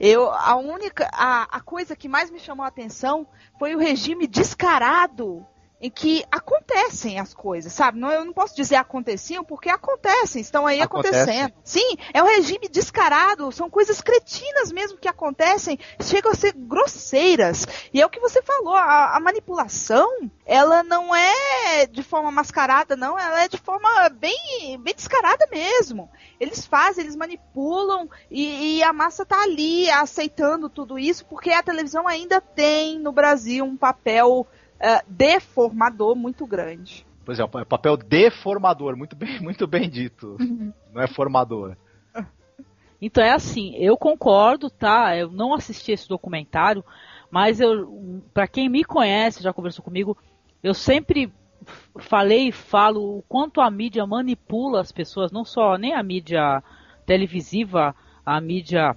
Eu, 0.01 0.31
a 0.31 0.57
única, 0.57 1.09
a, 1.13 1.43
a 1.59 1.61
coisa 1.61 1.95
que 1.95 2.09
mais 2.09 2.31
me 2.31 2.41
chamou 2.41 2.65
a 2.65 2.69
atenção 2.69 3.27
foi 3.59 3.75
o 3.75 3.79
regime 3.79 4.27
descarado 4.27 5.47
em 5.81 5.91
que 5.91 6.25
acontecem 6.31 7.19
as 7.19 7.33
coisas, 7.33 7.73
sabe? 7.73 7.99
Não, 7.99 8.11
eu 8.11 8.25
não 8.25 8.33
posso 8.33 8.55
dizer 8.55 8.77
aconteciam, 8.77 9.43
porque 9.43 9.71
acontecem, 9.71 10.43
estão 10.43 10.67
aí 10.67 10.81
Acontece. 10.81 11.17
acontecendo. 11.17 11.55
Sim, 11.65 11.97
é 12.13 12.23
um 12.23 12.27
regime 12.27 12.69
descarado, 12.69 13.51
são 13.51 13.71
coisas 13.71 14.01
cretinas 14.01 14.71
mesmo 14.71 14.99
que 14.99 15.09
acontecem, 15.09 15.79
chegam 16.03 16.33
a 16.33 16.35
ser 16.35 16.53
grosseiras. 16.53 17.67
E 17.95 18.01
é 18.01 18.05
o 18.05 18.11
que 18.11 18.21
você 18.21 18.43
falou, 18.43 18.75
a, 18.75 19.17
a 19.17 19.21
manipulação, 19.21 20.31
ela 20.45 20.83
não 20.83 21.15
é 21.15 21.87
de 21.87 22.03
forma 22.03 22.31
mascarada, 22.31 22.95
não, 22.95 23.19
ela 23.19 23.45
é 23.45 23.49
de 23.49 23.57
forma 23.59 24.09
bem, 24.11 24.79
bem 24.81 24.95
descarada 24.95 25.47
mesmo. 25.51 26.11
Eles 26.39 26.67
fazem, 26.67 27.05
eles 27.05 27.17
manipulam 27.17 28.09
e, 28.31 28.79
e 28.79 28.83
a 28.83 28.93
massa 28.93 29.25
tá 29.25 29.43
ali 29.43 29.91
aceitando 29.91 30.69
tudo 30.69 30.99
isso, 30.99 31.25
porque 31.25 31.51
a 31.51 31.63
televisão 31.63 32.07
ainda 32.07 32.41
tem 32.41 32.99
no 32.99 33.13
Brasil 33.13 33.65
um 33.65 33.77
papel 33.77 34.47
uh, 34.81 35.05
deformador 35.09 36.17
muito 36.17 36.47
grande. 36.47 37.07
Pois 37.25 37.39
é, 37.39 37.43
é 37.43 37.65
papel 37.65 37.97
deformador, 37.97 38.97
muito 38.97 39.15
bem, 39.15 39.39
muito 39.41 39.67
bem 39.67 39.89
dito. 39.89 40.37
Uhum. 40.41 40.73
Não 40.93 41.03
é 41.03 41.07
formador. 41.07 41.77
Então 43.03 43.25
é 43.25 43.31
assim, 43.31 43.75
eu 43.77 43.97
concordo, 43.97 44.69
tá? 44.69 45.17
Eu 45.17 45.31
não 45.31 45.55
assisti 45.55 45.93
esse 45.93 46.07
documentário, 46.07 46.85
mas 47.31 47.59
eu, 47.59 48.23
para 48.35 48.47
quem 48.47 48.69
me 48.69 48.85
conhece, 48.85 49.43
já 49.43 49.55
conversou 49.55 49.83
comigo, 49.83 50.19
eu 50.63 50.75
sempre 50.75 51.33
falei 51.99 52.49
e 52.49 52.53
falo 52.53 53.19
o 53.19 53.23
quanto 53.23 53.61
a 53.61 53.71
mídia 53.71 54.07
manipula 54.07 54.81
as 54.81 54.93
pessoas, 54.93 55.33
não 55.33 55.45
só 55.45 55.79
nem 55.79 55.95
a 55.95 56.03
mídia 56.03 56.63
televisiva, 57.07 57.95
a 58.25 58.39
mídia 58.39 58.95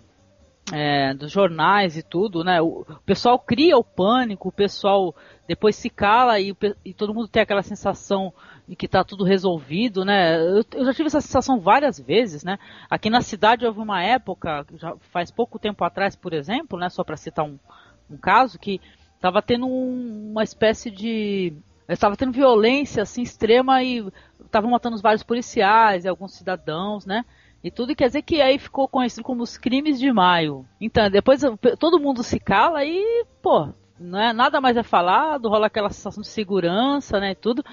é, 0.76 1.14
dos 1.14 1.32
jornais 1.32 1.96
e 1.96 2.02
tudo, 2.02 2.44
né? 2.44 2.60
O, 2.60 2.84
pessoal 3.06 3.38
cria 3.38 3.78
o 3.78 3.84
pânico, 3.84 4.50
o 4.50 4.52
pessoal 4.52 5.16
depois 5.48 5.76
se 5.76 5.88
cala 5.88 6.40
e, 6.40 6.56
e 6.84 6.96
todo 6.96 7.14
mundo 7.14 7.28
tem 7.28 7.44
aquela 7.44 7.62
sensação 7.62 8.34
de 8.68 8.76
que 8.76 8.88
está 8.88 9.04
tudo 9.04 9.24
resolvido, 9.24 10.04
né? 10.04 10.36
Eu, 10.36 10.64
eu, 10.74 10.86
já 10.86 10.92
tive 10.92 11.08
essa 11.08 11.22
sensação 11.22 11.60
várias 11.60 12.00
vezes, 12.00 12.44
né? 12.44 12.58
Aqui 12.90 13.08
na 13.08 13.22
cidade 13.22 13.68
houve 13.68 13.80
uma 13.80 14.02
época, 14.02 14.66
já 14.76 14.96
faz 15.12 15.30
pouco 15.30 15.60
tempo 15.60 15.84
atrás, 15.84 16.16
por 16.16 16.34
exemplo, 16.34 16.80
né? 16.80 16.90
Só 16.90 17.04
para 17.04 17.18
citar 17.18 17.46
um, 17.46 17.60
um 18.10 18.18
caso 18.18 18.58
que 18.58 18.82
estava 19.16 19.44
tendo 19.44 19.68
um, 19.68 20.32
uma 20.32 20.44
espécie 20.44 20.90
de 20.90 21.54
estava 21.88 22.16
tendo 22.18 22.32
violência 22.32 23.04
assim 23.04 23.22
extrema 23.22 23.84
e 23.84 24.04
estavam 24.44 24.72
matando 24.72 24.96
os 24.96 25.04
vários 25.04 25.22
policiais 25.22 26.04
e 26.04 26.08
alguns 26.08 26.34
cidadãos, 26.34 27.06
né? 27.06 27.24
E 27.64 27.72
tudo 27.72 27.96
quer 27.96 28.08
dizer 28.08 28.22
que 28.24 28.42
aí 28.42 28.60
ficou 28.60 28.88
conhecido 28.88 29.24
como 29.24 29.42
os 29.42 29.58
crimes 29.58 29.98
de 29.98 30.12
maio. 30.12 30.66
Então, 30.82 31.10
depois 31.10 31.42
todo 31.80 32.00
mundo 32.00 32.22
se 32.22 32.40
cala 32.40 32.84
e, 32.84 33.26
pô, 33.42 33.70
não 33.98 34.20
é, 34.20 34.34
nada 34.34 34.60
mais 34.60 34.76
é 34.76 34.84
falado, 34.84 35.48
rola 35.48 35.68
aquela 35.68 35.90
sensação 35.90 36.22
de 36.22 36.28
segurança, 36.28 37.20
né, 37.20 37.34
tudo. 37.34 37.64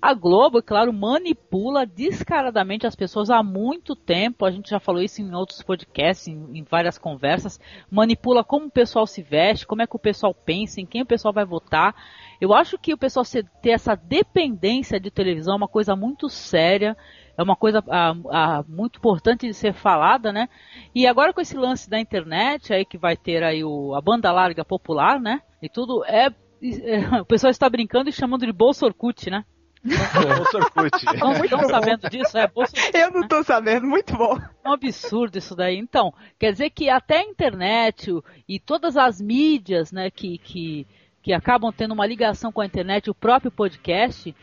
A 0.00 0.14
Globo, 0.14 0.60
é 0.60 0.62
claro, 0.62 0.92
manipula 0.92 1.84
descaradamente 1.84 2.86
as 2.86 2.94
pessoas 2.94 3.30
há 3.30 3.42
muito 3.42 3.96
tempo. 3.96 4.44
A 4.44 4.50
gente 4.50 4.70
já 4.70 4.78
falou 4.78 5.02
isso 5.02 5.20
em 5.20 5.34
outros 5.34 5.60
podcasts, 5.60 6.28
em, 6.28 6.58
em, 6.58 6.62
várias 6.62 6.96
conversas. 6.96 7.58
Manipula 7.90 8.44
como 8.44 8.66
o 8.66 8.70
pessoal 8.70 9.08
se 9.08 9.22
veste, 9.22 9.66
como 9.66 9.82
é 9.82 9.88
que 9.88 9.96
o 9.96 9.98
pessoal 9.98 10.32
pensa, 10.32 10.80
em 10.80 10.86
quem 10.86 11.02
o 11.02 11.06
pessoal 11.06 11.34
vai 11.34 11.44
votar. 11.44 11.96
Eu 12.40 12.54
acho 12.54 12.78
que 12.78 12.94
o 12.94 12.98
pessoal 12.98 13.26
ter 13.60 13.70
essa 13.70 13.96
dependência 13.96 15.00
de 15.00 15.10
televisão 15.10 15.54
é 15.54 15.56
uma 15.56 15.68
coisa 15.68 15.96
muito 15.96 16.28
séria. 16.28 16.96
É 17.38 17.42
uma 17.42 17.54
coisa 17.54 17.84
ah, 17.88 18.14
ah, 18.32 18.64
muito 18.66 18.98
importante 18.98 19.46
de 19.46 19.54
ser 19.54 19.72
falada, 19.72 20.32
né? 20.32 20.48
E 20.92 21.06
agora 21.06 21.32
com 21.32 21.40
esse 21.40 21.56
lance 21.56 21.88
da 21.88 22.00
internet 22.00 22.74
aí 22.74 22.84
que 22.84 22.98
vai 22.98 23.16
ter 23.16 23.44
aí 23.44 23.62
o, 23.62 23.94
a 23.94 24.00
banda 24.00 24.32
larga 24.32 24.64
popular, 24.64 25.20
né? 25.20 25.40
E 25.62 25.68
tudo 25.68 26.04
é, 26.04 26.26
é 26.26 26.32
o 27.22 27.24
pessoal 27.24 27.52
está 27.52 27.70
brincando 27.70 28.10
e 28.10 28.12
chamando 28.12 28.44
de 28.44 28.52
Bolsa 28.52 28.86
Orkut, 28.86 29.30
né? 29.30 29.44
Não 29.84 31.32
estão 31.44 31.68
sabendo 31.68 32.10
disso? 32.10 32.36
É, 32.36 32.50
Eu 33.04 33.12
não 33.12 33.20
estou 33.20 33.38
né? 33.38 33.44
sabendo, 33.44 33.86
muito 33.86 34.16
bom. 34.16 34.36
É 34.64 34.68
um 34.68 34.72
absurdo 34.72 35.38
isso 35.38 35.54
daí. 35.54 35.78
Então, 35.78 36.12
quer 36.40 36.50
dizer 36.50 36.70
que 36.70 36.90
até 36.90 37.18
a 37.18 37.22
internet 37.22 38.10
e 38.48 38.58
todas 38.58 38.96
as 38.96 39.20
mídias 39.20 39.92
né, 39.92 40.10
que, 40.10 40.38
que, 40.38 40.86
que 41.22 41.32
acabam 41.32 41.72
tendo 41.72 41.94
uma 41.94 42.04
ligação 42.04 42.50
com 42.50 42.60
a 42.60 42.66
internet, 42.66 43.08
o 43.08 43.14
próprio 43.14 43.52
podcast 43.52 44.34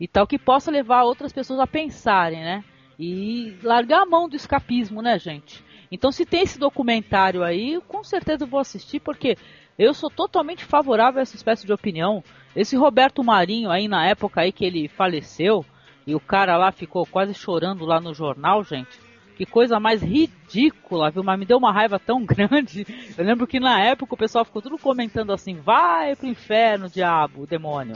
e 0.00 0.06
tal, 0.06 0.26
que 0.26 0.38
possa 0.38 0.70
levar 0.70 1.02
outras 1.02 1.32
pessoas 1.32 1.60
a 1.60 1.66
pensarem, 1.66 2.40
né? 2.40 2.64
E 2.98 3.56
largar 3.62 4.02
a 4.02 4.06
mão 4.06 4.28
do 4.28 4.36
escapismo, 4.36 5.00
né, 5.02 5.18
gente? 5.18 5.64
Então, 5.90 6.12
se 6.12 6.26
tem 6.26 6.42
esse 6.42 6.58
documentário 6.58 7.42
aí, 7.42 7.80
com 7.88 8.04
certeza 8.04 8.46
vou 8.46 8.60
assistir, 8.60 9.00
porque 9.00 9.36
eu 9.78 9.94
sou 9.94 10.10
totalmente 10.10 10.64
favorável 10.64 11.20
a 11.20 11.22
essa 11.22 11.36
espécie 11.36 11.64
de 11.64 11.72
opinião. 11.72 12.22
Esse 12.54 12.76
Roberto 12.76 13.22
Marinho 13.22 13.70
aí 13.70 13.86
na 13.86 14.06
época 14.06 14.40
aí 14.40 14.52
que 14.52 14.64
ele 14.64 14.88
faleceu 14.88 15.64
e 16.06 16.14
o 16.14 16.20
cara 16.20 16.56
lá 16.56 16.72
ficou 16.72 17.06
quase 17.06 17.32
chorando 17.34 17.84
lá 17.84 18.00
no 18.00 18.12
jornal, 18.12 18.64
gente. 18.64 18.98
Que 19.36 19.46
coisa 19.46 19.78
mais 19.78 20.02
ridícula, 20.02 21.10
viu? 21.12 21.22
Mas 21.22 21.38
me 21.38 21.46
deu 21.46 21.58
uma 21.58 21.72
raiva 21.72 21.96
tão 21.96 22.24
grande. 22.26 22.84
Eu 23.16 23.24
lembro 23.24 23.46
que 23.46 23.60
na 23.60 23.80
época 23.80 24.14
o 24.14 24.18
pessoal 24.18 24.44
ficou 24.44 24.60
tudo 24.60 24.76
comentando 24.78 25.32
assim: 25.32 25.54
vai 25.60 26.16
pro 26.16 26.26
inferno, 26.26 26.88
diabo, 26.88 27.46
demônio. 27.46 27.94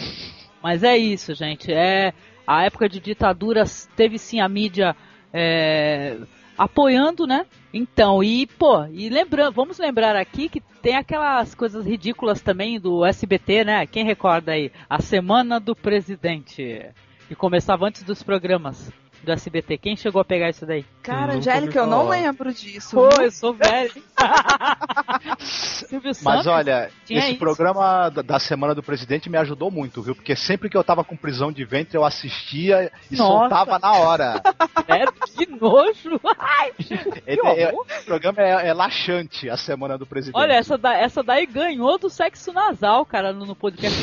Mas 0.63 0.83
é 0.83 0.97
isso, 0.97 1.35
gente. 1.35 1.73
É 1.73 2.13
a 2.47 2.65
época 2.65 2.89
de 2.89 3.01
ditaduras 3.01 3.89
teve 3.97 4.19
sim 4.19 4.41
a 4.41 4.49
mídia 4.49 4.97
é, 5.33 6.19
apoiando, 6.57 7.27
né? 7.27 7.47
Então, 7.73 8.23
e 8.23 8.47
pô, 8.47 8.85
e 8.87 9.09
lembrando, 9.09 9.53
vamos 9.53 9.79
lembrar 9.79 10.17
aqui 10.17 10.49
que 10.49 10.61
tem 10.83 10.97
aquelas 10.97 11.55
coisas 11.55 11.87
ridículas 11.87 12.41
também 12.43 12.79
do 12.79 13.05
SBT, 13.05 13.65
né? 13.65 13.87
Quem 13.87 14.05
recorda 14.05 14.53
aí? 14.53 14.71
A 14.89 15.01
Semana 15.01 15.59
do 15.59 15.75
Presidente, 15.75 16.87
que 17.29 17.35
começava 17.35 17.87
antes 17.87 18.03
dos 18.03 18.23
programas 18.23 18.93
do 19.23 19.33
SBT. 19.33 19.79
Quem 19.79 19.97
chegou 19.97 20.21
a 20.21 20.25
pegar 20.25 20.51
isso 20.51 20.67
daí? 20.67 20.85
Cara, 21.03 21.35
Angélica, 21.35 21.79
eu 21.79 21.87
não 21.87 22.09
lembro 22.09 22.53
disso. 22.53 22.97
Pô, 22.97 23.09
eu 23.21 23.31
sou 23.31 23.55
velho. 23.55 24.03
Mas 26.23 26.47
olha, 26.47 26.91
esse 27.09 27.31
isso. 27.31 27.39
programa 27.39 28.11
da 28.11 28.39
Semana 28.39 28.75
do 28.75 28.83
Presidente 28.83 29.31
me 29.31 29.39
ajudou 29.39 29.71
muito, 29.71 30.03
viu? 30.03 30.15
Porque 30.15 30.37
sempre 30.37 30.69
que 30.69 30.77
eu 30.77 30.85
tava 30.85 31.03
com 31.05 31.17
prisão 31.17 31.51
de 31.53 31.65
ventre, 31.65 31.97
eu 31.97 32.05
assistia 32.05 32.93
e 33.11 33.17
Nossa. 33.17 33.33
soltava 33.33 33.79
na 33.79 33.93
hora. 33.93 34.43
É, 34.89 35.05
que 35.37 35.47
nojo! 35.47 36.21
Ele, 37.27 37.41
é, 37.45 37.73
o 37.73 37.85
programa 38.05 38.43
é, 38.43 38.69
é, 38.69 38.75
laxante, 38.75 39.49
a 39.49 39.57
Semana 39.57 39.97
do 39.97 40.05
Presidente. 40.05 40.39
Olha, 40.39 40.55
essa, 40.55 40.77
da, 40.77 40.95
essa 40.95 41.23
daí 41.23 41.47
ganhou 41.47 41.97
do 41.99 42.11
sexo 42.11 42.53
nasal, 42.53 43.07
cara, 43.07 43.33
no, 43.33 43.47
no 43.47 43.55
podcast. 43.55 43.97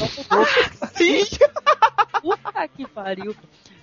Sim! 0.96 1.26
Puta 2.22 2.68
que 2.68 2.88
pariu. 2.88 3.36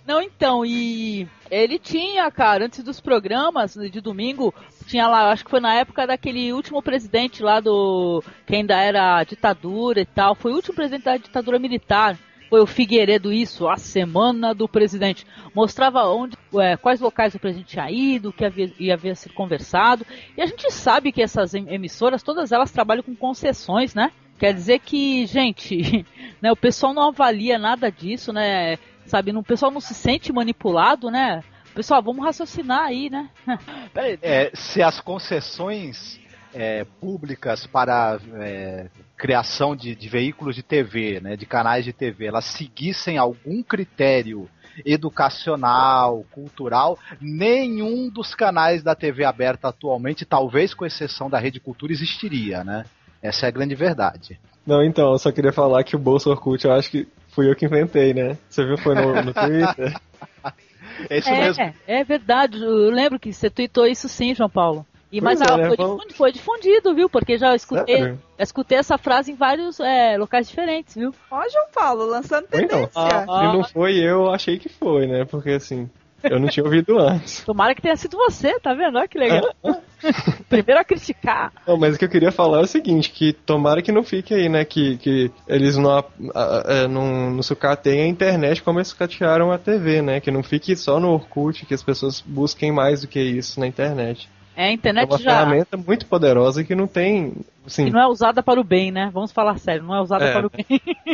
Não, 0.06 0.22
então, 0.22 0.64
e 0.64 1.26
ele 1.50 1.78
tinha, 1.78 2.30
cara, 2.30 2.64
antes 2.64 2.82
dos 2.84 3.00
programas 3.00 3.74
de 3.74 4.00
domingo, 4.00 4.54
tinha 4.86 5.08
lá, 5.08 5.32
acho 5.32 5.44
que 5.44 5.50
foi 5.50 5.58
na 5.58 5.74
época 5.74 6.06
daquele 6.06 6.52
último 6.52 6.80
presidente 6.80 7.42
lá 7.42 7.58
do. 7.58 8.22
que 8.46 8.54
ainda 8.54 8.80
era 8.80 9.24
ditadura 9.24 10.00
e 10.00 10.06
tal. 10.06 10.36
Foi 10.36 10.52
o 10.52 10.54
último 10.54 10.76
presidente 10.76 11.04
da 11.04 11.16
ditadura 11.16 11.58
militar. 11.58 12.16
Foi 12.48 12.60
o 12.60 12.66
Figueiredo, 12.66 13.32
isso, 13.32 13.66
a 13.66 13.76
semana 13.76 14.54
do 14.54 14.68
presidente. 14.68 15.26
Mostrava 15.52 16.04
onde, 16.04 16.36
é, 16.54 16.76
quais 16.76 17.00
locais 17.00 17.34
o 17.34 17.40
presidente 17.40 17.70
tinha 17.70 17.90
ido, 17.90 18.28
o 18.28 18.32
que 18.32 18.44
havia, 18.44 18.70
havia 18.94 19.14
sido 19.16 19.34
conversado. 19.34 20.06
E 20.36 20.40
a 20.40 20.46
gente 20.46 20.70
sabe 20.70 21.10
que 21.10 21.20
essas 21.20 21.54
emissoras, 21.54 22.22
todas 22.22 22.52
elas 22.52 22.70
trabalham 22.70 23.02
com 23.02 23.16
concessões, 23.16 23.94
né? 23.94 24.12
Quer 24.38 24.54
dizer 24.54 24.78
que, 24.78 25.26
gente, 25.26 26.06
né, 26.40 26.52
o 26.52 26.56
pessoal 26.56 26.94
não 26.94 27.08
avalia 27.08 27.58
nada 27.58 27.90
disso, 27.90 28.32
né? 28.32 28.78
Sabe? 29.06 29.32
O 29.32 29.42
pessoal 29.42 29.70
não 29.70 29.80
se 29.80 29.94
sente 29.94 30.32
manipulado, 30.32 31.10
né? 31.10 31.42
Pessoal, 31.74 32.02
vamos 32.02 32.24
raciocinar 32.24 32.86
aí, 32.86 33.10
né? 33.10 33.28
é, 34.22 34.50
se 34.54 34.82
as 34.82 35.00
concessões 35.00 36.18
é, 36.54 36.84
públicas 37.00 37.66
para 37.66 38.18
é, 38.36 38.86
criação 39.16 39.76
de, 39.76 39.94
de, 39.94 40.08
veículos 40.08 40.56
de 40.56 40.62
TV, 40.62 41.20
né, 41.20 41.36
de 41.36 41.44
canais 41.44 41.84
de 41.84 41.92
TV, 41.92 42.26
elas 42.26 42.46
seguissem 42.46 43.18
algum 43.18 43.62
critério 43.62 44.48
educacional, 44.84 46.24
cultural, 46.30 46.98
nenhum 47.20 48.08
dos 48.08 48.34
canais 48.34 48.82
da 48.82 48.94
TV 48.94 49.24
aberta 49.24 49.68
atualmente, 49.68 50.24
talvez 50.24 50.72
com 50.74 50.86
exceção 50.86 51.28
da 51.28 51.38
Rede 51.38 51.60
Cultura, 51.60 51.92
existiria, 51.92 52.62
né? 52.62 52.84
Essa 53.22 53.46
é 53.46 53.48
a 53.48 53.52
grande 53.52 53.74
verdade. 53.74 54.38
Não, 54.66 54.82
então, 54.82 55.12
eu 55.12 55.18
só 55.18 55.32
queria 55.32 55.52
falar 55.52 55.82
que 55.84 55.96
o 55.96 55.98
Bolsa 55.98 56.28
Orkut, 56.28 56.64
eu 56.64 56.72
acho 56.72 56.90
que 56.90 57.08
fui 57.36 57.50
eu 57.50 57.54
que 57.54 57.66
inventei, 57.66 58.14
né? 58.14 58.38
Você 58.48 58.64
viu, 58.64 58.78
foi 58.78 58.94
no, 58.94 59.22
no 59.22 59.34
Twitter. 59.34 59.94
é 61.10 61.18
isso 61.18 61.28
é, 61.28 61.38
mesmo. 61.38 61.74
É 61.86 62.02
verdade, 62.02 62.56
eu 62.56 62.90
lembro 62.90 63.20
que 63.20 63.30
você 63.30 63.50
tweetou 63.50 63.86
isso 63.86 64.08
sim, 64.08 64.34
João 64.34 64.48
Paulo. 64.48 64.86
E, 65.12 65.20
mas 65.20 65.40
é, 65.40 65.44
né? 65.44 65.68
foi, 65.68 65.76
difundido, 65.76 66.14
foi, 66.14 66.32
difundido, 66.32 66.94
viu? 66.94 67.08
Porque 67.08 67.38
já 67.38 67.54
escutei, 67.54 68.16
escutei 68.38 68.78
essa 68.78 68.98
frase 68.98 69.30
em 69.30 69.34
vários 69.34 69.78
é, 69.78 70.16
locais 70.16 70.48
diferentes, 70.48 70.94
viu? 70.96 71.14
Ó, 71.30 71.48
João 71.48 71.66
Paulo, 71.72 72.06
lançando 72.06 72.46
tendência. 72.46 72.90
Ah, 72.94 73.24
ah, 73.28 73.38
Se 73.38 73.56
não 73.56 73.64
foi 73.64 73.98
eu, 73.98 74.30
achei 74.30 74.58
que 74.58 74.68
foi, 74.68 75.06
né? 75.06 75.24
Porque 75.26 75.50
assim, 75.50 75.88
eu 76.22 76.40
não 76.40 76.48
tinha 76.48 76.64
ouvido 76.64 76.98
antes. 76.98 77.44
Tomara 77.44 77.74
que 77.74 77.82
tenha 77.82 77.96
sido 77.96 78.16
você, 78.16 78.58
tá 78.58 78.74
vendo? 78.74 78.98
Olha 78.98 79.08
que 79.08 79.18
legal. 79.18 79.54
Primeiro 80.48 80.80
a 80.80 80.84
criticar. 80.84 81.52
Não, 81.66 81.76
mas 81.76 81.94
o 81.94 81.98
que 81.98 82.04
eu 82.04 82.08
queria 82.08 82.32
falar 82.32 82.58
é 82.58 82.62
o 82.62 82.66
seguinte, 82.66 83.10
que 83.10 83.32
tomara 83.32 83.82
que 83.82 83.92
não 83.92 84.02
fique 84.02 84.34
aí, 84.34 84.48
né, 84.48 84.64
que, 84.64 84.96
que 84.98 85.30
eles 85.48 85.76
não, 85.76 85.98
é, 85.98 86.88
não, 86.88 87.30
não 87.30 87.42
sucateiem 87.42 88.02
a 88.02 88.08
internet 88.08 88.62
como 88.62 88.78
eles 88.78 88.88
sucatearam 88.88 89.52
a 89.52 89.58
TV, 89.58 90.02
né, 90.02 90.20
que 90.20 90.30
não 90.30 90.42
fique 90.42 90.74
só 90.76 91.00
no 91.00 91.10
Orkut, 91.10 91.66
que 91.66 91.74
as 91.74 91.82
pessoas 91.82 92.20
busquem 92.20 92.72
mais 92.72 93.02
do 93.02 93.08
que 93.08 93.20
isso 93.20 93.60
na 93.60 93.66
internet. 93.66 94.28
É, 94.56 94.68
a 94.68 94.72
internet 94.72 95.04
é 95.04 95.12
uma 95.12 95.18
já... 95.18 95.30
ferramenta 95.30 95.76
muito 95.76 96.06
poderosa 96.06 96.64
que 96.64 96.74
não 96.74 96.86
tem. 96.86 97.34
Assim... 97.66 97.84
Que 97.84 97.90
não 97.90 98.00
é 98.00 98.06
usada 98.06 98.42
para 98.42 98.58
o 98.58 98.64
bem, 98.64 98.90
né? 98.90 99.10
Vamos 99.12 99.30
falar 99.30 99.58
sério, 99.58 99.82
não 99.82 99.94
é 99.94 100.00
usada 100.00 100.24
é, 100.24 100.32
para 100.32 100.46
o 100.46 100.50
bem. 100.50 100.64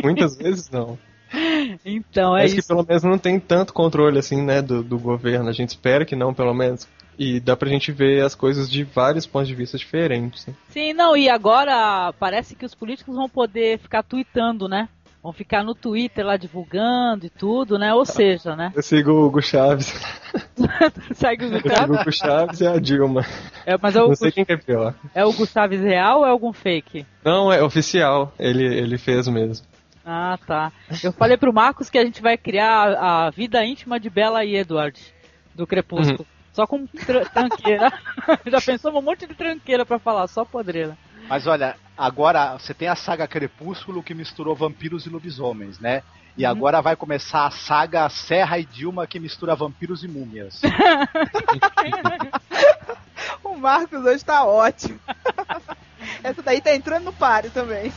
Muitas 0.01 0.37
vezes 0.39 0.69
não. 0.69 0.97
Então, 1.83 2.37
é 2.37 2.43
Acho 2.43 2.55
isso. 2.55 2.61
que 2.61 2.67
pelo 2.67 2.85
menos 2.87 3.03
não 3.03 3.17
tem 3.17 3.39
tanto 3.39 3.73
controle 3.73 4.19
assim, 4.19 4.41
né, 4.41 4.61
do, 4.61 4.83
do 4.83 4.99
governo. 4.99 5.49
A 5.49 5.53
gente 5.53 5.69
espera 5.69 6.05
que 6.05 6.15
não, 6.15 6.33
pelo 6.33 6.53
menos. 6.53 6.87
E 7.17 7.39
dá 7.39 7.55
pra 7.55 7.69
gente 7.69 7.91
ver 7.91 8.23
as 8.23 8.33
coisas 8.33 8.69
de 8.69 8.83
vários 8.83 9.25
pontos 9.25 9.47
de 9.47 9.55
vista 9.55 9.77
diferentes. 9.77 10.47
Né? 10.47 10.53
Sim, 10.69 10.93
não, 10.93 11.15
e 11.15 11.29
agora 11.29 12.13
parece 12.19 12.55
que 12.55 12.65
os 12.65 12.73
políticos 12.73 13.15
vão 13.15 13.29
poder 13.29 13.79
ficar 13.79 14.03
tweetando, 14.03 14.67
né? 14.67 14.89
Vão 15.21 15.31
ficar 15.31 15.63
no 15.63 15.73
Twitter 15.73 16.25
lá 16.25 16.35
divulgando 16.35 17.25
e 17.25 17.29
tudo, 17.29 17.79
né? 17.79 17.93
Ou 17.93 18.03
seja, 18.03 18.57
né? 18.57 18.73
Eu 18.75 18.83
sigo 18.83 19.11
o 19.11 19.25
Hugo 19.25 19.41
Chaves. 19.41 19.93
Segue 21.15 21.45
o 21.45 21.47
Hugo 21.47 21.61
Chaves? 21.61 21.77
Eu 21.77 21.77
sigo 21.77 21.93
o 21.93 22.01
Hugo 22.01 22.11
Chaves 22.11 22.59
e 22.59 22.67
a 22.67 22.77
Dilma. 22.77 23.25
É, 23.65 23.77
mas 23.81 23.95
é 23.95 24.01
o 24.01 24.09
Não 24.09 24.15
sei 24.15 24.31
quem 24.31 24.45
é 24.45 24.57
pior. 24.57 24.93
É 25.15 25.23
o 25.23 25.29
Hugo 25.29 25.45
Chaves 25.45 25.79
real 25.79 26.19
ou 26.19 26.25
é 26.25 26.29
algum 26.29 26.51
fake? 26.51 27.05
Não, 27.23 27.49
é 27.53 27.63
oficial. 27.63 28.33
Ele, 28.37 28.65
ele 28.65 28.97
fez 28.97 29.25
mesmo. 29.29 29.65
Ah, 30.05 30.37
tá. 30.45 30.71
Eu 31.01 31.13
falei 31.13 31.37
pro 31.37 31.53
Marcos 31.53 31.89
que 31.89 31.97
a 31.97 32.05
gente 32.05 32.21
vai 32.21 32.37
criar 32.37 32.93
a, 32.93 33.29
vida 33.29 33.63
íntima 33.63 33.99
de 33.99 34.09
Bella 34.09 34.43
e 34.43 34.55
Edward, 34.55 34.99
do 35.55 35.65
Crepúsculo. 35.65 36.19
Uhum. 36.19 36.25
Só 36.51 36.67
com 36.67 36.85
tra 36.85 37.25
tranqueira. 37.25 37.91
Já 38.45 38.61
pensamos 38.61 39.01
um 39.01 39.03
monte 39.03 39.25
de 39.25 39.33
tranqueira 39.33 39.85
para 39.85 39.97
falar, 39.97 40.27
só 40.27 40.45
podreira. 40.45 40.97
Mas 41.27 41.47
olha, 41.47 41.75
agora 41.97 42.57
você 42.57 42.73
tem 42.73 42.87
a 42.87 42.95
saga 42.95 43.27
Crepúsculo 43.27 44.03
que 44.03 44.13
misturou 44.13 44.55
vampiros 44.55 45.05
e 45.05 45.09
lobisomens, 45.09 45.79
né? 45.79 46.03
E 46.37 46.43
uhum. 46.43 46.51
agora 46.51 46.81
vai 46.81 46.95
começar 46.95 47.45
a 47.45 47.51
saga 47.51 48.09
Serra 48.09 48.59
e 48.59 48.65
Dilma 48.65 49.07
que 49.07 49.19
mistura 49.19 49.55
vampiros 49.55 50.03
e 50.03 50.07
múmias. 50.07 50.61
o 53.43 53.55
Marcos 53.55 54.03
hoje 54.03 54.25
tá 54.25 54.43
ótimo. 54.43 54.99
Essa 56.23 56.41
daí 56.41 56.59
tá 56.59 56.75
entrando 56.75 57.05
no 57.05 57.13
páreo 57.13 57.51
também. 57.51 57.93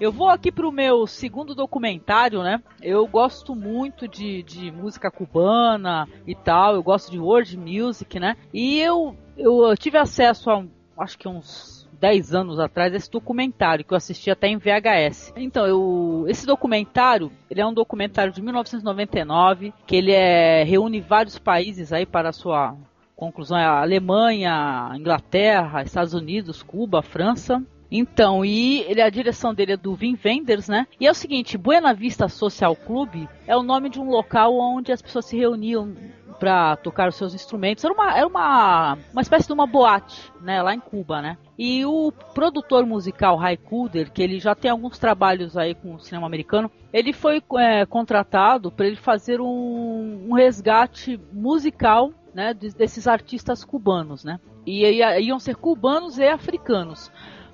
Eu 0.00 0.10
vou 0.10 0.30
aqui 0.30 0.50
pro 0.50 0.72
meu 0.72 1.06
segundo 1.06 1.54
documentário, 1.54 2.42
né? 2.42 2.62
Eu 2.80 3.06
gosto 3.06 3.54
muito 3.54 4.08
de, 4.08 4.42
de 4.42 4.70
música 4.70 5.10
cubana 5.10 6.08
e 6.26 6.34
tal, 6.34 6.74
eu 6.74 6.82
gosto 6.82 7.10
de 7.10 7.18
world 7.18 7.54
music, 7.58 8.18
né? 8.18 8.34
E 8.52 8.80
eu, 8.80 9.14
eu 9.36 9.76
tive 9.76 9.98
acesso 9.98 10.50
a, 10.50 10.64
acho 10.98 11.18
que 11.18 11.28
uns 11.28 11.79
10 12.00 12.34
anos 12.34 12.58
atrás 12.58 12.94
esse 12.94 13.10
documentário 13.10 13.84
que 13.84 13.92
eu 13.92 13.96
assisti 13.96 14.30
até 14.30 14.48
em 14.48 14.56
VHS. 14.56 15.34
Então, 15.36 15.66
eu, 15.66 16.24
esse 16.28 16.46
documentário, 16.46 17.30
ele 17.50 17.60
é 17.60 17.66
um 17.66 17.74
documentário 17.74 18.32
de 18.32 18.40
1999, 18.40 19.72
que 19.86 19.96
ele 19.96 20.12
é, 20.12 20.64
reúne 20.64 21.00
vários 21.00 21.38
países 21.38 21.92
aí 21.92 22.06
para 22.06 22.30
a 22.30 22.32
sua 22.32 22.74
conclusão, 23.14 23.58
é 23.58 23.64
a 23.64 23.82
Alemanha, 23.82 24.92
Inglaterra, 24.96 25.82
Estados 25.82 26.14
Unidos, 26.14 26.62
Cuba, 26.62 27.02
França, 27.02 27.62
então, 27.90 28.44
e 28.44 28.82
ele, 28.82 29.02
a 29.02 29.10
direção 29.10 29.52
dele 29.52 29.72
é 29.72 29.76
do 29.76 29.94
Vin 29.94 30.16
Wenders, 30.24 30.68
né? 30.68 30.86
E 31.00 31.06
é 31.06 31.10
o 31.10 31.14
seguinte, 31.14 31.58
Buena 31.58 31.92
Vista 31.92 32.28
Social 32.28 32.76
Club 32.76 33.26
é 33.46 33.56
o 33.56 33.64
nome 33.64 33.88
de 33.90 33.98
um 33.98 34.08
local 34.08 34.56
onde 34.56 34.92
as 34.92 35.02
pessoas 35.02 35.26
se 35.26 35.36
reuniam 35.36 35.92
para 36.40 36.74
tocar 36.76 37.10
os 37.10 37.14
seus 37.14 37.34
instrumentos. 37.34 37.84
Era 37.84 37.92
uma, 37.92 38.16
era 38.16 38.26
uma, 38.26 38.98
uma 39.12 39.20
espécie 39.20 39.46
de 39.46 39.52
uma 39.52 39.66
boate, 39.66 40.32
né, 40.40 40.62
lá 40.62 40.74
em 40.74 40.80
Cuba, 40.80 41.20
né? 41.20 41.36
E 41.58 41.84
o 41.84 42.10
produtor 42.34 42.86
musical 42.86 43.36
Ray 43.36 43.58
Cooder, 43.58 44.10
que 44.10 44.22
ele 44.22 44.40
já 44.40 44.54
tem 44.54 44.70
alguns 44.70 44.98
trabalhos 44.98 45.56
aí 45.56 45.74
com 45.74 45.94
o 45.94 46.00
cinema 46.00 46.26
americano, 46.26 46.70
ele 46.90 47.12
foi 47.12 47.42
é, 47.58 47.84
contratado 47.84 48.72
para 48.72 48.86
ele 48.86 48.96
fazer 48.96 49.40
um, 49.40 50.28
um 50.30 50.32
resgate 50.32 51.20
musical 51.30 52.10
né, 52.34 52.54
desses 52.54 53.06
artistas 53.06 53.62
cubanos, 53.62 54.24
né? 54.24 54.40
E 54.66 54.82
iam 55.20 55.38
ser 55.38 55.56
cubanos 55.56 56.18
e 56.18 56.26
africanos. 56.26 57.12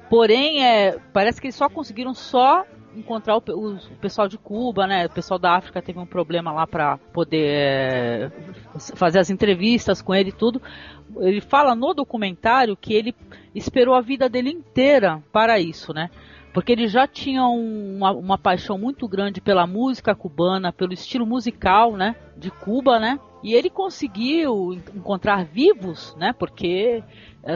Porém, 0.08 0.64
é, 0.64 0.98
parece 1.12 1.40
que 1.40 1.48
eles 1.48 1.56
só 1.56 1.68
conseguiram 1.68 2.14
só 2.14 2.64
encontrar 2.96 3.36
o, 3.36 3.38
o, 3.38 3.78
pessoal 4.00 4.28
de 4.28 4.38
Cuba, 4.38 4.86
né? 4.86 5.06
O 5.06 5.10
pessoal 5.10 5.38
da 5.38 5.56
África 5.56 5.82
teve 5.82 5.98
um 5.98 6.06
problema 6.06 6.52
lá 6.52 6.66
para 6.66 6.98
poder 7.12 7.44
é, 7.46 8.30
fazer 8.94 9.18
as 9.18 9.30
entrevistas 9.30 10.00
com 10.00 10.14
ele 10.14 10.30
e 10.30 10.32
tudo. 10.32 10.60
Ele 11.18 11.40
fala 11.40 11.74
no 11.74 11.94
documentário 11.94 12.76
que 12.76 12.94
ele 12.94 13.14
esperou 13.54 13.94
a 13.94 14.00
vida 14.00 14.28
dele 14.28 14.50
inteira 14.50 15.22
para 15.32 15.58
isso, 15.60 15.92
né? 15.92 16.10
Porque 16.52 16.72
ele 16.72 16.88
já 16.88 17.06
tinha 17.06 17.44
um, 17.44 17.96
uma, 17.98 18.12
uma 18.12 18.38
paixão 18.38 18.78
muito 18.78 19.06
grande 19.06 19.40
pela 19.40 19.66
música 19.66 20.14
cubana, 20.14 20.72
pelo 20.72 20.94
estilo 20.94 21.26
musical, 21.26 21.96
né? 21.96 22.16
De 22.36 22.50
Cuba, 22.50 22.98
né? 22.98 23.20
E 23.42 23.54
ele 23.54 23.68
conseguiu 23.68 24.72
encontrar 24.94 25.44
vivos, 25.44 26.16
né? 26.16 26.32
Porque 26.32 27.04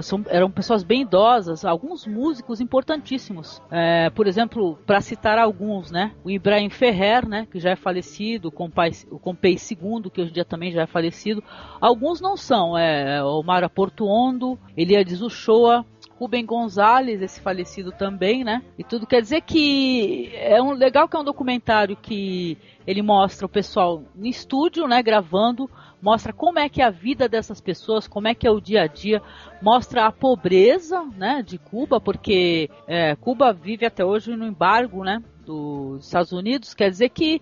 são, 0.03 0.25
eram 0.29 0.51
pessoas 0.51 0.85
bem 0.85 1.03
idosas, 1.03 1.65
alguns 1.65 2.07
músicos 2.07 2.61
importantíssimos. 2.61 3.61
É, 3.71 4.09
por 4.11 4.27
exemplo, 4.27 4.79
para 4.87 5.01
citar 5.01 5.39
alguns, 5.39 5.91
né? 5.91 6.13
O 6.25 6.31
Ibrahim 6.31 6.71
Ferrer, 6.71 7.29
né? 7.29 7.47
Que 7.51 7.59
já 7.59 7.71
é 7.71 7.77
falecido, 7.77 8.49
o 8.49 8.53
Compay, 8.53 8.93
o 9.11 9.19
Compay 9.19 9.53
II, 9.55 10.11
que 10.13 10.21
hoje 10.21 10.31
em 10.31 10.35
dia 10.35 10.45
também 10.45 10.71
já 10.71 10.83
é 10.83 10.87
falecido. 10.87 11.43
Alguns 11.81 12.21
não 12.21 12.37
são, 12.37 12.79
é 12.79 13.23
o 13.25 13.43
Mara 13.43 13.69
Portuondo, 13.69 14.59
Eliades 14.77 15.21
Uchoa, 15.21 15.85
Rubem 16.21 16.45
Gonzalez, 16.45 17.23
esse 17.23 17.41
falecido 17.41 17.91
também, 17.93 18.45
né? 18.45 18.63
E 18.79 18.85
tudo 18.85 19.07
quer 19.07 19.23
dizer 19.23 19.41
que 19.41 20.31
é 20.35 20.61
um 20.61 20.73
legal 20.73 21.09
que 21.09 21.17
é 21.17 21.19
um 21.19 21.25
documentário 21.25 21.97
que 21.97 22.59
ele 22.87 23.01
mostra 23.01 23.47
o 23.47 23.49
pessoal 23.49 24.03
no 24.15 24.27
estúdio, 24.27 24.87
né, 24.87 25.03
gravando, 25.03 25.71
mostra 26.01 26.33
como 26.33 26.59
é 26.59 26.69
que 26.69 26.81
é 26.83 26.85
a 26.85 26.91
vida 26.91 27.29
dessas 27.29 27.61
pessoas, 27.61 28.09
como 28.09 28.29
é 28.29 28.35
que 28.35 28.47
é 28.47 28.51
o 28.51 28.61
dia 28.61 28.83
a 28.83 28.87
dia, 28.87 29.23
mostra 29.61 30.07
a 30.07 30.13
pobreza, 30.13 31.05
né, 31.17 31.43
de 31.43 31.59
Cuba, 31.59 32.01
porque 32.01 32.71
é, 32.87 33.15
Cuba 33.17 33.53
vive 33.53 33.87
até 33.87 34.05
hoje 34.05 34.35
no 34.35 34.47
embargo, 34.47 35.05
né, 35.05 35.23
dos 35.45 36.07
Estados 36.07 36.33
Unidos, 36.33 36.75
quer 36.75 36.91
dizer 36.91 37.09
que 37.09 37.41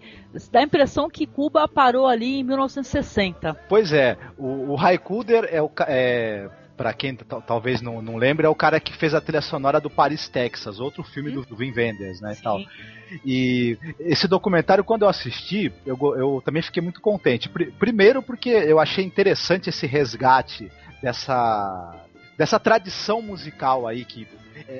dá 0.50 0.60
a 0.60 0.62
impressão 0.62 1.10
que 1.10 1.26
Cuba 1.26 1.68
parou 1.68 2.06
ali 2.06 2.40
em 2.40 2.44
1960. 2.44 3.54
Pois 3.68 3.92
é, 3.92 4.16
o, 4.38 4.72
o 4.72 4.74
Raikuder 4.74 5.46
é 5.50 5.60
o 5.60 5.70
é, 5.86 6.48
para 6.78 6.92
quem 6.92 7.16
talvez 7.44 7.82
não, 7.82 8.00
não 8.00 8.16
lembre, 8.16 8.46
é 8.46 8.48
o 8.48 8.54
cara 8.54 8.78
que 8.78 8.96
fez 8.96 9.12
a 9.12 9.20
trilha 9.20 9.42
sonora 9.42 9.80
do 9.80 9.90
Paris, 9.90 10.28
Texas, 10.28 10.78
outro 10.78 11.02
filme 11.02 11.30
hum. 11.30 11.34
do, 11.34 11.46
do 11.46 11.56
Vin 11.56 11.72
Wenders, 11.76 12.20
né, 12.20 12.36
e 12.38 12.40
tal. 12.40 12.60
E 13.26 13.76
esse 13.98 14.28
documentário, 14.28 14.84
quando 14.84 15.02
eu 15.02 15.08
assisti, 15.08 15.72
eu, 15.84 15.98
eu 16.16 16.42
também 16.44 16.62
fiquei 16.62 16.80
muito 16.80 17.00
contente. 17.00 17.50
Primeiro 17.78 18.22
porque 18.22 18.50
eu 18.50 18.78
achei 18.78 19.04
interessante 19.04 19.68
esse 19.68 19.86
resgate 19.86 20.70
dessa 21.02 22.04
dessa 22.36 22.60
tradição 22.60 23.20
musical 23.20 23.84
aí 23.84 24.04
que 24.04 24.24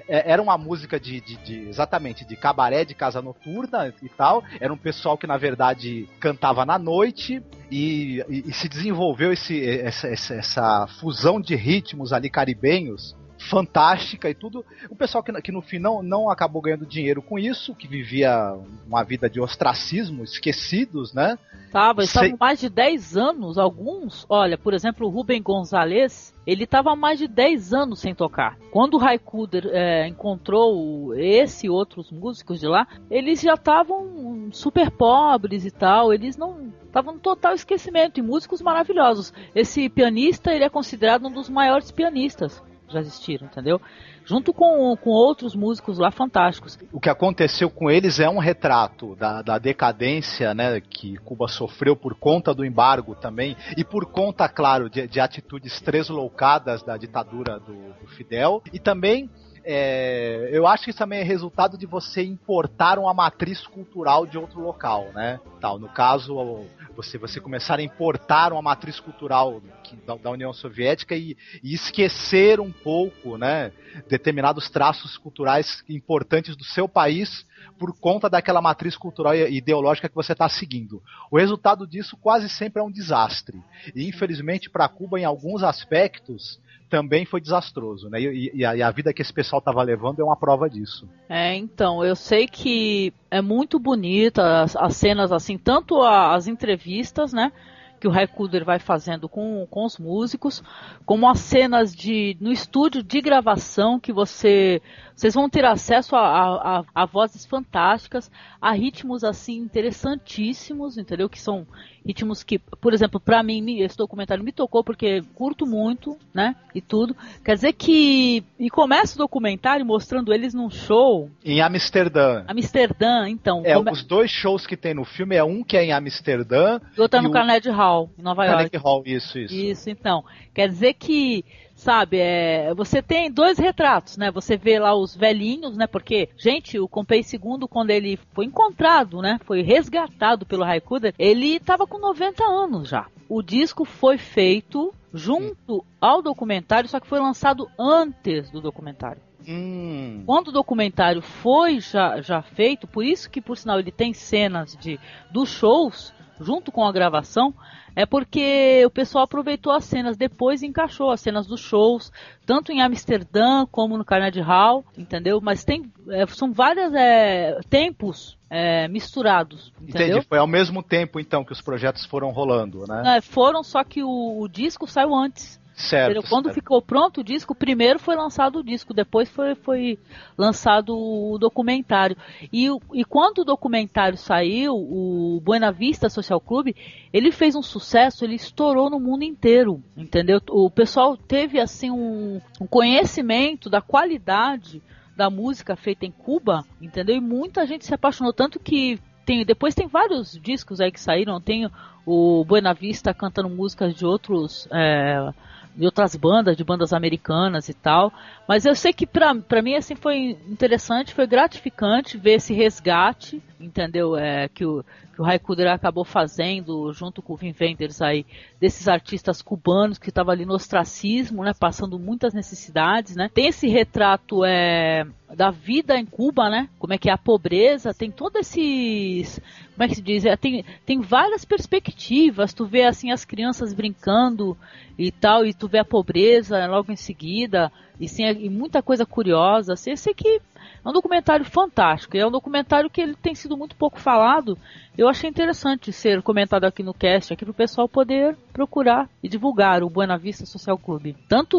era 0.07 0.43
uma 0.43 0.59
música 0.59 1.01
de, 1.01 1.21
de, 1.21 1.37
de, 1.37 1.69
exatamente 1.69 2.25
de 2.25 2.37
cabaré 2.37 2.85
de 2.85 2.95
casa 2.95 3.23
noturna 3.23 3.93
e 4.03 4.09
tal. 4.09 4.43
Era 4.61 4.73
um 4.73 4.77
pessoal 4.77 5.17
que 5.17 5.27
na 5.27 5.37
verdade 5.37 6.09
cantava 6.21 6.67
na 6.67 6.79
noite 6.79 7.43
e, 7.71 8.23
e, 8.29 8.45
e 8.49 8.53
se 8.53 8.69
desenvolveu 8.69 9.33
esse, 9.33 9.65
essa, 9.65 10.09
essa, 10.09 10.87
fusão 11.01 11.41
de 11.41 11.55
ritmos 11.55 12.13
ali 12.13 12.29
caribenhos 12.29 13.17
fantástica 13.49 14.29
e 14.29 14.35
tudo. 14.35 14.65
O 14.89 14.95
pessoal 14.95 15.25
que, 15.25 15.33
que 15.41 15.53
no 15.53 15.63
fim 15.63 15.79
não, 15.79 16.03
não 16.03 16.31
acabou 16.31 16.63
ganhando 16.63 16.87
dinheiro 16.87 17.23
com 17.23 17.39
isso, 17.39 17.75
que 17.75 17.89
vivia 17.89 18.55
uma 18.87 19.03
vida 19.03 19.29
de 19.29 19.41
ostracismo, 19.41 20.23
esquecidos, 20.23 21.13
né? 21.13 21.39
Tava, 21.73 22.03
estavam 22.03 22.37
mais 22.39 22.61
de 22.61 22.69
10 22.69 23.17
anos, 23.17 23.59
alguns. 23.59 24.25
Olha, 24.29 24.57
por 24.57 24.73
exemplo, 24.73 25.07
o 25.07 25.11
Rubem 25.11 25.43
Gonzalez, 25.43 26.35
ele 26.47 26.65
estava 26.65 26.97
mais 26.97 27.19
de 27.19 27.29
10 27.29 27.75
anos 27.75 28.01
sem 28.01 28.15
tocar. 28.15 28.57
Quando 28.71 28.95
o 28.95 28.99
Raikuder 28.99 29.67
é, 29.67 30.07
encontrou 30.07 31.15
esse 31.15 31.67
e 31.67 31.71
outros 31.71 32.11
músicos 32.11 32.61
de 32.61 32.67
lá, 32.67 32.87
eles 33.11 33.41
já 33.41 33.55
estavam 33.55 34.49
super 34.51 34.91
pobres 34.91 35.67
e 35.67 35.71
tal, 35.71 36.13
eles 36.13 36.37
não 36.37 36.73
estavam 36.87 37.15
no 37.15 37.21
total 37.21 37.55
esquecimento 37.55 38.19
e 38.19 38.23
músicos 38.23 38.63
maravilhosos. 38.63 39.33
Esse 39.55 39.91
pianista, 39.91 40.55
ele 40.55 40.65
é 40.65 40.71
considerado 40.71 41.27
um 41.27 41.33
dos 41.33 41.51
maiores 41.51 41.91
pianistas 41.91 42.63
já 42.89 43.01
existiram, 43.01 43.47
entendeu? 43.47 43.81
Junto 44.25 44.53
com, 44.53 44.97
com 44.97 45.11
outros 45.11 45.55
músicos 45.55 45.99
lá 45.99 46.11
fantásticos. 46.11 46.79
O 46.93 47.01
que 47.01 47.09
aconteceu 47.09 47.71
com 47.71 47.91
eles 47.91 48.21
é 48.21 48.29
um 48.29 48.39
retrato 48.39 49.15
da, 49.17 49.43
da 49.43 49.59
decadência 49.59 50.55
né, 50.55 50.81
que 50.81 51.17
Cuba 51.19 51.49
sofreu 51.49 51.97
por 51.97 52.15
conta 52.15 52.55
do 52.55 52.65
embargo 52.65 53.15
também, 53.15 53.57
e 53.77 53.85
por 53.85 54.07
conta, 54.07 54.49
claro, 54.49 54.89
de, 54.91 55.07
de 55.07 55.21
atitudes 55.21 55.81
tresloucadas 55.81 56.83
da 56.83 56.97
ditadura 56.97 57.59
do, 57.59 57.75
do 58.01 58.07
Fidel, 58.09 58.63
e 58.73 58.79
também 58.79 59.31
é, 59.71 60.49
eu 60.51 60.67
acho 60.67 60.85
que 60.85 60.91
isso 60.91 60.99
também 60.99 61.21
é 61.21 61.23
resultado 61.23 61.77
de 61.77 61.85
você 61.85 62.23
importar 62.23 62.99
uma 62.99 63.13
matriz 63.13 63.67
cultural 63.67 64.27
de 64.27 64.39
outro 64.39 64.61
local, 64.63 65.11
né? 65.15 65.39
Tal, 65.61 65.79
no 65.79 65.91
caso, 65.91 66.65
você, 66.97 67.19
você 67.19 67.39
começar 67.39 67.79
a 67.79 67.83
importar 67.83 68.51
uma 68.51 68.63
matriz 68.63 68.99
cultural 68.99 69.61
da, 70.07 70.15
da, 70.15 70.31
União 70.31 70.55
Soviética 70.55 71.15
e, 71.15 71.37
e, 71.63 71.75
esquecer 71.75 72.61
um 72.61 72.73
pouco, 72.73 73.37
né? 73.37 73.71
Determinados 74.09 74.71
traços 74.71 75.19
culturais 75.19 75.85
importantes 75.87 76.57
do 76.57 76.65
seu 76.65 76.89
país 76.89 77.45
por 77.79 77.95
conta 78.01 78.31
daquela 78.31 78.63
matriz 78.63 78.97
cultural 78.97 79.35
e 79.35 79.55
ideológica 79.55 80.09
que 80.09 80.15
você 80.15 80.33
está 80.33 80.49
seguindo. 80.49 81.03
O 81.31 81.37
resultado 81.37 81.87
disso 81.87 82.17
quase 82.17 82.49
sempre 82.49 82.81
é 82.81 82.83
um 82.83 82.91
desastre. 82.91 83.63
E 83.95 84.09
infelizmente 84.09 84.71
para 84.71 84.89
Cuba, 84.89 85.21
em 85.21 85.27
alguns 85.27 85.63
aspectos, 85.63 86.59
também 86.89 87.25
foi 87.25 87.41
desastroso, 87.41 88.09
né? 88.09 88.21
E, 88.21 88.51
e, 88.55 88.65
a, 88.65 88.77
e, 88.77 88.83
a, 88.83 88.91
vida 88.91 89.13
que 89.13 89.23
esse 89.23 89.33
pessoal 89.33 89.61
tava 89.61 89.83
levando 89.83 90.21
é 90.21 90.25
uma 90.25 90.37
prova 90.37 90.69
disso. 90.69 91.09
É, 91.29 91.55
então, 91.55 92.05
eu 92.05 92.17
sei 92.17 92.47
que 92.47 93.13
é 93.31 93.41
muito 93.41 93.79
bonita 93.79 94.63
as, 94.63 94.75
as 94.75 94.97
cenas 94.97 95.31
assim, 95.31 95.59
tanto 95.59 96.01
a, 96.03 96.35
as 96.35 96.47
entrevistas, 96.49 97.33
né? 97.33 97.53
Que 97.99 98.07
o 98.07 98.11
Raikuder 98.11 98.65
vai 98.65 98.79
fazendo 98.79 99.29
com, 99.29 99.67
com 99.71 99.85
os 99.85 99.99
músicos, 99.99 100.63
como 101.05 101.29
as 101.29 101.41
cenas 101.41 101.95
de 101.95 102.37
no 102.41 102.53
estúdio 102.53 103.03
de 103.03 103.21
gravação 103.21 103.99
que 103.99 104.13
você 104.13 104.81
vocês 105.19 105.35
vão 105.35 105.51
ter 105.51 105.65
acesso 105.65 106.15
a, 106.15 106.21
a, 106.21 106.85
a, 106.95 107.05
vozes 107.05 107.45
fantásticas, 107.45 108.31
a 108.63 108.71
ritmos 108.71 109.25
assim 109.25 109.57
interessantíssimos, 109.57 110.97
entendeu? 110.97 111.29
Que 111.29 111.41
são 111.41 111.67
ritmos 112.07 112.45
que, 112.45 112.57
por 112.59 112.95
exemplo, 112.95 113.19
para 113.19 113.43
mim 113.43 113.81
esse 113.81 113.97
documentário 113.97 114.45
me 114.45 114.53
tocou 114.53 114.85
porque 114.85 115.23
curto 115.35 115.67
muito, 115.67 116.17
né? 116.33 116.55
E 116.73 116.81
tudo. 116.81 117.17
Quer 117.45 117.55
dizer 117.57 117.73
que 117.73 118.45
e 118.61 118.71
começa 118.71 119.17
o 119.17 119.19
documentário 119.19 119.85
mostrando 119.85 120.33
eles 120.33 120.55
num 120.55 120.71
show 120.71 121.29
em 121.45 121.61
Amsterdã. 121.61 122.45
Amsterdã, 122.47 123.29
então. 123.29 123.63
É 123.65 123.75
come... 123.75 123.91
os 123.91 124.05
dois 124.05 124.31
shows 124.31 124.69
que 124.69 124.77
tem 124.77 124.95
no 124.95 125.05
filme 125.05 125.35
é 125.35 125.43
um 125.43 125.65
que 125.65 125.77
é 125.77 125.85
em 125.85 125.93
Amsterdã 125.93 126.79
e 126.97 127.01
outro 127.01 127.19
é 127.19 127.23
no 127.23 127.31
o... 127.31 127.33
Carnegie 127.33 127.71
Hall, 127.71 127.88
em 128.19 128.23
Nova 128.23 128.45
York. 128.45 128.71
Carnegie 128.71 128.85
Hall, 128.85 129.03
isso, 129.07 129.39
isso. 129.39 129.55
Isso, 129.55 129.91
então. 129.91 130.25
Quer 130.55 130.69
dizer 130.69 130.95
que 130.95 131.45
sabe? 131.79 132.19
É, 132.19 132.75
você 132.75 133.01
tem 133.01 133.31
dois 133.31 133.57
retratos, 133.57 134.17
né? 134.17 134.31
Você 134.33 134.57
vê 134.57 134.79
lá 134.79 134.95
os 134.95 135.15
velhinhos, 135.17 135.77
né? 135.77 135.87
Porque, 135.87 136.29
gente, 136.37 136.79
o 136.79 136.89
Compei 136.89 137.21
II, 137.21 137.69
quando 137.71 137.91
ele 137.91 138.19
foi 138.35 138.47
encontrado, 138.47 139.23
né? 139.23 139.39
Foi 139.45 139.63
resgatado 139.63 140.45
pelo 140.45 140.65
Raikuda, 140.65 141.15
ele 141.19 141.57
estava 141.57 141.87
com 141.87 141.99
90 141.99 142.45
anos 142.45 142.89
já. 142.89 143.07
O 143.29 143.43
disco 143.43 143.85
foi 143.85 144.19
feito 144.19 144.93
junto 145.15 145.85
ao 146.01 146.21
documentário, 146.21 146.89
só 146.89 146.99
que 146.99 147.07
foi 147.07 147.21
lançado 147.21 147.71
antes 147.79 148.51
do 148.51 148.61
documentário. 148.61 149.23
Hum. 149.47 150.25
Quando 150.27 150.49
o 150.49 150.53
documentário 150.53 151.23
foi 151.23 151.81
já, 151.81 152.21
já 152.21 152.43
feito, 152.43 152.87
por 152.87 153.05
isso 153.05 153.31
que 153.31 153.41
por 153.41 153.57
sinal 153.57 153.79
ele 153.79 153.93
tem 153.93 154.13
cenas 154.13 154.77
de 154.77 154.99
dos 155.31 155.49
shows 155.49 156.13
junto 156.41 156.71
com 156.73 156.85
a 156.85 156.93
gravação, 156.93 157.55
é 157.95 158.07
porque 158.07 158.83
o 158.87 158.91
pessoal 158.91 159.25
aproveitou 159.25 159.73
as 159.73 159.85
cenas 159.85 160.17
depois 160.17 160.63
e 160.63 160.67
encaixou 160.67 161.11
as 161.11 161.21
cenas 161.21 161.47
dos 161.47 161.61
shows, 161.61 162.13
tanto 162.47 162.71
em 162.71 162.81
Amsterdã 162.81 163.67
como 163.67 163.99
no 163.99 164.05
Carnegie 164.05 164.41
Hall, 164.41 164.85
entendeu? 164.97 165.41
Mas 165.41 165.65
tem, 165.65 165.91
é, 166.09 166.27
são 166.29 166.53
vários 166.53 166.95
é, 166.95 167.59
tempos 167.69 168.39
é, 168.49 168.87
misturados. 168.89 169.73
Entendeu? 169.81 170.19
Entendi, 170.19 170.27
foi 170.29 170.39
ao 170.39 170.47
mesmo 170.47 170.83
tempo 170.83 171.19
então 171.19 171.45
que 171.45 171.53
os 171.53 171.61
projetos 171.61 172.07
foram 172.07 172.31
rolando, 172.31 172.85
né? 172.87 173.17
É, 173.17 173.21
foram, 173.21 173.63
só 173.63 173.83
que 173.83 174.03
o, 174.03 174.41
o 174.41 174.49
disco 174.49 174.87
saiu 174.87 175.15
antes. 175.15 175.59
Certo. 175.79 176.29
Quando 176.29 176.47
certo. 176.47 176.57
ficou 176.57 176.83
pronto 176.83 177.21
o 177.21 177.25
disco, 177.25 177.55
primeiro 177.55 178.01
foi 178.01 178.17
lançado 178.17 178.59
o 178.59 178.65
disco, 178.65 178.93
depois 178.93 179.31
foi, 179.31 179.55
foi 179.55 179.97
lançado 180.37 180.93
o 180.93 181.39
documentário. 181.39 182.17
E, 182.53 182.67
e 182.93 183.05
quando 183.05 183.39
o 183.39 183.45
documentário 183.45 184.19
saiu, 184.19 184.75
o 184.75 185.41
Buena 185.41 185.71
Vista 185.71 186.09
Social 186.09 186.41
Club, 186.41 186.75
ele 187.13 187.31
fez 187.31 187.55
um 187.55 187.63
sucesso, 187.63 188.25
ele 188.25 188.35
estourou 188.35 188.91
no 188.91 188.99
mundo 188.99 189.23
inteiro, 189.23 189.81
entendeu? 189.97 190.41
O 190.51 190.69
pessoal 190.69 191.17
teve 191.17 191.61
assim 191.61 191.93
um, 191.93 192.41
um 192.61 192.67
conhecimento 192.67 193.71
da 193.71 193.81
qualidade 193.81 194.83
da 195.17 195.31
música 195.31 195.77
feita 195.77 196.05
em 196.05 196.11
Cuba, 196.11 196.65
entendeu? 196.81 197.15
E 197.15 197.21
muita 197.21 197.65
gente 197.67 197.87
se 197.87 197.95
apaixonou 197.95 198.33
tanto 198.33 198.59
que 198.59 198.99
tem, 199.25 199.45
depois 199.45 199.77
tem 199.77 199.87
vários 199.87 200.33
discos 200.43 200.81
aí 200.81 200.91
que 200.91 201.01
saíram. 201.01 201.41
Tem 201.41 201.71
o 202.05 202.45
Buena 202.45 202.73
Vista 202.73 203.15
cantando 203.15 203.49
músicas 203.49 203.95
de 203.95 204.05
outros 204.07 204.67
é, 204.73 205.33
de 205.79 205.87
outras 205.87 206.17
bandas, 206.17 206.57
de 206.57 206.65
bandas 206.65 206.93
americanas 206.93 207.69
e 207.69 207.75
tal. 207.75 208.13
Mas 208.49 208.67
eu 208.67 208.75
sei 208.75 208.93
que 208.93 209.07
pra 209.07 209.63
mim 209.63 209.77
assim 209.77 209.95
foi 209.95 210.37
interessante, 210.49 211.15
foi 211.15 211.27
gratificante 211.27 212.19
ver 212.19 212.35
esse 212.35 212.53
resgate, 212.53 213.41
entendeu? 213.61 214.17
É, 214.17 214.49
que 214.49 214.65
o, 214.65 214.85
que 215.15 215.21
o 215.21 215.25
Rai 215.25 215.41
acabou 215.73 216.05
fazendo 216.05 216.93
junto 216.93 217.21
com 217.21 217.33
o 217.33 217.37
Vin 217.37 217.55
Wenders 217.59 218.01
aí, 218.01 218.25
desses 218.61 218.89
artistas 218.89 219.43
cubanos 219.43 219.99
que 219.99 220.11
estavam 220.11 220.33
ali 220.33 220.45
no 220.45 220.55
ostracismo, 220.55 221.43
né? 221.43 221.53
Passando 221.59 221.99
muitas 221.99 222.33
necessidades, 222.35 223.17
né? 223.17 223.29
Tem 223.33 223.49
esse 223.49 223.69
retrato 223.69 224.45
é, 224.45 225.07
da 225.35 225.51
vida 225.51 225.99
em 225.99 226.07
Cuba, 226.07 226.49
né? 226.49 226.69
Como 226.79 226.93
é 226.93 226.99
que 226.99 227.11
é 227.11 227.13
a 227.13 227.19
pobreza, 227.19 227.95
tem 227.95 228.11
todos 228.11 228.41
esses 228.41 229.41
como 229.79 229.85
é 229.85 229.89
que 229.89 229.95
se 229.95 230.03
diz? 230.03 230.25
É, 230.25 230.37
tem, 230.37 230.65
tem 230.85 231.01
várias 231.01 231.45
perspectivas. 231.45 232.53
Tu 232.53 232.67
vê 232.67 232.83
assim 232.83 233.13
as 233.13 233.25
crianças 233.25 233.73
brincando 233.73 234.59
e 234.99 235.13
tal, 235.13 235.47
e 235.47 235.55
tu 235.55 235.69
vê 235.69 235.79
a 235.79 235.85
pobreza 235.85 236.67
logo 236.67 236.91
em 236.91 236.97
seguida, 236.97 237.71
e, 238.01 238.09
sim, 238.09 238.25
e 238.25 238.51
muita 238.51 238.83
coisa 238.83 239.07
curiosa. 239.07 239.75
Assim, 239.75 239.91
eu 239.91 239.97
sei 239.97 240.13
que 240.13 240.41
é 240.85 240.89
um 240.89 240.93
documentário 240.93 241.45
fantástico. 241.45 242.17
É 242.17 242.27
um 242.27 242.31
documentário 242.31 242.91
que 242.91 243.01
ele 243.01 243.15
tem 243.15 243.35
sido 243.35 243.57
muito 243.57 243.77
pouco 243.77 244.01
falado. 244.01 244.59
Eu 244.97 245.09
achei 245.09 245.29
interessante 245.29 245.93
ser 245.93 246.23
comentado 246.23 246.65
aqui 246.65 246.83
no 246.83 246.95
cast, 246.95 247.33
aqui 247.33 247.45
para 247.45 247.53
o 247.53 247.55
pessoal 247.55 247.89
poder 247.89 248.37
procurar 248.53 249.09
e 249.23 249.29
divulgar 249.29 249.83
o 249.83 249.91
Buena 249.91 250.17
Vista 250.19 250.47
Social 250.47 250.79
Club. 250.79 251.15
Tanto 251.29 251.59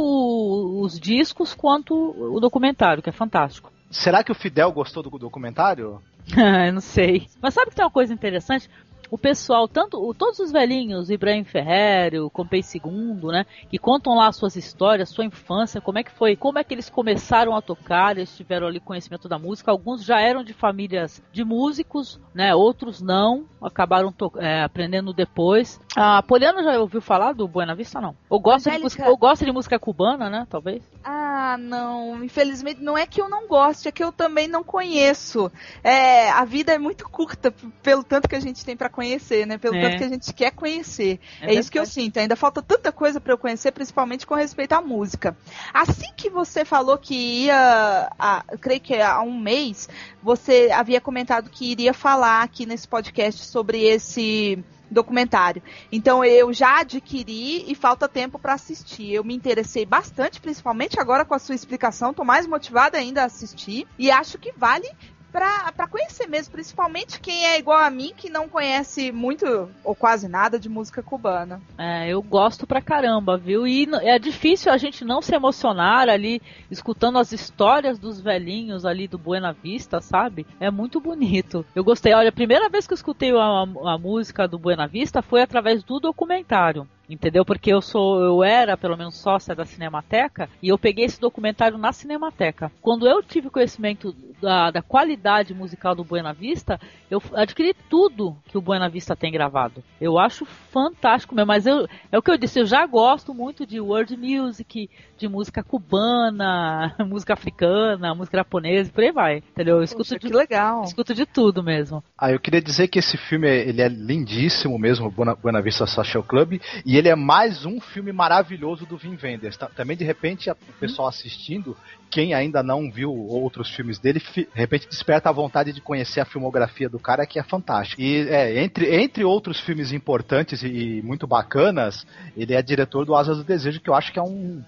os 0.82 1.00
discos 1.00 1.54
quanto 1.54 1.94
o 1.96 2.40
documentário, 2.40 3.02
que 3.02 3.10
é 3.10 3.14
fantástico. 3.14 3.72
Será 3.90 4.24
que 4.24 4.32
o 4.32 4.36
Fidel 4.36 4.72
gostou 4.72 5.02
do 5.02 5.10
documentário? 5.18 6.02
não 6.74 6.82
sei. 6.82 7.28
Mas 7.42 7.54
sabe 7.54 7.70
que 7.70 7.76
tem 7.76 7.86
uma 7.86 7.92
coisa 7.92 8.14
interessante? 8.14 8.70
O 9.12 9.18
pessoal, 9.18 9.68
tanto 9.68 10.14
todos 10.14 10.40
os 10.40 10.52
velhinhos, 10.52 11.10
Ibrahim 11.10 11.44
Ferrer, 11.44 12.22
o 12.24 12.30
Compei 12.30 12.62
II, 12.62 13.32
né, 13.32 13.46
que 13.70 13.78
contam 13.78 14.16
lá 14.16 14.32
suas 14.32 14.56
histórias, 14.56 15.10
sua 15.10 15.26
infância, 15.26 15.82
como 15.82 15.98
é 15.98 16.04
que 16.04 16.12
foi, 16.12 16.36
como 16.36 16.60
é 16.60 16.64
que 16.64 16.74
eles 16.74 16.90
começaram 16.90 17.56
a 17.56 17.62
tocar, 17.62 18.18
eles 18.18 18.36
tiveram 18.36 18.68
ali 18.68 18.80
conhecimento 18.80 19.28
da 19.28 19.40
música, 19.40 19.72
alguns 19.72 20.04
já 20.04 20.20
eram 20.20 20.44
de 20.44 20.54
famílias 20.54 21.22
de 21.32 21.44
músicos, 21.44 22.20
né, 22.34 22.54
outros 22.54 23.02
não, 23.02 23.46
acabaram 23.62 24.14
é, 24.38 24.64
aprendendo 24.64 25.14
depois. 25.14 25.80
A 25.96 26.22
Poliana 26.24 26.64
já 26.64 26.80
ouviu 26.80 27.02
falar 27.02 27.34
do 27.34 27.48
Buena 27.48 27.76
Vista, 27.76 28.00
não? 28.00 28.16
Ou 28.30 28.40
gosta, 28.40 28.72
de 28.72 28.80
música, 28.80 29.10
ou 29.10 29.18
gosta 29.18 29.46
de 29.46 29.52
música 29.52 29.80
cubana, 29.80 30.30
né, 30.30 30.48
talvez? 30.50 30.84
Ah, 31.04 31.58
não, 31.60 32.24
infelizmente 32.24 32.82
não 32.82 32.98
é 32.98 33.06
que 33.06 33.22
eu 33.22 33.30
não 33.30 33.48
goste, 33.48 33.88
é 33.88 33.92
que 33.92 34.04
eu 34.04 34.12
também 34.12 34.48
não 34.48 34.64
conheço. 34.64 35.52
É, 35.84 36.30
a 36.30 36.46
vida 36.46 36.74
é 36.74 36.78
muito 36.78 37.10
curta 37.10 37.54
pelo 37.82 38.04
tanto 38.04 38.28
que 38.28 38.36
a 38.36 38.40
gente 38.40 38.64
tem 38.64 38.76
para 38.76 38.90
conhecer, 39.00 39.48
né? 39.48 39.58
Pelo 39.58 39.76
é. 39.76 39.82
tanto 39.82 39.98
que 39.98 40.04
a 40.04 40.10
gente 40.10 40.34
quer 40.34 40.52
conhecer. 40.52 41.22
É, 41.40 41.56
é 41.56 41.58
isso 41.58 41.72
que 41.72 41.80
eu 41.80 41.86
sinto. 41.86 42.18
Ainda 42.18 42.36
falta 42.36 42.62
tanta 42.62 42.92
coisa 42.92 43.22
para 43.22 43.32
eu 43.32 43.38
conhecer, 43.38 43.72
principalmente 43.72 44.28
com 44.28 44.36
respeito 44.36 44.74
à 44.74 44.82
música. 44.82 45.38
Assim 45.74 46.12
que 46.18 46.30
você 46.30 46.66
falou 46.66 46.98
que 46.98 47.46
ia, 47.46 48.12
a, 48.20 48.44
creio 48.60 48.82
que 48.82 48.96
há 48.96 49.22
um 49.22 49.40
mês, 49.40 49.88
você 50.22 50.70
havia 50.74 51.00
comentado 51.00 51.50
que 51.50 51.72
iria 51.72 51.94
falar 51.94 52.44
aqui 52.44 52.66
nesse 52.66 52.90
podcast 52.90 53.46
sobre 53.46 53.86
esse 53.86 54.62
documentário. 54.92 55.64
Então 55.90 56.26
eu 56.26 56.52
já 56.52 56.82
adquiri 56.82 57.72
e 57.72 57.76
falta 57.76 58.10
tempo 58.10 58.38
para 58.38 58.54
assistir. 58.54 59.14
Eu 59.14 59.24
me 59.24 59.34
interessei 59.34 59.86
bastante, 59.86 60.42
principalmente 60.42 61.00
agora 61.00 61.24
com 61.24 61.34
a 61.34 61.40
sua 61.40 61.56
explicação, 61.56 62.14
tô 62.14 62.26
mais 62.26 62.46
motivada 62.46 62.98
ainda 62.98 63.22
a 63.22 63.26
assistir 63.26 63.88
e 63.98 64.12
acho 64.12 64.38
que 64.38 64.52
vale 64.52 64.90
para 65.32 65.88
conhecer 65.88 66.28
mesmo, 66.28 66.52
principalmente 66.52 67.20
quem 67.20 67.46
é 67.46 67.60
igual 67.60 67.80
a 67.80 67.90
mim, 67.90 68.14
que 68.16 68.30
não 68.30 68.50
conhece 68.50 69.12
muito 69.12 69.70
ou 69.84 69.96
quase 69.96 70.28
nada 70.28 70.60
de 70.60 70.68
música 70.68 71.04
cubana. 71.04 71.62
É, 71.78 72.10
eu 72.10 72.22
gosto 72.22 72.66
pra 72.66 72.82
caramba, 72.82 73.38
viu? 73.38 73.68
E 73.68 73.88
é 74.02 74.18
difícil 74.18 74.72
a 74.72 74.78
gente 74.78 75.06
não 75.06 75.22
se 75.22 75.34
emocionar 75.34 76.10
ali, 76.10 76.42
escutando 76.70 77.20
as 77.20 77.32
histórias 77.32 78.00
dos 78.00 78.20
velhinhos 78.20 78.86
ali 78.86 79.08
do 79.08 79.18
Buena 79.18 79.54
Vista, 79.54 80.02
sabe? 80.02 80.46
É 80.60 80.72
muito 80.72 81.00
bonito. 81.00 81.66
Eu 81.76 81.84
gostei. 81.84 82.14
Olha, 82.14 82.30
a 82.30 82.34
primeira 82.34 82.70
vez 82.70 82.88
que 82.88 82.94
eu 82.94 82.98
escutei 82.98 83.32
a, 83.32 83.62
a 83.94 83.98
música 83.98 84.48
do 84.48 84.60
Buena 84.60 84.88
Vista 84.88 85.22
foi 85.22 85.42
através 85.42 85.84
do 85.84 86.00
documentário 86.00 86.88
entendeu? 87.10 87.44
Porque 87.44 87.74
eu 87.74 87.82
sou, 87.82 88.22
eu 88.22 88.44
era 88.44 88.78
pelo 88.78 88.96
menos 88.96 89.18
sócia 89.18 89.56
da 89.56 89.66
Cinemateca 89.66 90.50
e 90.62 90.70
eu 90.70 90.78
peguei 90.78 91.06
esse 91.06 91.20
documentário 91.20 91.78
na 91.78 91.92
Cinemateca. 91.92 92.72
Quando 92.82 93.08
eu 93.08 93.24
tive 93.24 93.50
conhecimento 93.50 94.16
da, 94.42 94.72
da 94.72 94.82
qualidade 94.82 95.54
musical 95.54 95.96
do 95.96 96.04
Buena 96.04 96.34
Vista, 96.34 96.80
eu 97.10 97.22
adquiri 97.34 97.76
tudo 97.90 98.38
que 98.48 98.58
o 98.58 98.62
Buena 98.62 98.88
Vista 98.88 99.16
tem 99.16 99.32
gravado. 99.32 99.84
Eu 100.00 100.18
acho 100.18 100.46
fantástico 100.46 101.36
mesmo, 101.36 101.48
mas 101.48 101.66
eu, 101.66 101.88
é 102.12 102.18
o 102.18 102.22
que 102.22 102.32
eu 102.32 102.38
disse, 102.38 102.60
eu 102.60 102.66
já 102.66 102.86
gosto 102.86 103.34
muito 103.34 103.66
de 103.66 103.80
world 103.80 104.16
music, 104.16 104.90
de 105.18 105.28
música 105.28 105.64
cubana, 105.64 106.96
música 107.06 107.34
africana, 107.34 108.14
música 108.16 108.38
japonesa, 108.38 108.92
por 108.92 109.04
aí 109.04 109.12
vai, 109.12 109.38
entendeu? 109.38 109.78
Eu 109.78 109.84
escuto 109.84 110.10
Poxa, 110.10 110.20
de, 110.20 110.28
que 110.28 110.34
legal. 110.34 110.84
Escuto 110.84 111.14
de 111.14 111.26
tudo 111.26 111.64
mesmo. 111.64 112.04
Ah, 112.18 112.32
eu 112.32 112.40
queria 112.40 112.62
dizer 112.62 112.88
que 112.88 113.00
esse 113.00 113.18
filme 113.18 113.48
ele 113.48 113.82
é 113.82 113.88
lindíssimo 113.88 114.78
mesmo, 114.78 115.10
Buena, 115.10 115.36
Buena 115.36 115.62
Vista 115.62 115.86
Social 115.86 116.24
Club, 116.24 116.60
e 116.86 116.98
ele 117.00 117.10
é 117.10 117.16
mais 117.16 117.66
um 117.66 117.80
filme 117.80 118.12
maravilhoso 118.12 118.86
do 118.86 118.98
Vin 118.98 119.18
Wenders. 119.22 119.58
Também, 119.76 119.96
de 119.96 120.04
repente, 120.04 120.50
o 120.50 120.56
pessoal 120.80 121.08
assistindo, 121.08 121.76
quem 122.10 122.34
ainda 122.34 122.62
não 122.62 122.92
viu 122.92 123.12
outros 123.12 123.70
filmes 123.74 123.98
dele, 123.98 124.22
de 124.36 124.48
repente 124.54 124.88
desperta 124.88 125.30
a 125.30 125.32
vontade 125.32 125.72
de 125.72 125.82
conhecer 125.82 126.20
a 126.20 126.26
filmografia 126.26 126.90
do 126.90 127.00
cara, 127.00 127.26
que 127.26 127.40
é 127.40 127.44
fantástica. 127.44 128.02
E 128.02 128.28
é, 128.28 128.62
entre, 128.62 128.94
entre 129.02 129.24
outros 129.24 129.60
filmes 129.62 129.92
importantes 129.92 130.62
e, 130.62 131.02
muito 131.04 131.26
bacanas, 131.26 132.06
ele 132.36 132.54
é 132.54 132.62
diretor 132.62 133.06
do 133.06 133.16
Asas 133.16 133.38
do 133.38 133.44
Desejo, 133.44 133.80
que 133.80 133.90
eu 133.90 133.96
acho 133.96 134.12
que 134.12 134.20
é 134.20 134.24
um, 134.24 134.62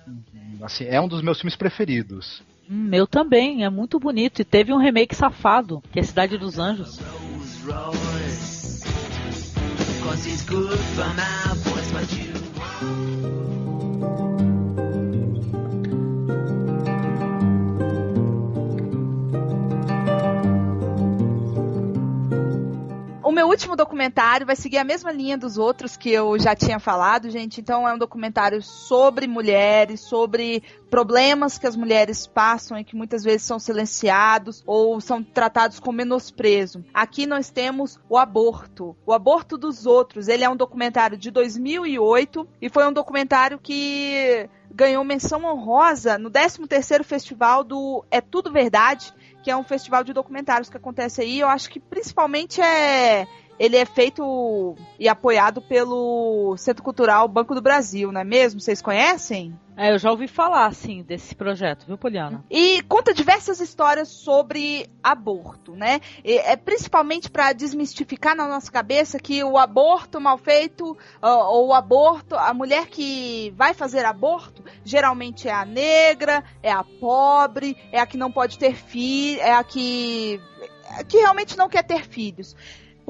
assim, 0.61 0.85
é 0.85 0.99
um 1.01 1.07
dos 1.07 1.21
meus 1.21 1.39
filmes 1.39 1.55
preferidos. 1.55 2.41
Hum, 2.69 2.87
meu 2.87 3.05
também, 3.05 3.65
é 3.65 3.69
muito 3.69 3.99
bonito. 3.99 4.41
E 4.41 4.45
teve 4.45 4.71
um 4.71 4.77
remake 4.77 5.13
safado, 5.15 5.83
que 5.91 5.99
é 5.99 6.03
Cidade 6.03 6.37
dos 6.37 6.57
Anjos. 6.57 6.97
O 11.67 11.70
meu 23.41 23.47
último 23.47 23.75
documentário 23.75 24.45
vai 24.45 24.55
seguir 24.55 24.77
a 24.77 24.83
mesma 24.83 25.11
linha 25.11 25.35
dos 25.35 25.57
outros 25.57 25.97
que 25.97 26.11
eu 26.11 26.37
já 26.37 26.55
tinha 26.55 26.77
falado, 26.77 27.27
gente. 27.27 27.59
Então 27.59 27.89
é 27.89 27.93
um 27.93 27.97
documentário 27.97 28.61
sobre 28.61 29.25
mulheres, 29.25 30.01
sobre 30.01 30.61
problemas 30.91 31.57
que 31.57 31.65
as 31.65 31.75
mulheres 31.75 32.27
passam 32.27 32.77
e 32.77 32.83
que 32.83 32.95
muitas 32.95 33.23
vezes 33.23 33.41
são 33.41 33.57
silenciados 33.57 34.61
ou 34.63 35.01
são 35.01 35.23
tratados 35.23 35.79
com 35.79 35.91
menosprezo. 35.91 36.85
Aqui 36.93 37.25
nós 37.25 37.49
temos 37.49 37.99
o 38.07 38.15
aborto, 38.15 38.95
o 39.07 39.11
aborto 39.11 39.57
dos 39.57 39.87
outros. 39.87 40.27
Ele 40.27 40.43
é 40.43 40.49
um 40.49 40.55
documentário 40.55 41.17
de 41.17 41.31
2008 41.31 42.47
e 42.61 42.69
foi 42.69 42.85
um 42.85 42.93
documentário 42.93 43.57
que 43.57 44.47
ganhou 44.69 45.03
menção 45.03 45.43
honrosa 45.45 46.17
no 46.17 46.29
13º 46.29 47.03
Festival 47.03 47.63
do 47.63 48.05
É 48.11 48.21
Tudo 48.21 48.51
Verdade, 48.51 49.11
que 49.43 49.51
é 49.51 49.57
um 49.57 49.63
festival 49.63 50.03
de 50.03 50.13
documentários 50.13 50.69
que 50.69 50.77
acontece 50.77 51.21
aí. 51.21 51.39
Eu 51.39 51.47
acho 51.47 51.69
que 51.69 51.79
principalmente 51.79 52.61
é 52.61 53.27
ele 53.61 53.77
é 53.77 53.85
feito 53.85 54.75
e 54.99 55.07
apoiado 55.07 55.61
pelo 55.61 56.57
Centro 56.57 56.81
Cultural 56.81 57.27
Banco 57.27 57.53
do 57.53 57.61
Brasil, 57.61 58.11
não 58.11 58.19
é 58.19 58.23
mesmo? 58.23 58.59
Vocês 58.59 58.81
conhecem? 58.81 59.53
É, 59.77 59.91
eu 59.91 59.99
já 59.99 60.09
ouvi 60.09 60.27
falar, 60.27 60.65
assim, 60.65 61.03
desse 61.03 61.35
projeto, 61.35 61.85
viu, 61.85 61.95
Poliana? 61.95 62.43
E 62.49 62.81
conta 62.81 63.13
diversas 63.13 63.59
histórias 63.59 64.07
sobre 64.07 64.89
aborto, 65.03 65.75
né? 65.75 66.01
E 66.25 66.39
é 66.39 66.55
principalmente 66.55 67.29
para 67.29 67.53
desmistificar 67.53 68.35
na 68.35 68.47
nossa 68.47 68.71
cabeça 68.71 69.19
que 69.19 69.43
o 69.43 69.59
aborto 69.59 70.19
mal 70.19 70.39
feito, 70.39 70.97
ou 71.21 71.67
o 71.67 71.73
aborto, 71.73 72.35
a 72.35 72.55
mulher 72.55 72.87
que 72.87 73.53
vai 73.55 73.75
fazer 73.75 74.05
aborto, 74.05 74.63
geralmente 74.83 75.47
é 75.47 75.53
a 75.53 75.65
negra, 75.65 76.43
é 76.63 76.71
a 76.71 76.83
pobre, 76.83 77.77
é 77.91 77.99
a 77.99 78.07
que 78.07 78.17
não 78.17 78.31
pode 78.31 78.57
ter 78.57 78.73
filho, 78.73 79.39
é 79.39 79.51
a 79.51 79.63
que 79.63 80.41
que 81.07 81.19
realmente 81.19 81.57
não 81.57 81.69
quer 81.69 81.83
ter 81.83 82.05
filhos 82.05 82.53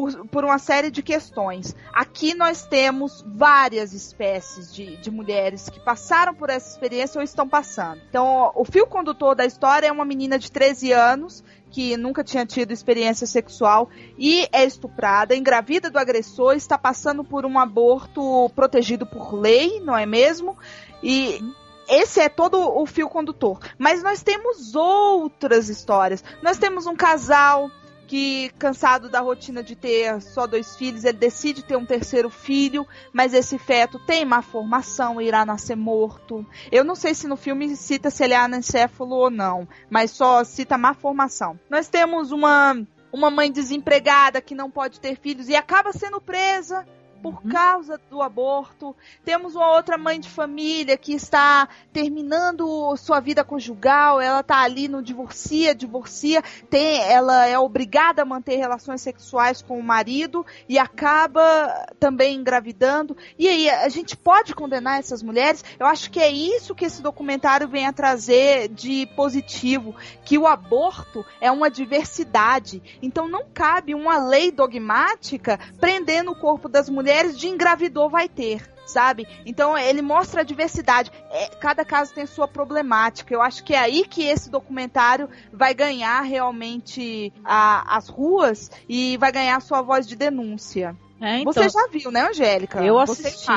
por, 0.01 0.27
por 0.27 0.43
uma 0.43 0.57
série 0.57 0.89
de 0.89 1.03
questões. 1.03 1.75
Aqui 1.93 2.33
nós 2.33 2.65
temos 2.65 3.23
várias 3.27 3.93
espécies 3.93 4.73
de, 4.73 4.97
de 4.97 5.11
mulheres 5.11 5.69
que 5.69 5.79
passaram 5.79 6.33
por 6.33 6.49
essa 6.49 6.71
experiência 6.71 7.19
ou 7.19 7.23
estão 7.23 7.47
passando. 7.47 8.01
Então, 8.09 8.51
o 8.55 8.65
fio 8.65 8.87
condutor 8.87 9.35
da 9.35 9.45
história 9.45 9.85
é 9.85 9.91
uma 9.91 10.03
menina 10.03 10.39
de 10.39 10.51
13 10.51 10.91
anos 10.91 11.43
que 11.69 11.95
nunca 11.95 12.23
tinha 12.23 12.45
tido 12.47 12.71
experiência 12.71 13.27
sexual 13.27 13.89
e 14.17 14.47
é 14.51 14.65
estuprada, 14.65 15.35
engravida 15.35 15.89
do 15.89 15.99
agressor, 15.99 16.55
está 16.55 16.79
passando 16.79 17.23
por 17.23 17.45
um 17.45 17.59
aborto 17.59 18.49
protegido 18.55 19.05
por 19.05 19.35
lei, 19.35 19.79
não 19.81 19.95
é 19.95 20.07
mesmo? 20.07 20.57
E 21.03 21.39
esse 21.87 22.19
é 22.19 22.27
todo 22.27 22.57
o 22.57 22.85
fio 22.87 23.07
condutor. 23.07 23.59
Mas 23.77 24.01
nós 24.01 24.23
temos 24.23 24.75
outras 24.75 25.69
histórias. 25.69 26.23
Nós 26.41 26.57
temos 26.57 26.87
um 26.87 26.95
casal 26.95 27.69
que, 28.11 28.51
cansado 28.59 29.07
da 29.07 29.21
rotina 29.21 29.63
de 29.63 29.73
ter 29.73 30.21
só 30.21 30.45
dois 30.45 30.75
filhos, 30.75 31.05
ele 31.05 31.17
decide 31.17 31.63
ter 31.63 31.77
um 31.77 31.85
terceiro 31.85 32.29
filho, 32.29 32.85
mas 33.13 33.33
esse 33.33 33.57
feto 33.57 33.97
tem 33.99 34.25
má 34.25 34.41
formação 34.41 35.21
irá 35.21 35.45
nascer 35.45 35.77
morto. 35.77 36.45
Eu 36.69 36.83
não 36.83 36.93
sei 36.93 37.13
se 37.13 37.25
no 37.25 37.37
filme 37.37 37.73
cita 37.73 38.09
se 38.09 38.21
ele 38.25 38.33
é 38.33 38.37
anencéfalo 38.37 39.15
ou 39.15 39.29
não, 39.29 39.65
mas 39.89 40.11
só 40.11 40.43
cita 40.43 40.77
má 40.77 40.93
formação. 40.93 41.57
Nós 41.69 41.87
temos 41.87 42.33
uma, 42.33 42.85
uma 43.13 43.31
mãe 43.31 43.49
desempregada 43.49 44.41
que 44.41 44.53
não 44.53 44.69
pode 44.69 44.99
ter 44.99 45.17
filhos 45.17 45.47
e 45.47 45.55
acaba 45.55 45.93
sendo 45.93 46.19
presa 46.19 46.85
por 47.21 47.35
uhum. 47.35 47.51
causa 47.51 47.99
do 48.09 48.21
aborto. 48.21 48.95
Temos 49.23 49.55
uma 49.55 49.71
outra 49.71 49.97
mãe 49.97 50.19
de 50.19 50.29
família 50.29 50.97
que 50.97 51.13
está 51.13 51.69
terminando 51.93 52.95
sua 52.97 53.19
vida 53.19 53.43
conjugal, 53.43 54.19
ela 54.19 54.39
está 54.39 54.61
ali 54.61 54.87
no 54.87 55.01
divorcia, 55.01 55.75
divorcia, 55.75 56.41
tem, 56.69 56.99
ela 57.01 57.45
é 57.45 57.57
obrigada 57.57 58.21
a 58.21 58.25
manter 58.25 58.55
relações 58.55 59.01
sexuais 59.01 59.61
com 59.61 59.77
o 59.77 59.83
marido 59.83 60.45
e 60.67 60.79
acaba 60.79 61.85
também 61.99 62.37
engravidando. 62.37 63.15
E 63.37 63.47
aí, 63.47 63.69
a 63.69 63.89
gente 63.89 64.17
pode 64.17 64.55
condenar 64.55 64.99
essas 64.99 65.21
mulheres? 65.21 65.63
Eu 65.79 65.85
acho 65.85 66.09
que 66.09 66.19
é 66.19 66.29
isso 66.29 66.75
que 66.75 66.85
esse 66.85 67.01
documentário 67.01 67.67
vem 67.67 67.85
a 67.85 67.93
trazer 67.93 68.69
de 68.69 69.05
positivo, 69.15 69.95
que 70.25 70.37
o 70.37 70.47
aborto 70.47 71.25
é 71.39 71.51
uma 71.51 71.69
diversidade. 71.69 72.81
Então 73.01 73.27
não 73.27 73.45
cabe 73.53 73.93
uma 73.93 74.17
lei 74.17 74.51
dogmática 74.51 75.59
prendendo 75.79 76.31
o 76.31 76.35
corpo 76.35 76.67
das 76.67 76.89
mulheres 76.89 77.10
mulheres 77.11 77.37
de 77.37 77.47
engravidou 77.47 78.09
vai 78.09 78.29
ter 78.29 78.61
sabe? 78.83 79.25
Então 79.45 79.77
ele 79.77 80.01
mostra 80.01 80.41
a 80.41 80.43
diversidade. 80.43 81.09
É, 81.29 81.47
cada 81.47 81.85
caso 81.85 82.13
tem 82.13 82.25
sua 82.25 82.45
problemática. 82.45 83.33
Eu 83.33 83.41
acho 83.41 83.63
que 83.63 83.73
é 83.73 83.79
aí 83.79 84.05
que 84.05 84.23
esse 84.25 84.49
documentário 84.49 85.29
vai 85.53 85.73
ganhar 85.73 86.19
realmente 86.21 87.31
a, 87.41 87.95
as 87.95 88.09
ruas 88.09 88.69
e 88.89 89.15
vai 89.15 89.31
ganhar 89.31 89.61
sua 89.61 89.81
voz 89.81 90.05
de 90.05 90.17
denúncia. 90.17 90.93
É, 91.21 91.39
então, 91.39 91.53
Você 91.53 91.69
já 91.69 91.87
viu, 91.87 92.11
né, 92.11 92.27
Angélica? 92.27 92.83
Eu 92.83 92.99
assisti. 92.99 93.47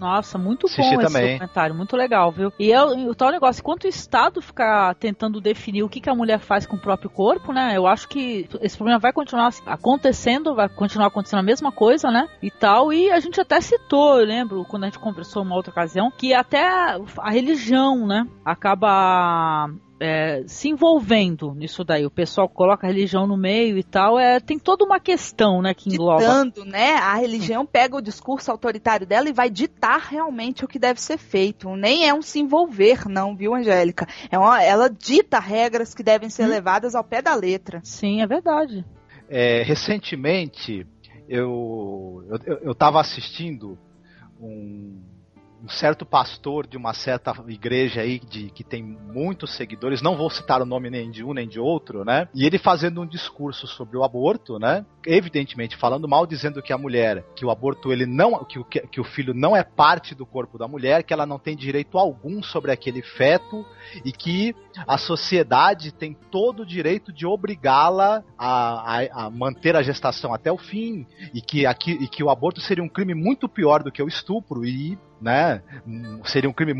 Nossa, 0.00 0.38
muito 0.38 0.66
bom 0.66 0.82
esse 0.82 0.96
também. 0.96 1.32
documentário, 1.34 1.74
muito 1.74 1.94
legal, 1.94 2.32
viu? 2.32 2.50
E 2.58 2.72
é 2.72 2.82
o 2.82 3.14
tal 3.14 3.30
negócio, 3.30 3.60
enquanto 3.60 3.84
o 3.84 3.88
Estado 3.88 4.40
ficar 4.40 4.94
tentando 4.94 5.42
definir 5.42 5.82
o 5.82 5.90
que, 5.90 6.00
que 6.00 6.08
a 6.08 6.14
mulher 6.14 6.38
faz 6.38 6.64
com 6.64 6.76
o 6.76 6.80
próprio 6.80 7.10
corpo, 7.10 7.52
né? 7.52 7.76
Eu 7.76 7.86
acho 7.86 8.08
que 8.08 8.48
esse 8.62 8.76
problema 8.76 8.98
vai 8.98 9.12
continuar 9.12 9.50
acontecendo, 9.66 10.54
vai 10.54 10.70
continuar 10.70 11.08
acontecendo 11.08 11.40
a 11.40 11.42
mesma 11.42 11.70
coisa, 11.70 12.10
né? 12.10 12.26
E 12.42 12.50
tal. 12.50 12.90
E 12.90 13.10
a 13.10 13.20
gente 13.20 13.38
até 13.38 13.60
citou, 13.60 14.18
eu 14.18 14.26
lembro, 14.26 14.64
quando 14.64 14.84
a 14.84 14.86
gente 14.86 14.98
conversou 14.98 15.42
uma 15.42 15.54
outra 15.54 15.70
ocasião, 15.70 16.10
que 16.10 16.32
até 16.32 16.66
a 17.18 17.30
religião, 17.30 18.06
né? 18.06 18.26
Acaba 18.42 19.68
é, 20.00 20.42
se 20.46 20.70
envolvendo 20.70 21.54
nisso 21.54 21.84
daí. 21.84 22.06
O 22.06 22.10
pessoal 22.10 22.48
coloca 22.48 22.86
a 22.86 22.90
religião 22.90 23.26
no 23.26 23.36
meio 23.36 23.76
e 23.76 23.82
tal. 23.82 24.18
É, 24.18 24.40
tem 24.40 24.58
toda 24.58 24.84
uma 24.84 24.98
questão, 24.98 25.60
né, 25.60 25.74
que 25.74 25.90
engloba. 25.90 26.20
Ditando, 26.20 26.64
né? 26.64 26.94
A 26.94 27.14
religião 27.16 27.66
pega 27.66 27.96
o 27.96 28.00
discurso 28.00 28.50
autoritário 28.50 29.06
dela 29.06 29.28
e 29.28 29.32
vai 29.32 29.50
ditar 29.50 30.00
realmente 30.00 30.64
o 30.64 30.68
que 30.68 30.78
deve 30.78 31.00
ser 31.00 31.18
feito. 31.18 31.68
Nem 31.76 32.08
é 32.08 32.14
um 32.14 32.22
se 32.22 32.40
envolver, 32.40 33.06
não, 33.06 33.36
viu, 33.36 33.54
Angélica? 33.54 34.06
É 34.30 34.38
uma, 34.38 34.62
ela 34.62 34.88
dita 34.88 35.38
regras 35.38 35.94
que 35.94 36.02
devem 36.02 36.30
ser 36.30 36.44
hum. 36.44 36.50
levadas 36.50 36.94
ao 36.94 37.04
pé 37.04 37.20
da 37.20 37.34
letra. 37.34 37.80
Sim, 37.84 38.22
é 38.22 38.26
verdade. 38.26 38.84
É, 39.28 39.62
recentemente, 39.62 40.86
eu, 41.28 42.24
eu, 42.46 42.58
eu 42.62 42.74
tava 42.74 43.00
assistindo 43.00 43.78
um 44.40 45.09
um 45.62 45.68
certo 45.68 46.06
pastor 46.06 46.66
de 46.66 46.76
uma 46.76 46.94
certa 46.94 47.34
igreja 47.48 48.00
aí 48.00 48.18
de, 48.18 48.50
que 48.50 48.64
tem 48.64 48.82
muitos 48.82 49.54
seguidores, 49.54 50.02
não 50.02 50.16
vou 50.16 50.30
citar 50.30 50.62
o 50.62 50.66
nome 50.66 50.90
nem 50.90 51.10
de 51.10 51.24
um 51.24 51.32
nem 51.32 51.48
de 51.48 51.60
outro, 51.60 52.04
né? 52.04 52.28
E 52.34 52.44
ele 52.44 52.58
fazendo 52.58 53.00
um 53.00 53.06
discurso 53.06 53.66
sobre 53.66 53.96
o 53.96 54.04
aborto, 54.04 54.58
né? 54.58 54.84
Evidentemente 55.06 55.76
falando 55.76 56.08
mal, 56.08 56.26
dizendo 56.26 56.62
que 56.62 56.72
a 56.72 56.78
mulher, 56.78 57.24
que 57.34 57.44
o 57.44 57.50
aborto 57.50 57.92
ele 57.92 58.06
não, 58.06 58.44
que 58.44 58.58
o, 58.58 58.64
que 58.64 59.00
o 59.00 59.04
filho 59.04 59.34
não 59.34 59.56
é 59.56 59.62
parte 59.62 60.14
do 60.14 60.26
corpo 60.26 60.58
da 60.58 60.66
mulher, 60.66 61.02
que 61.02 61.12
ela 61.12 61.26
não 61.26 61.38
tem 61.38 61.56
direito 61.56 61.98
algum 61.98 62.42
sobre 62.42 62.72
aquele 62.72 63.02
feto 63.02 63.64
e 64.04 64.12
que 64.12 64.54
a 64.86 64.96
sociedade 64.96 65.92
tem 65.92 66.16
todo 66.30 66.60
o 66.60 66.66
direito 66.66 67.12
de 67.12 67.26
obrigá-la 67.26 68.22
a, 68.38 68.98
a, 68.98 69.24
a, 69.26 69.30
manter 69.30 69.76
a 69.76 69.82
gestação 69.82 70.32
até 70.32 70.50
o 70.50 70.58
fim 70.58 71.06
e 71.34 71.40
que, 71.40 71.66
aqui, 71.66 71.92
e 71.92 72.08
que 72.08 72.22
o 72.22 72.30
aborto 72.30 72.60
seria 72.60 72.84
um 72.84 72.88
crime 72.88 73.14
muito 73.14 73.48
pior 73.48 73.82
do 73.82 73.92
que 73.92 74.02
o 74.02 74.08
estupro 74.08 74.64
e 74.64 74.98
né? 75.20 75.62
Seria 76.24 76.48
um 76.48 76.52
crime 76.52 76.72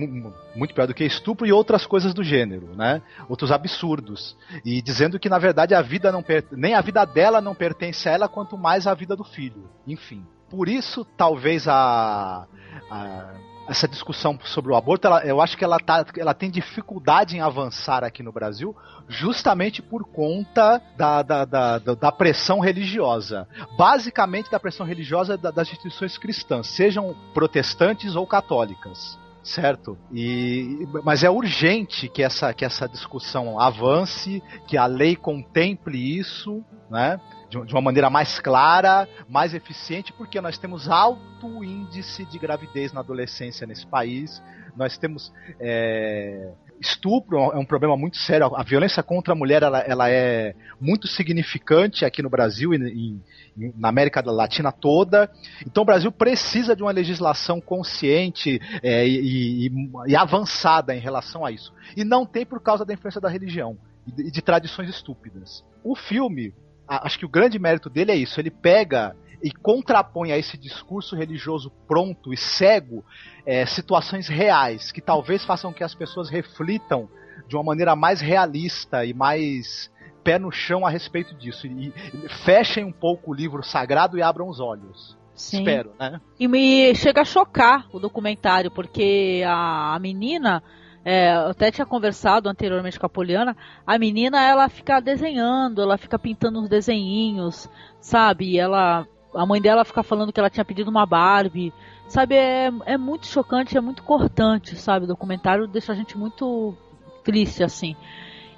muito 0.54 0.74
pior 0.74 0.86
do 0.86 0.94
que 0.94 1.04
estupro 1.04 1.46
e 1.46 1.52
outras 1.52 1.86
coisas 1.86 2.14
do 2.14 2.24
gênero, 2.24 2.74
né? 2.74 3.02
Outros 3.28 3.52
absurdos. 3.52 4.36
E 4.64 4.80
dizendo 4.80 5.18
que 5.18 5.28
na 5.28 5.38
verdade 5.38 5.74
a 5.74 5.82
vida 5.82 6.10
não 6.10 6.24
nem 6.52 6.74
a 6.74 6.80
vida 6.80 7.04
dela 7.04 7.40
não 7.40 7.54
pertence 7.54 8.08
a 8.08 8.12
ela, 8.12 8.28
quanto 8.28 8.56
mais 8.56 8.86
a 8.86 8.94
vida 8.94 9.14
do 9.14 9.24
filho. 9.24 9.68
Enfim. 9.86 10.24
Por 10.48 10.68
isso, 10.68 11.04
talvez 11.16 11.68
a, 11.68 12.46
a 12.90 13.34
essa 13.70 13.86
discussão 13.86 14.38
sobre 14.44 14.72
o 14.72 14.76
aborto, 14.76 15.06
ela, 15.06 15.24
eu 15.24 15.40
acho 15.40 15.56
que 15.56 15.64
ela, 15.64 15.78
tá, 15.78 16.04
ela 16.18 16.34
tem 16.34 16.50
dificuldade 16.50 17.36
em 17.36 17.40
avançar 17.40 18.02
aqui 18.02 18.22
no 18.22 18.32
Brasil, 18.32 18.76
justamente 19.08 19.80
por 19.80 20.04
conta 20.04 20.82
da, 20.96 21.22
da, 21.22 21.44
da, 21.44 21.78
da 21.78 22.12
pressão 22.12 22.58
religiosa. 22.58 23.46
Basicamente 23.78 24.50
da 24.50 24.58
pressão 24.58 24.84
religiosa 24.84 25.36
das 25.36 25.68
instituições 25.68 26.18
cristãs, 26.18 26.66
sejam 26.66 27.14
protestantes 27.32 28.16
ou 28.16 28.26
católicas 28.26 29.18
certo? 29.42 29.96
E, 30.12 30.86
mas 31.02 31.24
é 31.24 31.30
urgente 31.30 32.08
que 32.10 32.22
essa, 32.22 32.52
que 32.52 32.62
essa 32.62 32.86
discussão 32.86 33.58
avance, 33.58 34.42
que 34.66 34.76
a 34.76 34.84
lei 34.84 35.16
contemple 35.16 36.18
isso, 36.18 36.62
né? 36.90 37.18
De, 37.50 37.66
de 37.66 37.74
uma 37.74 37.80
maneira 37.80 38.08
mais 38.08 38.38
clara, 38.38 39.08
mais 39.28 39.52
eficiente, 39.54 40.12
porque 40.12 40.40
nós 40.40 40.56
temos 40.56 40.88
alto 40.88 41.64
índice 41.64 42.24
de 42.24 42.38
gravidez 42.38 42.92
na 42.92 43.00
adolescência 43.00 43.66
nesse 43.66 43.84
país, 43.86 44.40
nós 44.76 44.96
temos 44.96 45.32
é, 45.58 46.52
estupro 46.80 47.38
é 47.38 47.58
um 47.58 47.64
problema 47.64 47.96
muito 47.96 48.16
sério. 48.16 48.54
A 48.56 48.62
violência 48.62 49.02
contra 49.02 49.34
a 49.34 49.36
mulher 49.36 49.62
ela, 49.62 49.80
ela 49.80 50.10
é 50.10 50.54
muito 50.80 51.06
significante 51.06 52.04
aqui 52.04 52.22
no 52.22 52.30
Brasil 52.30 52.72
e, 52.72 53.20
e, 53.56 53.72
na 53.76 53.88
América 53.88 54.22
Latina 54.24 54.72
toda. 54.72 55.30
Então 55.66 55.82
o 55.82 55.86
Brasil 55.86 56.10
precisa 56.10 56.74
de 56.74 56.82
uma 56.82 56.90
legislação 56.90 57.60
consciente 57.60 58.60
é, 58.82 59.06
e, 59.06 59.70
e, 60.06 60.16
avançada 60.16 60.94
em 60.94 61.00
relação 61.00 61.44
a 61.44 61.50
isso. 61.50 61.72
E 61.96 62.02
não 62.02 62.24
tem 62.24 62.46
por 62.46 62.62
causa 62.62 62.84
da 62.84 62.94
influência 62.94 63.20
da 63.20 63.28
religião 63.28 63.76
e 64.06 64.12
de, 64.12 64.30
de 64.30 64.42
tradições 64.42 64.88
estúpidas. 64.88 65.62
O 65.84 65.94
filme, 65.94 66.54
acho 66.90 67.18
que 67.18 67.24
o 67.26 67.28
grande 67.28 67.58
mérito 67.58 67.88
dele 67.88 68.12
é 68.12 68.16
isso. 68.16 68.40
Ele 68.40 68.50
pega 68.50 69.16
e 69.42 69.50
contrapõe 69.50 70.32
a 70.32 70.38
esse 70.38 70.58
discurso 70.58 71.16
religioso 71.16 71.70
pronto 71.86 72.32
e 72.32 72.36
cego 72.36 73.04
é, 73.46 73.64
situações 73.64 74.28
reais 74.28 74.92
que 74.92 75.00
talvez 75.00 75.44
façam 75.44 75.72
que 75.72 75.84
as 75.84 75.94
pessoas 75.94 76.28
reflitam 76.28 77.08
de 77.48 77.56
uma 77.56 77.64
maneira 77.64 77.96
mais 77.96 78.20
realista 78.20 79.04
e 79.04 79.14
mais 79.14 79.90
pé 80.22 80.38
no 80.38 80.52
chão 80.52 80.84
a 80.84 80.90
respeito 80.90 81.34
disso 81.34 81.66
e, 81.66 81.88
e 81.88 82.28
fechem 82.44 82.84
um 82.84 82.92
pouco 82.92 83.30
o 83.30 83.34
livro 83.34 83.62
sagrado 83.62 84.18
e 84.18 84.22
abram 84.22 84.48
os 84.48 84.60
olhos. 84.60 85.16
Sim. 85.34 85.60
Espero, 85.60 85.92
né? 85.98 86.20
E 86.38 86.46
me 86.46 86.94
chega 86.94 87.22
a 87.22 87.24
chocar 87.24 87.86
o 87.92 87.98
documentário, 87.98 88.70
porque 88.70 89.42
a, 89.46 89.94
a 89.94 89.98
menina 89.98 90.62
é, 91.04 91.34
eu 91.34 91.48
até 91.48 91.70
tinha 91.70 91.86
conversado 91.86 92.48
anteriormente 92.48 92.98
com 92.98 93.06
a 93.06 93.08
Poliana, 93.08 93.56
a 93.86 93.98
menina 93.98 94.42
ela 94.42 94.68
fica 94.68 95.00
desenhando, 95.00 95.80
ela 95.80 95.96
fica 95.96 96.18
pintando 96.18 96.60
uns 96.60 96.68
desenhinhos, 96.68 97.68
sabe? 98.00 98.58
Ela 98.58 99.06
a 99.34 99.46
mãe 99.46 99.60
dela 99.60 99.84
fica 99.84 100.02
falando 100.02 100.32
que 100.32 100.40
ela 100.40 100.50
tinha 100.50 100.64
pedido 100.64 100.90
uma 100.90 101.06
Barbie. 101.06 101.72
Sabe, 102.08 102.34
é, 102.34 102.70
é 102.86 102.98
muito 102.98 103.26
chocante, 103.26 103.76
é 103.76 103.80
muito 103.80 104.02
cortante, 104.02 104.74
sabe? 104.76 105.04
O 105.04 105.08
documentário 105.08 105.68
deixa 105.68 105.92
a 105.92 105.94
gente 105.94 106.18
muito 106.18 106.76
triste, 107.22 107.62
assim. 107.62 107.94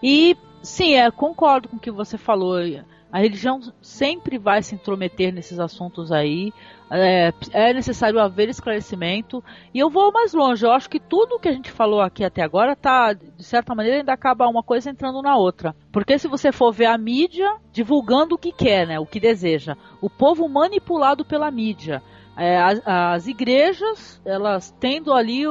E, 0.02 0.36
sim, 0.62 0.94
é, 0.94 1.10
concordo 1.10 1.69
com 1.69 1.77
o 1.77 1.81
que 1.81 1.90
você 1.90 2.16
falou. 2.16 2.56
A 3.12 3.18
religião 3.18 3.60
sempre 3.82 4.39
vai 4.39 4.62
se 4.62 4.74
intrometer 4.74 5.34
nesses 5.34 5.60
assuntos 5.60 6.10
aí. 6.10 6.51
É, 6.90 7.32
é, 7.52 7.74
necessário 7.74 8.18
haver 8.18 8.48
esclarecimento. 8.48 9.44
E 9.74 9.78
eu 9.78 9.90
vou 9.90 10.10
mais 10.10 10.32
longe. 10.32 10.64
Eu 10.64 10.72
acho 10.72 10.89
que 10.89 10.98
tudo 10.98 11.39
que 11.39 11.48
a 11.48 11.52
gente 11.52 11.70
falou 11.70 12.01
aqui 12.01 12.24
até 12.24 12.43
agora 12.43 12.74
tá, 12.74 13.12
de 13.12 13.44
certa 13.44 13.74
maneira, 13.74 13.98
ainda 13.98 14.14
acaba 14.14 14.48
uma 14.48 14.62
coisa 14.62 14.89
entrando 14.89 15.20
na 15.20 15.36
outra. 15.36 15.76
Porque 15.93 16.18
se 16.18 16.26
você 16.26 16.51
for 16.51 16.72
ver 16.72 16.86
a 16.86 16.97
mídia 16.97 17.55
divulgando 17.70 18.34
o 18.34 18.39
que 18.39 18.51
quer, 18.51 18.86
né, 18.86 18.98
o 18.98 19.06
que 19.06 19.20
deseja, 19.20 19.76
o 20.01 20.09
povo 20.09 20.48
manipulado 20.48 21.22
pela 21.22 21.51
mídia, 21.51 22.02
é, 22.34 22.59
as, 22.59 22.82
as, 22.86 23.26
igrejas, 23.26 24.22
elas 24.24 24.74
tendo 24.80 25.12
ali 25.12 25.44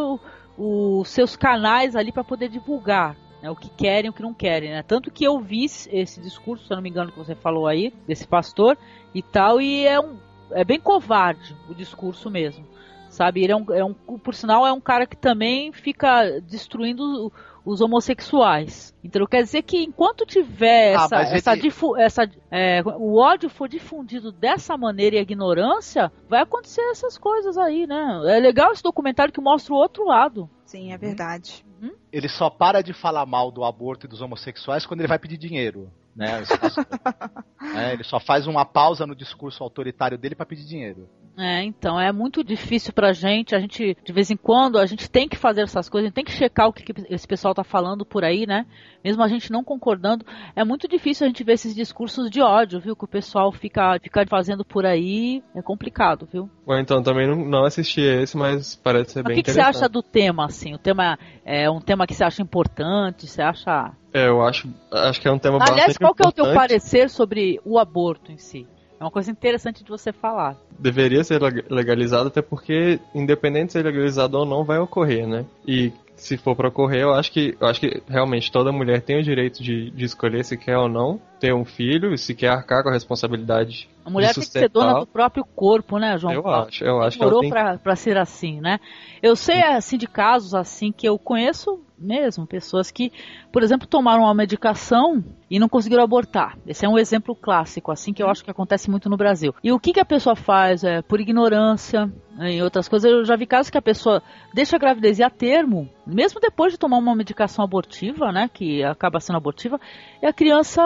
os 0.58 1.08
seus 1.10 1.36
canais 1.36 1.96
ali 1.96 2.12
para 2.12 2.24
poder 2.24 2.50
divulgar 2.50 3.16
né, 3.42 3.50
o 3.50 3.56
que 3.56 3.70
querem 3.70 4.08
e 4.08 4.10
o 4.10 4.14
que 4.14 4.22
não 4.22 4.34
querem, 4.34 4.72
né? 4.72 4.84
Tanto 4.84 5.12
que 5.12 5.24
eu 5.24 5.40
vi 5.40 5.66
esse 5.66 6.22
discurso, 6.22 6.66
se 6.66 6.72
eu 6.72 6.76
não 6.76 6.84
me 6.84 6.90
engano, 6.90 7.12
que 7.12 7.18
você 7.18 7.36
falou 7.36 7.68
aí, 7.68 7.94
desse 8.08 8.28
pastor 8.28 8.78
e 9.14 9.22
tal, 9.22 9.60
e 9.60 9.86
é 9.86 10.00
um 10.00 10.18
é 10.54 10.64
bem 10.64 10.80
covarde 10.80 11.56
o 11.70 11.74
discurso 11.74 12.30
mesmo, 12.30 12.66
sabe? 13.10 13.44
Ele 13.44 13.54
é 13.54 13.56
um, 13.56 13.66
é 13.74 13.84
um 13.84 13.94
por 13.94 14.36
sinal 14.36 14.66
é 14.68 14.72
um 14.72 14.82
cara 14.82 15.06
que 15.06 15.16
também 15.16 15.72
fica 15.72 16.40
destruindo 16.42 17.32
os 17.64 17.80
homossexuais. 17.80 18.94
Então 19.04 19.26
quer 19.26 19.44
dizer 19.44 19.62
que 19.62 19.84
enquanto 19.84 20.26
tiver 20.26 20.96
ah, 20.96 21.04
essa, 21.04 21.16
essa, 21.22 21.54
ele... 21.54 21.72
essa 22.00 22.30
é, 22.50 22.82
o 22.84 23.18
ódio 23.18 23.50
for 23.50 23.70
difundido 23.70 24.32
dessa 24.32 24.78
maneira 24.78 25.16
e 25.16 25.20
a 25.20 25.22
ignorância, 25.22 26.12
vai 26.28 26.42
acontecer 26.42 26.82
essas 26.90 27.18
coisas 27.18 27.58
aí, 27.58 27.86
né? 27.86 28.22
É 28.26 28.40
legal 28.40 28.72
esse 28.72 28.84
documentário 28.84 29.34
que 29.34 29.42
mostra 29.42 29.74
o 29.74 29.78
outro 29.78 30.06
lado. 30.06 30.50
Sim, 30.66 30.92
é 30.92 30.98
verdade. 30.98 31.64
Ele 32.12 32.28
só 32.28 32.50
para 32.50 32.82
de 32.82 32.94
falar 32.94 33.26
mal 33.26 33.52
do 33.52 33.64
aborto 33.64 34.06
e 34.06 34.10
dos 34.10 34.22
homossexuais 34.22 34.86
quando 34.86 35.02
ele 35.02 35.08
vai 35.08 35.20
pedir 35.20 35.38
dinheiro. 35.38 35.92
Né? 36.16 36.44
é, 37.76 37.94
ele 37.94 38.04
só 38.04 38.20
faz 38.20 38.48
uma 38.48 38.66
pausa 38.66 39.08
no 39.08 39.16
discurso 39.16 39.64
autoritário 39.64 40.18
dele 40.18 40.36
para 40.36 40.46
pedir 40.46 40.66
dinheiro. 40.66 41.10
É, 41.38 41.64
então, 41.64 42.00
é 42.00 42.12
muito 42.12 42.44
difícil 42.44 42.92
pra 42.94 43.14
gente. 43.14 43.56
A 43.56 43.60
gente, 43.60 43.96
de 44.04 44.14
vez 44.14 44.30
em 44.30 44.36
quando, 44.36 44.78
a 44.78 44.86
gente 44.86 45.10
tem 45.10 45.28
que 45.28 45.38
fazer 45.38 45.62
essas 45.62 45.88
coisas, 45.88 46.06
a 46.06 46.08
gente 46.10 46.16
tem 46.16 46.26
que 46.26 46.32
checar 46.32 46.68
o 46.68 46.74
que, 46.74 46.84
que 46.84 46.94
esse 47.10 47.26
pessoal 47.26 47.54
tá 47.54 47.64
falando 47.64 48.06
por 48.06 48.24
aí, 48.24 48.46
né? 48.46 48.66
Mesmo 49.04 49.24
a 49.24 49.28
gente 49.28 49.52
não 49.52 49.64
concordando. 49.64 50.26
É 50.56 50.64
muito 50.64 50.88
difícil 50.88 51.26
a 51.26 51.30
gente 51.30 51.44
ver 51.44 51.54
esses 51.54 51.74
discursos 51.74 52.30
de 52.30 52.42
ódio, 52.42 52.82
viu? 52.82 52.96
Que 52.96 53.06
o 53.06 53.08
pessoal 53.08 53.52
fica, 53.52 53.98
fica 54.02 54.26
fazendo 54.28 54.66
por 54.66 54.86
aí. 54.86 55.42
É 55.56 55.62
complicado, 55.62 56.28
viu? 56.32 56.50
Bom, 56.72 56.78
então, 56.78 57.04
também 57.04 57.28
não, 57.28 57.36
não 57.36 57.66
assisti 57.66 58.00
esse, 58.00 58.38
mas 58.38 58.76
parece 58.76 59.12
ser 59.12 59.24
mas 59.24 59.28
bem 59.28 59.34
O 59.34 59.36
que, 59.36 59.44
que 59.44 59.52
você 59.52 59.60
acha 59.60 59.90
do 59.90 60.02
tema, 60.02 60.46
assim? 60.46 60.74
O 60.74 60.78
tema 60.78 61.20
é 61.44 61.70
um 61.70 61.82
tema 61.82 62.08
que 62.08 62.14
você 62.14 62.24
acha 62.24 62.42
importante? 62.42 63.28
Você 63.28 63.42
acha. 63.42 63.92
É, 64.14 64.30
eu 64.30 64.42
acho, 64.42 64.70
acho 64.90 65.20
que 65.20 65.28
é 65.28 65.32
um 65.32 65.38
tema 65.38 65.58
Aliás, 65.58 65.88
bastante 65.88 66.00
qual 66.00 66.16
que 66.16 66.24
é 66.24 66.28
o 66.30 66.32
teu 66.32 66.54
parecer 66.54 67.10
sobre 67.10 67.60
o 67.66 67.78
aborto 67.78 68.32
em 68.32 68.38
si? 68.38 68.66
É 68.98 69.04
uma 69.04 69.12
coisa 69.12 69.30
interessante 69.30 69.84
de 69.84 69.90
você 69.90 70.14
falar. 70.14 70.56
Deveria 70.80 71.26
ser 71.26 71.42
legalizado, 71.70 72.30
até 72.30 72.42
porque, 72.42 73.02
independente 73.14 73.66
de 73.66 73.72
ser 73.74 73.84
legalizado 73.84 74.38
ou 74.38 74.46
não, 74.46 74.64
vai 74.64 74.80
ocorrer, 74.80 75.28
né? 75.28 75.46
E 75.68 75.92
se 76.16 76.38
for 76.38 76.56
para 76.56 76.70
ocorrer, 76.70 77.02
eu 77.02 77.14
acho 77.14 77.32
que 77.34 77.58
eu 77.60 77.68
acho 77.68 77.82
que 77.82 78.02
realmente 78.08 78.52
toda 78.52 78.72
mulher 78.72 79.02
tem 79.02 79.20
o 79.20 79.24
direito 79.24 79.62
de, 79.62 79.90
de 79.90 80.06
escolher 80.06 80.46
se 80.46 80.56
quer 80.56 80.78
ou 80.78 80.88
não 80.88 81.20
ter 81.40 81.54
um 81.54 81.66
filho, 81.66 82.16
se 82.18 82.36
quer 82.36 82.50
arcar 82.50 82.84
com 82.84 82.90
a 82.90 82.94
responsabilidade. 82.94 83.90
A 84.04 84.10
mulher 84.10 84.34
tem 84.34 84.44
que 84.44 84.50
ser 84.50 84.70
dona 84.70 85.00
do 85.00 85.08
próprio 85.08 85.44
corpo, 85.44 85.98
né, 85.98 86.18
João? 86.18 86.34
Eu 86.34 86.48
acho, 86.48 86.84
eu 86.84 87.02
acho 87.02 87.18
que 87.18 87.24
ela 87.24 87.40
tem... 87.40 87.50
pra, 87.80 87.96
ser 87.96 88.18
assim, 88.18 88.60
né? 88.60 88.80
Eu 89.22 89.36
sei 89.36 89.62
assim 89.62 89.98
de 89.98 90.08
casos 90.08 90.54
assim 90.54 90.92
que 90.92 91.08
eu 91.08 91.20
conheço 91.20 91.80
mesmo, 92.02 92.48
pessoas 92.48 92.90
que, 92.90 93.12
por 93.52 93.62
exemplo, 93.62 93.88
tomaram 93.88 94.24
uma 94.24 94.34
medicação 94.34 95.24
e 95.50 95.60
não 95.60 95.70
conseguiram 95.70 96.04
abortar. 96.04 96.58
Esse 96.66 96.86
é 96.86 96.90
um 96.90 96.98
exemplo 96.98 97.36
clássico, 97.36 97.92
assim, 97.92 98.12
que 98.12 98.24
eu 98.24 98.30
acho 98.30 98.44
que 98.44 98.50
acontece 98.50 98.90
muito 98.90 99.10
no 99.10 99.16
Brasil. 99.16 99.54
E 99.64 99.72
o 99.72 99.80
que, 99.80 99.94
que 99.94 100.00
a 100.00 100.06
pessoa 100.06 100.36
faz? 100.36 100.84
É, 100.84 101.02
por 101.02 101.22
ignorância, 101.22 102.12
né, 102.36 102.54
em 102.54 102.64
outras 102.64 102.88
coisas, 102.88 103.10
eu 103.10 103.24
já 103.24 103.36
vi 103.36 103.46
casos 103.46 103.70
que 103.70 103.78
a 103.78 103.82
pessoa 103.82 104.22
deixa 104.54 104.76
a 104.76 104.80
gravidez 104.80 105.20
e 105.20 105.24
a 105.24 105.30
termo, 105.30 105.88
mesmo 106.06 106.40
depois 106.40 106.74
de 106.74 106.80
tomar 106.80 106.98
uma 106.98 107.16
medicação 107.16 107.64
abortiva, 107.64 108.32
né, 108.32 108.50
que 108.52 108.84
acaba 108.84 109.20
sendo 109.20 109.38
abortiva, 109.38 109.80
e 110.22 110.26
a 110.26 110.34
criança 110.34 110.82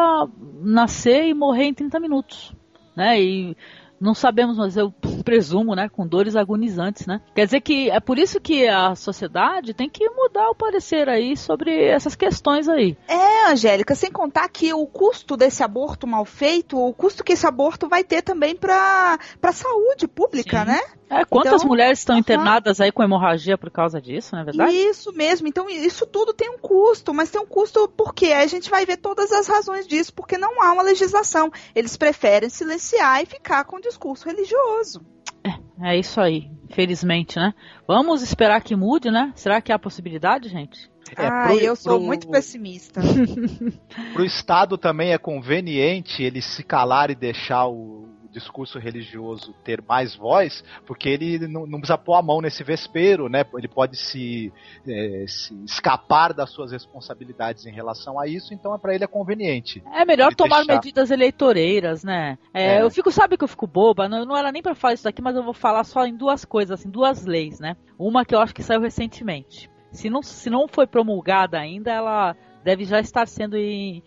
nascer 0.62 1.26
e 1.26 1.34
morrer 1.34 1.66
em 1.66 1.74
30 1.74 2.00
minutos. 2.00 2.55
Né, 2.96 3.20
e 3.22 3.58
não 4.00 4.14
sabemos, 4.14 4.58
mas 4.58 4.78
eu 4.78 4.92
presumo, 5.24 5.76
né, 5.76 5.90
com 5.90 6.06
dores 6.06 6.36
agonizantes, 6.36 7.06
né? 7.08 7.22
Quer 7.34 7.46
dizer 7.46 7.62
que 7.62 7.90
é 7.90 8.00
por 8.00 8.18
isso 8.20 8.40
que 8.40 8.68
a 8.68 8.96
sociedade 8.96 9.74
tem 9.74 9.90
que 9.90 10.08
mudar 10.10 10.50
o 10.50 10.56
parecer 10.56 11.10
aí 11.10 11.36
sobre 11.36 11.84
essas 11.86 12.16
questões 12.16 12.70
aí. 12.70 12.98
É, 13.08 13.52
Angélica, 13.52 13.96
sem 13.96 14.12
contar 14.12 14.48
que 14.50 14.74
o 14.74 14.86
custo 14.86 15.36
desse 15.36 15.64
aborto 15.64 16.06
mal 16.06 16.26
feito, 16.26 16.78
o 16.78 16.94
custo 16.94 17.24
que 17.24 17.34
esse 17.34 17.48
aborto 17.48 17.88
vai 17.88 18.04
ter 18.04 18.22
também 18.22 18.56
para 18.56 19.18
a 19.42 19.52
saúde 19.52 20.08
pública, 20.08 20.60
Sim. 20.60 20.66
né? 20.68 20.80
É, 21.10 21.24
quantas 21.24 21.62
então, 21.62 21.68
mulheres 21.68 22.00
estão 22.00 22.18
internadas 22.18 22.82
aí 22.82 22.92
com 22.92 23.04
hemorragia 23.04 23.58
por 23.58 23.70
causa 23.70 24.02
disso, 24.02 24.34
não 24.34 24.42
é 24.42 24.46
verdade? 24.46 24.76
Isso 24.76 25.14
mesmo. 25.14 25.48
Então, 25.48 25.70
isso 25.70 26.06
tudo 26.08 26.34
tem 26.34 26.50
um 26.50 26.58
custo, 26.58 27.14
mas 27.14 27.30
tem 27.30 27.40
um 27.40 27.46
custo 27.46 27.88
porque 27.96 28.28
a 28.32 28.46
gente 28.48 28.72
vai 28.72 28.86
ver 28.86 28.98
todas 28.98 29.32
as 29.32 29.48
razões 29.48 29.88
disso, 29.88 30.12
porque 30.14 30.38
não 30.38 30.62
há 30.62 30.72
uma 30.72 30.82
legislação. 30.82 31.52
Eles 31.76 31.96
preferem 31.96 32.50
silenciar 32.50 33.22
e 33.22 33.26
ficar 33.28 33.64
com 33.66 33.80
discurso 33.88 34.28
religioso. 34.28 35.06
É, 35.44 35.92
é 35.92 36.00
isso 36.00 36.20
aí, 36.20 36.52
felizmente, 36.72 37.38
né? 37.38 37.54
Vamos 37.88 38.22
esperar 38.22 38.62
que 38.62 38.76
mude, 38.76 39.12
né? 39.12 39.32
Será 39.36 39.62
que 39.62 39.72
há 39.72 39.78
possibilidade, 39.78 40.50
gente? 40.50 40.90
É, 41.16 41.28
ah, 41.28 41.48
pro, 41.48 41.60
eu 41.60 41.76
sou 41.76 41.98
pro, 41.98 42.06
muito 42.06 42.28
pessimista. 42.28 43.00
Para 44.14 44.22
o 44.22 44.26
Estado 44.26 44.78
também 44.78 45.12
é 45.14 45.18
conveniente 45.18 46.24
ele 46.24 46.42
se 46.42 46.64
calar 46.64 47.12
e 47.12 47.16
deixar 47.16 47.68
o 47.68 48.05
discurso 48.36 48.78
religioso 48.78 49.54
ter 49.64 49.82
mais 49.82 50.14
voz, 50.14 50.64
porque 50.86 51.08
ele 51.08 51.48
não, 51.48 51.66
não 51.66 51.80
precisa 51.80 51.98
pôr 51.98 52.16
a 52.16 52.22
mão 52.22 52.42
nesse 52.42 52.64
vespeiro, 52.64 53.30
né? 53.30 53.46
Ele 53.56 53.68
pode 53.68 53.96
se, 53.96 54.52
é, 54.86 55.26
se 55.26 55.54
escapar 55.64 56.34
das 56.34 56.50
suas 56.52 56.72
responsabilidades 56.72 57.66
em 57.66 57.72
relação 57.72 58.20
a 58.20 58.28
isso, 58.28 58.54
então 58.54 58.76
é 58.76 58.78
para 58.78 58.94
ele 58.94 59.06
é 59.06 59.08
conveniente. 59.08 59.82
É 59.94 60.04
melhor 60.04 60.36
tomar 60.36 60.58
deixar... 60.58 60.74
medidas 60.74 61.12
eleitoreiras, 61.12 62.04
né? 62.04 62.38
É, 62.54 62.76
é. 62.76 62.82
Eu 62.82 62.92
fico, 62.92 63.10
sabe 63.10 63.38
que 63.38 63.44
eu 63.44 63.48
fico 63.48 63.66
boba? 63.66 64.10
Não, 64.10 64.26
não 64.26 64.36
era 64.36 64.52
nem 64.52 64.62
para 64.62 64.76
falar 64.76 64.96
isso 64.96 65.06
daqui, 65.06 65.22
mas 65.22 65.36
eu 65.36 65.44
vou 65.44 65.54
falar 65.54 65.86
só 65.86 66.06
em 66.06 66.16
duas 66.16 66.44
coisas, 66.44 66.80
assim, 66.80 66.90
duas 66.90 67.26
leis, 67.26 67.60
né? 67.60 67.78
Uma 67.98 68.26
que 68.26 68.36
eu 68.36 68.40
acho 68.40 68.54
que 68.54 68.64
saiu 68.64 68.82
recentemente. 68.82 69.70
Se 69.92 70.10
não, 70.10 70.22
se 70.22 70.50
não 70.50 70.68
foi 70.68 70.86
promulgada 70.86 71.58
ainda, 71.58 71.90
ela 71.90 72.36
deve 72.66 72.84
já 72.84 73.00
estar 73.00 73.28
sendo 73.28 73.56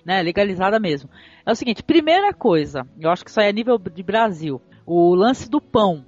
né, 0.04 0.20
legalizada 0.20 0.80
mesmo. 0.80 1.08
É 1.46 1.52
o 1.52 1.54
seguinte, 1.54 1.80
primeira 1.80 2.34
coisa, 2.34 2.84
eu 3.00 3.08
acho 3.08 3.24
que 3.24 3.30
isso 3.30 3.40
aí 3.40 3.48
é 3.48 3.52
nível 3.52 3.78
de 3.78 4.02
Brasil, 4.02 4.60
o 4.84 5.14
lance 5.14 5.48
do 5.48 5.60
pão. 5.60 6.04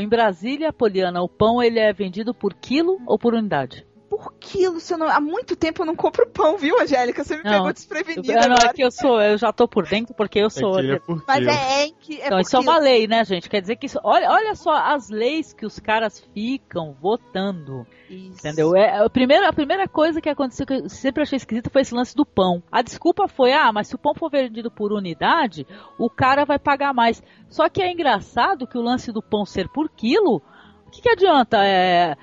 em 0.00 0.08
Brasília, 0.08 0.72
Poliana, 0.72 1.20
o 1.20 1.28
pão 1.28 1.60
ele 1.60 1.80
é 1.80 1.92
vendido 1.92 2.32
por 2.32 2.54
quilo 2.54 3.00
ou 3.04 3.18
por 3.18 3.34
unidade? 3.34 3.84
Por 4.08 4.32
quilo. 4.38 4.80
Se 4.80 4.96
não... 4.96 5.08
Há 5.08 5.20
muito 5.20 5.54
tempo 5.54 5.82
eu 5.82 5.86
não 5.86 5.94
compro 5.94 6.26
pão, 6.26 6.56
viu, 6.56 6.80
Angélica? 6.80 7.22
Você 7.22 7.36
me 7.36 7.44
não, 7.44 7.52
pegou 7.52 7.72
desprevenida. 7.72 8.32
Eu, 8.32 8.48
não, 8.48 8.56
é 8.56 8.72
que 8.72 8.82
eu 8.82 8.90
sou, 8.90 9.20
eu 9.20 9.36
já 9.36 9.52
tô 9.52 9.68
por 9.68 9.86
dentro 9.86 10.14
porque 10.14 10.38
eu 10.38 10.50
sou. 10.50 10.80
É, 10.80 10.96
é 10.96 11.00
Mas 11.26 11.46
é, 11.46 11.84
é 11.84 11.90
que. 11.90 12.20
É 12.20 12.26
então, 12.26 12.40
isso 12.40 12.56
é 12.56 12.58
uma 12.60 12.78
lei, 12.78 13.06
né, 13.06 13.24
gente? 13.24 13.48
Quer 13.48 13.60
dizer 13.60 13.76
que 13.76 13.86
isso. 13.86 13.98
Olha, 14.02 14.30
olha 14.30 14.54
só 14.54 14.72
as 14.72 15.08
leis 15.08 15.52
que 15.52 15.66
os 15.66 15.78
caras 15.78 16.20
ficam 16.34 16.94
votando. 17.00 17.86
Isso. 18.08 18.38
Entendeu? 18.38 18.74
É, 18.74 19.04
a, 19.04 19.10
primeira, 19.10 19.48
a 19.48 19.52
primeira 19.52 19.86
coisa 19.86 20.20
que 20.20 20.28
aconteceu 20.28 20.66
que 20.66 20.74
eu 20.74 20.88
sempre 20.88 21.22
achei 21.22 21.36
esquisita 21.36 21.70
foi 21.70 21.82
esse 21.82 21.94
lance 21.94 22.14
do 22.16 22.24
pão. 22.24 22.62
A 22.72 22.82
desculpa 22.82 23.28
foi: 23.28 23.52
ah, 23.52 23.70
mas 23.72 23.88
se 23.88 23.94
o 23.94 23.98
pão 23.98 24.14
for 24.14 24.30
vendido 24.30 24.70
por 24.70 24.92
unidade, 24.92 25.66
o 25.98 26.08
cara 26.08 26.44
vai 26.44 26.58
pagar 26.58 26.94
mais. 26.94 27.22
Só 27.48 27.68
que 27.68 27.82
é 27.82 27.92
engraçado 27.92 28.66
que 28.66 28.78
o 28.78 28.82
lance 28.82 29.12
do 29.12 29.22
pão 29.22 29.44
ser 29.44 29.68
por 29.68 29.90
quilo 29.90 30.42
o 30.88 30.90
que, 30.90 31.02
que 31.02 31.10
adianta? 31.10 31.58
É, 31.62 32.16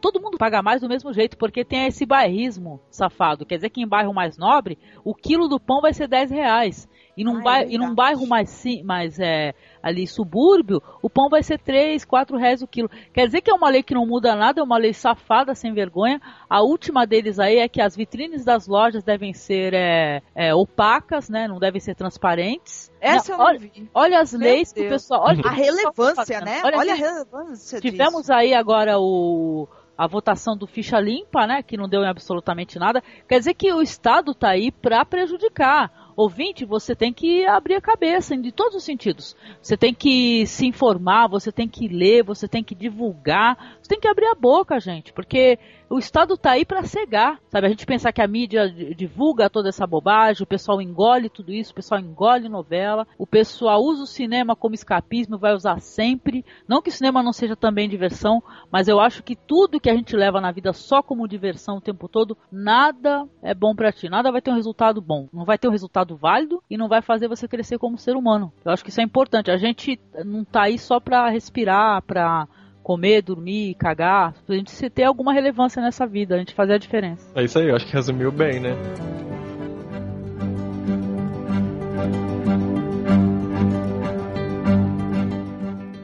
todo 0.00 0.20
mundo 0.20 0.38
paga 0.38 0.62
mais 0.62 0.80
do 0.80 0.88
mesmo 0.88 1.12
jeito, 1.12 1.36
porque 1.36 1.64
tem 1.64 1.86
esse 1.86 2.06
bairrismo 2.06 2.80
safado. 2.90 3.44
Quer 3.44 3.56
dizer 3.56 3.70
que 3.70 3.82
em 3.82 3.88
bairro 3.88 4.14
mais 4.14 4.38
nobre, 4.38 4.78
o 5.04 5.14
quilo 5.14 5.48
do 5.48 5.60
pão 5.60 5.80
vai 5.80 5.92
ser 5.92 6.08
10 6.08 6.30
reais. 6.30 6.88
E 7.20 7.24
num, 7.24 7.36
ah, 7.40 7.42
bairro, 7.42 7.70
é 7.70 7.74
e 7.74 7.76
num 7.76 7.94
bairro 7.94 8.26
mais, 8.26 8.64
mais 8.82 9.20
é, 9.20 9.52
ali 9.82 10.06
subúrbio, 10.06 10.82
o 11.02 11.10
pão 11.10 11.28
vai 11.28 11.42
ser 11.42 11.58
3, 11.58 12.02
4 12.02 12.34
reais 12.38 12.62
o 12.62 12.66
quilo. 12.66 12.90
Quer 13.12 13.26
dizer 13.26 13.42
que 13.42 13.50
é 13.50 13.54
uma 13.54 13.68
lei 13.68 13.82
que 13.82 13.92
não 13.92 14.06
muda 14.06 14.34
nada, 14.34 14.62
é 14.62 14.64
uma 14.64 14.78
lei 14.78 14.94
safada, 14.94 15.54
sem 15.54 15.74
vergonha. 15.74 16.18
A 16.48 16.62
última 16.62 17.06
deles 17.06 17.38
aí 17.38 17.58
é 17.58 17.68
que 17.68 17.82
as 17.82 17.94
vitrines 17.94 18.42
das 18.42 18.66
lojas 18.66 19.04
devem 19.04 19.34
ser 19.34 19.74
é, 19.74 20.22
é, 20.34 20.54
opacas, 20.54 21.28
né? 21.28 21.46
Não 21.46 21.58
devem 21.58 21.78
ser 21.78 21.94
transparentes. 21.94 22.90
Essa 22.98 23.36
não, 23.36 23.48
eu 23.48 23.52
não 23.52 23.60
vi. 23.60 23.90
Olha 23.92 24.20
as 24.20 24.32
Meu 24.32 24.40
leis 24.40 24.72
Deus. 24.72 24.72
que 24.72 24.86
o 24.86 24.90
pessoal. 24.90 25.24
Olha 25.26 25.42
a 25.44 25.50
relevância, 25.50 26.40
né? 26.40 26.62
Olha, 26.64 26.78
olha 26.78 26.92
a 26.94 26.96
relevância. 26.96 27.80
Tivemos 27.82 28.22
disso. 28.22 28.32
aí 28.32 28.54
agora 28.54 28.98
o 28.98 29.68
a 30.00 30.06
votação 30.06 30.56
do 30.56 30.66
ficha 30.66 30.98
limpa, 30.98 31.46
né, 31.46 31.62
que 31.62 31.76
não 31.76 31.86
deu 31.86 32.00
em 32.02 32.08
absolutamente 32.08 32.78
nada, 32.78 33.02
quer 33.28 33.38
dizer 33.38 33.52
que 33.52 33.70
o 33.70 33.82
Estado 33.82 34.30
está 34.30 34.48
aí 34.48 34.72
para 34.72 35.04
prejudicar 35.04 35.99
ouvinte, 36.16 36.64
você 36.64 36.94
tem 36.94 37.12
que 37.12 37.44
abrir 37.46 37.74
a 37.74 37.80
cabeça 37.80 38.36
de 38.36 38.52
todos 38.52 38.76
os 38.76 38.84
sentidos. 38.84 39.36
Você 39.60 39.76
tem 39.76 39.94
que 39.94 40.46
se 40.46 40.66
informar, 40.66 41.28
você 41.28 41.50
tem 41.50 41.68
que 41.68 41.88
ler, 41.88 42.22
você 42.24 42.46
tem 42.48 42.62
que 42.62 42.74
divulgar, 42.74 43.78
você 43.80 43.88
tem 43.88 44.00
que 44.00 44.08
abrir 44.08 44.26
a 44.26 44.34
boca, 44.34 44.78
gente, 44.80 45.12
porque 45.12 45.58
o 45.90 45.98
Estado 45.98 46.34
está 46.34 46.52
aí 46.52 46.64
para 46.64 46.84
cegar, 46.84 47.40
sabe? 47.48 47.66
A 47.66 47.68
gente 47.68 47.84
pensar 47.84 48.12
que 48.12 48.22
a 48.22 48.28
mídia 48.28 48.70
divulga 48.96 49.50
toda 49.50 49.68
essa 49.68 49.84
bobagem, 49.84 50.44
o 50.44 50.46
pessoal 50.46 50.80
engole 50.80 51.28
tudo 51.28 51.52
isso, 51.52 51.72
o 51.72 51.74
pessoal 51.74 52.00
engole 52.00 52.48
novela, 52.48 53.06
o 53.18 53.26
pessoal 53.26 53.82
usa 53.82 54.04
o 54.04 54.06
cinema 54.06 54.54
como 54.54 54.74
escapismo, 54.74 55.36
vai 55.36 55.52
usar 55.52 55.80
sempre. 55.80 56.44
Não 56.68 56.80
que 56.80 56.90
o 56.90 56.92
cinema 56.92 57.24
não 57.24 57.32
seja 57.32 57.56
também 57.56 57.88
diversão, 57.88 58.40
mas 58.70 58.86
eu 58.86 59.00
acho 59.00 59.24
que 59.24 59.34
tudo 59.34 59.80
que 59.80 59.90
a 59.90 59.96
gente 59.96 60.14
leva 60.14 60.40
na 60.40 60.52
vida 60.52 60.72
só 60.72 61.02
como 61.02 61.26
diversão 61.26 61.78
o 61.78 61.80
tempo 61.80 62.08
todo, 62.08 62.38
nada 62.52 63.26
é 63.42 63.52
bom 63.52 63.74
para 63.74 63.92
ti, 63.92 64.08
nada 64.08 64.30
vai 64.30 64.40
ter 64.40 64.52
um 64.52 64.56
resultado 64.56 65.00
bom, 65.00 65.28
não 65.32 65.44
vai 65.44 65.58
ter 65.58 65.66
um 65.66 65.72
resultado 65.72 66.16
válido 66.16 66.62
e 66.70 66.76
não 66.76 66.88
vai 66.88 67.02
fazer 67.02 67.26
você 67.26 67.48
crescer 67.48 67.78
como 67.78 67.98
ser 67.98 68.14
humano. 68.14 68.52
Eu 68.64 68.70
acho 68.70 68.84
que 68.84 68.90
isso 68.90 69.00
é 69.00 69.04
importante. 69.04 69.50
A 69.50 69.56
gente 69.56 70.00
não 70.24 70.44
tá 70.44 70.62
aí 70.62 70.78
só 70.78 71.00
para 71.00 71.28
respirar, 71.28 72.00
para 72.02 72.46
comer, 72.82 73.22
dormir, 73.22 73.74
cagar, 73.74 74.34
pra 74.46 74.56
gente 74.56 74.90
ter 74.90 75.04
alguma 75.04 75.32
relevância 75.32 75.82
nessa 75.82 76.06
vida, 76.06 76.34
a 76.34 76.38
gente 76.38 76.54
fazer 76.54 76.74
a 76.74 76.78
diferença. 76.78 77.30
É 77.34 77.44
isso 77.44 77.58
aí, 77.58 77.68
eu 77.68 77.76
acho 77.76 77.86
que 77.86 77.92
resumiu 77.92 78.32
bem, 78.32 78.60
né? 78.60 78.76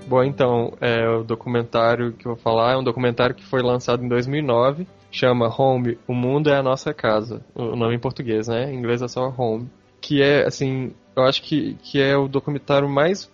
Bom, 0.08 0.22
então, 0.22 0.72
é, 0.80 1.08
o 1.08 1.24
documentário 1.24 2.12
que 2.12 2.26
eu 2.26 2.34
vou 2.34 2.40
falar 2.40 2.72
é 2.72 2.76
um 2.76 2.84
documentário 2.84 3.34
que 3.34 3.44
foi 3.44 3.60
lançado 3.60 4.04
em 4.04 4.08
2009, 4.08 4.86
chama 5.10 5.48
Home, 5.48 5.98
O 6.06 6.14
Mundo 6.14 6.48
é 6.48 6.56
a 6.56 6.62
Nossa 6.62 6.94
Casa, 6.94 7.44
o 7.54 7.74
nome 7.74 7.96
em 7.96 7.98
português, 7.98 8.46
né? 8.48 8.72
Em 8.72 8.78
inglês 8.78 9.02
é 9.02 9.08
só 9.08 9.28
Home. 9.36 9.68
Que 10.00 10.22
é, 10.22 10.46
assim, 10.46 10.92
eu 11.16 11.24
acho 11.24 11.42
que, 11.42 11.74
que 11.82 12.00
é 12.00 12.16
o 12.16 12.28
documentário 12.28 12.88
mais 12.88 13.30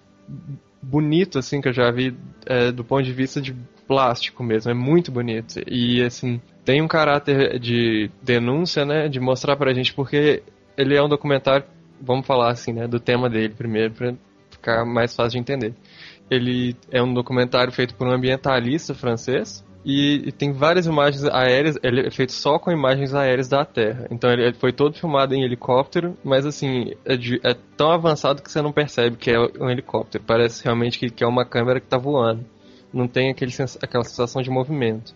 bonito, 0.82 1.38
assim, 1.38 1.60
que 1.60 1.68
eu 1.68 1.72
já 1.72 1.90
vi 1.90 2.16
é, 2.46 2.72
do 2.72 2.84
ponto 2.84 3.02
de 3.02 3.12
vista 3.12 3.40
de 3.40 3.54
plástico 3.86 4.42
mesmo. 4.42 4.70
É 4.70 4.74
muito 4.74 5.12
bonito. 5.12 5.60
E, 5.66 6.02
assim, 6.02 6.40
tem 6.64 6.82
um 6.82 6.88
caráter 6.88 7.58
de 7.58 8.10
denúncia, 8.22 8.84
né? 8.84 9.08
De 9.08 9.20
mostrar 9.20 9.56
pra 9.56 9.72
gente, 9.72 9.94
porque 9.94 10.42
ele 10.76 10.96
é 10.96 11.02
um 11.02 11.08
documentário, 11.08 11.66
vamos 12.00 12.26
falar 12.26 12.50
assim, 12.50 12.72
né? 12.72 12.88
Do 12.88 12.98
tema 12.98 13.28
dele 13.28 13.54
primeiro, 13.54 13.92
pra 13.94 14.14
ficar 14.50 14.84
mais 14.84 15.14
fácil 15.14 15.32
de 15.32 15.38
entender. 15.38 15.74
Ele 16.30 16.76
é 16.90 17.02
um 17.02 17.12
documentário 17.12 17.72
feito 17.72 17.94
por 17.94 18.06
um 18.06 18.12
ambientalista 18.12 18.94
francês, 18.94 19.64
e, 19.84 20.28
e, 20.28 20.32
tem 20.32 20.52
várias 20.52 20.86
imagens 20.86 21.24
aéreas, 21.24 21.76
ele 21.82 22.06
é 22.06 22.10
feito 22.10 22.32
só 22.32 22.58
com 22.58 22.70
imagens 22.70 23.14
aéreas 23.14 23.48
da 23.48 23.64
Terra. 23.64 24.06
Então 24.10 24.30
ele, 24.30 24.44
ele 24.44 24.54
foi 24.54 24.72
todo 24.72 24.96
filmado 24.96 25.34
em 25.34 25.42
helicóptero, 25.42 26.16
mas 26.22 26.46
assim, 26.46 26.92
é, 27.04 27.16
de, 27.16 27.40
é, 27.42 27.54
tão 27.76 27.90
avançado 27.90 28.42
que 28.42 28.50
você 28.50 28.62
não 28.62 28.72
percebe 28.72 29.16
que 29.16 29.30
é 29.30 29.38
um 29.60 29.68
helicóptero. 29.68 30.22
Parece 30.24 30.62
realmente 30.64 30.98
que, 30.98 31.10
que 31.10 31.24
é 31.24 31.26
uma 31.26 31.44
câmera 31.44 31.80
que 31.80 31.86
está 31.86 31.98
voando. 31.98 32.44
Não 32.92 33.08
tem 33.08 33.30
aquele, 33.30 33.52
aquela 33.82 34.04
sensação 34.04 34.40
de 34.40 34.50
movimento. 34.50 35.14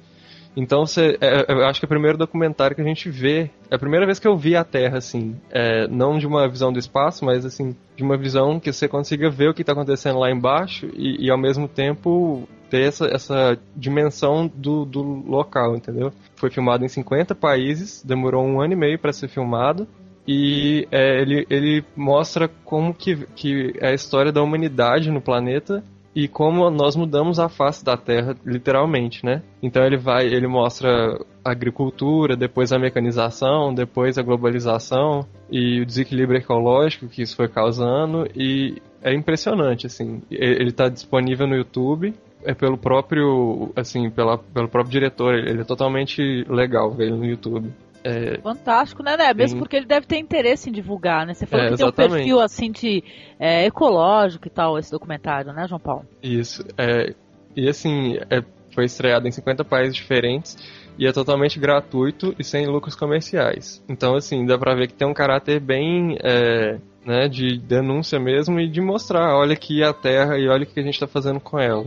Então, 0.57 0.87
você, 0.87 1.19
é, 1.21 1.41
é, 1.41 1.53
eu 1.53 1.67
acho 1.67 1.79
que 1.79 1.85
é 1.85 1.87
o 1.87 1.89
primeiro 1.89 2.17
documentário 2.17 2.75
que 2.75 2.81
a 2.81 2.85
gente 2.85 3.11
vê. 3.11 3.51
É 3.71 3.75
a 3.75 3.79
primeira 3.79 4.07
vez 4.07 4.19
que 4.19 4.27
eu 4.27 4.37
vi 4.37 4.57
a 4.57 4.65
Terra, 4.65 4.97
assim. 4.97 5.37
É, 5.51 5.87
não 5.87 6.19
de 6.19 6.27
uma 6.27 6.49
visão 6.49 6.73
do 6.73 6.79
espaço, 6.79 7.27
mas, 7.27 7.45
assim, 7.45 7.77
de 7.95 8.03
uma 8.03 8.17
visão 8.17 8.59
que 8.59 8.73
você 8.73 8.89
consiga 8.89 9.29
ver 9.29 9.51
o 9.51 9.55
que 9.55 9.61
está 9.61 9.73
acontecendo 9.73 10.19
lá 10.19 10.31
embaixo 10.31 10.89
e, 10.95 11.27
e, 11.27 11.31
ao 11.31 11.37
mesmo 11.37 11.69
tempo, 11.69 12.49
ter 12.71 12.89
essa, 12.89 13.07
essa 13.07 13.59
dimensão 13.77 14.51
do, 14.53 14.87
do 14.87 15.03
local, 15.03 15.77
entendeu? 15.77 16.11
Foi 16.37 16.49
filmado 16.49 16.85
em 16.85 16.89
50 16.89 17.35
países, 17.35 18.03
demorou 18.03 18.43
um 18.43 18.59
ano 18.59 18.73
e 18.73 18.77
meio 18.77 18.99
para 18.99 19.13
ser 19.13 19.29
filmado. 19.29 19.87
E 20.27 20.89
é, 20.91 21.21
ele, 21.21 21.47
ele 21.51 21.85
mostra 21.95 22.49
como 22.65 22.95
que, 22.95 23.27
que 23.37 23.75
é 23.79 23.91
a 23.91 23.95
história 23.95 24.33
da 24.33 24.43
humanidade 24.43 25.11
no 25.11 25.21
planeta 25.21 25.85
e 26.17 26.27
como 26.27 26.71
nós 26.71 26.97
mudamos 26.97 27.39
a 27.39 27.47
face 27.47 27.85
da 27.85 27.95
Terra, 27.95 28.35
literalmente, 28.43 29.23
né? 29.23 29.43
Então 29.63 29.85
ele 29.85 29.99
vai, 29.99 30.25
ele 30.25 30.47
mostra 30.47 31.23
a 31.45 31.51
agricultura, 31.51 32.35
depois 32.35 32.73
a 32.73 32.79
mecanização, 32.79 33.75
depois 33.75 34.17
a 34.17 34.23
globalização 34.23 35.27
e 35.51 35.83
o 35.83 35.85
desequilíbrio 35.85 36.39
ecológico 36.39 37.07
que 37.07 37.21
isso 37.21 37.37
foi 37.37 37.49
causando 37.49 38.27
e 38.35 38.81
é 39.03 39.13
impressionante, 39.15 39.87
assim. 39.87 40.23
Ele 40.31 40.71
está 40.71 40.89
disponível 40.89 41.47
no 41.47 41.55
YouTube, 41.55 42.15
é 42.43 42.55
pelo 42.55 42.79
próprio, 42.79 43.71
assim, 43.77 44.09
pela, 44.09 44.39
pelo 44.39 44.69
próprio 44.69 44.93
diretor, 44.93 45.35
ele 45.35 45.61
é 45.61 45.65
totalmente 45.65 46.23
legal 46.49 46.93
ver 46.93 47.09
ele 47.09 47.17
no 47.17 47.27
YouTube. 47.27 47.71
É... 48.07 48.41
Fantástico, 48.41 49.03
né, 49.03 49.17
né? 49.17 49.35
Mesmo 49.35 49.59
porque 49.59 49.75
ele 49.75 49.87
deve 49.87 50.07
ter 50.07 50.19
interesse 50.19 50.71
em 50.71 50.73
divulgar, 50.73 51.27
né? 51.27 51.35
Você 51.35 51.45
falou 51.45 51.67
é, 51.67 51.71
que 51.71 51.77
tem 51.77 51.87
um 51.87 51.93
perfil 51.93 52.41
assim 52.41 52.71
de 52.71 53.03
é, 53.39 53.67
ecológico 53.67 54.47
e 54.47 54.51
tal, 54.51 54.79
esse 54.79 54.93
documentário, 54.93 55.53
né, 55.53 55.67
João 55.67 55.81
Paulo? 55.81 56.07
Isso. 56.23 56.65
É, 56.79 57.13
e 57.57 57.69
assim, 57.69 58.17
é, 58.31 58.45
foi 58.73 58.85
estreado 58.85 59.27
em 59.27 59.33
50 59.33 59.65
países 59.65 59.97
diferentes 59.97 60.57
e 60.97 61.05
é 61.05 61.13
totalmente 61.13 61.59
gratuito 61.59 62.33
e 62.39 62.45
sem 62.45 62.67
lucros 62.67 62.95
comerciais. 62.95 63.83
Então, 63.89 64.15
assim, 64.15 64.47
dá 64.47 64.57
pra 64.57 64.77
ver 64.77 64.87
que 64.87 64.95
tem 64.95 65.09
um 65.09 65.15
caráter 65.15 65.59
bem 65.59 66.17
é, 66.23 66.79
né, 67.05 67.29
de 67.29 67.59
denúncia 67.59 68.21
mesmo 68.21 68.61
e 68.61 68.69
de 68.69 68.81
mostrar, 68.81 69.37
olha 69.37 69.55
aqui 69.55 69.83
a 69.83 69.93
Terra 69.93 70.39
e 70.39 70.49
olha 70.49 70.63
o 70.63 70.67
que 70.67 70.79
a 70.79 70.83
gente 70.83 70.95
está 70.95 71.09
fazendo 71.09 71.41
com 71.41 71.59
ela. 71.59 71.87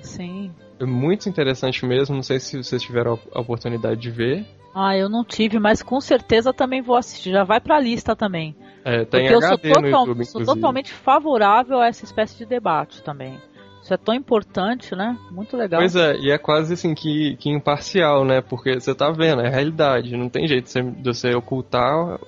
Sim. 0.00 0.52
É 0.78 0.84
muito 0.84 1.28
interessante 1.28 1.84
mesmo, 1.84 2.14
não 2.14 2.22
sei 2.22 2.38
se 2.38 2.56
vocês 2.62 2.82
tiveram 2.82 3.18
a 3.34 3.40
oportunidade 3.40 4.00
de 4.00 4.10
ver. 4.10 4.46
Ah, 4.78 4.94
eu 4.94 5.08
não 5.08 5.24
tive, 5.24 5.58
mas 5.58 5.82
com 5.82 5.98
certeza 6.02 6.52
também 6.52 6.82
vou 6.82 6.96
assistir. 6.96 7.30
Já 7.30 7.44
vai 7.44 7.58
pra 7.58 7.80
lista 7.80 8.14
também. 8.14 8.54
É, 8.84 9.06
tem 9.06 9.22
Porque 9.22 9.34
eu 9.34 9.40
sou, 9.40 9.56
total, 9.56 9.84
YouTube, 9.86 10.24
sou 10.26 10.44
totalmente 10.44 10.92
favorável 10.92 11.80
a 11.80 11.86
essa 11.86 12.04
espécie 12.04 12.36
de 12.36 12.44
debate 12.44 13.02
também. 13.02 13.40
Isso 13.82 13.94
é 13.94 13.96
tão 13.96 14.14
importante, 14.14 14.94
né? 14.94 15.16
Muito 15.30 15.56
legal. 15.56 15.80
Pois 15.80 15.96
é, 15.96 16.16
e 16.18 16.30
é 16.30 16.36
quase 16.36 16.74
assim 16.74 16.94
que, 16.94 17.36
que 17.36 17.48
imparcial, 17.48 18.22
né? 18.26 18.42
Porque 18.42 18.74
você 18.74 18.94
tá 18.94 19.10
vendo, 19.10 19.40
é 19.40 19.46
a 19.46 19.50
realidade. 19.50 20.14
Não 20.14 20.28
tem 20.28 20.46
jeito 20.46 20.68
de 20.68 21.02
você 21.02 21.34
ocultar 21.34 22.18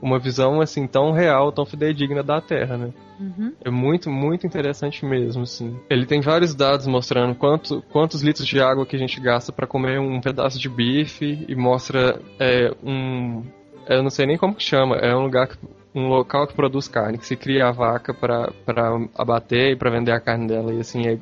uma 0.00 0.18
visão 0.18 0.60
assim 0.60 0.86
tão 0.86 1.12
real, 1.12 1.52
tão 1.52 1.66
fidedigna 1.66 2.22
da 2.22 2.40
Terra, 2.40 2.76
né? 2.76 2.92
Uhum. 3.20 3.52
É 3.64 3.70
muito, 3.70 4.10
muito 4.10 4.46
interessante 4.46 5.04
mesmo, 5.04 5.42
assim. 5.42 5.78
Ele 5.90 6.06
tem 6.06 6.20
vários 6.20 6.54
dados 6.54 6.86
mostrando 6.86 7.34
quanto, 7.34 7.82
quantos 7.90 8.22
litros 8.22 8.46
de 8.46 8.60
água 8.60 8.86
que 8.86 8.94
a 8.94 8.98
gente 8.98 9.20
gasta 9.20 9.52
para 9.52 9.66
comer 9.66 9.98
um 9.98 10.20
pedaço 10.20 10.58
de 10.58 10.68
bife 10.68 11.44
e 11.48 11.54
mostra 11.56 12.20
é, 12.38 12.72
um, 12.82 13.42
eu 13.88 14.02
não 14.02 14.10
sei 14.10 14.26
nem 14.26 14.36
como 14.36 14.54
que 14.54 14.62
chama, 14.62 14.96
é 14.96 15.14
um 15.16 15.22
lugar 15.22 15.48
que, 15.48 15.56
um 15.94 16.08
local 16.08 16.46
que 16.46 16.54
produz 16.54 16.86
carne, 16.86 17.18
que 17.18 17.26
se 17.26 17.36
cria 17.36 17.66
a 17.66 17.72
vaca 17.72 18.14
para 18.14 18.52
abater 19.16 19.72
e 19.72 19.76
para 19.76 19.90
vender 19.90 20.12
a 20.12 20.20
carne 20.20 20.46
dela 20.46 20.72
e 20.72 20.80
assim 20.80 21.06
é 21.06 21.18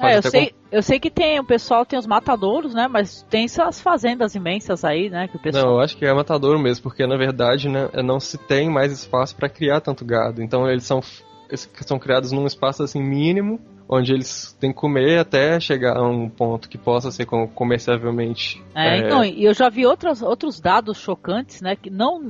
é, 0.00 0.16
eu 0.16 0.22
sei, 0.22 0.54
eu 0.72 0.82
sei 0.82 1.00
que 1.00 1.10
tem, 1.10 1.38
o 1.38 1.44
pessoal 1.44 1.84
tem 1.84 1.98
os 1.98 2.06
matadouros, 2.06 2.74
né? 2.74 2.88
Mas 2.88 3.22
tem 3.28 3.44
essas 3.44 3.80
fazendas 3.80 4.34
imensas 4.34 4.84
aí, 4.84 5.10
né? 5.10 5.28
Que 5.28 5.36
o 5.36 5.40
pessoal... 5.40 5.64
Não, 5.64 5.72
eu 5.74 5.80
acho 5.80 5.96
que 5.96 6.04
é 6.04 6.12
matadouro 6.12 6.58
mesmo, 6.58 6.82
porque 6.82 7.06
na 7.06 7.16
verdade 7.16 7.68
né, 7.68 7.88
não 8.04 8.18
se 8.18 8.38
tem 8.38 8.70
mais 8.70 8.92
espaço 8.92 9.36
para 9.36 9.48
criar 9.48 9.80
tanto 9.80 10.04
gado. 10.04 10.42
Então 10.42 10.68
eles 10.68 10.84
são, 10.84 11.00
eles 11.48 11.68
são 11.86 11.98
criados 11.98 12.32
num 12.32 12.46
espaço 12.46 12.82
assim 12.82 13.02
mínimo, 13.02 13.60
onde 13.88 14.12
eles 14.12 14.56
têm 14.60 14.72
que 14.72 14.78
comer 14.78 15.18
até 15.18 15.58
chegar 15.58 15.96
a 15.96 16.08
um 16.08 16.28
ponto 16.28 16.68
que 16.68 16.78
possa 16.78 17.10
ser 17.10 17.26
comerciavelmente. 17.26 18.62
É, 18.74 18.96
é... 18.96 18.98
então, 18.98 19.24
e 19.24 19.44
eu 19.44 19.52
já 19.52 19.68
vi 19.68 19.84
outros, 19.84 20.22
outros 20.22 20.60
dados 20.60 20.98
chocantes, 20.98 21.60
né? 21.60 21.74
Que 21.74 21.90
não 21.90 22.20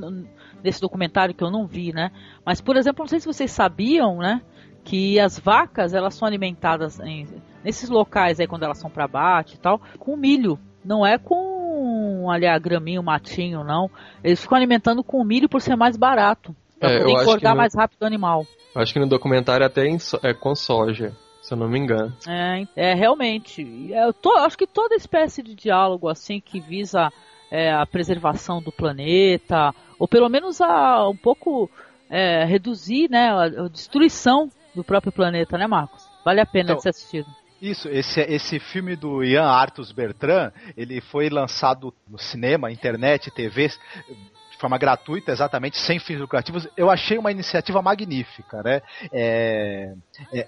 nesse 0.63 0.81
documentário 0.81 1.33
que 1.33 1.43
eu 1.43 1.51
não 1.51 1.67
vi, 1.67 1.93
né? 1.93 2.11
Mas, 2.45 2.59
por 2.61 2.75
exemplo, 2.75 3.03
não 3.03 3.07
sei 3.07 3.19
se 3.19 3.27
vocês 3.27 3.51
sabiam, 3.51 4.17
né? 4.17 4.41
Que 4.83 5.19
as 5.19 5.37
vacas 5.37 5.93
elas 5.93 6.15
são 6.15 6.27
alimentadas 6.27 6.99
em 6.99 7.27
nesses 7.63 7.89
locais 7.89 8.39
aí, 8.39 8.47
quando 8.47 8.63
elas 8.63 8.77
são 8.77 8.89
para 8.89 9.07
bate 9.07 9.55
e 9.55 9.59
tal, 9.59 9.81
com 9.99 10.15
milho. 10.15 10.59
Não 10.83 11.05
é 11.05 11.17
com 11.17 12.29
ali 12.29 12.47
a 12.47 12.57
graminha, 12.57 12.99
o 12.99 13.03
matinho, 13.03 13.63
não. 13.63 13.89
Eles 14.23 14.41
ficam 14.41 14.57
alimentando 14.57 15.03
com 15.03 15.23
milho 15.23 15.47
por 15.47 15.61
ser 15.61 15.75
mais 15.75 15.95
barato. 15.95 16.55
Pra 16.79 16.91
é, 16.91 16.99
poder 16.99 17.21
engordar 17.21 17.51
no... 17.53 17.57
mais 17.57 17.75
rápido 17.75 18.01
o 18.01 18.05
animal. 18.05 18.45
Acho 18.75 18.93
que 18.93 18.99
no 18.99 19.07
documentário 19.07 19.65
até 19.65 19.87
é 20.23 20.33
com 20.33 20.55
soja, 20.55 21.15
se 21.41 21.53
eu 21.53 21.57
não 21.57 21.69
me 21.69 21.77
engano. 21.77 22.13
É, 22.27 22.65
é 22.75 22.93
realmente. 22.95 23.91
Eu 23.91 24.13
tô, 24.13 24.35
acho 24.37 24.57
que 24.57 24.65
toda 24.65 24.95
espécie 24.95 25.43
de 25.43 25.53
diálogo 25.53 26.09
assim 26.09 26.39
que 26.39 26.59
visa 26.59 27.11
é, 27.51 27.71
a 27.71 27.85
preservação 27.85 28.61
do 28.61 28.71
planeta, 28.71 29.75
ou 29.99 30.07
pelo 30.07 30.29
menos 30.29 30.61
a 30.61 31.07
um 31.07 31.15
pouco 31.15 31.69
é, 32.09 32.45
reduzir 32.45 33.09
né, 33.09 33.29
a, 33.29 33.43
a, 33.43 33.67
destruição 33.67 34.49
do 34.73 34.83
próprio 34.83 35.11
planeta, 35.11 35.57
né, 35.57 35.67
Marcos? 35.67 36.09
Vale 36.23 36.39
a 36.39 36.45
pena 36.45 36.71
então, 36.71 36.79
ser 36.79 36.89
assistido. 36.89 37.27
Isso, 37.61 37.87
esse, 37.89 38.19
esse 38.21 38.59
filme 38.59 38.95
do 38.95 39.23
Ian 39.23 39.45
Arthur 39.45 39.93
Bertrand, 39.93 40.51
ele 40.75 40.99
foi 40.99 41.29
lançado 41.29 41.93
no 42.07 42.17
cinema, 42.17 42.71
internet, 42.71 43.29
TV, 43.29 43.67
de 43.67 44.57
forma 44.57 44.79
gratuita, 44.79 45.31
exatamente, 45.31 45.77
sem 45.77 45.99
fins 45.99 46.19
lucrativos. 46.19 46.67
Eu 46.75 46.89
achei 46.89 47.19
uma 47.19 47.31
iniciativa 47.31 47.79
magnífica, 47.79 48.63
né? 48.63 48.81
É, 49.13 49.93
é, 50.33 50.47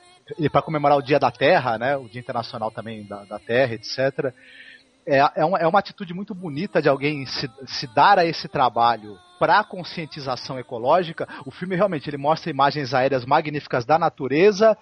para 0.49 0.64
comemorar 0.64 0.98
o 0.98 1.03
Dia 1.03 1.19
da 1.19 1.30
Terra, 1.30 1.77
né? 1.77 1.95
O 1.95 2.10
Dia 2.10 2.19
Internacional 2.19 2.72
também 2.72 3.03
da, 3.03 3.23
da 3.26 3.38
Terra, 3.38 3.76
etc. 3.76 4.34
É, 5.06 5.19
é, 5.35 5.45
uma, 5.45 5.60
é 5.60 5.68
uma 5.68 5.80
atitude 5.80 6.15
muito 6.15 6.34
bonita 6.34 6.81
de 6.81 6.90
alguém 6.90 7.27
se, 7.27 7.48
se 7.68 7.85
dar 7.94 8.18
a 8.18 8.26
esse 8.26 8.48
trabalho 8.48 9.19
para 9.38 9.60
a 9.60 9.64
conscientização 9.64 10.57
ecológica. 10.57 11.27
O 11.45 11.52
filme 11.52 11.76
realmente 11.76 12.10
ele 12.10 12.18
mostra 12.18 12.49
imagens 12.49 12.91
aéreas 12.91 13.23
magníficas 13.23 13.85
da 13.85 13.99
natureza, 13.99 14.76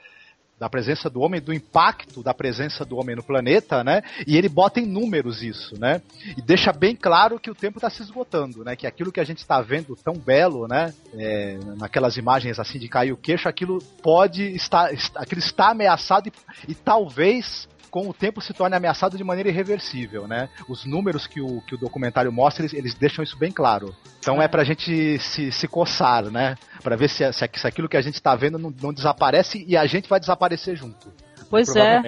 da 0.62 0.70
presença 0.70 1.10
do 1.10 1.22
homem, 1.22 1.42
do 1.42 1.52
impacto 1.52 2.22
da 2.22 2.36
presença 2.36 2.86
do 2.86 2.96
homem 2.96 3.16
no 3.16 3.24
planeta, 3.24 3.84
né? 3.84 4.04
E 4.28 4.38
ele 4.38 4.48
bota 4.48 4.80
em 4.80 4.86
números 4.86 5.42
isso, 5.42 5.74
né? 5.80 6.04
E 6.38 6.40
deixa 6.40 6.72
bem 6.72 6.96
claro 6.96 7.40
que 7.40 7.50
o 7.50 7.56
tempo 7.56 7.80
está 7.80 7.90
se 7.90 8.04
esgotando, 8.04 8.64
né? 8.64 8.76
Que 8.76 8.86
aquilo 8.86 9.12
que 9.12 9.20
a 9.20 9.24
gente 9.24 9.40
está 9.40 9.60
vendo 9.60 9.96
tão 9.96 10.14
belo, 10.14 10.68
né? 10.68 10.94
É, 11.16 11.58
naquelas 11.80 12.16
imagens 12.16 12.60
assim 12.60 12.78
de 12.78 12.88
cair 12.88 13.12
o 13.12 13.18
queixo, 13.18 13.50
aquilo 13.50 13.80
pode 14.04 14.44
estar, 14.54 14.92
aquilo 15.16 15.40
está 15.40 15.72
ameaçado 15.72 16.28
e, 16.30 16.72
e 16.72 16.76
talvez 16.76 17.68
com 17.92 18.08
o 18.08 18.14
tempo 18.14 18.42
se 18.42 18.54
torne 18.54 18.76
ameaçado 18.76 19.18
de 19.18 19.24
maneira 19.24 19.50
irreversível, 19.50 20.26
né? 20.26 20.48
Os 20.68 20.86
números 20.86 21.28
que 21.28 21.42
o, 21.42 21.62
que 21.62 21.76
o 21.76 21.78
documentário 21.78 22.32
mostra, 22.32 22.64
eles, 22.64 22.74
eles 22.74 22.94
deixam 22.96 23.22
isso 23.22 23.38
bem 23.38 23.52
claro. 23.52 23.94
Então 24.18 24.42
é, 24.42 24.46
é 24.46 24.48
pra 24.48 24.64
gente 24.64 25.20
se, 25.20 25.52
se 25.52 25.68
coçar, 25.68 26.32
né? 26.32 26.56
Pra 26.82 26.96
ver 26.96 27.10
se, 27.10 27.32
se, 27.34 27.50
se 27.54 27.68
aquilo 27.68 27.90
que 27.90 27.98
a 27.98 28.02
gente 28.02 28.22
tá 28.22 28.34
vendo 28.34 28.58
não, 28.58 28.74
não 28.82 28.94
desaparece 28.94 29.64
e 29.68 29.76
a 29.76 29.86
gente 29.86 30.08
vai 30.08 30.20
desaparecer 30.20 30.76
junto. 30.78 31.12
Pois 31.50 31.76
é. 31.76 32.02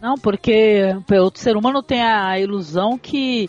Não, 0.00 0.16
porque 0.16 0.94
o 1.10 1.30
ser 1.34 1.56
humano 1.56 1.82
tem 1.82 2.02
a 2.02 2.38
ilusão 2.38 2.98
que 2.98 3.48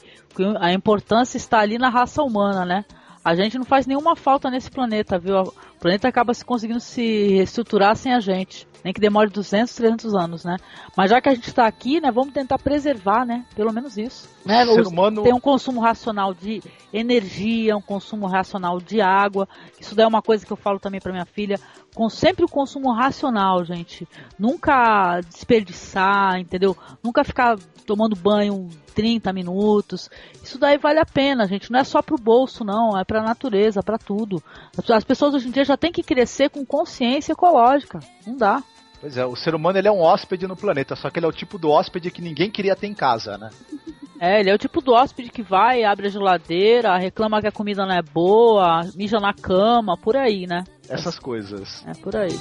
a 0.59 0.71
importância 0.71 1.35
está 1.35 1.59
ali 1.59 1.77
na 1.77 1.89
raça 1.89 2.23
humana, 2.23 2.65
né? 2.65 2.85
A 3.23 3.35
gente 3.35 3.57
não 3.57 3.65
faz 3.65 3.85
nenhuma 3.85 4.15
falta 4.15 4.49
nesse 4.49 4.71
planeta, 4.71 5.19
viu? 5.19 5.41
O 5.41 5.53
planeta 5.79 6.07
acaba 6.07 6.33
se 6.33 6.45
conseguindo 6.45 6.79
se 6.79 7.27
reestruturar 7.29 7.95
sem 7.97 8.13
a 8.13 8.19
gente 8.21 8.65
nem 8.85 8.93
que 8.93 9.01
demore 9.01 9.31
200, 9.31 9.73
300 9.73 10.13
anos, 10.13 10.45
né? 10.45 10.57
Mas 10.95 11.09
já 11.09 11.19
que 11.19 11.27
a 11.27 11.33
gente 11.33 11.47
está 11.47 11.65
aqui, 11.65 11.99
né, 11.99 12.11
vamos 12.11 12.31
tentar 12.31 12.59
preservar, 12.59 13.25
né? 13.25 13.43
Pelo 13.55 13.73
menos 13.73 13.97
isso. 13.97 14.29
Né? 14.45 14.63
O 14.63 14.75
ser 14.75 14.85
humano... 14.85 15.23
Tem 15.23 15.33
um 15.33 15.39
consumo 15.39 15.81
racional 15.81 16.35
de 16.35 16.61
energia, 16.93 17.75
um 17.75 17.81
consumo 17.81 18.27
racional 18.27 18.79
de 18.79 19.01
água. 19.01 19.49
Isso 19.79 19.95
daí 19.95 20.05
é 20.05 20.07
uma 20.07 20.21
coisa 20.21 20.45
que 20.45 20.53
eu 20.53 20.55
falo 20.55 20.79
também 20.79 21.01
para 21.01 21.11
minha 21.11 21.25
filha. 21.25 21.59
Com 21.95 22.07
sempre 22.09 22.45
o 22.45 22.47
consumo 22.47 22.93
racional, 22.93 23.65
gente. 23.65 24.07
Nunca 24.37 25.19
desperdiçar, 25.21 26.37
entendeu? 26.37 26.77
Nunca 27.03 27.23
ficar 27.23 27.57
tomando 27.87 28.15
banho 28.15 28.69
30 28.93 29.33
minutos. 29.33 30.11
Isso 30.43 30.59
daí 30.59 30.77
vale 30.77 30.99
a 30.99 31.05
pena, 31.07 31.47
gente. 31.47 31.71
Não 31.71 31.79
é 31.79 31.83
só 31.83 32.03
pro 32.03 32.17
bolso, 32.17 32.63
não. 32.63 32.95
É 32.95 33.03
pra 33.03 33.23
natureza, 33.23 33.81
para 33.81 33.97
tudo. 33.97 34.43
As 34.93 35.03
pessoas 35.03 35.33
hoje 35.33 35.47
em 35.47 35.51
dia 35.51 35.65
já 35.65 35.75
têm 35.75 35.91
que 35.91 36.03
crescer 36.03 36.51
com 36.51 36.63
consciência 36.63 37.33
ecológica. 37.33 37.97
Não 38.27 38.37
dá. 38.37 38.61
Pois 39.05 39.17
é, 39.17 39.23
o 39.23 39.35
ser 39.35 39.53
humano 39.53 39.77
ele 39.77 39.87
é 39.87 39.91
um 39.91 40.01
hóspede 40.01 40.47
no 40.47 40.55
planeta, 40.55 40.95
só 40.95 41.11
que 41.11 41.19
ele 41.19 41.27
é 41.27 41.29
o 41.29 41.31
tipo 41.31 41.59
do 41.59 41.69
hóspede 41.69 42.09
que 42.09 42.23
ninguém 42.23 42.49
queria 42.49 42.75
ter 42.75 42.87
em 42.87 42.93
casa, 42.95 43.37
né? 43.37 43.51
É, 44.19 44.39
ele 44.39 44.49
é 44.49 44.53
o 44.55 44.57
tipo 44.57 44.81
do 44.81 44.93
hóspede 44.93 45.29
que 45.29 45.43
vai, 45.43 45.83
abre 45.83 46.07
a 46.07 46.09
geladeira, 46.09 46.97
reclama 46.97 47.39
que 47.39 47.45
a 47.45 47.51
comida 47.51 47.85
não 47.85 47.93
é 47.93 48.01
boa, 48.01 48.81
mija 48.95 49.19
na 49.19 49.31
cama, 49.31 49.95
por 49.95 50.17
aí, 50.17 50.47
né? 50.47 50.63
Essas 50.89 51.19
coisas. 51.19 51.85
É 51.85 51.93
por 51.93 52.15
aí. 52.15 52.31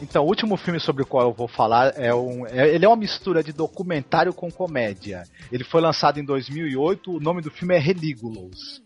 Então, 0.00 0.22
o 0.22 0.28
último 0.28 0.56
filme 0.56 0.78
sobre 0.78 1.02
o 1.02 1.06
qual 1.06 1.30
eu 1.30 1.34
vou 1.34 1.48
falar 1.48 1.94
é 1.96 2.14
um. 2.14 2.46
É, 2.46 2.68
ele 2.72 2.84
é 2.84 2.88
uma 2.88 2.96
mistura 2.96 3.42
de 3.42 3.52
documentário 3.52 4.32
com 4.32 4.52
comédia. 4.52 5.24
Ele 5.50 5.64
foi 5.64 5.80
lançado 5.80 6.20
em 6.20 6.24
2008. 6.24 7.10
O 7.10 7.18
nome 7.18 7.42
do 7.42 7.50
filme 7.50 7.74
é 7.74 7.78
Religulous. 7.78 8.80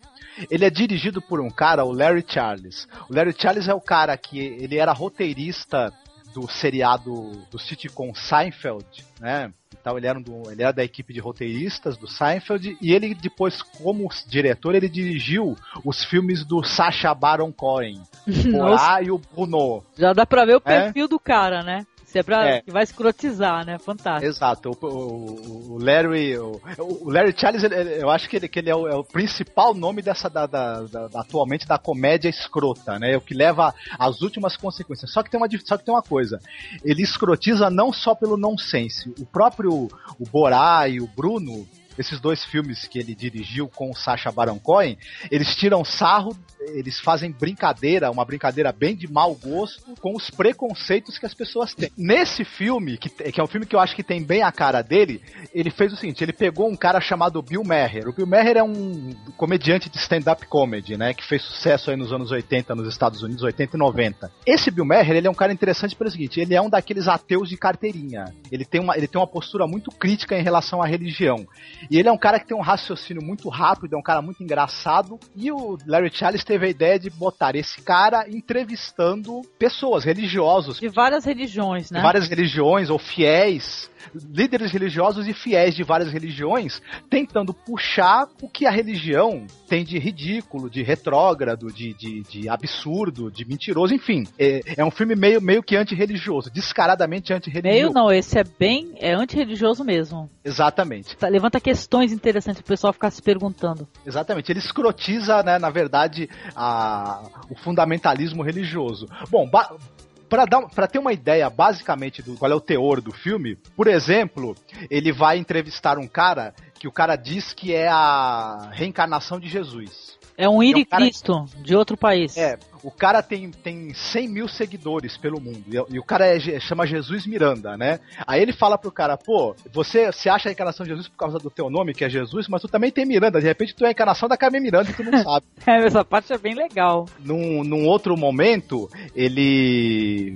Ele 0.50 0.64
é 0.64 0.70
dirigido 0.70 1.20
por 1.20 1.40
um 1.40 1.50
cara, 1.50 1.84
o 1.84 1.92
Larry 1.92 2.24
Charles. 2.26 2.88
O 3.08 3.14
Larry 3.14 3.34
Charles 3.36 3.68
é 3.68 3.74
o 3.74 3.80
cara 3.80 4.16
que 4.16 4.38
ele 4.38 4.76
era 4.76 4.92
roteirista 4.92 5.92
do 6.32 6.50
seriado 6.50 7.46
do 7.50 7.58
sitcom 7.58 8.14
Seinfeld, 8.14 9.04
né? 9.20 9.52
Então 9.80 9.96
ele 9.96 10.06
era, 10.06 10.20
do, 10.20 10.50
ele 10.50 10.62
era 10.62 10.72
da 10.72 10.84
equipe 10.84 11.12
de 11.12 11.20
roteiristas 11.20 11.96
do 11.96 12.06
Seinfeld 12.06 12.76
e 12.80 12.92
ele 12.92 13.14
depois, 13.14 13.62
como 13.62 14.08
diretor, 14.26 14.74
ele 14.74 14.88
dirigiu 14.88 15.56
os 15.84 16.04
filmes 16.04 16.44
do 16.44 16.62
Sacha 16.62 17.14
Baron 17.14 17.52
Cohen, 17.52 18.00
o 18.26 19.02
e 19.02 19.10
o 19.10 19.18
Bruno. 19.18 19.82
Já 19.96 20.12
dá 20.12 20.24
pra 20.24 20.44
ver 20.44 20.56
o 20.56 20.62
é? 20.64 20.82
perfil 20.82 21.04
é? 21.06 21.08
do 21.08 21.18
cara, 21.18 21.62
né? 21.62 21.86
Se 22.12 22.18
é 22.18 22.22
pra. 22.22 22.46
É. 22.46 22.60
Que 22.60 22.70
vai 22.70 22.82
escrotizar, 22.82 23.64
né? 23.64 23.78
Fantástico. 23.78 24.30
Exato. 24.30 24.70
O, 24.70 24.86
o, 24.86 25.72
o 25.72 25.78
Larry. 25.82 26.36
O, 26.36 26.60
o, 26.78 27.10
Larry 27.10 27.34
Charles, 27.34 27.64
ele, 27.64 28.02
eu 28.02 28.10
acho 28.10 28.28
que 28.28 28.36
ele, 28.36 28.48
que 28.48 28.58
ele 28.58 28.68
é, 28.68 28.76
o, 28.76 28.86
é, 28.86 29.02
principal 29.04 29.72
nome 29.72 30.02
dessa. 30.02 30.28
Da, 30.28 30.46
da, 30.46 30.82
da, 30.82 31.08
atualmente 31.14 31.66
da 31.66 31.78
comédia 31.78 32.28
escrota, 32.28 32.98
né? 32.98 33.16
O 33.16 33.20
que 33.22 33.32
leva 33.32 33.74
às 33.98 34.20
últimas 34.20 34.58
consequências. 34.58 35.10
Só 35.10 35.22
que 35.22 35.30
tem 35.30 35.40
uma, 35.40 35.48
só 35.64 35.78
que 35.78 35.84
tem 35.86 35.94
uma 35.94 36.02
coisa. 36.02 36.38
Ele 36.84 37.02
escrotiza 37.02 37.70
não 37.70 37.90
só 37.90 38.14
pelo 38.14 38.36
nonsense. 38.36 39.08
O 39.18 39.24
próprio 39.24 39.88
o 40.20 40.28
Borá 40.30 40.86
e 40.86 41.00
o 41.00 41.06
Bruno 41.06 41.66
esses 41.98 42.20
dois 42.20 42.44
filmes 42.44 42.86
que 42.86 42.98
ele 42.98 43.14
dirigiu 43.14 43.68
com 43.68 43.90
o 43.90 43.94
Sacha 43.94 44.30
Baron 44.30 44.58
Cohen, 44.58 44.96
eles 45.30 45.54
tiram 45.54 45.84
sarro, 45.84 46.36
eles 46.74 47.00
fazem 47.00 47.30
brincadeira, 47.30 48.10
uma 48.10 48.24
brincadeira 48.24 48.72
bem 48.72 48.94
de 48.94 49.10
mau 49.10 49.34
gosto, 49.34 49.94
com 50.00 50.14
os 50.14 50.30
preconceitos 50.30 51.18
que 51.18 51.26
as 51.26 51.34
pessoas 51.34 51.74
têm. 51.74 51.90
Nesse 51.96 52.44
filme, 52.44 52.96
que, 52.96 53.08
que 53.08 53.40
é 53.40 53.44
um 53.44 53.46
filme 53.46 53.66
que 53.66 53.74
eu 53.74 53.80
acho 53.80 53.94
que 53.94 54.02
tem 54.02 54.22
bem 54.22 54.42
a 54.42 54.52
cara 54.52 54.82
dele, 54.82 55.20
ele 55.54 55.70
fez 55.70 55.92
o 55.92 55.96
seguinte, 55.96 56.22
ele 56.22 56.32
pegou 56.32 56.68
um 56.68 56.76
cara 56.76 57.00
chamado 57.00 57.42
Bill 57.42 57.64
Maher. 57.64 58.08
O 58.08 58.12
Bill 58.12 58.26
Maher 58.26 58.56
é 58.56 58.62
um 58.62 59.14
comediante 59.36 59.88
de 59.88 59.98
stand-up 59.98 60.46
comedy, 60.46 60.96
né, 60.96 61.14
que 61.14 61.24
fez 61.24 61.42
sucesso 61.42 61.90
aí 61.90 61.96
nos 61.96 62.12
anos 62.12 62.30
80 62.30 62.74
nos 62.74 62.88
Estados 62.88 63.22
Unidos, 63.22 63.42
80 63.42 63.76
e 63.76 63.78
90. 63.78 64.32
Esse 64.46 64.70
Bill 64.70 64.84
Maher, 64.84 65.10
ele 65.10 65.26
é 65.26 65.30
um 65.30 65.34
cara 65.34 65.52
interessante 65.52 65.96
pelo 65.96 66.10
seguinte, 66.10 66.40
ele 66.40 66.54
é 66.54 66.60
um 66.60 66.70
daqueles 66.70 67.08
ateus 67.08 67.48
de 67.48 67.56
carteirinha. 67.56 68.34
Ele 68.50 68.64
tem 68.64 68.80
uma, 68.80 68.96
ele 68.96 69.06
tem 69.06 69.20
uma 69.20 69.26
postura 69.26 69.66
muito 69.66 69.90
crítica 69.90 70.38
em 70.38 70.42
relação 70.42 70.82
à 70.82 70.86
religião. 70.86 71.46
E 71.90 71.98
ele 71.98 72.08
é 72.08 72.12
um 72.12 72.18
cara 72.18 72.38
que 72.38 72.46
tem 72.46 72.56
um 72.56 72.60
raciocínio 72.60 73.22
muito 73.22 73.48
rápido, 73.48 73.94
é 73.94 73.98
um 73.98 74.02
cara 74.02 74.22
muito 74.22 74.42
engraçado. 74.42 75.18
E 75.36 75.50
o 75.50 75.78
Larry 75.86 76.10
Charles 76.12 76.44
teve 76.52 76.66
a 76.66 76.68
ideia 76.68 76.98
de 76.98 77.08
botar 77.08 77.56
esse 77.56 77.80
cara 77.80 78.26
entrevistando 78.28 79.40
pessoas, 79.58 80.04
religiosos. 80.04 80.78
De 80.78 80.88
várias 80.88 81.24
religiões, 81.24 81.90
né? 81.90 81.98
De 81.98 82.02
várias 82.04 82.28
religiões 82.28 82.90
ou 82.90 82.98
fiéis 82.98 83.90
líderes 84.14 84.72
religiosos 84.72 85.28
e 85.28 85.32
fiéis 85.32 85.74
de 85.74 85.82
várias 85.82 86.12
religiões 86.12 86.80
tentando 87.08 87.52
puxar 87.52 88.28
o 88.40 88.48
que 88.48 88.66
a 88.66 88.70
religião 88.70 89.46
tem 89.68 89.84
de 89.84 89.98
ridículo, 89.98 90.68
de 90.68 90.82
retrógrado, 90.82 91.72
de, 91.72 91.94
de, 91.94 92.22
de 92.22 92.48
absurdo, 92.48 93.30
de 93.30 93.44
mentiroso, 93.44 93.94
enfim. 93.94 94.24
É, 94.38 94.60
é, 94.76 94.84
um 94.84 94.90
filme 94.90 95.14
meio, 95.14 95.40
meio 95.40 95.62
que 95.62 95.76
antirreligioso, 95.76 96.50
descaradamente 96.50 97.32
antirreligioso. 97.32 97.92
Meio 97.92 97.92
não, 97.92 98.12
esse 98.12 98.38
é 98.38 98.44
bem 98.44 98.92
é 98.98 99.12
antirreligioso 99.12 99.84
mesmo. 99.84 100.30
Exatamente. 100.44 101.16
Tá, 101.16 101.28
levanta 101.28 101.60
questões 101.60 102.12
interessantes 102.12 102.62
pro 102.62 102.68
pessoal 102.68 102.92
ficar 102.92 103.10
se 103.10 103.22
perguntando. 103.22 103.88
Exatamente. 104.06 104.50
Ele 104.50 104.58
escrotiza, 104.58 105.42
né, 105.42 105.58
na 105.58 105.70
verdade, 105.70 106.28
a, 106.54 107.22
o 107.50 107.54
fundamentalismo 107.54 108.42
religioso. 108.42 109.08
Bom, 109.30 109.48
para 109.48 110.86
ter 110.86 110.98
uma 110.98 111.12
ideia 111.12 111.48
basicamente 111.50 112.22
do 112.22 112.36
qual 112.36 112.50
é 112.50 112.54
o 112.54 112.60
teor 112.60 113.00
do 113.00 113.12
filme, 113.12 113.56
por 113.76 113.86
exemplo, 113.86 114.56
ele 114.90 115.12
vai 115.12 115.38
entrevistar 115.38 115.98
um 115.98 116.06
cara 116.06 116.54
que 116.78 116.88
o 116.88 116.92
cara 116.92 117.16
diz 117.16 117.52
que 117.52 117.74
é 117.74 117.88
a 117.88 118.70
reencarnação 118.72 119.38
de 119.38 119.48
Jesus. 119.48 120.18
É 120.42 120.48
um 120.48 120.60
Iri 120.60 120.80
é 120.90 120.96
um 120.96 120.98
Cristo 120.98 121.44
de 121.62 121.76
outro 121.76 121.96
país. 121.96 122.36
É, 122.36 122.58
o 122.82 122.90
cara 122.90 123.22
tem, 123.22 123.48
tem 123.52 123.94
100 123.94 124.28
mil 124.28 124.48
seguidores 124.48 125.16
pelo 125.16 125.40
mundo. 125.40 125.62
E, 125.68 125.94
e 125.94 126.00
o 126.00 126.02
cara 126.02 126.26
é, 126.26 126.58
chama 126.58 126.84
Jesus 126.84 127.28
Miranda, 127.28 127.76
né? 127.76 128.00
Aí 128.26 128.42
ele 128.42 128.52
fala 128.52 128.76
pro 128.76 128.90
cara, 128.90 129.16
pô, 129.16 129.54
você 129.72 130.10
se 130.10 130.28
acha 130.28 130.48
a 130.48 130.52
encarnação 130.52 130.84
de 130.84 130.90
Jesus 130.90 131.06
por 131.06 131.16
causa 131.16 131.38
do 131.38 131.48
teu 131.48 131.70
nome, 131.70 131.94
que 131.94 132.04
é 132.04 132.10
Jesus, 132.10 132.48
mas 132.48 132.60
tu 132.60 132.66
também 132.66 132.90
tem 132.90 133.06
Miranda. 133.06 133.40
De 133.40 133.46
repente 133.46 133.72
tu 133.72 133.84
é 133.84 133.88
a 133.88 133.90
encarnação 133.92 134.28
da 134.28 134.36
Carmen 134.36 134.60
Miranda 134.60 134.90
e 134.90 134.94
tu 134.94 135.04
não 135.04 135.22
sabe. 135.22 135.46
é, 135.64 135.86
essa 135.86 136.04
parte 136.04 136.32
é 136.32 136.38
bem 136.38 136.56
legal. 136.56 137.06
Num, 137.20 137.62
num 137.62 137.86
outro 137.86 138.16
momento, 138.16 138.90
ele 139.14 140.34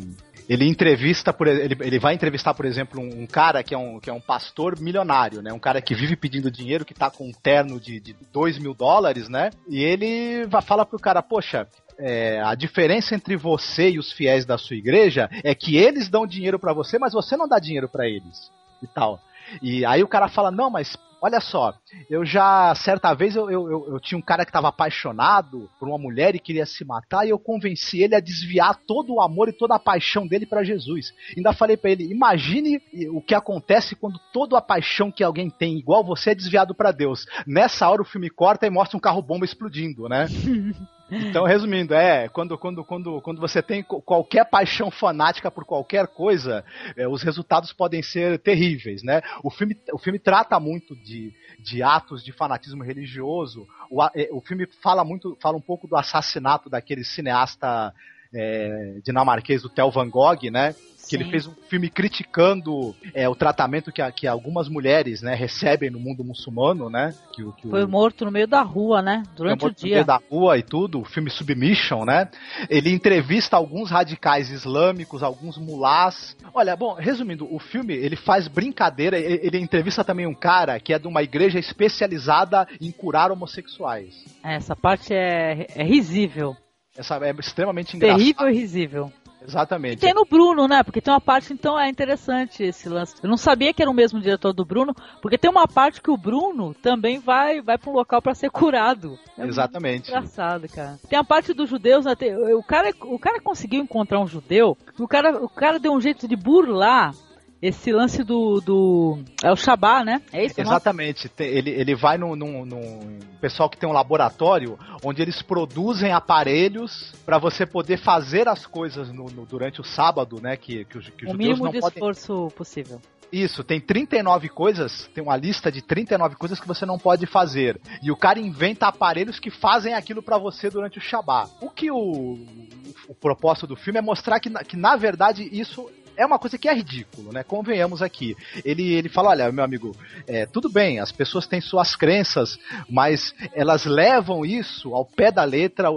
ele 0.48 0.66
entrevista, 0.66 1.32
por, 1.32 1.46
ele, 1.46 1.76
ele 1.80 1.98
vai 1.98 2.14
entrevistar, 2.14 2.54
por 2.54 2.64
exemplo, 2.64 3.00
um, 3.00 3.22
um, 3.22 3.26
cara 3.26 3.62
que 3.62 3.74
é 3.74 3.78
um, 3.78 3.98
que 3.98 4.08
é 4.08 4.12
um 4.12 4.20
pastor 4.20 4.78
milionário, 4.80 5.42
né? 5.42 5.52
Um 5.52 5.58
cara 5.58 5.80
que 5.80 5.94
vive 5.94 6.16
pedindo 6.16 6.50
dinheiro, 6.50 6.84
que 6.84 6.94
tá 6.94 7.10
com 7.10 7.28
um 7.28 7.32
terno 7.32 7.80
de, 7.80 7.98
de 8.00 8.16
2 8.32 8.58
mil 8.58 8.74
dólares, 8.74 9.28
né? 9.28 9.50
E 9.68 9.82
ele 9.82 10.46
vai, 10.46 10.62
fala 10.62 10.86
pro 10.86 10.98
cara, 10.98 11.22
poxa, 11.22 11.66
é, 11.98 12.40
a 12.42 12.54
diferença 12.54 13.14
entre 13.14 13.36
você 13.36 13.90
e 13.90 13.98
os 13.98 14.12
fiéis 14.12 14.44
da 14.44 14.58
sua 14.58 14.76
igreja 14.76 15.28
é 15.42 15.54
que 15.54 15.76
eles 15.76 16.08
dão 16.08 16.26
dinheiro 16.26 16.58
para 16.58 16.72
você, 16.72 16.98
mas 16.98 17.12
você 17.12 17.36
não 17.36 17.48
dá 17.48 17.58
dinheiro 17.58 17.88
para 17.88 18.06
eles. 18.06 18.50
E 18.82 18.86
tal. 18.86 19.20
E 19.62 19.84
aí 19.84 20.02
o 20.02 20.08
cara 20.08 20.28
fala, 20.28 20.50
não, 20.50 20.70
mas 20.70 20.96
Olha 21.20 21.40
só, 21.40 21.74
eu 22.10 22.26
já, 22.26 22.74
certa 22.74 23.14
vez, 23.14 23.34
eu, 23.34 23.50
eu, 23.50 23.88
eu, 23.88 24.00
tinha 24.00 24.18
um 24.18 24.22
cara 24.22 24.44
que 24.44 24.50
estava 24.50 24.68
apaixonado 24.68 25.68
por 25.78 25.88
uma 25.88 25.96
mulher 25.96 26.34
e 26.34 26.38
queria 26.38 26.66
se 26.66 26.84
matar, 26.84 27.26
e 27.26 27.30
eu 27.30 27.38
convenci 27.38 28.02
ele 28.02 28.14
a 28.14 28.20
desviar 28.20 28.78
todo 28.86 29.14
o 29.14 29.20
amor 29.20 29.48
e 29.48 29.52
toda 29.52 29.74
a 29.74 29.78
paixão 29.78 30.26
dele 30.26 30.44
para 30.44 30.62
Jesus. 30.62 31.14
Ainda 31.34 31.54
falei 31.54 31.76
para 31.76 31.90
ele: 31.90 32.10
imagine 32.10 32.80
o 33.10 33.22
que 33.22 33.34
acontece 33.34 33.96
quando 33.96 34.20
toda 34.30 34.58
a 34.58 34.62
paixão 34.62 35.10
que 35.10 35.24
alguém 35.24 35.48
tem, 35.48 35.78
igual 35.78 36.04
você, 36.04 36.30
é 36.30 36.34
desviado 36.34 36.74
para 36.74 36.92
Deus. 36.92 37.26
Nessa 37.46 37.88
hora 37.88 38.02
o 38.02 38.06
filme 38.06 38.28
corta 38.28 38.66
e 38.66 38.70
mostra 38.70 38.96
um 38.96 39.00
carro-bomba 39.00 39.46
explodindo, 39.46 40.08
né? 40.08 40.26
Então, 41.10 41.44
resumindo, 41.44 41.94
é, 41.94 42.28
quando, 42.28 42.58
quando, 42.58 42.84
quando, 42.84 43.20
quando 43.20 43.40
você 43.40 43.62
tem 43.62 43.82
qualquer 43.82 44.44
paixão 44.44 44.90
fanática 44.90 45.50
por 45.50 45.64
qualquer 45.64 46.06
coisa, 46.08 46.64
é, 46.96 47.06
os 47.06 47.22
resultados 47.22 47.72
podem 47.72 48.02
ser 48.02 48.38
terríveis, 48.40 49.02
né? 49.02 49.22
O 49.42 49.50
filme, 49.50 49.76
o 49.92 49.98
filme 49.98 50.18
trata 50.18 50.58
muito 50.58 50.96
de, 50.96 51.32
de 51.60 51.82
atos 51.82 52.24
de 52.24 52.32
fanatismo 52.32 52.82
religioso. 52.82 53.66
O, 53.90 54.02
é, 54.02 54.28
o 54.32 54.40
filme 54.40 54.66
fala 54.82 55.04
muito, 55.04 55.36
fala 55.40 55.56
um 55.56 55.60
pouco 55.60 55.86
do 55.86 55.96
assassinato 55.96 56.68
daquele 56.68 57.04
cineasta 57.04 57.94
é, 58.34 58.98
dinamarquês, 59.04 59.64
o 59.64 59.68
Theo 59.68 59.90
Van 59.90 60.10
Gogh, 60.10 60.50
né? 60.50 60.74
Que 61.06 61.16
Sim. 61.16 61.22
ele 61.22 61.30
fez 61.30 61.46
um 61.46 61.54
filme 61.68 61.88
criticando 61.88 62.94
é, 63.14 63.28
o 63.28 63.34
tratamento 63.34 63.92
que, 63.92 64.02
que 64.12 64.26
algumas 64.26 64.68
mulheres 64.68 65.22
né, 65.22 65.34
recebem 65.34 65.90
no 65.90 65.98
mundo 65.98 66.24
muçulmano, 66.24 66.90
né? 66.90 67.14
Que, 67.32 67.44
que 67.52 67.68
Foi 67.68 67.84
o... 67.84 67.88
morto 67.88 68.24
no 68.24 68.30
meio 68.30 68.46
da 68.46 68.62
rua, 68.62 69.00
né? 69.00 69.22
Durante 69.36 69.66
o 69.66 69.70
dia. 69.70 69.88
No 69.88 69.94
meio 69.94 70.04
da 70.04 70.20
rua 70.30 70.58
e 70.58 70.62
tudo, 70.62 71.00
o 71.00 71.04
filme 71.04 71.30
Submission, 71.30 72.04
né? 72.04 72.28
Ele 72.68 72.90
entrevista 72.90 73.56
alguns 73.56 73.90
radicais 73.90 74.50
islâmicos, 74.50 75.22
alguns 75.22 75.56
mulás. 75.56 76.36
Olha, 76.52 76.74
bom, 76.76 76.94
resumindo, 76.94 77.46
o 77.52 77.58
filme 77.58 77.94
ele 77.94 78.16
faz 78.16 78.48
brincadeira, 78.48 79.18
ele, 79.18 79.40
ele 79.42 79.58
entrevista 79.58 80.04
também 80.04 80.26
um 80.26 80.34
cara 80.34 80.78
que 80.80 80.92
é 80.92 80.98
de 80.98 81.06
uma 81.06 81.22
igreja 81.22 81.58
especializada 81.58 82.66
em 82.80 82.90
curar 82.90 83.30
homossexuais. 83.30 84.24
Essa 84.42 84.74
parte 84.74 85.14
é, 85.14 85.66
é 85.74 85.84
risível. 85.84 86.56
Essa 86.96 87.16
é 87.16 87.30
extremamente 87.38 87.96
engraçada. 87.96 88.18
Terrível 88.18 88.48
e 88.48 88.54
risível. 88.54 89.12
Exatamente. 89.46 89.98
E 89.98 90.00
tem 90.00 90.14
no 90.14 90.24
Bruno, 90.24 90.66
né? 90.66 90.82
Porque 90.82 91.00
tem 91.00 91.12
uma 91.12 91.20
parte, 91.20 91.52
então, 91.52 91.78
é 91.78 91.88
interessante 91.88 92.62
esse 92.62 92.88
lance. 92.88 93.14
Eu 93.22 93.28
não 93.28 93.36
sabia 93.36 93.72
que 93.72 93.82
era 93.82 93.90
o 93.90 93.94
mesmo 93.94 94.20
diretor 94.20 94.52
do 94.52 94.64
Bruno, 94.64 94.94
porque 95.22 95.38
tem 95.38 95.50
uma 95.50 95.68
parte 95.68 96.00
que 96.00 96.10
o 96.10 96.16
Bruno 96.16 96.74
também 96.74 97.18
vai, 97.18 97.60
vai 97.60 97.78
para 97.78 97.90
um 97.90 97.94
local 97.94 98.20
para 98.20 98.34
ser 98.34 98.50
curado. 98.50 99.18
É 99.38 99.46
Exatamente. 99.46 100.08
engraçado, 100.08 100.68
cara. 100.68 100.98
Tem 101.08 101.18
a 101.18 101.24
parte 101.24 101.52
dos 101.52 101.68
judeus, 101.68 102.04
né? 102.04 102.14
Tem, 102.14 102.34
o, 102.54 102.62
cara, 102.62 102.92
o 103.02 103.18
cara 103.18 103.40
conseguiu 103.40 103.80
encontrar 103.80 104.20
um 104.20 104.26
judeu, 104.26 104.76
o 104.98 105.08
cara, 105.08 105.42
o 105.42 105.48
cara 105.48 105.78
deu 105.78 105.92
um 105.92 106.00
jeito 106.00 106.26
de 106.26 106.36
burlar 106.36 107.14
esse 107.60 107.90
lance 107.90 108.22
do, 108.22 108.60
do. 108.60 109.18
É 109.42 109.50
o 109.50 109.56
Shabá, 109.56 110.04
né? 110.04 110.20
É 110.32 110.44
isso? 110.44 110.60
Exatamente. 110.60 111.30
Ele, 111.38 111.70
ele 111.70 111.94
vai 111.94 112.18
num, 112.18 112.36
num, 112.36 112.64
num, 112.64 113.18
pessoal 113.40 113.70
que 113.70 113.78
tem 113.78 113.88
um 113.88 113.92
laboratório 113.92 114.78
onde 115.02 115.22
eles 115.22 115.40
produzem 115.42 116.12
aparelhos 116.12 117.12
para 117.24 117.38
você 117.38 117.64
poder 117.64 117.98
fazer 117.98 118.46
as 118.48 118.66
coisas 118.66 119.10
no, 119.10 119.24
no, 119.26 119.46
durante 119.46 119.80
o 119.80 119.84
sábado, 119.84 120.40
né? 120.40 120.56
Que, 120.56 120.84
que, 120.84 120.98
os, 120.98 121.08
que 121.08 121.24
os 121.24 121.30
o 121.30 121.32
judeus 121.32 121.58
não 121.58 121.70
de 121.70 121.80
podem... 121.80 121.96
esforço 121.96 122.48
possível. 122.56 123.00
Isso, 123.32 123.64
tem 123.64 123.80
39 123.80 124.48
coisas, 124.48 125.10
tem 125.12 125.22
uma 125.22 125.36
lista 125.36 125.70
de 125.70 125.82
39 125.82 126.36
coisas 126.36 126.60
que 126.60 126.66
você 126.66 126.86
não 126.86 126.98
pode 126.98 127.26
fazer. 127.26 127.80
E 128.02 128.10
o 128.10 128.16
cara 128.16 128.38
inventa 128.38 128.86
aparelhos 128.86 129.40
que 129.40 129.50
fazem 129.50 129.94
aquilo 129.94 130.22
para 130.22 130.38
você 130.38 130.70
durante 130.70 130.98
o 130.98 131.02
Shabá. 131.02 131.48
O 131.60 131.68
que 131.68 131.90
o, 131.90 131.96
o, 131.96 132.68
o 133.08 133.14
propósito 133.14 133.66
do 133.66 133.76
filme 133.76 133.98
é 133.98 134.02
mostrar 134.02 134.38
que, 134.38 134.48
que, 134.64 134.76
na 134.76 134.96
verdade, 134.96 135.48
isso 135.50 135.90
é 136.16 136.24
uma 136.24 136.38
coisa 136.38 136.58
que 136.58 136.68
é 136.68 136.74
ridículo, 136.74 137.32
né? 137.32 137.42
Convenhamos 137.42 138.02
aqui. 138.02 138.36
Ele, 138.64 138.94
ele 138.94 139.08
fala: 139.08 139.30
olha, 139.30 139.52
meu 139.52 139.64
amigo, 139.64 139.94
é, 140.26 140.46
tudo 140.46 140.68
bem, 140.68 140.98
as 140.98 141.12
pessoas 141.12 141.46
têm 141.46 141.60
suas 141.60 141.94
crenças, 141.94 142.58
mas 142.88 143.34
elas 143.52 143.84
levam 143.84 144.44
isso 144.44 144.94
ao 144.94 145.04
pé 145.04 145.30
da 145.30 145.44
letra, 145.44 145.88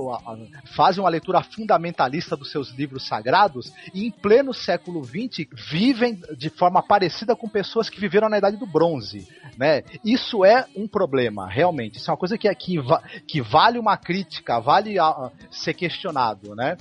fazem 0.76 1.04
uma 1.04 1.10
leitura 1.10 1.42
fundamentalista 1.42 2.36
dos 2.36 2.52
seus 2.52 2.70
livros 2.72 3.08
sagrados 3.08 3.72
e, 3.94 4.06
em 4.06 4.12
pleno 4.12 4.54
século 4.54 5.04
XX, 5.04 5.48
vivem 5.70 6.22
de 6.38 6.50
forma 6.50 6.82
parecida 6.82 7.36
com 7.36 7.48
pessoas 7.48 7.90
que 7.90 8.00
viveram 8.00 8.30
na 8.30 8.38
Idade 8.38 8.58
do 8.58 8.66
Bronze. 8.66 9.28
Né? 9.58 9.84
Isso 10.04 10.46
é 10.46 10.66
um 10.76 10.88
problema, 10.88 11.48
realmente. 11.48 11.98
Isso 11.98 12.10
é 12.10 12.14
uma 12.14 12.18
coisa 12.18 12.38
que, 12.38 12.54
que, 12.56 12.76
que 13.28 13.42
vale 13.42 13.78
uma 13.78 13.98
crítica, 13.98 14.60
vale 14.60 15.00
uh, 15.00 15.32
ser 15.52 15.74
questionado. 15.74 16.56
Né? 16.56 16.78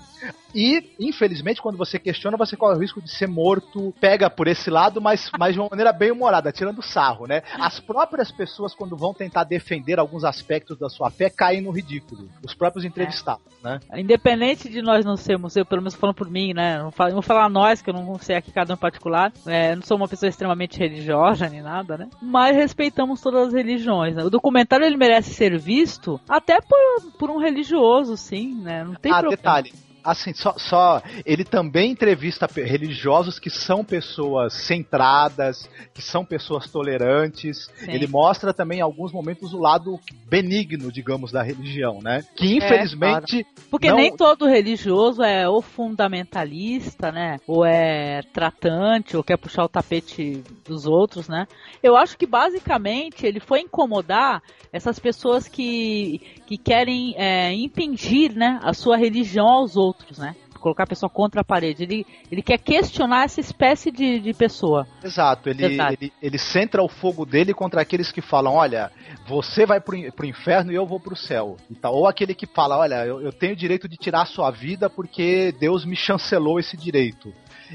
E, 0.55 0.95
infelizmente, 0.99 1.61
quando 1.61 1.77
você 1.77 1.99
questiona, 1.99 2.37
você 2.37 2.57
corre 2.57 2.77
o 2.77 2.81
risco 2.81 3.03
de 3.03 3.11
ser 3.11 3.27
morto, 3.27 3.95
pega 4.01 4.31
por 4.31 4.49
esse 4.49 4.70
lado, 4.70 5.01
mas, 5.01 5.31
mas 5.39 5.55
de 5.55 5.61
uma 5.61 5.69
maneira 5.69 5.93
bem 5.93 6.11
humorada, 6.11 6.53
tirando 6.53 6.83
sarro, 6.83 7.27
né? 7.27 7.43
As 7.59 7.79
próprias 7.79 8.31
pessoas, 8.31 8.75
quando 8.75 8.97
vão 8.97 9.12
tentar 9.12 9.45
defender 9.45 9.99
alguns 9.99 10.25
aspectos 10.25 10.79
da 10.79 10.89
sua 10.89 11.11
fé, 11.11 11.29
caem 11.29 11.61
no 11.61 11.70
ridículo. 11.70 12.29
Os 12.45 12.55
próprios 12.55 12.85
entrevistados, 12.85 13.45
é. 13.65 13.69
né? 13.69 13.81
Independente 13.97 14.69
de 14.69 14.81
nós 14.81 15.05
não 15.05 15.16
sermos, 15.16 15.57
eu 15.57 15.66
pelo 15.66 15.83
menos 15.83 15.95
falando 15.95 16.16
por 16.16 16.31
mim, 16.31 16.55
né? 16.55 16.79
Não, 16.79 16.91
falo, 16.91 17.12
vou 17.12 17.23
falar 17.23 17.49
nós, 17.49 17.83
que 17.83 17.91
eu 17.91 17.95
não 17.95 18.19
sei 18.19 18.37
aqui 18.37 18.51
cada 18.51 18.73
um 18.73 18.77
em 18.77 18.81
particular. 18.81 19.33
É, 19.47 19.75
não 19.75 19.83
sou 19.83 19.97
uma 19.97 20.09
pessoa 20.09 20.29
extremamente 20.29 20.79
religiosa 20.79 21.49
nem 21.49 21.62
nada, 21.62 21.99
né? 21.99 22.09
Mas 22.23 22.57
respeitamos 22.57 23.20
todas 23.20 23.49
as 23.49 23.53
religiões. 23.53 24.15
Né? 24.15 24.25
O 24.25 24.31
documentário 24.31 24.87
ele 24.87 24.97
merece 24.97 25.35
ser 25.35 25.59
visto 25.59 26.20
até 26.29 26.59
por, 26.61 27.12
por 27.19 27.31
um 27.31 27.39
religioso, 27.39 28.16
sim, 28.16 28.55
né? 28.55 28.85
Não 28.85 28.95
tem 28.95 29.12
ah, 29.12 29.20
problema. 29.20 29.37
detalhe 29.37 29.88
assim, 30.05 30.33
só, 30.35 30.55
só 30.57 31.03
ele 31.25 31.45
também 31.45 31.93
entrevista 31.93 32.49
religiosos 32.55 33.39
que 33.39 33.51
são 33.51 33.85
pessoas 33.85 34.55
centradas, 34.55 35.69
que 35.95 36.03
são 36.03 36.25
pessoas 36.25 36.70
tolerantes. 36.70 37.70
Sim. 37.77 37.91
Ele 37.91 38.07
mostra 38.07 38.53
também 38.53 38.79
em 38.79 38.83
alguns 38.83 39.12
momentos 39.12 39.53
o 39.53 39.59
lado 39.59 39.99
benigno, 40.29 40.93
digamos, 40.93 41.33
da 41.33 41.43
religião, 41.43 42.01
né? 42.03 42.25
Que 42.37 42.55
é, 42.55 42.57
infelizmente. 42.57 43.41
É, 43.41 43.45
claro. 43.45 43.69
Porque 43.70 43.89
não... 43.89 43.97
nem 43.97 44.16
todo 44.16 44.47
religioso 44.47 45.23
é 45.23 45.49
ou 45.49 45.61
fundamentalista, 45.62 47.11
né? 47.12 47.37
Ou 47.47 47.65
é 47.65 48.23
tratante, 48.33 49.16
ou 49.16 49.25
quer 49.25 49.37
puxar 49.37 49.65
o 49.65 49.69
tapete 49.69 50.43
dos 50.66 50.87
outros, 50.87 51.29
né? 51.29 51.47
Eu 51.83 51.97
acho 51.97 52.16
que 52.16 52.27
basicamente 52.27 53.27
ele 53.27 53.41
foi 53.41 53.61
incomodar 53.61 54.43
essas 54.73 54.99
pessoas 54.99 55.49
que, 55.49 56.20
que 56.47 56.57
querem 56.57 57.15
é, 57.16 57.53
impingir 57.53 58.35
né, 58.35 58.59
a 58.62 58.73
sua 58.73 58.97
religião 58.97 59.47
aos 59.47 59.77
outros, 59.77 59.98
né? 60.16 60.35
colocar 60.59 60.85
a 60.85 60.87
pessoa 60.87 61.09
contra 61.09 61.41
a 61.41 61.45
parede. 61.45 61.85
Ele, 61.85 62.07
ele 62.31 62.43
quer 62.43 62.59
questionar 62.59 63.25
essa 63.25 63.41
espécie 63.41 63.91
de, 63.91 64.20
de 64.20 64.35
pessoa. 64.35 64.87
Exato, 65.03 65.49
ele, 65.49 65.65
ele, 65.65 66.12
ele 66.20 66.39
centra 66.39 66.83
o 66.83 66.89
fogo 66.89 67.25
dele 67.25 67.55
contra 67.55 67.81
aqueles 67.81 68.12
que 68.12 68.20
falam: 68.20 68.55
olha, 68.55 68.91
você 69.27 69.65
vai 69.65 69.81
pro, 69.81 69.97
pro 70.12 70.27
inferno 70.27 70.73
e 70.73 70.75
eu 70.75 70.87
vou 70.87 71.01
pro 71.01 71.16
céu. 71.16 71.57
Tal. 71.81 71.95
Ou 71.95 72.07
aquele 72.07 72.35
que 72.35 72.47
fala: 72.47 72.79
olha, 72.79 73.07
eu, 73.07 73.20
eu 73.20 73.33
tenho 73.33 73.53
o 73.53 73.57
direito 73.57 73.89
de 73.89 73.97
tirar 73.97 74.23
a 74.23 74.27
sua 74.27 74.51
vida 74.51 74.91
porque 74.91 75.55
Deus 75.59 75.85
me 75.85 75.97
chancelou 75.97 76.59
esse 76.59 76.77
direito. 76.77 77.33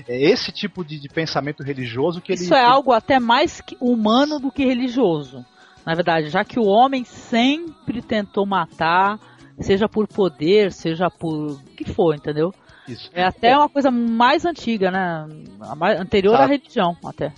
É 0.07 0.19
esse 0.19 0.51
tipo 0.51 0.83
de, 0.83 0.99
de 0.99 1.07
pensamento 1.07 1.63
religioso 1.63 2.19
que 2.19 2.31
ele. 2.31 2.41
Isso 2.41 2.55
é 2.55 2.63
algo 2.63 2.91
até 2.91 3.19
mais 3.19 3.61
humano 3.79 4.39
do 4.39 4.51
que 4.51 4.65
religioso. 4.65 5.45
Na 5.85 5.93
verdade, 5.93 6.29
já 6.29 6.45
que 6.45 6.59
o 6.59 6.65
homem 6.65 7.03
sempre 7.03 8.01
tentou 8.01 8.45
matar, 8.45 9.19
seja 9.59 9.87
por 9.87 10.07
poder, 10.07 10.71
seja 10.71 11.09
por 11.09 11.51
o 11.51 11.59
que 11.75 11.85
for, 11.85 12.15
entendeu? 12.15 12.53
Isso. 12.87 13.09
É 13.13 13.23
até 13.23 13.57
uma 13.57 13.69
coisa 13.69 13.89
mais 13.89 14.45
antiga, 14.45 14.91
né? 14.91 15.25
Anterior 15.99 16.33
Exato. 16.33 16.43
à 16.43 16.47
religião, 16.47 16.97
até 17.05 17.31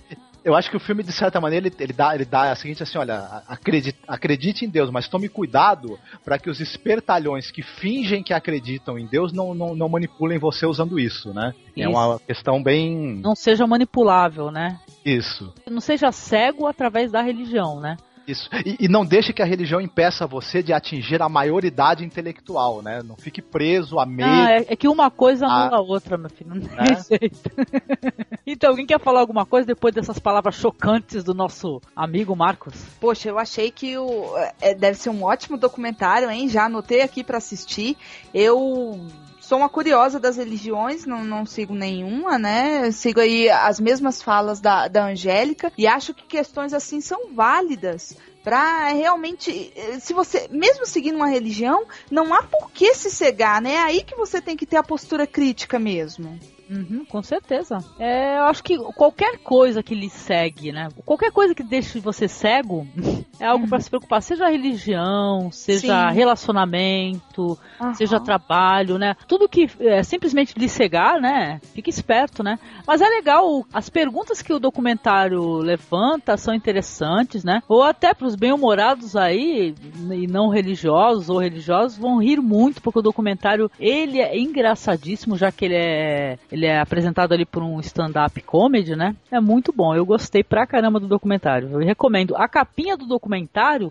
eu 0.46 0.54
acho 0.54 0.70
que 0.70 0.76
o 0.76 0.80
filme, 0.80 1.02
de 1.02 1.10
certa 1.10 1.40
maneira, 1.40 1.66
ele, 1.66 1.74
ele, 1.76 1.92
dá, 1.92 2.14
ele 2.14 2.24
dá 2.24 2.52
a 2.52 2.54
seguinte 2.54 2.80
assim, 2.80 2.96
olha, 2.96 3.42
acredite, 3.48 3.98
acredite 4.06 4.64
em 4.64 4.68
Deus, 4.68 4.92
mas 4.92 5.08
tome 5.08 5.28
cuidado 5.28 5.98
para 6.24 6.38
que 6.38 6.48
os 6.48 6.60
espertalhões 6.60 7.50
que 7.50 7.62
fingem 7.62 8.22
que 8.22 8.32
acreditam 8.32 8.96
em 8.96 9.06
Deus 9.06 9.32
não, 9.32 9.52
não, 9.52 9.74
não 9.74 9.88
manipulem 9.88 10.38
você 10.38 10.64
usando 10.64 11.00
isso, 11.00 11.34
né? 11.34 11.52
É 11.76 11.80
isso. 11.80 11.82
É 11.82 11.88
uma 11.88 12.20
questão 12.20 12.62
bem... 12.62 13.20
Não 13.20 13.34
seja 13.34 13.66
manipulável, 13.66 14.52
né? 14.52 14.78
Isso. 15.04 15.52
Não 15.68 15.80
seja 15.80 16.12
cego 16.12 16.68
através 16.68 17.10
da 17.10 17.20
religião, 17.22 17.80
né? 17.80 17.96
Isso. 18.26 18.48
E, 18.64 18.76
e, 18.80 18.88
não 18.88 19.04
deixe 19.04 19.32
que 19.32 19.42
a 19.42 19.46
religião 19.46 19.80
impeça 19.80 20.26
você 20.26 20.62
de 20.62 20.72
atingir 20.72 21.22
a 21.22 21.28
maioridade 21.28 22.04
intelectual, 22.04 22.82
né? 22.82 23.02
Não 23.02 23.16
fique 23.16 23.40
preso 23.40 23.98
a 23.98 24.06
medo. 24.06 24.28
Ah, 24.28 24.52
é, 24.52 24.66
é, 24.68 24.76
que 24.76 24.88
uma 24.88 25.10
coisa 25.10 25.46
anula 25.46 25.78
a 25.78 25.80
outra, 25.80 26.18
meu 26.18 26.28
filho. 26.28 26.50
Não 26.54 26.60
tem 26.60 26.76
é? 26.78 27.18
jeito. 27.18 27.50
então, 28.46 28.70
alguém 28.70 28.86
quer 28.86 29.00
falar 29.00 29.20
alguma 29.20 29.46
coisa 29.46 29.66
depois 29.66 29.94
dessas 29.94 30.18
palavras 30.18 30.56
chocantes 30.56 31.22
do 31.22 31.34
nosso 31.34 31.80
amigo 31.94 32.34
Marcos? 32.34 32.74
Poxa, 33.00 33.28
eu 33.28 33.38
achei 33.38 33.70
que 33.70 33.96
o, 33.96 34.36
é, 34.60 34.74
deve 34.74 34.98
ser 34.98 35.10
um 35.10 35.22
ótimo 35.22 35.56
documentário, 35.56 36.30
hein? 36.30 36.48
Já 36.48 36.64
anotei 36.64 37.02
aqui 37.02 37.22
para 37.22 37.38
assistir. 37.38 37.96
Eu 38.34 39.06
sou 39.46 39.58
uma 39.58 39.68
curiosa 39.68 40.18
das 40.18 40.36
religiões, 40.36 41.06
não, 41.06 41.22
não 41.22 41.46
sigo 41.46 41.72
nenhuma, 41.72 42.36
né? 42.36 42.90
sigo 42.90 43.20
aí 43.20 43.48
as 43.48 43.78
mesmas 43.78 44.20
falas 44.20 44.60
da, 44.60 44.88
da 44.88 45.06
Angélica 45.06 45.72
e 45.78 45.86
acho 45.86 46.12
que 46.12 46.24
questões 46.24 46.74
assim 46.74 47.00
são 47.00 47.32
válidas 47.32 48.16
para 48.42 48.88
realmente, 48.88 49.72
se 50.00 50.12
você, 50.12 50.48
mesmo 50.50 50.86
seguindo 50.86 51.16
uma 51.16 51.28
religião, 51.28 51.84
não 52.10 52.32
há 52.32 52.42
por 52.42 52.70
que 52.70 52.94
se 52.94 53.10
cegar, 53.10 53.60
né? 53.60 53.72
É 53.74 53.78
aí 53.78 54.04
que 54.04 54.14
você 54.14 54.40
tem 54.40 54.56
que 54.56 54.64
ter 54.64 54.76
a 54.76 54.84
postura 54.84 55.26
crítica 55.26 55.80
mesmo. 55.80 56.38
Uhum, 56.70 57.04
com 57.04 57.22
certeza. 57.22 57.78
É, 57.98 58.38
eu 58.38 58.44
acho 58.44 58.62
que 58.62 58.76
qualquer 58.94 59.38
coisa 59.38 59.82
que 59.82 59.94
lhe 59.94 60.10
segue, 60.10 60.72
né? 60.72 60.88
Qualquer 61.04 61.32
coisa 61.32 61.54
que 61.54 61.62
deixe 61.62 62.00
você 62.00 62.28
cego 62.28 62.86
é 63.38 63.46
algo 63.46 63.64
uhum. 63.64 63.70
para 63.70 63.80
se 63.80 63.90
preocupar. 63.90 64.22
Seja 64.22 64.48
religião, 64.48 65.50
seja 65.50 66.10
Sim. 66.10 66.14
relacionamento, 66.14 67.58
uhum. 67.80 67.94
seja 67.94 68.20
trabalho, 68.20 68.98
né? 68.98 69.14
Tudo 69.26 69.48
que 69.48 69.68
é, 69.80 70.02
simplesmente 70.02 70.58
lhe 70.58 70.68
cegar, 70.68 71.20
né? 71.20 71.60
Fique 71.74 71.90
esperto, 71.90 72.42
né? 72.42 72.58
Mas 72.86 73.00
é 73.00 73.08
legal, 73.08 73.64
as 73.72 73.88
perguntas 73.88 74.42
que 74.42 74.52
o 74.52 74.58
documentário 74.58 75.58
levanta 75.58 76.36
são 76.36 76.54
interessantes, 76.54 77.44
né? 77.44 77.62
Ou 77.68 77.82
até 77.82 78.14
para 78.14 78.26
os 78.26 78.34
bem-humorados 78.34 79.16
aí, 79.16 79.74
e 80.10 80.26
não 80.26 80.48
religiosos 80.48 81.28
ou 81.28 81.38
religiosos, 81.38 81.98
vão 81.98 82.18
rir 82.18 82.40
muito, 82.40 82.80
porque 82.80 82.98
o 82.98 83.02
documentário, 83.02 83.70
ele 83.78 84.20
é 84.20 84.38
engraçadíssimo, 84.38 85.36
já 85.36 85.50
que 85.52 85.64
ele 85.64 85.76
é 85.76 86.38
ele 86.50 86.66
é 86.66 86.80
apresentado 86.80 87.32
ali 87.32 87.44
por 87.44 87.62
um 87.62 87.80
stand-up 87.80 88.40
comedy, 88.42 88.96
né? 88.96 89.14
É 89.30 89.40
muito 89.40 89.72
bom. 89.72 89.94
Eu 89.94 90.06
gostei 90.06 90.42
pra 90.42 90.66
caramba 90.66 90.98
do 90.98 91.06
documentário. 91.06 91.70
Eu 91.70 91.78
recomendo. 91.78 92.34
A 92.36 92.48
capinha 92.48 92.96
do 92.96 93.06
documentário 93.06 93.25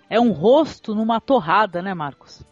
é 0.10 0.20
um 0.20 0.32
rosto 0.32 0.95
numa 0.95 1.20
torrada, 1.20 1.82
né, 1.82 1.94
Marcos? 1.94 2.45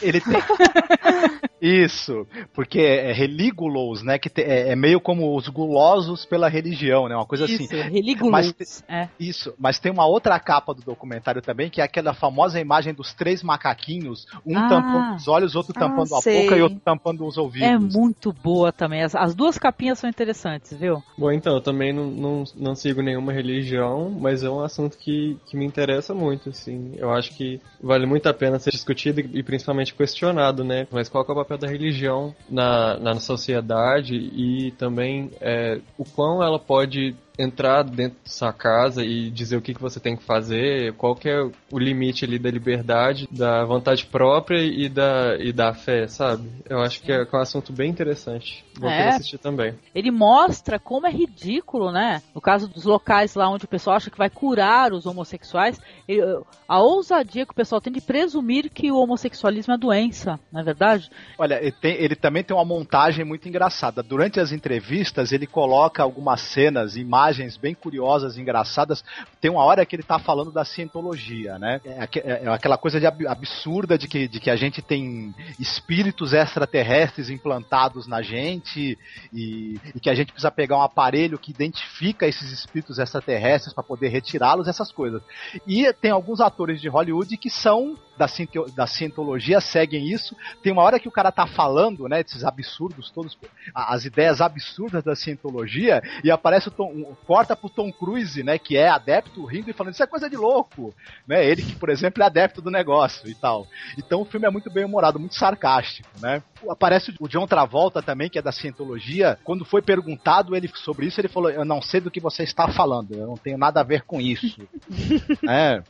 Ele 0.00 0.20
tem. 0.20 0.40
Isso, 1.60 2.26
porque 2.54 2.78
é, 2.78 3.10
é 3.10 3.12
religulos, 3.12 4.02
né? 4.02 4.18
Que 4.18 4.30
te, 4.30 4.40
é, 4.40 4.70
é, 4.70 4.76
meio 4.76 4.98
como 4.98 5.36
os 5.36 5.46
gulosos 5.48 6.24
pela 6.24 6.48
religião, 6.48 7.06
né? 7.06 7.14
Uma 7.14 7.26
coisa 7.26 7.44
isso, 7.44 7.64
assim. 7.64 7.76
Religulos. 7.76 8.30
Mas, 8.30 8.84
é. 8.88 9.08
Isso, 9.18 9.54
mas 9.58 9.78
tem 9.78 9.92
uma 9.92 10.06
outra 10.06 10.40
capa 10.40 10.72
do 10.72 10.80
documentário 10.80 11.42
também, 11.42 11.68
que 11.68 11.82
é 11.82 11.84
aquela 11.84 12.14
famosa 12.14 12.58
imagem 12.58 12.94
dos 12.94 13.12
três 13.12 13.42
macaquinhos, 13.42 14.26
um 14.46 14.56
ah, 14.56 14.68
tampando 14.68 15.16
os 15.16 15.28
olhos, 15.28 15.54
outro 15.54 15.74
tampando 15.74 16.14
ah, 16.14 16.18
a 16.18 16.22
boca 16.22 16.56
e 16.56 16.62
outro 16.62 16.80
tampando 16.82 17.26
os 17.26 17.36
ouvidos. 17.36 17.68
É 17.68 17.78
muito 17.78 18.32
boa 18.32 18.72
também. 18.72 19.02
As, 19.02 19.14
as 19.14 19.34
duas 19.34 19.58
capinhas 19.58 19.98
são 19.98 20.08
interessantes, 20.08 20.72
viu? 20.78 21.02
Bom, 21.18 21.30
então, 21.30 21.54
eu 21.54 21.60
também 21.60 21.92
não, 21.92 22.06
não, 22.10 22.44
não 22.56 22.74
sigo 22.74 23.02
nenhuma 23.02 23.34
religião, 23.34 24.10
mas 24.10 24.42
é 24.42 24.48
um 24.48 24.62
assunto 24.62 24.96
que, 24.96 25.36
que 25.44 25.58
me 25.58 25.66
interessa 25.66 26.14
muito, 26.14 26.48
assim. 26.48 26.94
Eu 26.96 27.10
acho 27.10 27.36
que 27.36 27.60
vale 27.82 28.06
muito 28.06 28.26
a 28.30 28.32
pena 28.32 28.58
ser 28.58 28.70
discutido 28.70 29.20
e 29.20 29.42
principalmente 29.42 29.59
questionado, 29.94 30.64
né? 30.64 30.86
Mas 30.90 31.08
qual 31.08 31.24
é 31.28 31.32
o 31.32 31.34
papel 31.34 31.58
da 31.58 31.68
religião 31.68 32.34
na, 32.48 32.98
na 32.98 33.14
sociedade 33.20 34.14
e 34.14 34.72
também 34.72 35.30
é, 35.40 35.80
o 35.98 36.04
quão 36.04 36.42
ela 36.42 36.58
pode 36.58 37.14
entrar 37.38 37.82
dentro 37.82 38.18
da 38.24 38.30
sua 38.30 38.52
casa 38.52 39.04
e 39.04 39.30
dizer 39.30 39.56
o 39.56 39.62
que, 39.62 39.74
que 39.74 39.80
você 39.80 39.98
tem 39.98 40.16
que 40.16 40.22
fazer, 40.22 40.92
qual 40.94 41.14
que 41.14 41.28
é 41.28 41.40
o 41.72 41.78
limite 41.78 42.24
ali 42.24 42.38
da 42.38 42.50
liberdade, 42.50 43.28
da 43.30 43.64
vontade 43.64 44.04
própria 44.06 44.58
e 44.62 44.88
da, 44.88 45.36
e 45.38 45.52
da 45.52 45.72
fé, 45.72 46.06
sabe? 46.06 46.50
Eu 46.68 46.80
acho 46.80 47.00
que 47.02 47.10
é, 47.10 47.24
que 47.24 47.34
é 47.34 47.38
um 47.38 47.42
assunto 47.42 47.72
bem 47.72 47.90
interessante. 47.90 48.64
Vou 48.78 48.90
é, 48.90 49.08
assistir 49.08 49.38
também. 49.38 49.74
Ele 49.94 50.10
mostra 50.10 50.78
como 50.78 51.06
é 51.06 51.10
ridículo, 51.10 51.90
né? 51.90 52.22
No 52.34 52.40
caso 52.40 52.68
dos 52.68 52.84
locais 52.84 53.34
lá 53.34 53.48
onde 53.48 53.64
o 53.64 53.68
pessoal 53.68 53.96
acha 53.96 54.10
que 54.10 54.18
vai 54.18 54.30
curar 54.30 54.92
os 54.92 55.06
homossexuais, 55.06 55.80
ele, 56.06 56.22
a 56.68 56.80
ousadia 56.80 57.46
que 57.46 57.52
o 57.52 57.56
pessoal 57.56 57.80
tem 57.80 57.92
de 57.92 58.00
presumir 58.00 58.70
que 58.70 58.90
o 58.90 58.98
homossexualismo 58.98 59.74
é 59.74 59.78
doença, 59.78 60.38
não 60.52 60.60
é 60.60 60.64
verdade? 60.64 61.10
Olha, 61.38 61.58
ele, 61.60 61.72
tem, 61.72 61.94
ele 61.94 62.16
também 62.16 62.44
tem 62.44 62.56
uma 62.56 62.64
montagem 62.64 63.24
muito 63.24 63.48
engraçada. 63.48 64.02
Durante 64.02 64.40
as 64.40 64.52
entrevistas, 64.52 65.32
ele 65.32 65.46
coloca 65.46 66.02
algumas 66.02 66.40
cenas, 66.40 66.96
imagens 66.96 67.19
imagens 67.20 67.56
bem 67.56 67.74
curiosas, 67.74 68.38
engraçadas. 68.38 69.04
Tem 69.40 69.50
uma 69.50 69.62
hora 69.62 69.84
que 69.84 69.94
ele 69.94 70.02
está 70.02 70.18
falando 70.18 70.50
da 70.50 70.64
cientologia, 70.64 71.58
né? 71.58 71.80
É, 71.84 72.08
é, 72.18 72.44
é, 72.44 72.48
aquela 72.48 72.78
coisa 72.78 72.98
de 72.98 73.06
absurda 73.06 73.98
de 73.98 74.08
que, 74.08 74.26
de 74.26 74.40
que 74.40 74.50
a 74.50 74.56
gente 74.56 74.80
tem 74.80 75.34
espíritos 75.58 76.32
extraterrestres 76.32 77.28
implantados 77.28 78.06
na 78.06 78.22
gente 78.22 78.98
e, 79.32 79.78
e 79.94 80.00
que 80.00 80.08
a 80.08 80.14
gente 80.14 80.32
precisa 80.32 80.50
pegar 80.50 80.78
um 80.78 80.82
aparelho 80.82 81.38
que 81.38 81.50
identifica 81.50 82.26
esses 82.26 82.50
espíritos 82.50 82.98
extraterrestres 82.98 83.74
para 83.74 83.84
poder 83.84 84.08
retirá-los, 84.08 84.66
essas 84.66 84.90
coisas. 84.90 85.22
E 85.66 85.92
tem 85.92 86.10
alguns 86.10 86.40
atores 86.40 86.80
de 86.80 86.88
Hollywood 86.88 87.36
que 87.36 87.50
são 87.50 87.96
da, 88.20 88.26
da 88.74 88.86
cientologia 88.86 89.60
seguem 89.60 90.06
isso. 90.12 90.36
Tem 90.62 90.70
uma 90.70 90.82
hora 90.82 91.00
que 91.00 91.08
o 91.08 91.12
cara 91.12 91.32
tá 91.32 91.46
falando, 91.46 92.06
né, 92.06 92.22
desses 92.22 92.44
absurdos 92.44 93.10
todos, 93.10 93.38
as 93.74 94.04
ideias 94.04 94.42
absurdas 94.42 95.02
da 95.02 95.16
cientologia, 95.16 96.02
e 96.22 96.30
aparece 96.30 96.68
o 96.68 96.70
Tom, 96.70 97.16
corta 97.26 97.56
pro 97.56 97.70
Tom 97.70 97.90
Cruise, 97.90 98.42
né, 98.42 98.58
que 98.58 98.76
é 98.76 98.88
adepto, 98.88 99.46
rindo 99.46 99.70
e 99.70 99.72
falando, 99.72 99.94
isso 99.94 100.02
é 100.02 100.06
coisa 100.06 100.28
de 100.28 100.36
louco, 100.36 100.94
né, 101.26 101.44
ele 101.44 101.62
que, 101.62 101.74
por 101.76 101.88
exemplo, 101.88 102.22
é 102.22 102.26
adepto 102.26 102.60
do 102.60 102.70
negócio 102.70 103.26
e 103.28 103.34
tal. 103.34 103.66
Então 103.96 104.20
o 104.20 104.24
filme 104.26 104.46
é 104.46 104.50
muito 104.50 104.70
bem 104.70 104.84
humorado, 104.84 105.18
muito 105.18 105.34
sarcástico, 105.34 106.08
né. 106.20 106.42
Aparece 106.68 107.14
o 107.18 107.26
John 107.26 107.46
Travolta 107.46 108.02
também, 108.02 108.28
que 108.28 108.38
é 108.38 108.42
da 108.42 108.52
cientologia, 108.52 109.38
quando 109.42 109.64
foi 109.64 109.80
perguntado 109.80 110.54
ele 110.54 110.70
sobre 110.74 111.06
isso, 111.06 111.20
ele 111.20 111.28
falou, 111.28 111.50
eu 111.50 111.64
não 111.64 111.80
sei 111.80 112.00
do 112.00 112.10
que 112.10 112.20
você 112.20 112.42
está 112.42 112.68
falando, 112.68 113.14
eu 113.14 113.26
não 113.26 113.36
tenho 113.36 113.56
nada 113.56 113.80
a 113.80 113.84
ver 113.84 114.02
com 114.02 114.20
isso. 114.20 114.60
é. 115.48 115.82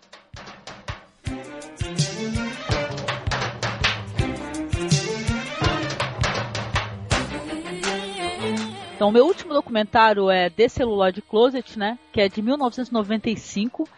Então, 9.00 9.10
meu 9.10 9.24
último 9.24 9.54
documentário 9.54 10.30
é 10.30 10.50
The 10.50 10.68
Celluloid 10.68 11.22
Closet, 11.22 11.78
né? 11.78 11.98
Que 12.12 12.20
é 12.20 12.28
de 12.28 12.42
1995, 12.42 13.88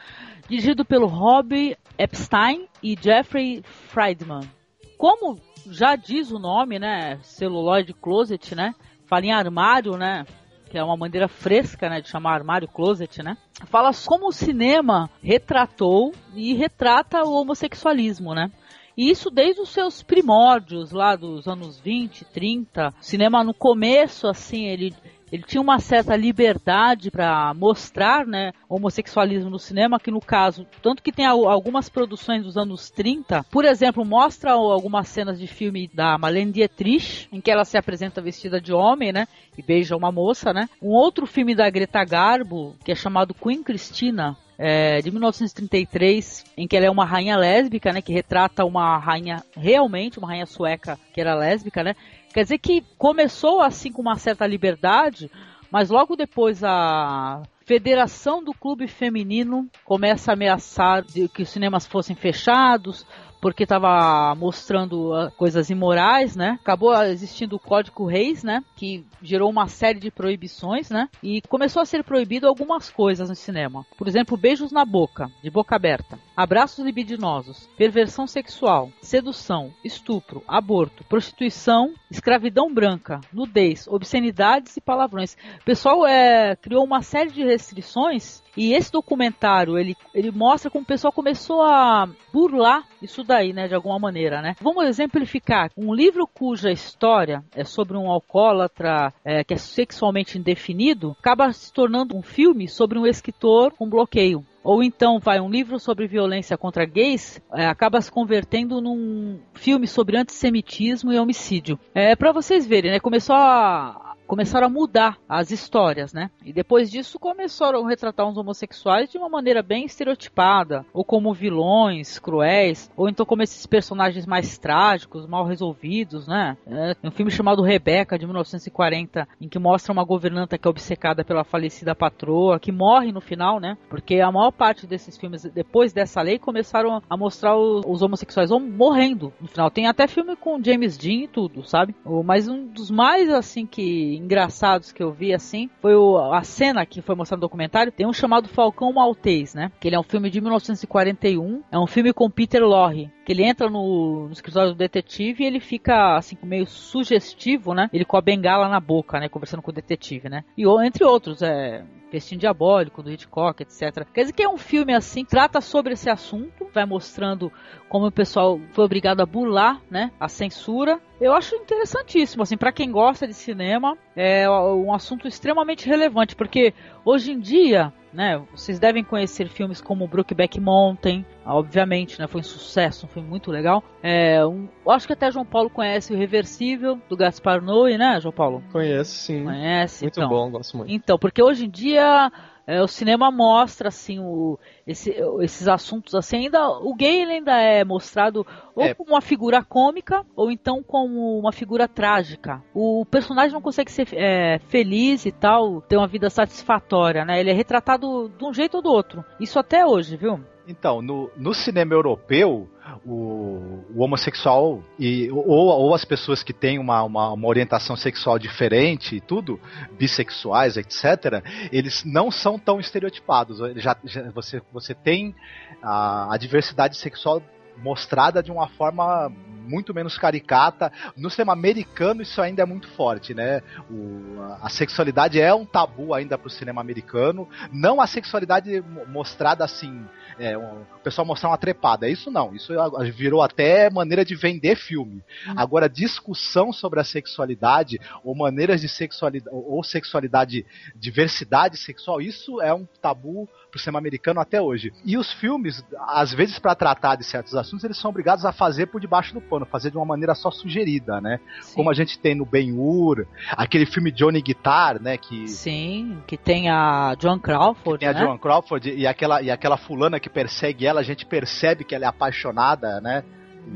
dirigido 0.49 0.85
pelo 0.85 1.09
Rob 1.09 1.77
Epstein 1.99 2.69
e 2.81 2.97
Jeffrey 2.97 3.65
Friedman. 3.65 4.49
Como 4.97 5.41
já 5.67 5.97
diz 5.97 6.31
o 6.31 6.39
nome, 6.39 6.79
né? 6.79 7.19
Celluloid 7.23 7.93
Closet, 7.95 8.55
né? 8.55 8.77
Fala 9.05 9.27
em 9.27 9.33
armário, 9.33 9.97
né? 9.97 10.25
Que 10.71 10.79
é 10.79 10.85
uma 10.85 10.97
maneira 10.97 11.27
fresca, 11.27 11.89
né? 11.89 12.01
De 12.01 12.09
chamar 12.09 12.35
armário 12.35 12.69
closet, 12.69 13.25
né? 13.25 13.37
Fala 13.67 13.91
como 14.07 14.29
o 14.29 14.33
cinema 14.33 15.11
retratou 15.21 16.13
e 16.33 16.55
retrata 16.55 17.25
o 17.25 17.33
homossexualismo, 17.33 18.37
né? 18.37 18.53
E 18.97 19.11
isso 19.11 19.31
desde 19.31 19.61
os 19.61 19.71
seus 19.71 20.03
primórdios, 20.03 20.93
lá 20.93 21.17
dos 21.17 21.47
anos 21.47 21.81
20, 21.81 22.25
30. 22.27 22.89
O 23.01 23.05
cinema 23.05 23.43
no 23.43 23.55
começo, 23.55 24.27
assim, 24.27 24.67
ele 24.67 24.95
ele 25.33 25.43
tinha 25.43 25.63
uma 25.63 25.79
certa 25.79 26.15
liberdade 26.15 27.11
para 27.11 27.55
mostrar, 27.55 28.27
né, 28.27 28.53
homossexualismo 28.69 29.49
no 29.49 29.59
cinema, 29.59 29.99
que 29.99 30.11
no 30.11 30.21
caso, 30.21 30.67
tanto 30.83 31.03
que 31.03 31.11
tem 31.11 31.25
algumas 31.25 31.89
produções 31.89 32.45
dos 32.45 32.59
anos 32.59 32.91
30, 32.91 33.43
por 33.45 33.65
exemplo, 33.65 34.05
mostra 34.05 34.53
algumas 34.53 35.09
cenas 35.09 35.41
de 35.41 35.47
filme 35.47 35.89
da 35.95 36.19
Marlene 36.19 36.53
Dietrich, 36.53 37.29
em 37.33 37.41
que 37.41 37.51
ela 37.51 37.65
se 37.65 37.79
apresenta 37.79 38.21
vestida 38.21 38.61
de 38.61 38.75
homem, 38.75 39.11
né, 39.11 39.27
e 39.57 39.63
beija 39.63 39.97
uma 39.97 40.13
moça, 40.13 40.53
né. 40.53 40.69
Um 40.83 40.91
outro 40.91 41.27
filme 41.27 41.55
da 41.55 41.71
Greta 41.71 42.05
Garbo, 42.05 42.77
que 42.85 42.93
é 42.93 42.95
chamado 42.95 43.33
Queen 43.33 43.63
Christina, 43.63 44.37
é, 44.65 45.03
de 45.03 45.11
1933, 45.11 46.45
em 46.57 46.69
que 46.69 46.77
ela 46.77 46.87
é 46.87 46.91
uma 46.91 47.05
rainha 47.05 47.37
lésbica, 47.37 47.93
né, 47.93 48.01
que 48.01 48.13
retrata 48.13 48.65
uma 48.65 48.97
rainha 48.97 49.43
realmente, 49.57 50.21
uma 50.21 50.29
rainha 50.29 50.47
sueca 50.47 50.97
que 51.13 51.21
era 51.21 51.35
lésbica, 51.35 51.83
né. 51.83 51.97
Quer 52.33 52.45
dizer 52.45 52.59
que 52.59 52.85
começou 52.97 53.61
assim 53.61 53.91
com 53.91 54.01
uma 54.01 54.15
certa 54.15 54.47
liberdade, 54.47 55.29
mas 55.69 55.91
logo 55.91 56.15
depois 56.15 56.63
a 56.63 57.43
Federação 57.67 58.41
do 58.41 58.55
Clube 58.55 58.87
Feminino 58.87 59.69
começa 59.85 60.31
a 60.31 60.35
ameaçar 60.35 61.05
que 61.35 61.43
os 61.43 61.49
cinemas 61.49 61.85
fossem 61.85 62.15
fechados, 62.15 63.05
porque 63.43 63.65
estava 63.65 64.33
mostrando 64.37 65.11
uh, 65.11 65.29
coisas 65.33 65.69
imorais, 65.69 66.37
né? 66.37 66.61
Acabou 66.63 66.95
existindo 67.03 67.57
o 67.57 67.59
Código 67.59 68.07
Reis, 68.07 68.45
né? 68.45 68.63
Que 68.77 69.05
gerou 69.21 69.51
uma 69.51 69.67
série 69.67 69.99
de 69.99 70.13
proibições, 70.13 70.89
né? 70.89 71.09
E 71.21 71.43
começou 71.49 71.83
a 71.83 71.85
ser 71.85 72.05
proibido 72.05 72.47
algumas 72.47 72.89
coisas 72.89 73.29
no 73.29 73.35
cinema. 73.35 73.85
Por 73.99 74.07
exemplo, 74.07 74.37
beijos 74.37 74.71
na 74.71 74.85
boca, 74.85 75.29
de 75.43 75.51
boca 75.51 75.75
aberta, 75.75 76.21
abraços 76.37 76.85
libidinosos, 76.85 77.69
perversão 77.77 78.29
sexual, 78.29 78.93
sedução, 79.01 79.73
estupro, 79.85 80.45
aborto, 80.47 81.03
prostituição, 81.05 81.95
escravidão 82.09 82.73
branca, 82.73 83.21
nudez, 83.33 83.89
obscenidades 83.89 84.77
e 84.77 84.81
palavrões. 84.81 85.37
O 85.61 85.65
pessoal 85.65 86.07
é, 86.07 86.55
criou 86.55 86.85
uma 86.85 87.03
série 87.03 87.33
de 87.33 87.43
restrições 87.43 88.41
e 88.57 88.75
esse 88.75 88.93
documentário, 88.93 89.79
ele, 89.79 89.97
ele 90.15 90.31
mostra 90.31 90.71
como 90.71 90.85
o 90.85 90.87
pessoal 90.87 91.13
começou 91.13 91.63
a 91.63 92.09
burlar 92.33 92.85
isso 93.01 93.25
daí, 93.25 93.53
né, 93.53 93.67
de 93.67 93.75
alguma 93.75 93.99
maneira, 93.99 94.41
né? 94.41 94.55
Vamos 94.61 94.87
exemplificar. 94.87 95.71
Um 95.77 95.93
livro 95.95 96.27
cuja 96.27 96.71
história 96.71 97.43
é 97.55 97.65
sobre 97.65 97.97
um 97.97 98.11
alcoólatra 98.11 99.13
é, 99.25 99.43
que 99.43 99.55
é 99.55 99.57
sexualmente 99.57 100.39
indefinido, 100.39 101.17
acaba 101.19 101.53
se 101.53 101.73
tornando 101.73 102.17
um 102.17 102.23
filme 102.23 102.69
sobre 102.69 102.99
um 102.99 103.07
escritor 103.07 103.73
com 103.73 103.89
bloqueio. 103.89 104.45
Ou 104.65 104.83
então 104.83 105.19
vai 105.19 105.41
um 105.41 105.51
livro 105.51 105.81
sobre 105.81 106.07
violência 106.07 106.57
contra 106.57 106.85
gays, 106.85 107.43
é, 107.53 107.67
acaba 107.67 108.01
se 108.01 108.13
convertendo 108.13 108.81
num 108.81 109.41
filme 109.55 109.89
sobre 109.89 110.17
antissemitismo 110.17 111.13
e 111.13 111.19
homicídio. 111.19 111.79
É 111.93 112.15
para 112.15 112.31
vocês 112.31 112.65
verem, 112.65 112.93
né? 112.93 113.01
Começou 113.01 113.35
a, 113.35 114.12
começaram 114.33 114.67
a 114.67 114.71
mudar 114.71 115.19
as 115.29 115.51
histórias, 115.51 116.15
né? 116.15 116.31
E 116.43 116.55
depois 116.55 116.91
disso 116.91 117.19
começaram 117.19 117.85
a 117.85 117.89
retratar 117.91 118.27
os 118.27 118.39
homossexuais 118.39 119.11
de 119.11 119.19
uma 119.19 119.29
maneira 119.29 119.63
bem 119.63 119.85
estereotipada, 119.85 120.87
ou 120.91 121.05
como 121.05 121.35
vilões 121.35 122.19
cruéis, 122.19 122.91
ou 122.97 123.11
então 123.11 123.27
como 123.27 123.43
esses 123.43 123.67
personagens 123.67 124.25
mais 124.25 124.57
trágicos, 124.57 125.27
mal 125.27 125.45
resolvidos, 125.45 126.27
né? 126.27 126.57
É, 126.67 126.97
um 127.05 127.11
filme 127.11 127.31
chamado 127.31 127.61
Rebeca, 127.61 128.19
de 128.19 128.25
1940, 128.25 129.29
em 129.39 129.51
que 129.51 129.59
mostra 129.59 129.93
uma 129.93 130.03
governanta 130.03 130.57
que 130.57 130.67
é 130.67 130.71
obcecada 130.71 131.23
pela 131.23 131.45
falecida 131.45 131.95
patroa, 131.95 132.59
que 132.59 132.73
morre 132.73 133.13
no 133.13 133.21
final, 133.21 133.61
né? 133.61 133.77
Porque 133.91 134.19
a 134.19 134.33
maior 134.33 134.51
parte 134.51 134.87
desses 134.87 135.19
filmes, 135.19 135.43
depois 135.43 135.93
dessa 135.93 136.23
lei, 136.23 136.39
começaram 136.39 137.03
a 137.07 137.17
mostrar 137.19 137.55
os, 137.59 137.85
os 137.87 138.01
homossexuais 138.01 138.51
morrendo 138.51 139.31
no 139.39 139.47
final. 139.47 139.71
Tem 139.71 139.87
até 139.87 140.07
filme 140.07 140.35
com 140.37 140.59
James 140.65 140.97
Dean 140.97 141.25
e 141.25 141.29
tudo, 141.29 141.63
sabe? 141.65 141.95
Mas 142.25 142.49
um 142.49 142.67
dos 142.67 142.91
mais, 142.91 143.29
assim, 143.29 143.67
que 143.67 144.22
engraçados 144.23 144.93
que 144.93 145.03
eu 145.03 145.13
vi 145.13 145.35
assim 145.35 145.69
foi 145.81 145.95
o, 145.95 146.17
a 146.33 146.43
cena 146.43 146.87
que 146.87 147.03
foi 147.03 147.15
mostrada 147.15 147.39
no 147.39 147.43
documentário. 147.43 147.93
Tem 147.93 148.07
um 148.07 148.13
chamado 148.13 148.49
Falcão 148.49 148.93
Maltês, 148.93 149.55
né? 149.55 149.71
Que 149.81 149.89
ele 149.89 149.97
é 149.97 150.01
um 150.01 150.05
filme 150.05 150.31
de 150.31 150.41
1941. 150.41 151.63
É 151.71 151.79
um 151.79 151.87
filme 151.87 152.13
com 152.13 152.31
Peter 152.31 152.63
Lorre. 152.63 153.11
Que 153.25 153.33
ele 153.33 153.45
entra 153.45 153.69
no, 153.69 154.27
no 154.27 154.33
escritório 154.33 154.73
do 154.73 154.77
detetive 154.77 155.45
e 155.45 155.47
ele 155.47 155.61
fica 155.61 156.17
assim 156.17 156.37
meio 156.43 156.67
sugestivo, 156.67 157.75
né? 157.75 157.89
Ele 157.93 158.05
com 158.05 158.17
a 158.17 158.21
bengala 158.21 158.69
na 158.69 158.81
boca, 158.81 159.21
né? 159.21 159.29
Conversando 159.29 159.63
com 159.63 159.71
o 159.71 159.75
detetive, 159.75 160.29
né? 160.29 160.45
E 160.57 160.65
entre 160.85 161.05
outros, 161.05 161.43
é 161.43 161.85
Festim 162.13 162.37
Diabólico, 162.37 163.03
do 163.03 163.11
Hitchcock, 163.11 163.63
etc. 163.63 164.07
Quer 164.13 164.21
dizer 164.21 164.33
que 164.35 164.43
é 164.43 164.49
um 164.49 164.59
filme 164.59 164.93
assim, 164.93 165.25
trata 165.25 165.63
sobre 165.63 165.95
esse 165.95 166.11
assunto, 166.11 166.69
vai 166.75 166.85
mostrando 166.85 167.51
como 167.89 168.07
o 168.07 168.13
pessoal 168.13 168.61
foi 168.73 168.85
obrigado 168.85 169.23
a 169.23 169.27
burlar, 169.27 169.81
né, 169.91 170.13
a 170.21 170.29
censura. 170.29 171.01
Eu 171.19 171.33
acho 171.33 171.55
interessantíssimo, 171.57 172.43
assim, 172.43 172.59
para 172.59 172.71
quem 172.71 172.93
gosta 172.93 173.27
de 173.27 173.33
cinema, 173.33 173.97
é 174.15 174.49
um 174.51 174.93
assunto 174.93 175.27
extremamente 175.27 175.87
relevante, 175.89 176.37
porque 176.37 176.75
hoje 177.03 177.33
em 177.33 177.41
dia 177.41 177.95
né? 178.13 178.43
Vocês 178.51 178.79
devem 178.79 179.03
conhecer 179.03 179.49
filmes 179.49 179.81
como 179.81 180.07
Brookback 180.07 180.61
Mountain, 180.61 181.25
obviamente, 181.45 182.19
né? 182.19 182.27
Foi 182.27 182.41
um 182.41 182.45
sucesso, 182.45 183.07
um 183.07 183.09
filme 183.09 183.29
muito 183.29 183.51
legal. 183.51 183.83
É, 184.03 184.45
um, 184.45 184.69
acho 184.89 185.07
que 185.07 185.13
até 185.13 185.31
João 185.31 185.45
Paulo 185.45 185.71
conhece 185.71 186.13
o 186.13 186.17
Reversível 186.17 187.01
do 187.09 187.17
Gaspar 187.17 187.63
Noé, 187.63 187.97
né, 187.97 188.21
João 188.21 188.33
Paulo? 188.33 188.63
Conheço, 188.71 189.15
sim. 189.15 189.45
Conhece. 189.45 190.05
Muito 190.05 190.21
então. 190.21 190.29
bom, 190.29 190.51
gosto 190.51 190.77
muito. 190.77 190.93
Então, 190.93 191.19
porque 191.19 191.43
hoje 191.43 191.67
em 191.67 191.71
dia 191.71 192.31
é, 192.67 192.81
o 192.83 192.87
cinema 192.87 193.31
mostra 193.31 193.89
assim 193.89 194.19
o, 194.19 194.59
esse, 194.87 195.15
esses 195.41 195.67
assuntos 195.69 196.15
assim 196.15 196.37
ainda 196.37 196.69
o 196.69 196.95
gay 196.95 197.25
ainda 197.25 197.61
é 197.61 197.85
mostrado 197.85 198.47
ou 198.75 198.85
é. 198.85 198.95
como 198.95 199.11
uma 199.11 199.21
figura 199.21 199.65
cômica 199.65 200.25
ou 200.37 200.51
então 200.51 200.83
como 200.83 201.39
uma 201.39 201.53
figura 201.53 201.89
trágica. 201.89 202.63
O 202.75 203.05
personagem 203.05 203.53
não 203.53 203.61
consegue 203.61 203.91
ser 203.91 204.09
é, 204.13 204.59
feliz 204.69 205.27
e 205.27 205.33
tal 205.33 205.81
ter 205.83 205.97
uma 205.97 206.07
vida 206.07 206.31
satisfatória 206.31 207.25
né? 207.25 207.41
Ele 207.41 207.51
é 207.51 207.55
retratado 207.55 208.29
de 208.29 208.45
um 208.45 208.53
jeito 208.53 208.77
ou 208.77 208.83
do 208.83 208.91
outro. 208.91 209.25
Isso 209.41 209.59
até 209.59 209.87
hoje 209.87 210.17
viu 210.17 210.41
então, 210.67 211.03
no, 211.03 211.31
no 211.37 211.53
cinema 211.55 211.93
europeu, 211.93 212.69
o, 213.05 213.85
o 213.95 214.03
homossexual 214.03 214.83
e, 214.99 215.31
ou, 215.31 215.47
ou, 215.47 215.95
as 215.95 216.05
pessoas 216.05 216.43
que 216.43 216.53
têm 216.53 216.79
uma, 216.79 217.03
uma, 217.03 217.33
uma, 217.33 217.49
orientação 217.49 217.97
sexual 217.97 218.39
diferente 218.39 219.17
e 219.17 219.21
tudo, 219.21 219.61
bissexuais, 219.99 220.77
etc., 220.77 221.43
eles 221.73 222.05
não 222.05 222.31
são 222.31 222.59
tão 222.59 222.81
estereotipados. 222.81 223.59
Já, 223.77 223.97
já 224.05 224.31
você, 224.31 224.63
você 224.73 224.95
tem 224.95 225.35
a, 225.83 226.35
a 226.35 226.37
diversidade 226.37 226.97
sexual 226.97 227.43
mostrada 227.83 228.43
de 228.43 228.51
uma 228.51 228.69
forma 228.69 229.31
muito 229.63 229.95
menos 229.95 230.19
caricata. 230.19 230.93
No 231.17 231.31
cinema 231.31 231.53
americano 231.53 232.23
isso 232.23 232.41
ainda 232.43 232.63
é 232.63 232.67
muito 232.67 232.89
forte, 232.89 233.35
né? 233.35 233.63
O, 233.91 234.41
a 234.61 234.69
sexualidade 234.69 235.41
é 235.41 235.55
um 235.55 235.65
tabu 235.65 236.15
ainda 236.15 236.37
para 236.37 236.49
o 236.49 236.51
cinema 236.51 236.81
americano. 236.81 237.49
Não 237.73 238.01
a 238.01 238.07
sexualidade 238.07 238.83
mostrada 239.09 239.65
assim, 239.65 240.05
é, 240.39 240.57
um, 240.57 240.83
o 240.83 241.01
pessoal 241.03 241.27
mostrar 241.27 241.51
uma 241.51 241.59
trepada. 241.59 242.09
Isso 242.09 242.31
não. 242.31 242.55
Isso 242.55 242.73
virou 243.15 243.43
até 243.43 243.89
maneira 243.91 244.25
de 244.25 244.35
vender 244.35 244.77
filme. 244.77 245.23
Hum. 245.49 245.55
Agora, 245.57 245.89
discussão 245.89 246.73
sobre 246.73 247.01
a 247.01 247.05
sexualidade 247.05 248.01
ou 248.25 248.35
maneiras 248.35 248.81
de 248.81 248.89
sexualidade 248.89 249.55
ou 249.55 249.83
sexualidade, 249.85 250.67
diversidade 250.95 251.77
sexual, 251.77 252.21
isso 252.21 252.61
é 252.61 252.73
um 252.75 252.87
tabu 253.01 253.49
pro 253.71 253.81
cinema 253.81 253.99
americano 253.99 254.41
até 254.41 254.61
hoje. 254.61 254.93
E 255.05 255.17
os 255.17 255.33
filmes, 255.33 255.83
às 256.09 256.33
vezes, 256.33 256.59
para 256.59 256.75
tratar 256.75 257.17
de 257.17 257.25
certos 257.25 257.55
assuntos, 257.55 257.72
eles 257.85 257.99
são 257.99 258.11
obrigados 258.11 258.45
a 258.45 258.53
fazer 258.53 258.87
por 258.87 259.01
debaixo 259.01 259.35
do 259.35 259.41
pano, 259.41 259.67
fazer 259.67 259.91
de 259.91 259.97
uma 259.97 260.05
maneira 260.05 260.35
só 260.35 260.51
sugerida, 260.51 261.21
né? 261.21 261.41
Sim. 261.61 261.75
Como 261.75 261.91
a 261.91 261.95
gente 261.95 262.19
tem 262.19 262.35
no 262.35 262.45
Ben-Hur, 262.45 263.27
aquele 263.53 263.87
filme 263.87 264.11
Johnny 264.11 264.43
Guitar, 264.43 265.01
né? 265.01 265.17
Que... 265.17 265.49
Sim, 265.49 266.23
que 266.27 266.37
tem 266.37 266.69
a 266.69 267.15
John 267.19 267.39
Crawford, 267.39 268.01
tem 268.01 268.13
né? 268.13 268.21
a 268.21 268.25
John 268.25 268.39
Crawford 268.39 268.91
e 268.91 269.07
aquela, 269.07 269.43
e 269.43 269.51
aquela 269.51 269.77
fulana 269.77 270.21
que 270.21 270.29
persegue 270.29 270.87
ela, 270.87 271.01
a 271.01 271.05
gente 271.05 271.25
percebe 271.25 271.85
que 271.85 271.95
ela 271.95 272.05
é 272.05 272.09
apaixonada, 272.09 273.01
né? 273.01 273.25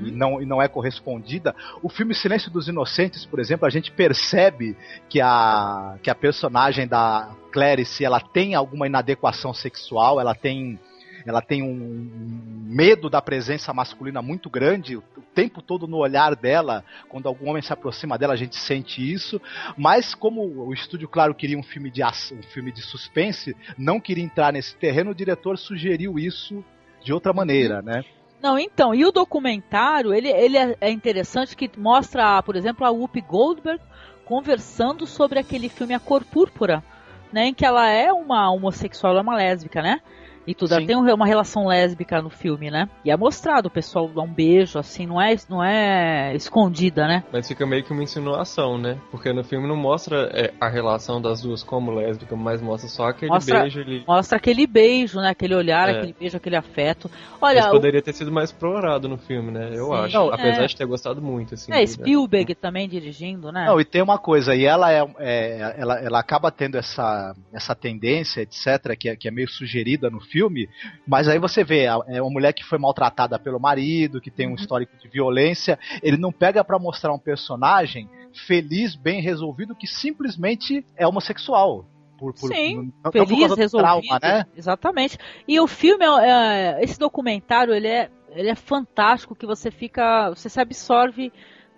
e 0.04 0.10
não, 0.10 0.42
e 0.42 0.46
não 0.46 0.60
é 0.60 0.68
correspondida. 0.68 1.54
O 1.82 1.88
filme 1.88 2.14
Silêncio 2.14 2.50
dos 2.50 2.68
Inocentes, 2.68 3.24
por 3.24 3.38
exemplo, 3.38 3.66
a 3.66 3.70
gente 3.70 3.90
percebe 3.90 4.76
que 5.08 5.20
a, 5.20 5.96
que 6.02 6.10
a 6.10 6.14
personagem 6.14 6.86
da 6.86 7.30
Clarice 7.52 8.04
ela 8.04 8.20
tem 8.20 8.54
alguma 8.54 8.86
inadequação 8.86 9.54
sexual, 9.54 10.20
ela 10.20 10.34
tem 10.34 10.78
ela 11.26 11.42
tem 11.42 11.62
um 11.62 12.56
medo 12.66 13.10
da 13.10 13.20
presença 13.20 13.72
masculina 13.72 14.22
muito 14.22 14.48
grande, 14.48 14.96
o 14.96 15.02
tempo 15.34 15.60
todo 15.60 15.86
no 15.86 15.98
olhar 15.98 16.36
dela, 16.36 16.84
quando 17.08 17.26
algum 17.26 17.50
homem 17.50 17.62
se 17.62 17.72
aproxima 17.72 18.16
dela, 18.16 18.34
a 18.34 18.36
gente 18.36 18.56
sente 18.56 19.00
isso. 19.00 19.40
Mas 19.76 20.14
como 20.14 20.42
o 20.42 20.72
estúdio, 20.72 21.08
claro, 21.08 21.34
queria 21.34 21.58
um 21.58 21.62
filme 21.62 21.90
de 21.90 22.02
um 22.04 22.42
filme 22.42 22.70
de 22.72 22.82
suspense, 22.82 23.56
não 23.76 24.00
queria 24.00 24.24
entrar 24.24 24.52
nesse 24.52 24.76
terreno, 24.76 25.10
o 25.10 25.14
diretor 25.14 25.58
sugeriu 25.58 26.18
isso 26.18 26.64
de 27.02 27.12
outra 27.12 27.32
maneira, 27.32 27.82
né? 27.82 28.04
Não, 28.40 28.58
então, 28.58 28.94
e 28.94 29.04
o 29.04 29.10
documentário, 29.10 30.12
ele, 30.12 30.28
ele 30.28 30.56
é, 30.56 30.76
é 30.80 30.90
interessante 30.90 31.56
que 31.56 31.70
mostra, 31.76 32.42
por 32.42 32.54
exemplo, 32.54 32.86
a 32.86 32.90
Whoopi 32.90 33.20
Goldberg 33.20 33.80
conversando 34.24 35.06
sobre 35.06 35.38
aquele 35.38 35.68
filme 35.68 35.94
A 35.94 36.00
Cor 36.00 36.24
Púrpura, 36.24 36.82
né, 37.32 37.46
em 37.46 37.54
que 37.54 37.64
ela 37.64 37.88
é 37.88 38.12
uma 38.12 38.50
homossexual, 38.52 39.12
ela 39.12 39.20
é 39.20 39.22
uma 39.22 39.36
lésbica, 39.36 39.82
né? 39.82 40.00
E 40.46 40.54
tudo. 40.54 40.74
Ela 40.74 40.86
tem 40.86 40.96
uma 40.96 41.26
relação 41.26 41.66
lésbica 41.66 42.22
no 42.22 42.30
filme, 42.30 42.70
né? 42.70 42.88
E 43.04 43.10
é 43.10 43.16
mostrado, 43.16 43.68
o 43.68 43.70
pessoal 43.70 44.08
dá 44.08 44.22
um 44.22 44.32
beijo, 44.32 44.78
assim, 44.78 45.06
não 45.06 45.20
é, 45.20 45.34
não 45.48 45.62
é 45.62 46.34
escondida, 46.34 47.06
né? 47.06 47.24
Mas 47.32 47.48
fica 47.48 47.66
meio 47.66 47.82
que 47.82 47.92
uma 47.92 48.02
insinuação, 48.02 48.78
né? 48.78 48.98
Porque 49.10 49.32
no 49.32 49.42
filme 49.42 49.66
não 49.66 49.76
mostra 49.76 50.30
é, 50.32 50.52
a 50.60 50.68
relação 50.68 51.20
das 51.20 51.42
duas 51.42 51.62
como 51.62 51.90
lésbica, 51.90 52.36
mas 52.36 52.62
mostra 52.62 52.88
só 52.88 53.08
aquele 53.08 53.30
mostra, 53.30 53.60
beijo 53.60 53.80
ali. 53.80 54.04
Mostra 54.06 54.36
aquele 54.36 54.66
beijo, 54.66 55.20
né? 55.20 55.30
Aquele 55.30 55.54
olhar, 55.54 55.88
é. 55.88 55.98
aquele 55.98 56.14
beijo, 56.18 56.36
aquele 56.36 56.56
afeto. 56.56 57.10
Olha, 57.40 57.62
mas 57.62 57.70
poderia 57.70 58.00
o... 58.00 58.02
ter 58.02 58.12
sido 58.12 58.30
mais 58.30 58.50
explorado 58.50 59.08
no 59.08 59.18
filme, 59.18 59.50
né? 59.50 59.70
Eu 59.72 59.86
Sim, 59.86 59.94
acho. 59.94 60.14
Não, 60.14 60.32
Apesar 60.32 60.64
é... 60.64 60.66
de 60.66 60.76
ter 60.76 60.86
gostado 60.86 61.20
muito, 61.20 61.54
assim. 61.54 61.72
É, 61.72 61.84
Spielberg 61.86 62.52
né? 62.52 62.58
também 62.60 62.88
dirigindo, 62.88 63.50
né? 63.50 63.66
Não, 63.66 63.80
e 63.80 63.84
tem 63.84 64.02
uma 64.02 64.18
coisa, 64.18 64.54
e 64.54 64.64
ela 64.64 64.92
é, 64.92 65.04
é 65.18 65.74
ela, 65.76 65.98
ela 65.98 66.18
acaba 66.18 66.50
tendo 66.50 66.76
essa, 66.76 67.34
essa 67.52 67.74
tendência, 67.74 68.42
etc., 68.42 68.96
que 68.98 69.08
é, 69.08 69.16
que 69.16 69.28
é 69.28 69.30
meio 69.30 69.48
sugerida 69.48 70.08
no 70.10 70.20
filme, 70.20 70.35
mas 71.06 71.28
aí 71.28 71.38
você 71.38 71.64
vê, 71.64 71.84
é 71.84 72.22
uma 72.22 72.30
mulher 72.30 72.52
que 72.52 72.64
foi 72.64 72.78
maltratada 72.78 73.38
pelo 73.38 73.60
marido, 73.60 74.20
que 74.20 74.30
tem 74.30 74.46
um 74.46 74.50
uhum. 74.50 74.56
histórico 74.56 74.96
de 74.96 75.08
violência, 75.08 75.78
ele 76.02 76.16
não 76.16 76.32
pega 76.32 76.64
para 76.64 76.78
mostrar 76.78 77.12
um 77.12 77.18
personagem 77.18 78.08
feliz, 78.46 78.94
bem 78.94 79.20
resolvido, 79.20 79.74
que 79.74 79.86
simplesmente 79.86 80.84
é 80.96 81.06
homossexual. 81.06 81.86
Por, 82.18 82.32
por, 82.32 82.48
Sim, 82.48 82.92
não, 83.04 83.12
feliz, 83.12 83.30
não 83.30 83.56
resolvido. 83.56 83.78
Trauma, 83.78 84.18
né? 84.22 84.46
Exatamente. 84.56 85.18
E 85.46 85.60
o 85.60 85.66
filme, 85.66 86.04
é, 86.04 86.78
é, 86.78 86.82
esse 86.82 86.98
documentário, 86.98 87.74
ele 87.74 87.88
é, 87.88 88.10
ele 88.30 88.48
é 88.48 88.54
fantástico, 88.54 89.34
que 89.34 89.46
você 89.46 89.70
fica, 89.70 90.30
você 90.30 90.48
se 90.48 90.58
absorve 90.58 91.30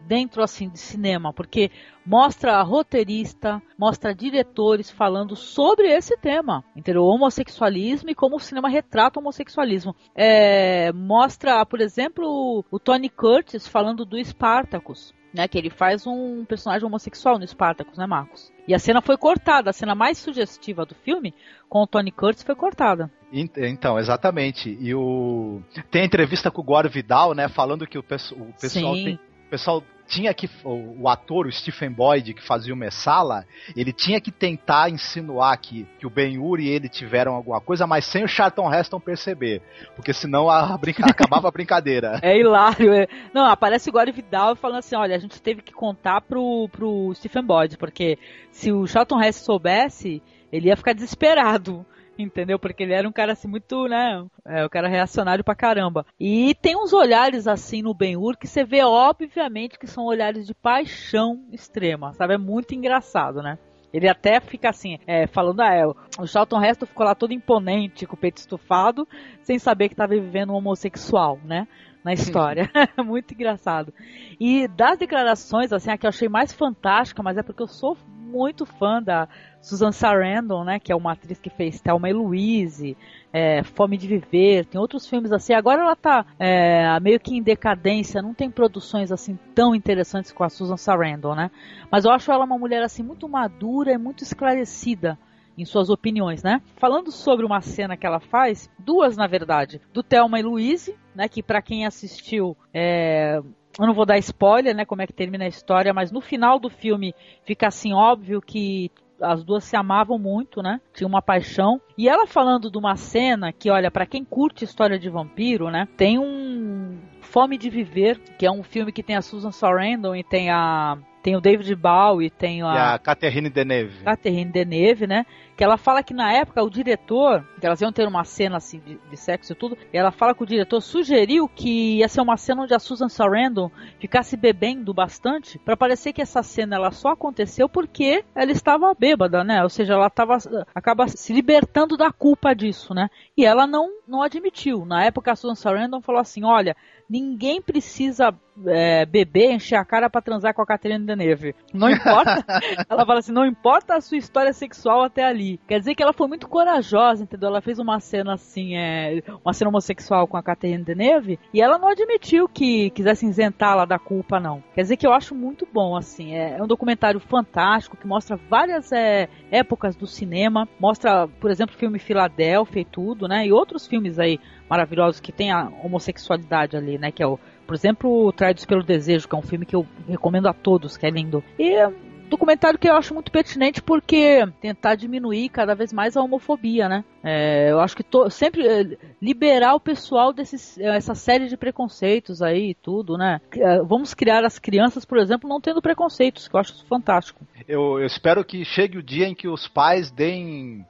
dentro 0.06 0.42
assim 0.42 0.68
de 0.68 0.78
cinema, 0.78 1.32
porque 1.32 1.70
mostra 2.04 2.62
roteirista, 2.62 3.62
mostra 3.78 4.14
diretores 4.14 4.90
falando 4.90 5.36
sobre 5.36 5.88
esse 5.88 6.16
tema, 6.16 6.64
entendeu? 6.74 7.02
O 7.02 7.14
homossexualismo 7.14 8.10
e 8.10 8.14
como 8.14 8.36
o 8.36 8.40
cinema 8.40 8.68
retrata 8.68 9.18
o 9.18 9.22
homossexualismo. 9.22 9.94
É, 10.14 10.92
mostra, 10.92 11.64
por 11.66 11.80
exemplo, 11.80 12.64
o 12.70 12.78
Tony 12.78 13.08
Curtis 13.08 13.66
falando 13.66 14.04
do 14.04 14.22
Spartacus, 14.24 15.14
né? 15.32 15.46
Que 15.46 15.58
ele 15.58 15.70
faz 15.70 16.06
um 16.06 16.44
personagem 16.44 16.86
homossexual 16.86 17.38
no 17.38 17.46
Spartacus, 17.46 17.98
né, 17.98 18.06
Marcos? 18.06 18.50
E 18.66 18.74
a 18.74 18.78
cena 18.78 19.02
foi 19.02 19.16
cortada, 19.16 19.70
a 19.70 19.72
cena 19.72 19.94
mais 19.94 20.18
sugestiva 20.18 20.84
do 20.84 20.94
filme 20.94 21.34
com 21.68 21.82
o 21.82 21.86
Tony 21.86 22.10
Curtis 22.10 22.42
foi 22.42 22.54
cortada. 22.54 23.10
Então, 23.30 23.98
exatamente. 23.98 24.76
E 24.80 24.94
o 24.94 25.60
tem 25.90 26.02
a 26.02 26.06
entrevista 26.06 26.50
com 26.50 26.62
o 26.62 26.64
Gore 26.64 26.88
Vidal, 26.88 27.34
né, 27.34 27.48
falando 27.48 27.86
que 27.86 27.98
o, 27.98 28.00
o 28.00 28.04
pessoal 28.04 28.94
Sim. 28.94 29.04
tem 29.04 29.20
o 29.48 29.50
pessoal 29.50 29.82
tinha 30.06 30.32
que. 30.34 30.48
O, 30.62 31.02
o, 31.02 31.08
ator, 31.08 31.46
o 31.46 31.52
Stephen 31.52 31.90
Boyd, 31.90 32.34
que 32.34 32.42
fazia 32.42 32.74
o 32.74 32.76
Messala, 32.76 33.46
ele 33.74 33.94
tinha 33.94 34.20
que 34.20 34.30
tentar 34.30 34.90
insinuar 34.90 35.56
que, 35.58 35.86
que 35.98 36.06
o 36.06 36.10
Ben-Hur 36.10 36.60
e 36.60 36.68
ele 36.68 36.88
tiveram 36.88 37.34
alguma 37.34 37.60
coisa, 37.60 37.86
mas 37.86 38.04
sem 38.04 38.22
o 38.22 38.28
Charlton 38.28 38.72
Heston 38.72 39.00
perceber. 39.00 39.62
Porque 39.96 40.12
senão 40.12 40.50
a, 40.50 40.74
a 40.74 40.78
brinca... 40.78 41.04
acabava 41.08 41.48
a 41.48 41.50
brincadeira. 41.50 42.20
É 42.22 42.38
hilário. 42.38 42.92
É. 42.92 43.08
Não, 43.32 43.46
aparece 43.46 43.88
o 43.88 43.92
Gore 43.92 44.12
Vidal 44.12 44.54
falando 44.54 44.78
assim: 44.78 44.96
olha, 44.96 45.16
a 45.16 45.18
gente 45.18 45.40
teve 45.40 45.62
que 45.62 45.72
contar 45.72 46.20
pro, 46.20 46.68
pro 46.70 47.14
Stephen 47.14 47.44
Boyd, 47.44 47.78
porque 47.78 48.18
se 48.50 48.70
o 48.70 48.86
Charlton 48.86 49.22
Heston 49.22 49.44
soubesse, 49.44 50.22
ele 50.52 50.68
ia 50.68 50.76
ficar 50.76 50.92
desesperado 50.92 51.86
entendeu? 52.18 52.58
Porque 52.58 52.82
ele 52.82 52.92
era 52.92 53.08
um 53.08 53.12
cara 53.12 53.32
assim 53.32 53.48
muito, 53.48 53.86
né? 53.86 54.24
É, 54.44 54.64
o 54.64 54.70
cara 54.70 54.88
reacionário 54.88 55.44
pra 55.44 55.54
caramba. 55.54 56.04
E 56.18 56.54
tem 56.56 56.76
uns 56.76 56.92
olhares 56.92 57.46
assim 57.46 57.82
no 57.82 57.94
Ben-Hur 57.94 58.36
que 58.36 58.46
você 58.46 58.64
vê 58.64 58.82
obviamente 58.82 59.78
que 59.78 59.86
são 59.86 60.04
olhares 60.04 60.46
de 60.46 60.54
paixão 60.54 61.44
extrema, 61.52 62.12
sabe? 62.14 62.34
É 62.34 62.38
muito 62.38 62.74
engraçado, 62.74 63.42
né? 63.42 63.58
Ele 63.92 64.08
até 64.08 64.38
fica 64.40 64.68
assim, 64.68 64.98
é, 65.06 65.26
falando, 65.26 65.60
ah, 65.60 65.74
é, 65.74 65.86
o 65.86 66.26
Charlton 66.26 66.62
Heston 66.62 66.86
ficou 66.86 67.06
lá 67.06 67.14
todo 67.14 67.32
imponente, 67.32 68.06
com 68.06 68.16
o 68.16 68.18
peito 68.18 68.36
estufado, 68.36 69.08
sem 69.42 69.58
saber 69.58 69.88
que 69.88 69.94
estava 69.94 70.12
vivendo 70.12 70.52
um 70.52 70.56
homossexual, 70.56 71.38
né? 71.44 71.66
Na 72.04 72.12
história. 72.12 72.70
muito 73.04 73.32
engraçado. 73.32 73.92
E 74.38 74.68
das 74.68 74.98
declarações, 74.98 75.72
assim, 75.72 75.90
a 75.90 75.96
que 75.96 76.06
eu 76.06 76.10
achei 76.10 76.28
mais 76.28 76.52
fantástica, 76.52 77.22
mas 77.22 77.38
é 77.38 77.42
porque 77.42 77.62
eu 77.62 77.66
sou 77.66 77.96
muito 78.28 78.66
fã 78.66 79.02
da 79.02 79.28
Susan 79.60 79.90
Sarandon, 79.90 80.64
né, 80.64 80.78
que 80.78 80.92
é 80.92 80.96
uma 80.96 81.12
atriz 81.12 81.40
que 81.40 81.50
fez 81.50 81.80
Thelma 81.80 82.08
e 82.08 82.12
Louise, 82.12 82.96
é, 83.32 83.62
Fome 83.62 83.96
de 83.96 84.06
Viver, 84.06 84.66
tem 84.66 84.80
outros 84.80 85.06
filmes 85.06 85.32
assim. 85.32 85.52
Agora 85.52 85.82
ela 85.82 85.96
tá 85.96 86.24
é, 86.38 86.98
meio 87.00 87.18
que 87.18 87.36
em 87.36 87.42
decadência, 87.42 88.22
não 88.22 88.34
tem 88.34 88.50
produções 88.50 89.10
assim 89.10 89.38
tão 89.54 89.74
interessantes 89.74 90.32
com 90.32 90.44
a 90.44 90.48
Susan 90.48 90.76
Sarandon, 90.76 91.34
né? 91.34 91.50
Mas 91.90 92.04
eu 92.04 92.10
acho 92.10 92.30
ela 92.30 92.44
uma 92.44 92.58
mulher 92.58 92.82
assim 92.82 93.02
muito 93.02 93.28
madura 93.28 93.92
e 93.92 93.98
muito 93.98 94.22
esclarecida 94.22 95.18
em 95.56 95.64
suas 95.64 95.90
opiniões, 95.90 96.42
né? 96.42 96.62
Falando 96.76 97.10
sobre 97.10 97.44
uma 97.44 97.60
cena 97.60 97.96
que 97.96 98.06
ela 98.06 98.20
faz, 98.20 98.70
duas 98.78 99.16
na 99.16 99.26
verdade, 99.26 99.80
do 99.92 100.04
Thelma 100.04 100.38
e 100.38 100.42
Louise, 100.42 100.96
né? 101.14 101.28
Que 101.28 101.42
para 101.42 101.60
quem 101.60 101.84
assistiu 101.84 102.56
é, 102.72 103.42
eu 103.78 103.86
não 103.86 103.94
vou 103.94 104.06
dar 104.06 104.18
spoiler, 104.18 104.74
né, 104.74 104.84
como 104.84 105.02
é 105.02 105.06
que 105.06 105.12
termina 105.12 105.44
a 105.44 105.48
história, 105.48 105.92
mas 105.92 106.12
no 106.12 106.20
final 106.20 106.58
do 106.58 106.68
filme 106.68 107.14
fica 107.44 107.68
assim 107.68 107.92
óbvio 107.92 108.40
que 108.40 108.90
as 109.20 109.42
duas 109.42 109.64
se 109.64 109.76
amavam 109.76 110.18
muito, 110.18 110.62
né? 110.62 110.80
Tinha 110.94 111.08
uma 111.08 111.20
paixão. 111.20 111.80
E 111.96 112.08
ela 112.08 112.26
falando 112.26 112.70
de 112.70 112.78
uma 112.78 112.96
cena 112.96 113.52
que, 113.52 113.70
olha, 113.70 113.90
para 113.90 114.06
quem 114.06 114.24
curte 114.24 114.64
história 114.64 114.98
de 114.98 115.10
vampiro, 115.10 115.70
né? 115.70 115.88
Tem 115.96 116.18
um 116.18 116.98
Fome 117.20 117.58
de 117.58 117.68
Viver, 117.68 118.18
que 118.38 118.46
é 118.46 118.50
um 118.50 118.62
filme 118.62 118.92
que 118.92 119.02
tem 119.02 119.16
a 119.16 119.22
Susan 119.22 119.50
Sarandon 119.50 120.14
e 120.14 120.22
tem 120.22 120.50
a 120.50 120.98
tem 121.20 121.36
o 121.36 121.40
David 121.40 121.74
Bowie, 121.74 122.30
tem 122.30 122.62
a... 122.62 122.74
E 122.74 122.78
a 122.78 122.98
Catherine 122.98 123.50
Deneuve. 123.50 124.04
Catherine 124.04 124.50
Deneuve, 124.50 125.06
né? 125.06 125.26
Que 125.58 125.64
ela 125.64 125.76
fala 125.76 126.04
que 126.04 126.14
na 126.14 126.32
época 126.32 126.62
o 126.62 126.70
diretor, 126.70 127.44
que 127.58 127.66
elas 127.66 127.80
iam 127.80 127.90
ter 127.90 128.06
uma 128.06 128.22
cena 128.22 128.58
assim 128.58 128.78
de, 128.78 128.96
de 129.10 129.16
sexo 129.16 129.52
e 129.52 129.56
tudo, 129.56 129.76
e 129.92 129.98
ela 129.98 130.12
fala 130.12 130.32
que 130.32 130.44
o 130.44 130.46
diretor 130.46 130.80
sugeriu 130.80 131.48
que 131.48 131.98
ia 131.98 132.06
ser 132.06 132.20
uma 132.20 132.36
cena 132.36 132.62
onde 132.62 132.74
a 132.74 132.78
Susan 132.78 133.08
Sarandon 133.08 133.68
ficasse 133.98 134.36
bebendo 134.36 134.94
bastante, 134.94 135.58
para 135.58 135.76
parecer 135.76 136.12
que 136.12 136.22
essa 136.22 136.44
cena 136.44 136.76
ela 136.76 136.92
só 136.92 137.08
aconteceu 137.08 137.68
porque 137.68 138.24
ela 138.36 138.52
estava 138.52 138.94
bêbada, 138.94 139.42
né? 139.42 139.60
Ou 139.64 139.68
seja, 139.68 139.94
ela 139.94 140.06
estava 140.06 140.38
acaba 140.72 141.08
se 141.08 141.32
libertando 141.32 141.96
da 141.96 142.12
culpa 142.12 142.54
disso, 142.54 142.94
né? 142.94 143.10
E 143.36 143.44
ela 143.44 143.66
não 143.66 143.98
não 144.06 144.22
admitiu. 144.22 144.86
Na 144.86 145.04
época 145.04 145.32
a 145.32 145.36
Susan 145.36 145.56
Sarandon 145.56 146.00
falou 146.00 146.20
assim: 146.20 146.44
"Olha, 146.44 146.76
ninguém 147.08 147.60
precisa 147.62 148.34
é, 148.66 149.06
beber, 149.06 149.52
encher 149.52 149.76
a 149.76 149.84
cara 149.84 150.10
para 150.10 150.22
transar 150.22 150.54
com 150.54 150.62
a 150.62 150.66
Catherine 150.66 151.04
Deneuve. 151.04 151.54
Não 151.72 151.88
importa. 151.88 152.44
ela 152.88 153.06
fala 153.06 153.18
assim, 153.20 153.32
não 153.32 153.46
importa 153.46 153.94
a 153.94 154.00
sua 154.00 154.18
história 154.18 154.52
sexual 154.52 155.04
até 155.04 155.24
ali. 155.24 155.60
Quer 155.68 155.78
dizer 155.78 155.94
que 155.94 156.02
ela 156.02 156.12
foi 156.12 156.26
muito 156.26 156.48
corajosa, 156.48 157.22
entendeu? 157.22 157.48
Ela 157.48 157.60
fez 157.60 157.78
uma 157.78 158.00
cena 158.00 158.34
assim, 158.34 158.76
é, 158.76 159.22
uma 159.44 159.52
cena 159.52 159.70
homossexual 159.70 160.26
com 160.26 160.36
a 160.36 160.42
Catherine 160.42 160.84
Deneuve 160.84 161.38
e 161.52 161.60
ela 161.60 161.78
não 161.78 161.88
admitiu 161.88 162.48
que 162.48 162.90
quisesse 162.90 163.26
isentá-la 163.26 163.84
da 163.84 163.98
culpa, 163.98 164.40
não. 164.40 164.62
Quer 164.74 164.82
dizer 164.82 164.96
que 164.96 165.06
eu 165.06 165.12
acho 165.12 165.34
muito 165.34 165.66
bom, 165.72 165.96
assim. 165.96 166.34
É, 166.34 166.58
é 166.58 166.62
um 166.62 166.66
documentário 166.66 167.20
fantástico 167.20 167.96
que 167.96 168.06
mostra 168.06 168.36
várias 168.48 168.92
é, 168.92 169.28
épocas 169.50 169.94
do 169.96 170.06
cinema. 170.06 170.68
Mostra, 170.80 171.28
por 171.28 171.50
exemplo, 171.50 171.74
o 171.74 171.78
filme 171.78 171.98
Filadélfia 171.98 172.80
e 172.80 172.84
tudo, 172.84 173.28
né? 173.28 173.46
E 173.46 173.52
outros 173.52 173.86
filmes 173.86 174.18
aí 174.18 174.38
maravilhosos 174.68 175.20
que 175.20 175.32
tem 175.32 175.50
a 175.50 175.70
homossexualidade 175.82 176.76
ali, 176.76 176.98
né? 176.98 177.10
Que 177.10 177.22
é 177.22 177.26
o, 177.26 177.38
por 177.66 177.74
exemplo, 177.74 178.32
Traídos 178.32 178.64
pelo 178.64 178.82
Desejo, 178.82 179.28
que 179.28 179.34
é 179.34 179.38
um 179.38 179.42
filme 179.42 179.66
que 179.66 179.76
eu 179.76 179.86
recomendo 180.08 180.48
a 180.48 180.52
todos, 180.52 180.96
que 180.96 181.06
é 181.06 181.10
lindo. 181.10 181.42
E 181.58 181.74
é 181.74 181.90
documentário 182.28 182.78
que 182.78 182.88
eu 182.88 182.94
acho 182.94 183.14
muito 183.14 183.32
pertinente 183.32 183.82
porque 183.82 184.46
tentar 184.60 184.94
diminuir 184.94 185.48
cada 185.48 185.74
vez 185.74 185.92
mais 185.92 186.16
a 186.16 186.22
homofobia, 186.22 186.88
né? 186.88 187.04
É, 187.24 187.70
eu 187.70 187.80
acho 187.80 187.96
que 187.96 188.04
sempre 188.30 188.66
é, 188.66 188.96
liberar 189.20 189.74
o 189.74 189.80
pessoal 189.80 190.32
dessa 190.32 190.56
essa 190.80 191.14
série 191.14 191.48
de 191.48 191.56
preconceitos 191.56 192.42
aí 192.42 192.70
e 192.70 192.74
tudo, 192.74 193.16
né? 193.16 193.40
É, 193.52 193.82
vamos 193.82 194.14
criar 194.14 194.44
as 194.44 194.58
crianças, 194.58 195.04
por 195.04 195.18
exemplo, 195.18 195.48
não 195.48 195.60
tendo 195.60 195.82
preconceitos, 195.82 196.46
que 196.46 196.54
eu 196.54 196.60
acho 196.60 196.84
fantástico. 196.86 197.46
Eu, 197.66 197.98
eu 197.98 198.06
espero 198.06 198.44
que 198.44 198.64
chegue 198.64 198.98
o 198.98 199.02
dia 199.02 199.26
em 199.26 199.34
que 199.34 199.48
os 199.48 199.66
pais 199.66 200.10
deem 200.10 200.86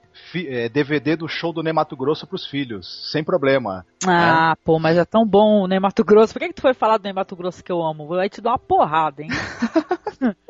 DVD 0.73 1.13
é, 1.13 1.17
do 1.17 1.29
show 1.29 1.53
do 1.53 1.63
Ney 1.63 1.73
Mato 1.73 1.97
Grosso 1.97 2.27
pros 2.27 2.47
filhos, 2.47 3.11
sem 3.11 3.25
problema. 3.25 3.85
Ah, 4.07 4.53
é. 4.53 4.65
pô, 4.65 4.79
mas 4.79 4.97
é 4.97 5.05
tão 5.05 5.27
bom 5.27 5.63
o 5.63 5.67
Ney 5.67 5.81
Mato 5.81 6.05
Grosso. 6.05 6.33
Por 6.33 6.41
que, 6.41 6.49
que 6.49 6.55
tu 6.55 6.63
foi 6.63 6.75
falar 6.75 6.99
do 6.99 7.05
Ney 7.05 7.13
Mato 7.13 7.37
Grosso 7.37 7.63
que 7.63 7.73
eu 7.73 7.83
amo? 7.83 8.07
Vai 8.07 8.29
te 8.29 8.41
dar 8.41 8.51
uma 8.51 8.59
porrada, 8.59 9.23
hein? 9.23 9.29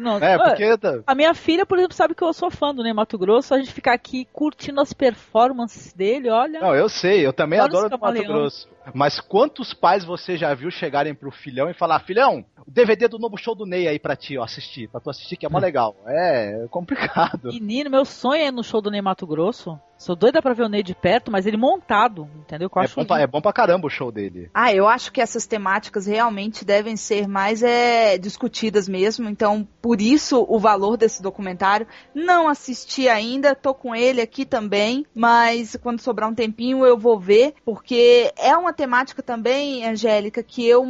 Não, 0.00 0.16
é, 0.18 0.38
porque... 0.38 0.78
Tá- 0.78 1.00
a 1.06 1.14
minha 1.14 1.34
filha, 1.34 1.66
por 1.66 1.78
exemplo, 1.78 1.94
sabe 1.94 2.14
que 2.14 2.22
eu 2.22 2.32
sou 2.32 2.50
fã 2.50 2.74
do 2.74 2.82
Ney 2.82 2.92
Mato 2.92 3.18
Grosso. 3.18 3.54
A 3.54 3.58
gente 3.58 3.72
ficar 3.72 3.92
aqui 3.92 4.26
curtindo 4.32 4.80
as 4.80 4.92
performances 4.92 5.92
dele, 5.92 6.30
olha. 6.30 6.60
Não, 6.60 6.74
eu 6.74 6.88
sei, 6.88 7.26
eu 7.26 7.32
também 7.32 7.58
adoro 7.58 7.94
o 7.94 8.00
Mato 8.00 8.22
Grosso. 8.24 8.68
Mas 8.94 9.20
quantos 9.20 9.74
pais 9.74 10.04
você 10.04 10.36
já 10.36 10.54
viu 10.54 10.70
chegarem 10.70 11.14
pro 11.14 11.30
filhão 11.30 11.68
e 11.70 11.74
falar, 11.74 12.00
filhão, 12.00 12.44
o 12.66 12.70
DVD 12.70 13.06
do 13.08 13.18
novo 13.18 13.36
show 13.36 13.54
do 13.54 13.66
Ney 13.66 13.86
aí 13.86 13.98
pra 13.98 14.16
ti, 14.16 14.38
ó, 14.38 14.42
assistir, 14.44 14.88
pra 14.88 15.00
tu 15.00 15.10
assistir, 15.10 15.36
que 15.36 15.44
é 15.46 15.48
mó 15.48 15.58
legal. 15.60 15.94
É, 16.06 16.64
é 16.64 16.68
complicado. 16.68 17.50
Menino, 17.52 17.90
meu 17.90 18.04
sonho 18.04 18.42
é 18.42 18.50
no 18.50 18.64
show 18.64 18.80
do 18.80 18.90
Ney 18.90 19.02
Mato 19.02 19.26
Grosso. 19.26 19.78
Sou 20.00 20.16
doida 20.16 20.40
pra 20.40 20.54
ver 20.54 20.62
o 20.62 20.68
Ney 20.68 20.82
de 20.82 20.94
perto, 20.94 21.30
mas 21.30 21.44
ele 21.44 21.58
montado, 21.58 22.26
entendeu? 22.34 22.70
É 22.74 22.88
bom, 22.88 23.04
pra, 23.04 23.20
é 23.20 23.26
bom 23.26 23.42
pra 23.42 23.52
caramba 23.52 23.86
o 23.86 23.90
show 23.90 24.10
dele. 24.10 24.48
Ah, 24.54 24.72
eu 24.72 24.88
acho 24.88 25.12
que 25.12 25.20
essas 25.20 25.46
temáticas 25.46 26.06
realmente 26.06 26.64
devem 26.64 26.96
ser 26.96 27.28
mais 27.28 27.62
é, 27.62 28.16
discutidas 28.16 28.88
mesmo. 28.88 29.28
Então, 29.28 29.68
por 29.82 30.00
isso 30.00 30.42
o 30.48 30.58
valor 30.58 30.96
desse 30.96 31.22
documentário. 31.22 31.86
Não 32.14 32.48
assisti 32.48 33.10
ainda, 33.10 33.54
tô 33.54 33.74
com 33.74 33.94
ele 33.94 34.22
aqui 34.22 34.46
também, 34.46 35.04
mas 35.14 35.76
quando 35.82 36.00
sobrar 36.00 36.30
um 36.30 36.34
tempinho 36.34 36.86
eu 36.86 36.96
vou 36.96 37.20
ver, 37.20 37.52
porque 37.62 38.32
é 38.38 38.56
uma 38.56 38.72
temática 38.72 39.22
também, 39.22 39.86
Angélica, 39.86 40.42
que 40.42 40.66
eu 40.66 40.82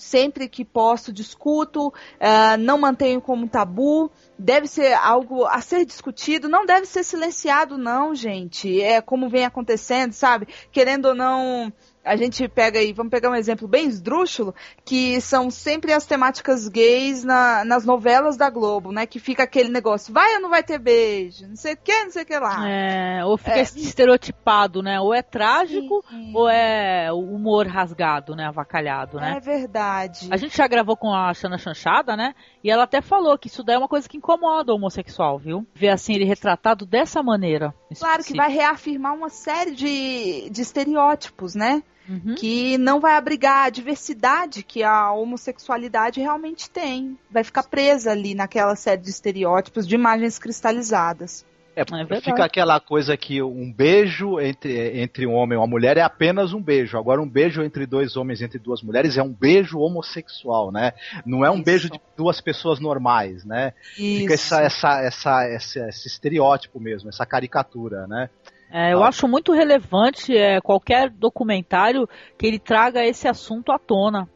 sempre 0.00 0.48
que 0.48 0.64
posso 0.64 1.12
discuto, 1.12 1.88
uh, 1.88 2.56
não 2.58 2.78
mantenho 2.78 3.20
como 3.20 3.48
tabu, 3.48 4.10
deve 4.38 4.66
ser 4.66 4.94
algo 4.94 5.44
a 5.44 5.60
ser 5.60 5.84
discutido, 5.84 6.48
não 6.48 6.64
deve 6.64 6.86
ser 6.86 7.04
silenciado, 7.04 7.76
não, 7.76 8.14
gente. 8.14 8.80
É 8.80 9.00
como 9.00 9.28
vem 9.28 9.44
acontecendo, 9.44 10.12
sabe? 10.12 10.48
Querendo 10.72 11.06
ou 11.06 11.14
não 11.14 11.72
a 12.04 12.16
gente 12.16 12.48
pega 12.48 12.78
aí, 12.78 12.92
vamos 12.92 13.10
pegar 13.10 13.30
um 13.30 13.34
exemplo 13.34 13.68
bem 13.68 13.86
esdrúxulo, 13.86 14.54
que 14.84 15.20
são 15.20 15.50
sempre 15.50 15.92
as 15.92 16.06
temáticas 16.06 16.66
gays 16.66 17.22
na, 17.24 17.64
nas 17.64 17.84
novelas 17.84 18.36
da 18.36 18.48
Globo, 18.48 18.90
né? 18.90 19.06
Que 19.06 19.18
fica 19.18 19.42
aquele 19.42 19.68
negócio, 19.68 20.12
vai 20.12 20.34
ou 20.34 20.40
não 20.40 20.48
vai 20.48 20.62
ter 20.62 20.78
beijo, 20.78 21.46
não 21.46 21.56
sei 21.56 21.74
o 21.74 21.76
que, 21.76 22.04
não 22.04 22.10
sei 22.10 22.22
o 22.22 22.26
que 22.26 22.38
lá. 22.38 22.68
É, 22.68 23.24
ou 23.24 23.36
fica 23.36 23.58
é. 23.58 23.62
estereotipado, 23.62 24.82
né? 24.82 24.98
Ou 25.00 25.14
é 25.14 25.22
trágico, 25.22 26.02
sim, 26.08 26.24
sim. 26.24 26.32
ou 26.34 26.48
é 26.48 27.12
humor 27.12 27.66
rasgado, 27.66 28.34
né? 28.34 28.46
Avacalhado, 28.46 29.18
né? 29.18 29.34
É 29.36 29.40
verdade. 29.40 30.28
A 30.30 30.36
gente 30.36 30.56
já 30.56 30.66
gravou 30.66 30.96
com 30.96 31.12
a 31.12 31.32
Xana 31.34 31.58
Chanchada, 31.58 32.16
né? 32.16 32.34
E 32.64 32.70
ela 32.70 32.84
até 32.84 33.02
falou 33.02 33.36
que 33.38 33.48
isso 33.48 33.62
daí 33.62 33.76
é 33.76 33.78
uma 33.78 33.88
coisa 33.88 34.08
que 34.08 34.16
incomoda 34.16 34.72
o 34.72 34.76
homossexual, 34.76 35.38
viu? 35.38 35.66
Ver 35.74 35.90
assim 35.90 36.14
ele 36.14 36.24
retratado 36.24 36.86
dessa 36.86 37.22
maneira. 37.22 37.74
Claro 37.98 38.24
que 38.24 38.34
vai 38.34 38.50
reafirmar 38.50 39.14
uma 39.14 39.28
série 39.28 39.72
de, 39.72 40.48
de 40.50 40.62
estereótipos, 40.62 41.54
né? 41.54 41.82
Uhum. 42.08 42.34
Que 42.34 42.76
não 42.78 42.98
vai 42.98 43.14
abrigar 43.14 43.66
a 43.66 43.70
diversidade 43.70 44.62
que 44.62 44.82
a 44.82 45.12
homossexualidade 45.12 46.20
realmente 46.20 46.68
tem. 46.68 47.18
Vai 47.30 47.44
ficar 47.44 47.62
presa 47.64 48.10
ali 48.10 48.34
naquela 48.34 48.74
série 48.74 49.02
de 49.02 49.10
estereótipos, 49.10 49.86
de 49.86 49.94
imagens 49.94 50.38
cristalizadas. 50.38 51.44
É, 51.76 51.82
é 51.82 52.20
fica 52.20 52.44
aquela 52.44 52.80
coisa 52.80 53.16
que 53.16 53.40
um 53.42 53.72
beijo 53.72 54.40
entre, 54.40 55.00
entre 55.00 55.26
um 55.26 55.32
homem 55.32 55.56
e 55.56 55.58
uma 55.58 55.66
mulher 55.66 55.96
é 55.96 56.02
apenas 56.02 56.52
um 56.52 56.60
beijo. 56.60 56.98
Agora, 56.98 57.22
um 57.22 57.28
beijo 57.28 57.62
entre 57.62 57.86
dois 57.86 58.16
homens, 58.16 58.42
entre 58.42 58.58
duas 58.58 58.82
mulheres, 58.82 59.16
é 59.16 59.22
um 59.22 59.32
beijo 59.32 59.78
homossexual, 59.78 60.72
né? 60.72 60.92
Não 61.24 61.44
é 61.44 61.50
um 61.50 61.54
Isso. 61.54 61.64
beijo 61.64 61.90
de 61.90 62.00
duas 62.16 62.40
pessoas 62.40 62.80
normais, 62.80 63.44
né? 63.44 63.72
Isso. 63.96 64.20
Fica 64.22 64.34
essa, 64.34 64.62
essa, 64.62 65.00
essa, 65.02 65.48
esse, 65.48 65.78
esse 65.78 66.08
estereótipo 66.08 66.80
mesmo, 66.80 67.08
essa 67.08 67.24
caricatura, 67.24 68.06
né? 68.06 68.28
É, 68.70 68.92
eu 68.92 69.02
ah. 69.02 69.08
acho 69.08 69.26
muito 69.26 69.52
relevante 69.52 70.36
é, 70.36 70.60
qualquer 70.60 71.10
documentário 71.10 72.08
que 72.38 72.46
ele 72.46 72.58
traga 72.58 73.04
esse 73.04 73.26
assunto 73.26 73.72
à 73.72 73.78
tona, 73.78 74.28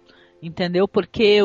entendeu? 0.42 0.88
Porque 0.88 1.40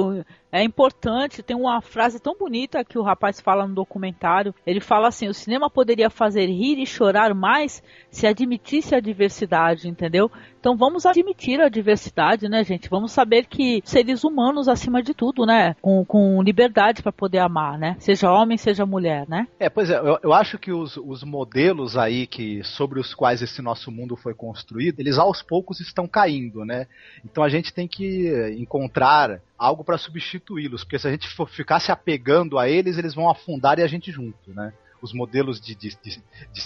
é 0.52 0.64
importante, 0.64 1.44
tem 1.44 1.56
uma 1.56 1.80
frase 1.82 2.20
tão 2.20 2.36
bonita 2.36 2.84
que 2.84 2.98
o 2.98 3.03
rapaz 3.03 3.40
fala 3.40 3.68
no 3.68 3.76
documentário. 3.76 4.53
Ele 4.66 4.80
fala 4.80 5.07
assim: 5.07 5.28
o 5.28 5.34
cinema 5.34 5.70
poderia 5.70 6.10
fazer 6.10 6.48
rir 6.48 6.80
e 6.80 6.88
chorar 6.88 7.36
mais 7.36 7.84
se 8.10 8.26
admitisse 8.26 8.95
a 8.95 8.99
diversidade, 8.99 9.88
entendeu? 9.88 10.32
Então 10.60 10.76
vamos 10.76 11.06
admitir 11.06 11.61
a 11.61 11.69
diversidade, 11.69 12.49
né, 12.49 12.64
gente? 12.64 12.90
Vamos 12.90 13.11
saber 13.11 13.45
que 13.45 13.81
seres 13.86 14.23
humanos 14.23 14.68
acima 14.68 15.02
de 15.02 15.14
tudo, 15.14 15.45
né? 15.45 15.76
Com, 15.81 16.03
com 16.03 16.41
liberdade 16.44 17.02
para 17.02 17.14
poder 17.14 17.40
amar, 17.40 17.77
né? 17.77 17.95
Seja 17.99 18.31
homem, 18.31 18.57
seja 18.57 18.86
mulher, 18.86 19.26
né? 19.27 19.48
É, 19.57 19.69
pois 19.69 19.90
é, 19.90 19.98
eu, 19.98 20.19
eu 20.22 20.34
acho 20.34 20.57
que 20.57 20.72
os, 20.72 20.98
os 20.98 21.23
modelos 21.23 21.98
aí 21.98 22.27
que 22.27 22.61
sobre 22.64 22.99
os 22.99 23.14
quais 23.14 23.41
esse 23.41 23.61
nosso 23.61 23.90
mundo 23.90 24.18
foi 24.18 24.34
construído, 24.34 24.99
eles 24.99 25.18
aos 25.18 25.41
poucos 25.41 25.80
estão 25.80 26.07
caindo, 26.07 26.65
né? 26.65 26.88
Então 27.23 27.44
a 27.44 27.49
gente 27.49 27.73
tem 27.73 27.88
que 27.88 28.30
encontrar 28.57 29.40
algo 29.57 29.84
para 29.84 29.98
substituí-los, 29.98 30.84
porque 30.84 30.99
se 30.99 31.07
a 31.07 31.11
gente 31.11 31.27
for 31.30 31.49
ficar 31.49 31.80
se 31.80 31.91
apegando 31.91 32.60
a 32.60 32.68
eles, 32.69 32.98
eles 32.98 33.15
vão 33.15 33.30
afundar 33.30 33.80
e 33.80 33.84
a 33.84 33.88
gente 33.88 34.11
junto, 34.11 34.53
né? 34.53 34.73
Os 35.01 35.13
modelos 35.13 35.59
de, 35.61 35.76
de, 35.76 35.89
de, 36.01 36.21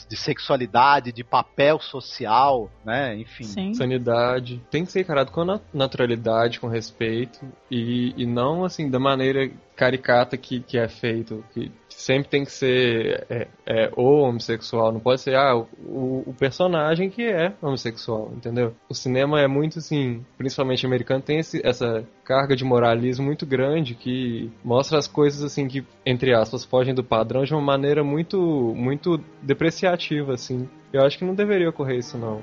de 0.10 0.18
sexualidade, 0.18 1.12
de 1.12 1.24
papel 1.24 1.80
social, 1.80 2.70
né? 2.84 3.16
Enfim. 3.16 3.44
Sim. 3.44 3.74
Sanidade. 3.74 4.62
Tem 4.72 4.86
que 4.86 4.92
ser 4.92 5.02
encarado 5.02 5.32
com 5.32 5.60
naturalidade, 5.74 6.60
com 6.60 6.68
respeito 6.68 7.40
e, 7.70 8.14
e 8.18 8.26
não 8.26 8.64
assim 8.64 8.90
da 8.90 9.00
maneira 9.00 9.52
caricata 9.76 10.38
que, 10.38 10.60
que 10.62 10.78
é 10.78 10.88
feito, 10.88 11.44
que 11.54 11.72
sempre 12.04 12.30
tem 12.30 12.44
que 12.44 12.52
ser 12.52 13.26
é, 13.30 13.48
é, 13.66 13.92
o 13.96 14.24
homossexual, 14.24 14.92
não 14.92 15.00
pode 15.00 15.22
ser 15.22 15.36
ah, 15.36 15.56
o, 15.56 16.24
o, 16.28 16.36
personagem 16.38 17.10
que 17.10 17.24
é 17.24 17.54
homossexual, 17.62 18.32
entendeu? 18.36 18.76
O 18.90 18.94
cinema 18.94 19.40
é 19.40 19.48
muito 19.48 19.80
assim, 19.80 20.24
principalmente 20.38 20.86
americano, 20.86 21.22
tem 21.22 21.40
esse, 21.40 21.66
essa 21.66 22.06
carga 22.26 22.56
de 22.56 22.66
moralismo 22.66 23.26
muito 23.26 23.46
grande 23.46 23.96
que 23.96 24.52
mostra 24.64 24.98
as 24.98 25.08
coisas 25.08 25.44
assim 25.44 25.68
que, 25.68 25.86
entre 26.06 26.34
aspas, 26.34 26.66
fogem 26.66 26.94
do 26.94 27.04
padrão 27.04 27.44
de 27.44 27.54
uma 27.54 27.62
maneira 27.62 28.04
muito, 28.04 28.38
muito 28.76 29.18
depreciativa, 29.42 30.34
assim. 30.34 30.68
Eu 30.92 31.04
acho 31.04 31.18
que 31.18 31.26
não 31.26 31.34
deveria 31.34 31.70
ocorrer 31.70 31.98
isso, 31.98 32.18
não. 32.18 32.42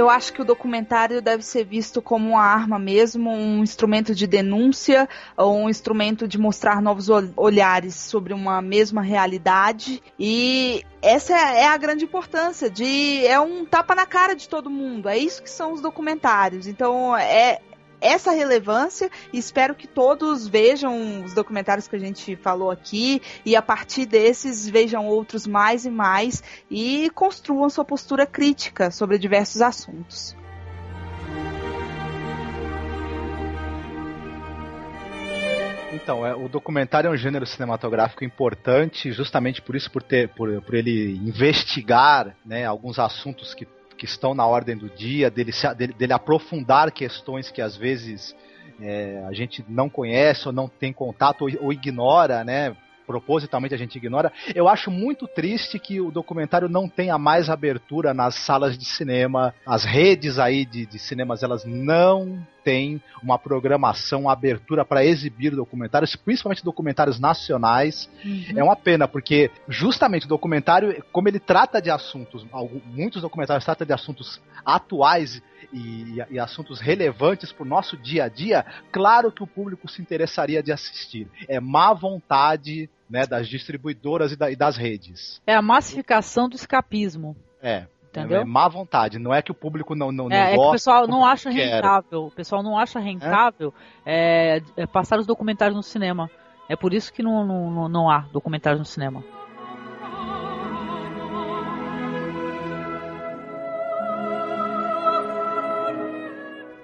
Eu 0.00 0.08
acho 0.08 0.32
que 0.32 0.40
o 0.40 0.44
documentário 0.44 1.20
deve 1.20 1.42
ser 1.42 1.64
visto 1.64 2.00
como 2.00 2.30
uma 2.30 2.42
arma 2.42 2.78
mesmo, 2.78 3.30
um 3.30 3.62
instrumento 3.62 4.14
de 4.14 4.26
denúncia, 4.26 5.08
ou 5.36 5.56
um 5.56 5.68
instrumento 5.68 6.26
de 6.26 6.38
mostrar 6.38 6.80
novos 6.80 7.08
olhares 7.36 7.94
sobre 7.96 8.32
uma 8.32 8.62
mesma 8.62 9.02
realidade. 9.02 10.02
E 10.18 10.82
essa 11.02 11.34
é 11.34 11.66
a 11.66 11.76
grande 11.76 12.04
importância 12.04 12.70
de 12.70 13.26
é 13.26 13.38
um 13.38 13.66
tapa 13.66 13.94
na 13.94 14.06
cara 14.06 14.34
de 14.34 14.48
todo 14.48 14.70
mundo. 14.70 15.08
É 15.08 15.18
isso 15.18 15.42
que 15.42 15.50
são 15.50 15.72
os 15.74 15.82
documentários. 15.82 16.66
Então 16.66 17.16
é 17.16 17.60
essa 18.00 18.30
relevância 18.32 19.10
espero 19.32 19.74
que 19.74 19.86
todos 19.86 20.48
vejam 20.48 21.24
os 21.24 21.34
documentários 21.34 21.86
que 21.86 21.96
a 21.96 21.98
gente 21.98 22.36
falou 22.36 22.70
aqui 22.70 23.20
e 23.44 23.54
a 23.54 23.62
partir 23.62 24.06
desses 24.06 24.68
vejam 24.68 25.06
outros 25.06 25.46
mais 25.46 25.84
e 25.84 25.90
mais 25.90 26.42
e 26.70 27.10
construam 27.10 27.68
sua 27.68 27.84
postura 27.84 28.26
crítica 28.26 28.90
sobre 28.90 29.18
diversos 29.18 29.60
assuntos. 29.60 30.36
Então, 35.92 36.24
é, 36.24 36.34
o 36.34 36.48
documentário 36.48 37.08
é 37.08 37.10
um 37.10 37.16
gênero 37.16 37.44
cinematográfico 37.44 38.24
importante, 38.24 39.12
justamente 39.12 39.60
por 39.60 39.74
isso, 39.74 39.90
por, 39.90 40.02
ter, 40.02 40.28
por, 40.28 40.62
por 40.62 40.74
ele 40.74 41.16
investigar 41.16 42.36
né, 42.44 42.64
alguns 42.64 42.98
assuntos 42.98 43.54
que 43.54 43.66
que 44.00 44.06
estão 44.06 44.32
na 44.32 44.46
ordem 44.46 44.74
do 44.74 44.88
dia, 44.88 45.30
dele, 45.30 45.52
dele, 45.76 45.92
dele 45.92 46.12
aprofundar 46.14 46.90
questões 46.90 47.50
que 47.50 47.60
às 47.60 47.76
vezes 47.76 48.34
é, 48.80 49.22
a 49.28 49.32
gente 49.34 49.62
não 49.68 49.90
conhece 49.90 50.48
ou 50.48 50.54
não 50.54 50.66
tem 50.68 50.90
contato 50.90 51.42
ou, 51.42 51.50
ou 51.66 51.70
ignora, 51.70 52.42
né? 52.42 52.74
Propositalmente 53.10 53.74
a 53.74 53.76
gente 53.76 53.96
ignora. 53.96 54.32
Eu 54.54 54.68
acho 54.68 54.88
muito 54.88 55.26
triste 55.26 55.80
que 55.80 56.00
o 56.00 56.12
documentário 56.12 56.68
não 56.68 56.88
tenha 56.88 57.18
mais 57.18 57.50
abertura 57.50 58.14
nas 58.14 58.36
salas 58.36 58.78
de 58.78 58.84
cinema. 58.84 59.52
As 59.66 59.84
redes 59.84 60.38
aí 60.38 60.64
de, 60.64 60.86
de 60.86 60.96
cinemas, 60.96 61.42
elas 61.42 61.64
não 61.64 62.46
têm 62.62 63.02
uma 63.20 63.36
programação, 63.36 64.22
uma 64.22 64.32
abertura 64.32 64.84
para 64.84 65.04
exibir 65.04 65.56
documentários, 65.56 66.14
principalmente 66.14 66.62
documentários 66.62 67.18
nacionais. 67.18 68.08
Uhum. 68.24 68.44
É 68.54 68.62
uma 68.62 68.76
pena, 68.76 69.08
porque 69.08 69.50
justamente 69.66 70.26
o 70.26 70.28
documentário, 70.28 71.02
como 71.10 71.28
ele 71.28 71.40
trata 71.40 71.82
de 71.82 71.90
assuntos, 71.90 72.46
muitos 72.86 73.22
documentários 73.22 73.64
tratam 73.64 73.86
de 73.86 73.92
assuntos 73.92 74.40
atuais 74.64 75.42
e, 75.72 76.16
e, 76.30 76.38
assuntos 76.38 76.80
relevantes 76.80 77.52
para 77.52 77.64
o 77.64 77.68
nosso 77.68 77.96
dia 77.96 78.24
a 78.24 78.28
dia, 78.28 78.64
claro 78.90 79.30
que 79.30 79.42
o 79.42 79.46
público 79.46 79.88
se 79.88 80.00
interessaria 80.00 80.62
de 80.62 80.72
assistir. 80.72 81.28
É 81.48 81.60
má 81.60 81.92
vontade 81.92 82.88
né, 83.08 83.26
das 83.26 83.48
distribuidoras 83.48 84.32
e, 84.32 84.36
da, 84.36 84.50
e 84.50 84.56
das 84.56 84.76
redes. 84.76 85.40
É 85.46 85.54
a 85.54 85.62
massificação 85.62 86.48
do 86.48 86.56
escapismo. 86.56 87.36
É, 87.62 87.86
Entendeu? 88.10 88.40
É 88.40 88.44
má 88.44 88.66
vontade, 88.66 89.18
não 89.18 89.32
é 89.32 89.40
que 89.40 89.52
o 89.52 89.54
público 89.54 89.94
não, 89.94 90.10
não, 90.10 90.26
é, 90.26 90.28
não 90.28 90.36
é, 90.36 90.40
gosta. 90.40 90.52
É 90.52 90.56
que 90.56 90.68
o 90.68 90.72
pessoal 90.72 91.06
não 91.06 91.24
acha 91.24 91.50
rentável. 91.50 92.24
O 92.26 92.30
pessoal 92.30 92.62
não 92.62 92.76
acha 92.76 92.98
rentável 92.98 93.72
é? 94.04 94.60
É, 94.76 94.86
passar 94.86 95.18
os 95.18 95.26
documentários 95.26 95.76
no 95.76 95.82
cinema. 95.82 96.28
É 96.68 96.74
por 96.74 96.92
isso 96.92 97.12
que 97.12 97.22
não, 97.22 97.44
não, 97.44 97.88
não 97.88 98.10
há 98.10 98.20
documentários 98.32 98.80
no 98.80 98.84
cinema. 98.84 99.24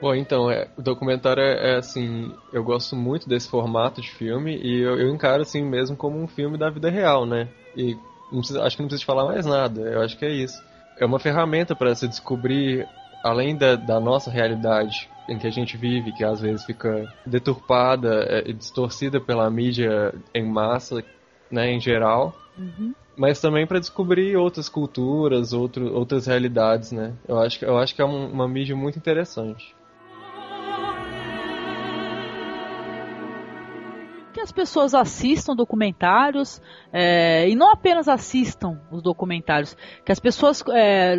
Bom, 0.00 0.14
então, 0.14 0.50
é, 0.50 0.68
o 0.76 0.82
documentário 0.82 1.42
é, 1.42 1.72
é, 1.72 1.76
assim, 1.76 2.34
eu 2.52 2.62
gosto 2.62 2.94
muito 2.94 3.28
desse 3.28 3.48
formato 3.48 4.00
de 4.00 4.10
filme 4.10 4.56
e 4.56 4.82
eu, 4.82 4.98
eu, 4.98 5.08
encaro 5.08 5.42
assim 5.42 5.62
mesmo 5.62 5.96
como 5.96 6.18
um 6.18 6.26
filme 6.26 6.58
da 6.58 6.68
vida 6.68 6.90
real, 6.90 7.24
né? 7.24 7.48
E 7.74 7.96
precisa, 8.28 8.62
acho 8.62 8.76
que 8.76 8.82
não 8.82 8.88
precisa 8.88 9.06
falar 9.06 9.24
mais 9.24 9.46
nada, 9.46 9.80
eu 9.80 10.02
acho 10.02 10.16
que 10.16 10.24
é 10.26 10.30
isso. 10.30 10.62
É 10.98 11.06
uma 11.06 11.18
ferramenta 11.18 11.74
para 11.74 11.94
se 11.94 12.06
descobrir, 12.06 12.88
além 13.22 13.56
da, 13.56 13.74
da 13.74 13.98
nossa 13.98 14.30
realidade 14.30 15.08
em 15.28 15.38
que 15.38 15.46
a 15.46 15.50
gente 15.50 15.76
vive, 15.76 16.12
que 16.12 16.24
às 16.24 16.40
vezes 16.40 16.64
fica 16.64 17.08
deturpada 17.24 18.24
é, 18.28 18.50
e 18.50 18.52
distorcida 18.52 19.20
pela 19.20 19.50
mídia 19.50 20.14
em 20.34 20.44
massa, 20.44 21.02
né, 21.50 21.70
em 21.72 21.80
geral. 21.80 22.38
Uhum. 22.56 22.94
Mas 23.16 23.40
também 23.40 23.66
para 23.66 23.80
descobrir 23.80 24.36
outras 24.36 24.68
culturas, 24.68 25.54
outro, 25.54 25.92
outras 25.94 26.26
realidades, 26.26 26.92
né? 26.92 27.14
Eu 27.26 27.38
acho, 27.38 27.64
eu 27.64 27.78
acho 27.78 27.94
que 27.94 28.02
é 28.02 28.04
um, 28.04 28.30
uma 28.30 28.46
mídia 28.46 28.76
muito 28.76 28.98
interessante. 28.98 29.74
As 34.46 34.52
pessoas 34.52 34.94
assistam 34.94 35.56
documentários 35.56 36.62
é, 36.92 37.48
e 37.48 37.56
não 37.56 37.68
apenas 37.68 38.06
assistam 38.06 38.80
os 38.92 39.02
documentários, 39.02 39.76
que 40.04 40.12
as 40.12 40.20
pessoas 40.20 40.62
é, 40.72 41.16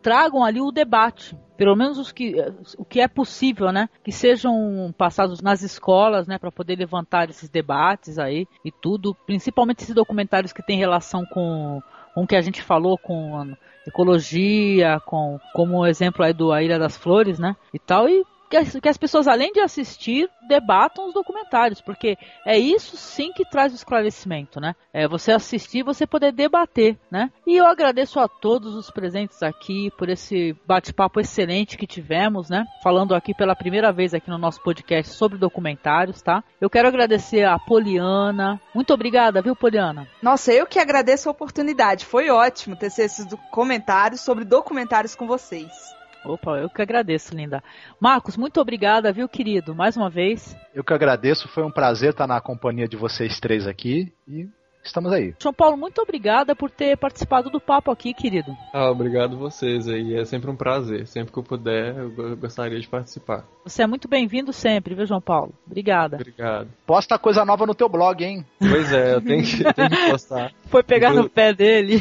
tragam 0.00 0.42
ali 0.42 0.62
o 0.62 0.72
debate, 0.72 1.36
pelo 1.58 1.76
menos 1.76 1.98
os 1.98 2.10
que, 2.10 2.34
o 2.78 2.84
que 2.86 3.02
é 3.02 3.06
possível, 3.06 3.70
né? 3.70 3.86
Que 4.02 4.10
sejam 4.10 4.94
passados 4.96 5.42
nas 5.42 5.62
escolas, 5.62 6.26
né? 6.26 6.38
Para 6.38 6.50
poder 6.50 6.76
levantar 6.76 7.28
esses 7.28 7.50
debates 7.50 8.18
aí 8.18 8.48
e 8.64 8.72
tudo, 8.72 9.14
principalmente 9.26 9.82
esses 9.82 9.94
documentários 9.94 10.54
que 10.54 10.62
têm 10.62 10.78
relação 10.78 11.26
com, 11.26 11.82
o 12.16 12.26
que 12.26 12.34
a 12.34 12.40
gente 12.40 12.62
falou, 12.62 12.96
com 12.96 13.54
ecologia, 13.86 14.98
com 15.04 15.38
como 15.52 15.86
exemplo 15.86 16.24
aí 16.24 16.32
do 16.32 16.50
A 16.50 16.62
Ilha 16.62 16.78
das 16.78 16.96
Flores, 16.96 17.38
né? 17.38 17.54
E 17.74 17.78
tal, 17.78 18.08
e 18.08 18.24
que 18.50 18.56
as, 18.56 18.72
que 18.72 18.88
as 18.88 18.98
pessoas, 18.98 19.28
além 19.28 19.52
de 19.52 19.60
assistir, 19.60 20.28
debatam 20.48 21.06
os 21.06 21.14
documentários, 21.14 21.80
porque 21.80 22.18
é 22.44 22.58
isso 22.58 22.96
sim 22.96 23.32
que 23.32 23.48
traz 23.48 23.72
o 23.72 23.76
esclarecimento, 23.76 24.60
né? 24.60 24.74
É 24.92 25.06
você 25.06 25.30
assistir, 25.30 25.84
você 25.84 26.04
poder 26.04 26.32
debater, 26.32 26.98
né? 27.08 27.30
E 27.46 27.56
eu 27.56 27.64
agradeço 27.64 28.18
a 28.18 28.26
todos 28.26 28.74
os 28.74 28.90
presentes 28.90 29.40
aqui 29.40 29.92
por 29.96 30.08
esse 30.08 30.56
bate-papo 30.66 31.20
excelente 31.20 31.78
que 31.78 31.86
tivemos, 31.86 32.50
né? 32.50 32.64
Falando 32.82 33.14
aqui 33.14 33.32
pela 33.32 33.54
primeira 33.54 33.92
vez 33.92 34.12
aqui 34.12 34.28
no 34.28 34.38
nosso 34.38 34.60
podcast 34.62 35.14
sobre 35.14 35.38
documentários, 35.38 36.20
tá? 36.20 36.42
Eu 36.60 36.68
quero 36.68 36.88
agradecer 36.88 37.44
a 37.44 37.56
Poliana. 37.56 38.60
Muito 38.74 38.92
obrigada, 38.92 39.40
viu, 39.40 39.54
Poliana? 39.54 40.08
Nossa, 40.20 40.52
eu 40.52 40.66
que 40.66 40.80
agradeço 40.80 41.28
a 41.28 41.32
oportunidade. 41.32 42.04
Foi 42.04 42.28
ótimo 42.30 42.74
ter 42.74 42.86
esses 42.86 43.28
comentários 43.52 44.22
sobre 44.22 44.44
documentários 44.44 45.14
com 45.14 45.28
vocês. 45.28 45.99
Opa, 46.24 46.58
eu 46.58 46.68
que 46.68 46.82
agradeço, 46.82 47.34
linda. 47.34 47.62
Marcos, 47.98 48.36
muito 48.36 48.60
obrigada, 48.60 49.12
viu, 49.12 49.28
querido? 49.28 49.74
Mais 49.74 49.96
uma 49.96 50.10
vez. 50.10 50.56
Eu 50.74 50.84
que 50.84 50.92
agradeço, 50.92 51.48
foi 51.48 51.64
um 51.64 51.70
prazer 51.70 52.10
estar 52.10 52.26
na 52.26 52.40
companhia 52.40 52.86
de 52.86 52.96
vocês 52.96 53.40
três 53.40 53.66
aqui 53.66 54.12
e 54.28 54.46
estamos 54.84 55.12
aí. 55.12 55.34
João 55.40 55.54
Paulo, 55.54 55.76
muito 55.76 56.00
obrigada 56.00 56.54
por 56.54 56.70
ter 56.70 56.96
participado 56.96 57.50
do 57.50 57.60
papo 57.60 57.90
aqui, 57.90 58.12
querido. 58.12 58.56
Ah, 58.72 58.90
obrigado 58.90 59.36
vocês 59.36 59.88
aí. 59.88 60.14
É 60.14 60.24
sempre 60.24 60.50
um 60.50 60.56
prazer. 60.56 61.06
Sempre 61.06 61.32
que 61.32 61.38
eu 61.38 61.42
puder, 61.42 61.96
eu 61.96 62.36
gostaria 62.36 62.78
de 62.78 62.88
participar. 62.88 63.44
Você 63.64 63.82
é 63.82 63.86
muito 63.86 64.08
bem-vindo 64.08 64.52
sempre, 64.52 64.94
viu, 64.94 65.06
João 65.06 65.20
Paulo? 65.20 65.52
Obrigada. 65.66 66.16
Obrigado. 66.16 66.68
Posta 66.86 67.18
coisa 67.18 67.44
nova 67.44 67.66
no 67.66 67.74
teu 67.74 67.88
blog, 67.88 68.22
hein? 68.22 68.44
Pois 68.58 68.92
é, 68.92 69.14
eu 69.14 69.20
tenho 69.22 69.42
que, 69.42 69.74
tenho 69.74 69.90
que 69.90 70.10
postar. 70.10 70.52
Foi 70.66 70.82
pegar 70.82 71.12
no 71.12 71.28
pé 71.28 71.52
dele. 71.52 72.00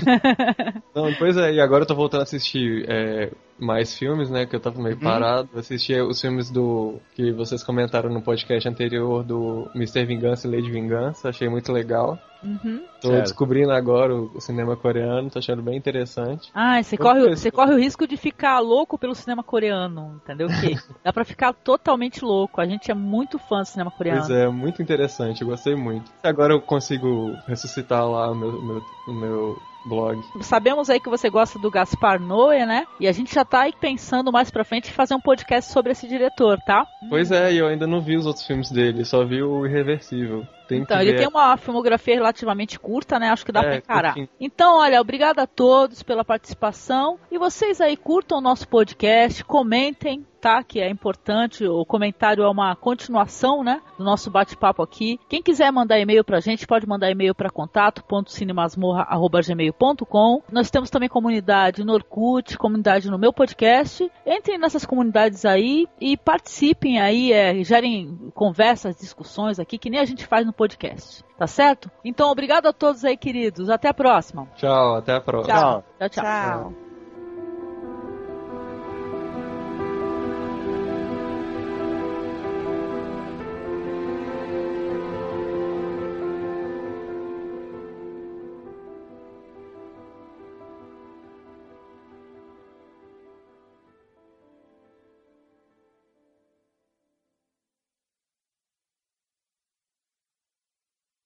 Não, 0.94 1.14
pois 1.16 1.38
é, 1.38 1.54
e 1.54 1.62
agora 1.62 1.84
eu 1.84 1.88
tô 1.88 1.96
voltando 1.96 2.22
a 2.22 2.24
assistir 2.24 2.86
é, 2.88 3.32
mais 3.60 3.98
filmes, 3.98 4.30
né? 4.30 4.46
Que 4.46 4.56
eu 4.56 4.60
tava 4.60 4.82
meio 4.82 4.96
uhum. 4.96 5.02
parado. 5.02 5.50
Hum. 5.54 5.60
Assisti 5.60 5.94
os 6.00 6.20
filmes 6.20 6.50
do. 6.50 7.00
que 7.16 7.32
vocês 7.32 7.64
comentaram 7.64 8.10
no 8.10 8.22
podcast 8.22 8.68
anterior 8.68 9.24
do 9.24 9.70
Mr. 9.76 10.06
Vingança 10.06 10.48
e 10.48 10.52
Lady 10.52 10.72
Vingança. 10.72 11.30
Achei 11.30 11.50
muito 11.50 11.72
legal. 11.72 12.18
Uhum. 12.44 12.86
Tô 13.02 13.10
certo. 13.10 13.24
descobrindo 13.24 13.72
agora 13.72 14.16
o, 14.16 14.32
o, 14.34 14.40
cinema 14.40 14.76
coreano, 14.78 15.30
tô 15.30 15.40
achando 15.40 15.62
bem 15.62 15.78
interessante. 15.78 16.50
Ah, 16.54 16.82
você 16.82 16.98
corre, 16.98 17.36
você 17.36 17.52
corre 17.52 17.74
o 17.74 17.78
risco 17.78 18.08
de 18.08 18.16
ficar 18.16 18.60
louco 18.60 18.98
pelo 18.98 19.14
cinema 19.14 19.44
coreano, 19.44 20.22
entendeu? 20.24 20.48
Que 20.48 20.76
dá 21.04 21.12
pra 21.12 21.26
ficar 21.26 21.54
totalmente 21.54 22.24
louco. 22.24 22.62
A 22.62 22.66
gente 22.66 22.90
é 22.90 22.94
muito 22.94 23.38
fã 23.38 23.60
do 23.60 23.66
cinema 23.66 23.92
coreano. 23.92 24.22
Pois 24.22 24.32
é, 24.32 24.48
muito 24.48 24.82
interessante, 24.82 25.42
eu 25.42 25.50
gostei 25.50 25.76
muito. 25.76 26.10
Agora 26.24 26.54
eu 26.54 26.62
consigo 26.62 27.34
ressuscitar 27.46 28.08
lá 28.10 28.32
o 28.32 28.36
meu, 28.36 28.62
meu, 28.62 28.82
o 29.08 29.14
meu 29.14 29.58
blog. 29.86 30.22
Sabemos 30.42 30.90
aí 30.90 31.00
que 31.00 31.10
você 31.10 31.30
gosta 31.30 31.58
do 31.60 31.72
Gaspar 31.72 32.20
Noé, 32.20 32.66
né? 32.66 32.86
E 33.00 33.08
a 33.08 33.12
gente 33.12 33.34
já 33.34 33.46
tá 33.46 33.62
aí 33.62 33.74
pensando 33.74 34.32
mais 34.32 34.52
pra 34.52 34.64
frente 34.64 34.92
fazer 34.92 35.16
um 35.16 35.22
podcast 35.22 35.72
sobre 35.72 35.92
esse 35.92 36.08
diretor, 36.08 36.60
tá? 36.66 36.86
Pois 37.10 37.32
é, 37.32 37.54
e 37.54 37.58
eu 37.58 37.68
ainda 37.68 37.88
não 37.88 38.02
vi 38.02 38.16
os 38.16 38.26
outros 38.26 38.46
filmes 38.46 38.72
dele, 38.72 39.06
só 39.06 39.26
vi 39.26 39.42
o 39.42 39.66
Irreversível. 39.66 40.46
Tem 40.70 40.82
então, 40.82 41.02
ele 41.02 41.14
ver. 41.14 41.18
tem 41.18 41.28
uma 41.28 41.58
filmografia 41.58 42.14
relativamente 42.14 42.80
curta, 42.80 43.18
né? 43.18 43.30
Acho 43.30 43.44
que 43.44 43.52
dá 43.52 43.62
é, 43.62 43.64
pra 43.64 43.76
encarar. 43.78 44.16
Então, 44.40 44.78
olha, 44.78 45.02
obrigado 45.02 45.40
a 45.40 45.48
todos 45.48 46.04
pela 46.04 46.24
participação. 46.24 47.18
E 47.32 47.40
vocês 47.40 47.82
aí 47.82 47.98
curtam 47.98 48.38
o 48.38 48.42
nosso 48.42 48.68
podcast, 48.68 49.44
comentem, 49.44 50.24
tá? 50.40 50.64
Que 50.64 50.80
é 50.80 50.90
importante. 50.90 51.66
O 51.66 51.86
comentário 51.86 52.44
é 52.44 52.50
uma 52.50 52.76
continuação, 52.76 53.64
né? 53.64 53.80
Do 53.98 54.04
nosso 54.04 54.30
bate-papo 54.32 54.84
aqui. 54.84 55.20
Quem 55.28 55.44
quiser 55.44 55.70
mandar 55.72 56.00
e-mail 56.00 56.24
pra 56.24 56.40
gente, 56.40 56.66
pode 56.66 56.88
mandar 56.88 57.12
e-mail 57.12 57.36
para 57.36 57.50
contato.cinemasmorra.gmail.com. 57.50 60.42
Nós 60.52 60.72
temos 60.72 60.90
também 60.90 61.10
comunidade 61.10 61.84
no 61.84 61.92
Orkut, 61.94 62.58
comunidade 62.58 63.12
no 63.12 63.20
meu 63.20 63.34
podcast. 63.34 64.10
Entrem 64.26 64.58
nessas 64.58 64.86
comunidades 64.86 65.44
aí 65.46 65.86
e 66.00 66.16
participem 66.18 67.00
aí, 67.00 67.34
é, 67.34 67.64
gerem 67.64 68.32
conversas, 68.34 68.98
discussões 68.98 69.60
aqui, 69.60 69.78
que 69.78 69.90
nem 69.90 70.00
a 70.00 70.06
gente 70.06 70.26
faz 70.26 70.46
no 70.46 70.54
podcast. 70.60 71.24
Tá 71.38 71.48
certo? 71.48 71.90
Então, 72.04 72.30
obrigado 72.30 72.68
a 72.68 72.74
todos 72.74 73.06
aí, 73.06 73.16
queridos. 73.16 73.70
Até 73.70 73.88
a 73.88 73.94
próxima. 73.94 74.46
Tchau, 74.58 74.96
até 74.96 75.16
a 75.16 75.22
próxima. 75.22 75.56
Tchau, 75.56 75.84
tchau. 75.98 76.10
tchau. 76.10 76.24
tchau. 76.24 76.89